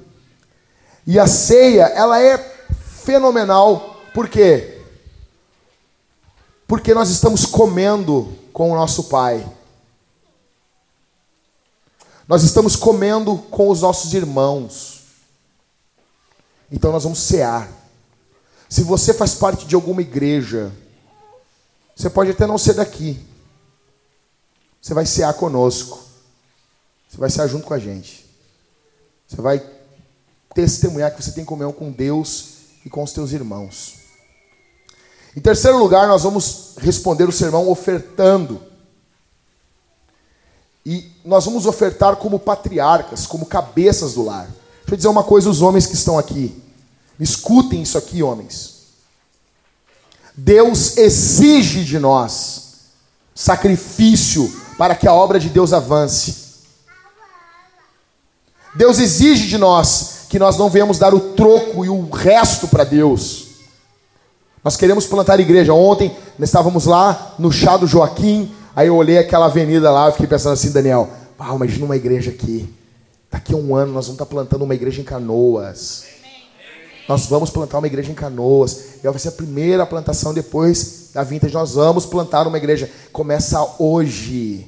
E 1.07 1.17
a 1.17 1.25
ceia, 1.25 1.85
ela 1.85 2.21
é 2.21 2.37
fenomenal. 3.03 3.97
Por 4.13 4.29
quê? 4.29 4.72
Porque 6.73 6.91
nós 6.91 7.11
estamos 7.11 7.45
comendo 7.45 8.35
com 8.51 8.71
o 8.71 8.75
nosso 8.75 9.03
Pai. 9.03 9.47
Nós 12.27 12.41
estamos 12.41 12.75
comendo 12.75 13.37
com 13.37 13.69
os 13.69 13.81
nossos 13.81 14.11
irmãos. 14.15 15.03
Então 16.71 16.91
nós 16.91 17.03
vamos 17.03 17.19
cear. 17.19 17.71
Se 18.67 18.81
você 18.81 19.13
faz 19.13 19.35
parte 19.35 19.67
de 19.67 19.75
alguma 19.75 20.01
igreja, 20.01 20.73
você 21.95 22.09
pode 22.09 22.31
até 22.31 22.47
não 22.47 22.57
ser 22.57 22.73
daqui. 22.73 23.23
Você 24.81 24.95
vai 24.95 25.05
cear 25.05 25.35
conosco. 25.35 26.03
Você 27.07 27.17
vai 27.17 27.29
cear 27.29 27.45
junto 27.45 27.67
com 27.67 27.75
a 27.75 27.79
gente. 27.79 28.25
Você 29.27 29.39
vai 29.39 29.63
testemunhar 30.55 31.15
que 31.15 31.21
você 31.21 31.33
tem 31.33 31.45
comunhão 31.45 31.71
com 31.71 31.91
Deus 31.91 32.45
e 32.83 32.89
com 32.89 33.03
os 33.03 33.13
teus 33.13 33.31
irmãos. 33.31 34.02
Em 35.35 35.41
terceiro 35.41 35.77
lugar, 35.77 36.07
nós 36.07 36.23
vamos 36.23 36.75
responder 36.77 37.27
o 37.27 37.31
sermão 37.31 37.69
ofertando. 37.69 38.61
E 40.85 41.11
nós 41.23 41.45
vamos 41.45 41.65
ofertar 41.65 42.17
como 42.17 42.37
patriarcas, 42.37 43.25
como 43.25 43.45
cabeças 43.45 44.13
do 44.13 44.23
lar. 44.23 44.45
Deixa 44.45 44.91
eu 44.91 44.97
dizer 44.97 45.07
uma 45.07 45.23
coisa, 45.23 45.49
os 45.49 45.61
homens 45.61 45.85
que 45.85 45.95
estão 45.95 46.19
aqui. 46.19 46.61
Escutem 47.19 47.81
isso 47.81 47.97
aqui, 47.97 48.21
homens. 48.21 48.73
Deus 50.35 50.97
exige 50.97 51.83
de 51.83 51.99
nós 51.99 52.63
sacrifício 53.33 54.51
para 54.77 54.95
que 54.95 55.07
a 55.07 55.13
obra 55.13 55.39
de 55.39 55.49
Deus 55.49 55.73
avance. 55.73 56.43
Deus 58.75 58.99
exige 58.99 59.47
de 59.47 59.57
nós 59.57 60.25
que 60.29 60.39
nós 60.39 60.57
não 60.57 60.69
venhamos 60.69 60.97
dar 60.97 61.13
o 61.13 61.19
troco 61.19 61.85
e 61.85 61.89
o 61.89 62.09
resto 62.09 62.67
para 62.67 62.83
Deus. 62.83 63.52
Nós 64.63 64.77
queremos 64.77 65.05
plantar 65.05 65.39
igreja. 65.39 65.73
Ontem 65.73 66.15
nós 66.39 66.49
estávamos 66.49 66.85
lá 66.85 67.35
no 67.37 67.51
chá 67.51 67.75
do 67.75 67.85
Joaquim, 67.85 68.51
aí 68.75 68.87
eu 68.87 68.95
olhei 68.95 69.17
aquela 69.17 69.47
avenida 69.47 69.91
lá 69.91 70.07
e 70.09 70.13
fiquei 70.13 70.27
pensando 70.27 70.53
assim, 70.53 70.71
Daniel, 70.71 71.09
ah, 71.37 71.53
imagina 71.53 71.83
uma 71.83 71.97
igreja 71.97 72.31
aqui. 72.31 72.73
Daqui 73.29 73.53
a 73.53 73.57
um 73.57 73.75
ano 73.75 73.91
nós 73.91 74.05
vamos 74.05 74.21
estar 74.21 74.25
plantando 74.25 74.61
uma 74.61 74.73
igreja 74.73 75.01
em 75.01 75.03
Canoas. 75.03 76.05
Nós 77.09 77.25
vamos 77.25 77.49
plantar 77.49 77.79
uma 77.79 77.87
igreja 77.87 78.11
em 78.11 78.15
Canoas. 78.15 78.95
E 79.03 79.09
vai 79.09 79.19
ser 79.19 79.29
a 79.29 79.33
primeira 79.33 79.85
plantação 79.85 80.33
depois 80.33 81.09
da 81.13 81.23
vintage. 81.23 81.53
Nós 81.53 81.73
vamos 81.73 82.05
plantar 82.05 82.47
uma 82.47 82.57
igreja. 82.57 82.89
Começa 83.11 83.75
hoje. 83.77 84.65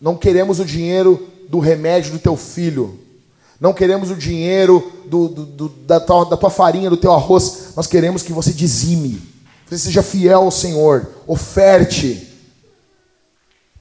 Não 0.00 0.16
queremos 0.16 0.58
o 0.58 0.64
dinheiro 0.64 1.28
do 1.48 1.60
remédio 1.60 2.10
do 2.10 2.18
teu 2.18 2.36
filho. 2.36 2.98
Não 3.60 3.72
queremos 3.72 4.10
o 4.10 4.16
dinheiro 4.16 4.92
do, 5.06 5.28
do, 5.28 5.46
do, 5.46 5.68
da, 5.68 5.98
tua, 5.98 6.24
da 6.26 6.36
tua 6.36 6.50
farinha, 6.50 6.90
do 6.90 6.96
teu 6.96 7.12
arroz. 7.12 7.68
Nós 7.74 7.86
queremos 7.86 8.22
que 8.22 8.32
você 8.32 8.52
dizime. 8.52 9.22
Você 9.66 9.78
seja 9.78 10.02
fiel 10.02 10.42
ao 10.42 10.50
Senhor. 10.50 11.08
Oferte. 11.26 12.28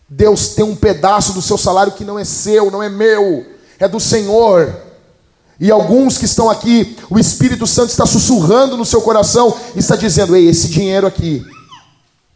Deus 0.08 0.50
tem 0.50 0.64
um 0.64 0.76
pedaço 0.76 1.34
do 1.34 1.42
seu 1.42 1.58
salário 1.58 1.94
que 1.94 2.06
não 2.06 2.18
é 2.18 2.24
seu, 2.24 2.72
não 2.72 2.82
é 2.82 2.90
meu, 2.90 3.46
é 3.78 3.88
do 3.88 4.00
Senhor. 4.00 4.74
E 5.60 5.72
alguns 5.72 6.18
que 6.18 6.26
estão 6.26 6.50
aqui, 6.50 6.98
o 7.10 7.18
Espírito 7.18 7.66
Santo 7.66 7.90
está 7.90 8.06
sussurrando 8.06 8.78
no 8.78 8.86
seu 8.86 9.02
coração 9.02 9.56
e 9.76 9.80
está 9.80 9.96
dizendo: 9.96 10.36
Ei, 10.36 10.48
esse 10.48 10.68
dinheiro 10.68 11.08
aqui, 11.08 11.44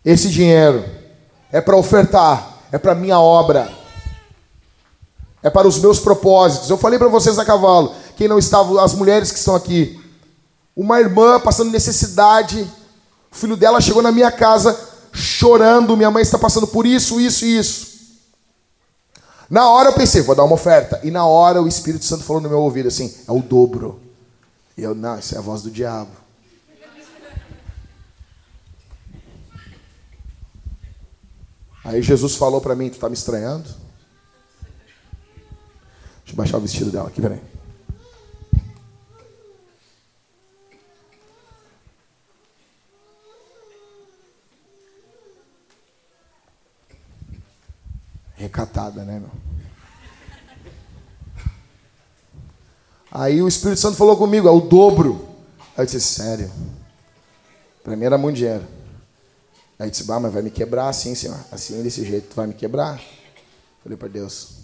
esse 0.03 0.29
dinheiro 0.29 0.83
é 1.51 1.61
para 1.61 1.77
ofertar, 1.77 2.63
é 2.71 2.77
para 2.77 2.95
minha 2.95 3.19
obra 3.19 3.78
é 5.41 5.49
para 5.49 5.67
os 5.67 5.79
meus 5.79 5.99
propósitos. 5.99 6.69
Eu 6.69 6.77
falei 6.77 6.99
para 6.99 7.07
vocês 7.07 7.39
a 7.39 7.45
cavalo, 7.45 7.93
quem 8.15 8.27
não 8.27 8.39
estava, 8.39 8.83
as 8.83 8.93
mulheres 8.93 9.31
que 9.31 9.39
estão 9.39 9.55
aqui. 9.55 9.99
Uma 10.75 10.99
irmã 10.99 11.39
passando 11.39 11.71
necessidade, 11.71 12.69
o 13.31 13.35
filho 13.35 13.57
dela 13.57 13.81
chegou 13.81 14.01
na 14.01 14.11
minha 14.11 14.31
casa 14.31 14.77
chorando, 15.11 15.97
minha 15.97 16.11
mãe 16.11 16.21
está 16.21 16.37
passando 16.37 16.67
por 16.67 16.85
isso, 16.85 17.19
isso 17.19 17.45
e 17.45 17.57
isso. 17.57 17.89
Na 19.49 19.67
hora 19.69 19.89
eu 19.89 19.93
pensei, 19.93 20.21
vou 20.21 20.35
dar 20.35 20.43
uma 20.43 20.53
oferta. 20.53 20.99
E 21.03 21.09
na 21.09 21.25
hora 21.25 21.61
o 21.61 21.67
Espírito 21.67 22.05
Santo 22.05 22.23
falou 22.23 22.41
no 22.41 22.49
meu 22.49 22.59
ouvido 22.59 22.87
assim: 22.87 23.13
é 23.27 23.31
o 23.31 23.41
dobro. 23.41 23.99
E 24.77 24.83
eu, 24.83 24.93
não, 24.93 25.17
isso 25.17 25.35
é 25.35 25.37
a 25.37 25.41
voz 25.41 25.61
do 25.61 25.71
diabo. 25.71 26.11
Aí 31.83 32.01
Jesus 32.01 32.35
falou 32.35 32.61
para 32.61 32.75
mim: 32.75 32.89
Tu 32.89 32.93
está 32.93 33.09
me 33.09 33.15
estranhando? 33.15 33.67
Deixa 36.29 36.33
eu 36.33 36.35
baixar 36.35 36.57
o 36.57 36.61
vestido 36.61 36.91
dela 36.91 37.07
aqui, 37.07 37.19
peraí. 37.19 37.41
Recatada, 48.35 49.03
né, 49.03 49.19
meu? 49.19 49.31
Aí 53.11 53.41
o 53.41 53.47
Espírito 53.47 53.81
Santo 53.81 53.97
falou 53.97 54.15
comigo, 54.15 54.47
é 54.47 54.51
o 54.51 54.61
dobro. 54.61 55.27
Aí 55.75 55.81
eu 55.81 55.85
disse, 55.85 56.01
sério? 56.01 56.51
Pra 57.83 57.95
mim 57.95 58.05
era 58.05 58.19
muito 58.19 58.35
dinheiro. 58.35 58.67
Aí 59.79 59.87
eu 59.87 59.89
disse, 59.89 60.03
bah, 60.03 60.19
mas 60.19 60.31
vai 60.31 60.43
me 60.43 60.51
quebrar 60.51 60.89
assim, 60.89 61.15
senhor. 61.15 61.39
Assim, 61.51 61.81
desse 61.81 62.05
jeito, 62.05 62.29
tu 62.29 62.35
vai 62.35 62.45
me 62.45 62.53
quebrar? 62.53 63.01
Falei 63.81 63.97
para 63.97 64.07
Deus. 64.07 64.58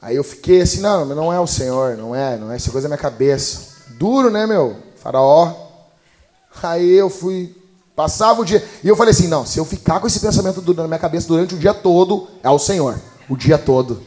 Aí 0.00 0.16
eu 0.16 0.24
fiquei 0.24 0.62
assim, 0.62 0.80
não, 0.80 1.04
não 1.04 1.32
é 1.32 1.38
o 1.38 1.46
Senhor, 1.46 1.96
não 1.96 2.14
é, 2.14 2.36
não 2.36 2.50
é, 2.50 2.56
essa 2.56 2.70
coisa 2.70 2.86
é 2.86 2.88
minha 2.88 2.98
cabeça. 2.98 3.84
Duro, 3.98 4.30
né, 4.30 4.46
meu? 4.46 4.76
Faraó. 4.96 5.52
Aí 6.62 6.92
eu 6.92 7.10
fui, 7.10 7.54
passava 7.94 8.40
o 8.40 8.44
dia, 8.44 8.64
e 8.82 8.88
eu 8.88 8.96
falei 8.96 9.12
assim, 9.12 9.28
não, 9.28 9.44
se 9.46 9.58
eu 9.58 9.64
ficar 9.64 10.00
com 10.00 10.06
esse 10.06 10.20
pensamento 10.20 10.62
na 10.74 10.86
minha 10.86 10.98
cabeça 10.98 11.28
durante 11.28 11.54
o 11.54 11.58
dia 11.58 11.74
todo, 11.74 12.28
é 12.42 12.50
o 12.50 12.58
Senhor. 12.58 12.98
O 13.28 13.36
dia 13.36 13.58
todo. 13.58 14.02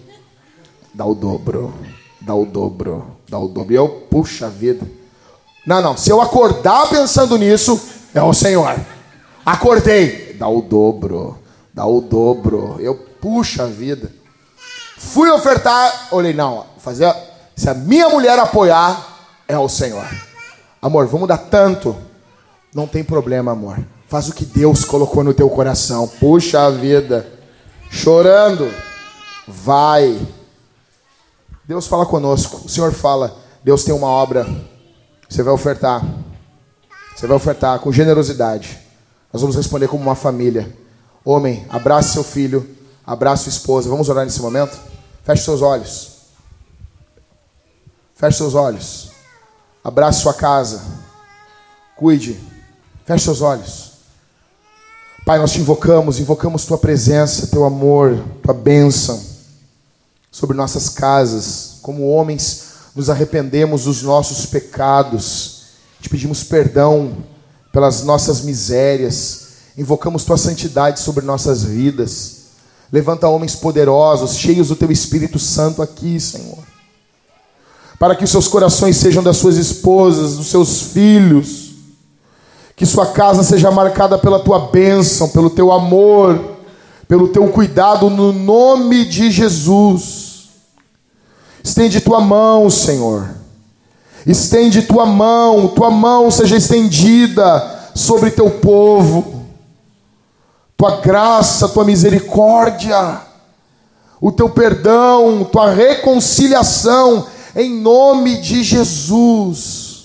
Dá 0.94 1.06
o 1.06 1.16
dobro 1.16 1.74
dá 2.26 2.34
o 2.34 2.46
dobro, 2.46 3.06
dá 3.30 3.38
o 3.38 3.48
dobro. 3.48 3.74
E 3.74 3.76
eu, 3.76 3.88
puxa 4.10 4.50
vida. 4.50 4.88
Não, 5.66 5.82
não, 5.82 5.98
se 5.98 6.10
eu 6.10 6.22
acordar 6.22 6.90
pensando 6.90 7.38
nisso, 7.38 7.80
é 8.14 8.22
o 8.22 8.34
Senhor. 8.34 8.76
Acordei, 9.46 10.34
dá 10.34 10.48
o 10.48 10.62
dobro, 10.62 11.38
dá 11.74 11.86
o 11.86 12.02
dobro. 12.02 12.78
Eu, 12.80 12.96
puxa 12.96 13.68
vida. 13.68 14.12
Fui 15.12 15.30
ofertar, 15.30 16.08
olhei, 16.12 16.34
não, 16.34 16.66
fazer, 16.80 17.14
se 17.56 17.70
a 17.70 17.74
minha 17.74 18.10
mulher 18.10 18.38
apoiar, 18.40 19.14
é 19.48 19.58
o 19.58 19.70
Senhor. 19.70 20.08
Amor, 20.82 21.08
vamos 21.08 21.28
dar 21.28 21.38
tanto. 21.38 21.96
Não 22.74 22.88
tem 22.88 23.04
problema, 23.04 23.52
amor. 23.52 23.80
Faz 24.08 24.28
o 24.28 24.34
que 24.34 24.46
Deus 24.46 24.84
colocou 24.84 25.24
no 25.24 25.34
teu 25.34 25.50
coração. 25.50 26.08
Puxa 26.08 26.66
a 26.66 26.70
vida. 26.70 27.28
Chorando. 27.90 28.74
Vai. 29.48 30.20
Deus 31.66 31.88
fala 31.88 32.06
conosco. 32.06 32.66
O 32.66 32.70
Senhor 32.70 32.92
fala. 32.92 33.38
Deus 33.64 33.84
tem 33.84 33.94
uma 33.94 34.08
obra. 34.08 34.48
Você 35.30 35.44
vai 35.44 35.54
ofertar. 35.54 36.04
Você 37.16 37.28
vai 37.28 37.38
ofertar 37.38 37.80
com 37.80 37.92
generosidade. 37.92 38.80
Nós 39.32 39.42
vamos 39.42 39.56
responder 39.56 39.88
como 39.88 40.04
uma 40.04 40.16
família. 40.16 40.76
Homem, 41.24 41.66
abrace 41.70 42.14
seu 42.14 42.24
filho. 42.24 42.68
Abrace 43.06 43.44
sua 43.44 43.52
esposa. 43.52 43.90
Vamos 43.90 44.10
orar 44.10 44.26
nesse 44.26 44.42
momento? 44.42 44.93
Feche 45.24 45.44
seus 45.44 45.62
olhos. 45.62 46.12
Feche 48.16 48.38
seus 48.38 48.54
olhos. 48.54 49.12
Abrace 49.84 50.22
sua 50.22 50.34
casa. 50.34 50.82
Cuide. 51.96 52.40
Feche 53.06 53.24
seus 53.24 53.42
olhos. 53.42 53.94
Pai, 55.26 55.40
nós 55.40 55.54
te 55.54 55.60
invocamos, 55.60 56.20
invocamos 56.20 56.66
tua 56.66 56.78
presença, 56.78 57.48
teu 57.48 57.64
amor, 57.64 58.22
tua 58.42 58.54
bênção 58.54 59.24
sobre 60.30 60.58
nossas 60.58 60.90
casas. 60.90 61.78
Como 61.82 62.10
homens, 62.10 62.74
nos 62.94 63.10
arrependemos 63.10 63.86
dos 63.86 64.04
nossos 64.04 64.46
pecados, 64.46 65.64
te 66.02 66.10
pedimos 66.10 66.44
perdão 66.44 67.24
pelas 67.72 68.04
nossas 68.04 68.42
misérias, 68.42 69.48
invocamos 69.78 70.26
tua 70.26 70.38
santidade 70.38 71.00
sobre 71.00 71.26
nossas 71.26 71.64
vidas. 71.64 72.43
Levanta 72.94 73.28
homens 73.28 73.56
poderosos, 73.56 74.38
cheios 74.38 74.68
do 74.68 74.76
teu 74.76 74.92
Espírito 74.92 75.40
Santo 75.40 75.82
aqui, 75.82 76.20
Senhor. 76.20 76.60
Para 77.98 78.16
que 78.16 78.24
os 78.24 78.30
seus 78.30 78.48
corações 78.48 78.98
sejam 78.98 79.24
das 79.24 79.38
suas 79.38 79.58
esposas, 79.58 80.38
dos 80.38 80.46
seus 80.46 80.80
filhos. 80.80 81.72
Que 82.76 82.86
sua 82.86 83.08
casa 83.08 83.42
seja 83.42 83.72
marcada 83.72 84.16
pela 84.20 84.40
tua 84.40 84.68
bênção, 84.68 85.28
pelo 85.30 85.50
teu 85.50 85.72
amor, 85.72 86.40
pelo 87.08 87.30
teu 87.30 87.48
cuidado, 87.48 88.12
no 88.12 88.32
nome 88.32 89.06
de 89.06 89.32
Jesus. 89.32 90.50
Estende 91.64 92.00
tua 92.00 92.22
mão, 92.22 92.70
Senhor. 92.70 93.28
Estende 94.24 94.84
tua 94.84 95.08
mão, 95.08 95.68
tua 95.70 95.90
mão 95.90 96.30
seja 96.30 96.58
estendida 96.58 97.90
sobre 97.96 98.30
teu 98.30 98.52
povo. 98.52 99.43
Tua 100.78 100.98
graça, 100.98 101.70
tua 101.70 101.86
misericórdia, 101.86 103.22
o 104.20 104.32
teu 104.32 104.50
perdão, 104.50 105.44
tua 105.44 105.72
reconciliação, 105.72 107.28
em 107.56 107.74
nome 107.74 108.42
de 108.42 108.64
Jesus. 108.64 110.04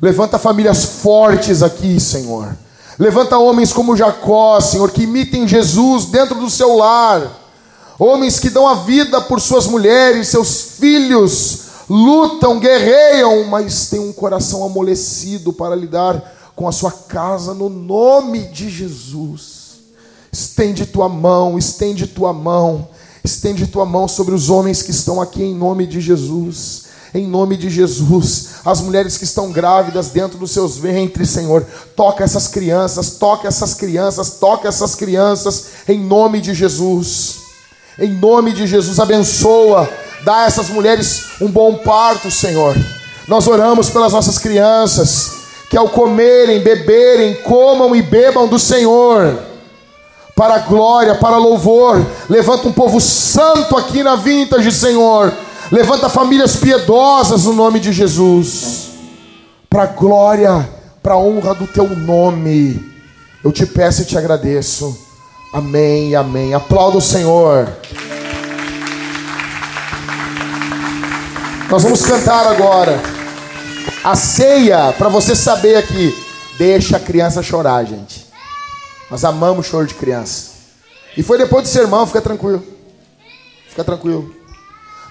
Levanta 0.00 0.38
famílias 0.38 0.84
fortes 0.84 1.62
aqui, 1.62 1.98
Senhor. 1.98 2.56
Levanta 2.98 3.38
homens 3.38 3.72
como 3.72 3.96
Jacó, 3.96 4.60
Senhor, 4.60 4.90
que 4.90 5.02
imitem 5.04 5.48
Jesus 5.48 6.06
dentro 6.06 6.34
do 6.36 6.50
seu 6.50 6.76
lar 6.76 7.40
homens 8.00 8.40
que 8.40 8.48
dão 8.48 8.66
a 8.66 8.76
vida 8.76 9.20
por 9.20 9.38
suas 9.42 9.66
mulheres, 9.66 10.28
seus 10.28 10.62
filhos, 10.78 11.64
lutam, 11.88 12.58
guerreiam, 12.58 13.44
mas 13.44 13.90
têm 13.90 14.00
um 14.00 14.12
coração 14.12 14.64
amolecido 14.64 15.52
para 15.52 15.76
lidar 15.76 16.39
com 16.60 16.68
a 16.68 16.72
sua 16.72 16.92
casa, 16.92 17.54
no 17.54 17.70
nome 17.70 18.40
de 18.48 18.68
Jesus. 18.68 19.78
Estende 20.30 20.84
tua 20.84 21.08
mão, 21.08 21.56
estende 21.56 22.06
tua 22.06 22.34
mão, 22.34 22.86
estende 23.24 23.66
tua 23.66 23.86
mão 23.86 24.06
sobre 24.06 24.34
os 24.34 24.50
homens 24.50 24.82
que 24.82 24.90
estão 24.90 25.22
aqui 25.22 25.42
em 25.42 25.54
nome 25.54 25.86
de 25.86 26.02
Jesus 26.02 26.90
em 27.14 27.26
nome 27.26 27.56
de 27.56 27.70
Jesus. 27.70 28.50
As 28.64 28.80
mulheres 28.82 29.16
que 29.16 29.24
estão 29.24 29.50
grávidas 29.50 30.10
dentro 30.10 30.38
dos 30.38 30.50
seus 30.52 30.76
ventres, 30.76 31.30
Senhor, 31.30 31.66
toca 31.96 32.22
essas 32.22 32.46
crianças, 32.46 33.12
toca 33.12 33.48
essas 33.48 33.74
crianças, 33.74 34.32
toca 34.38 34.68
essas 34.68 34.94
crianças, 34.94 35.64
em 35.88 35.98
nome 35.98 36.40
de 36.40 36.54
Jesus. 36.54 37.38
Em 37.98 38.12
nome 38.12 38.52
de 38.52 38.66
Jesus, 38.66 39.00
abençoa. 39.00 39.90
Dá 40.24 40.42
a 40.42 40.44
essas 40.44 40.68
mulheres 40.68 41.22
um 41.40 41.50
bom 41.50 41.78
parto, 41.78 42.30
Senhor. 42.30 42.76
Nós 43.26 43.48
oramos 43.48 43.90
pelas 43.90 44.12
nossas 44.12 44.38
crianças, 44.38 45.39
que 45.70 45.76
ao 45.76 45.88
comerem, 45.88 46.58
beberem, 46.58 47.34
comam 47.36 47.94
e 47.94 48.02
bebam 48.02 48.48
do 48.48 48.58
Senhor, 48.58 49.38
para 50.34 50.58
glória, 50.58 51.14
para 51.14 51.36
louvor. 51.36 52.04
Levanta 52.28 52.66
um 52.66 52.72
povo 52.72 53.00
santo 53.00 53.76
aqui 53.76 54.02
na 54.02 54.16
vintage, 54.16 54.72
Senhor. 54.72 55.32
Levanta 55.70 56.08
famílias 56.08 56.56
piedosas 56.56 57.44
no 57.44 57.52
nome 57.52 57.78
de 57.78 57.92
Jesus, 57.92 58.88
para 59.70 59.86
glória, 59.86 60.68
para 61.00 61.16
honra 61.16 61.54
do 61.54 61.68
teu 61.68 61.88
nome. 61.88 62.84
Eu 63.44 63.52
te 63.52 63.64
peço 63.64 64.02
e 64.02 64.04
te 64.04 64.18
agradeço. 64.18 64.98
Amém, 65.54 66.16
amém. 66.16 66.52
Aplauda 66.52 66.98
o 66.98 67.00
Senhor. 67.00 67.68
Nós 71.70 71.84
vamos 71.84 72.02
cantar 72.02 72.48
agora. 72.48 73.19
A 74.02 74.16
ceia, 74.16 74.94
para 74.96 75.10
você 75.10 75.36
saber 75.36 75.76
aqui, 75.76 76.16
deixa 76.56 76.96
a 76.96 77.00
criança 77.00 77.42
chorar, 77.42 77.84
gente. 77.84 78.26
Nós 79.10 79.24
amamos 79.24 79.66
choro 79.66 79.86
de 79.86 79.94
criança. 79.94 80.52
E 81.16 81.22
foi 81.22 81.36
depois 81.36 81.64
do 81.64 81.68
sermão, 81.68 82.06
fica 82.06 82.22
tranquilo. 82.22 82.64
Fica 83.68 83.84
tranquilo. 83.84 84.34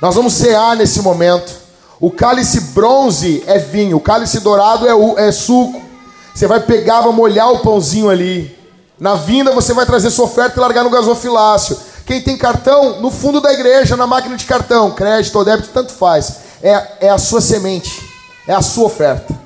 Nós 0.02 0.16
vamos 0.16 0.34
cear 0.34 0.76
nesse 0.76 1.02
momento. 1.02 1.53
O 1.99 2.10
cálice 2.10 2.61
bronze 2.74 3.44
é 3.45 3.60
vinho, 3.60 3.98
o 3.98 4.02
cálice 4.02 4.40
dourado 4.40 4.88
é, 4.88 5.28
é 5.28 5.32
suco. 5.32 5.80
Você 6.34 6.48
vai 6.48 6.61
pegar, 6.61 7.02
vai 7.02 7.11
molhar 7.11 7.52
o 7.52 7.60
pãozinho 7.60 8.10
ali. 8.10 8.57
Na 8.99 9.14
vinda 9.14 9.52
você 9.52 9.72
vai 9.72 9.86
trazer 9.86 10.10
sua 10.10 10.26
oferta 10.26 10.57
e 10.57 10.61
largar 10.61 10.84
no 10.84 10.90
gasofilácio. 10.90 11.78
Quem 12.07 12.22
tem 12.22 12.36
cartão, 12.36 13.02
no 13.02 13.11
fundo 13.11 13.40
da 13.40 13.53
igreja, 13.53 13.95
na 13.95 14.07
máquina 14.07 14.36
de 14.36 14.45
cartão, 14.45 14.91
crédito 14.91 15.38
ou 15.38 15.45
débito, 15.45 15.70
tanto 15.72 15.91
faz. 15.91 16.38
É, 16.64 16.88
é 17.02 17.10
a 17.10 17.20
sua 17.20 17.40
semente, 17.40 18.09
é 18.49 18.53
a 18.53 18.63
sua 18.63 18.85
oferta. 18.85 19.39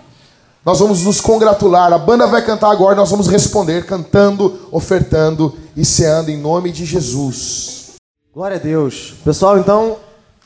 Nós 0.63 0.79
vamos 0.79 1.03
nos 1.03 1.19
congratular. 1.19 1.91
A 1.91 1.97
banda 1.97 2.25
vai 2.25 2.41
cantar 2.41 2.71
agora, 2.71 2.95
nós 2.95 3.09
vamos 3.09 3.27
responder 3.27 3.85
cantando, 3.85 4.69
ofertando 4.71 5.59
e 5.75 5.83
ceando 5.83 6.31
em 6.31 6.37
nome 6.37 6.71
de 6.71 6.85
Jesus. 6.85 7.95
Glória 8.33 8.55
a 8.55 8.59
Deus. 8.61 9.15
Pessoal, 9.25 9.57
então, 9.57 9.99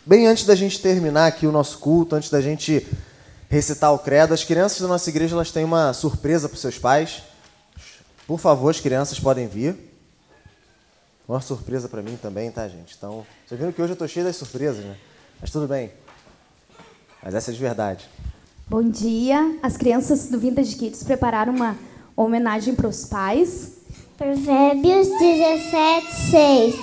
bem 0.03 0.25
antes 0.25 0.43
da 0.43 0.55
gente 0.55 0.81
terminar 0.81 1.27
aqui 1.27 1.45
o 1.45 1.51
nosso 1.51 1.77
culto, 1.77 2.15
antes 2.15 2.31
da 2.31 2.41
gente 2.41 2.87
recitar 3.47 3.93
o 3.93 3.99
credo, 3.99 4.33
as 4.33 4.43
crianças 4.43 4.81
da 4.81 4.87
nossa 4.87 5.07
igreja 5.07 5.35
elas 5.35 5.51
têm 5.51 5.63
uma 5.63 5.93
surpresa 5.93 6.49
para 6.49 6.55
os 6.55 6.61
seus 6.61 6.79
pais. 6.79 7.21
Por 8.25 8.39
favor, 8.39 8.71
as 8.71 8.79
crianças 8.79 9.19
podem 9.19 9.47
vir. 9.47 9.77
Uma 11.29 11.41
surpresa 11.41 11.87
para 11.87 12.01
mim 12.01 12.17
também, 12.19 12.49
tá, 12.49 12.67
gente? 12.67 12.95
Então, 12.97 13.23
vocês 13.45 13.59
viram 13.59 13.71
que 13.71 13.79
hoje 13.83 13.91
eu 13.91 13.93
estou 13.93 14.07
cheio 14.07 14.25
das 14.25 14.35
surpresas, 14.35 14.83
né? 14.83 14.97
Mas 15.39 15.51
tudo 15.51 15.67
bem. 15.67 15.91
Mas 17.21 17.35
essa 17.35 17.51
é 17.51 17.53
de 17.53 17.59
verdade. 17.59 18.09
Bom 18.69 18.83
dia. 18.83 19.55
As 19.63 19.77
crianças 19.77 20.27
do 20.27 20.37
Vintage 20.37 20.75
Kids 20.75 21.01
prepararam 21.01 21.55
uma 21.55 21.77
homenagem 22.17 22.75
para 22.75 22.89
os 22.89 23.05
pais. 23.05 23.77
Provérbios 24.17 25.07
17, 25.07 26.13
6. 26.31 26.75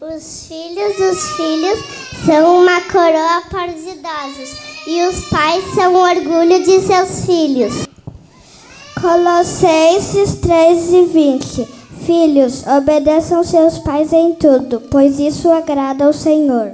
Os 0.00 0.46
filhos 0.46 0.96
dos 0.96 1.30
filhos 1.32 1.78
são 2.24 2.62
uma 2.62 2.80
coroa 2.82 3.42
para 3.50 3.72
os 3.72 3.82
idosos, 3.82 4.56
e 4.86 5.02
os 5.02 5.28
pais 5.30 5.64
são 5.74 5.94
o 5.94 6.08
orgulho 6.08 6.62
de 6.62 6.80
seus 6.80 7.26
filhos. 7.26 7.88
Colossenses 9.00 10.36
3 10.36 10.92
e 10.92 11.02
20. 11.06 11.64
Filhos, 12.06 12.64
obedeçam 12.68 13.42
seus 13.42 13.78
pais 13.78 14.12
em 14.12 14.34
tudo, 14.34 14.80
pois 14.92 15.18
isso 15.18 15.50
agrada 15.50 16.04
ao 16.04 16.12
Senhor. 16.12 16.70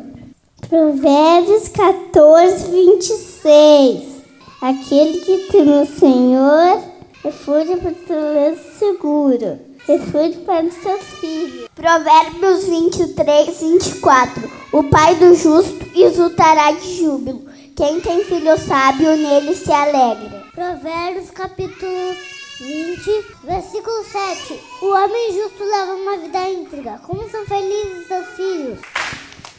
Provérbios 0.69 1.69
14, 1.69 2.71
26. 2.71 4.18
Aquele 4.61 5.21
que 5.21 5.39
teme 5.53 5.83
o 5.83 5.87
Senhor, 5.87 6.83
refúgio 7.23 7.77
para 7.77 7.93
o 7.93 8.07
seu 8.09 8.59
seguro, 8.77 9.61
refúgio 9.87 10.41
para 10.45 10.65
os 10.65 10.75
seus 10.75 11.01
filhos. 11.21 11.69
Provérbios 11.77 12.65
23, 12.65 13.61
24. 13.61 14.51
O 14.73 14.83
pai 14.83 15.15
do 15.15 15.33
justo 15.37 15.87
exultará 15.95 16.73
de 16.73 16.97
júbilo. 16.97 17.45
Quem 17.77 18.01
tem 18.01 18.25
filho 18.25 18.59
sábio, 18.59 19.17
nele 19.17 19.55
se 19.55 19.71
alegra. 19.71 20.43
Provérbios 20.53 21.31
capítulo 21.31 22.17
20, 22.59 23.27
versículo 23.45 24.03
7. 24.03 24.61
O 24.83 24.87
homem 24.87 25.35
justo 25.35 25.63
leva 25.63 25.95
uma 25.95 26.17
vida 26.17 26.51
íntegra. 26.51 27.01
Como 27.07 27.31
são 27.31 27.47
felizes 27.47 28.09
seus 28.09 28.27
filhos? 28.31 28.81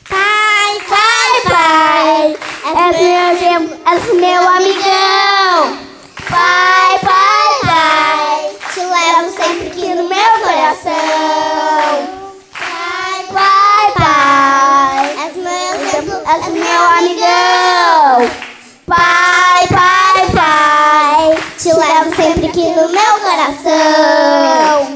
Pai, 0.09 0.79
pai, 0.89 1.41
pai, 1.47 2.37
és 2.65 2.99
meu 2.99 3.79
és 3.85 4.13
meu 4.13 4.49
amigão. 4.49 4.88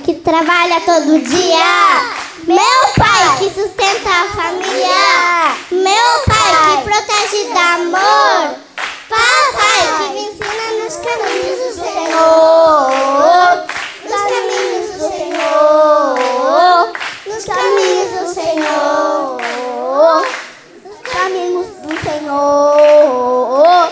Que 0.04 0.14
trabalha 0.16 0.82
todo 0.82 1.18
dia. 1.20 2.02
Meu 2.46 2.58
pai 2.98 3.38
que 3.40 3.50
sustenta 3.54 4.10
a 4.10 4.28
família. 4.36 5.56
Meu 5.72 6.20
pai 6.28 6.52
que 6.68 6.78
protege 6.84 7.48
dá 7.54 7.76
amor. 7.76 8.56
Papai 9.10 9.82
que 9.98 10.06
me 10.14 10.22
ensina 10.28 10.66
nos 10.84 10.96
caminhos 10.98 11.60
do 11.60 11.72
Senhor. 11.84 12.84
Nos 14.04 14.22
caminhos 14.22 14.88
do 14.92 14.98
Senhor. 15.10 16.12
Nos 17.28 17.44
caminhos 17.46 18.10
do 18.20 18.26
Senhor. 18.34 19.42
Nos 20.84 21.00
caminhos 21.02 21.70
do 21.82 21.94
Senhor. 22.04 23.84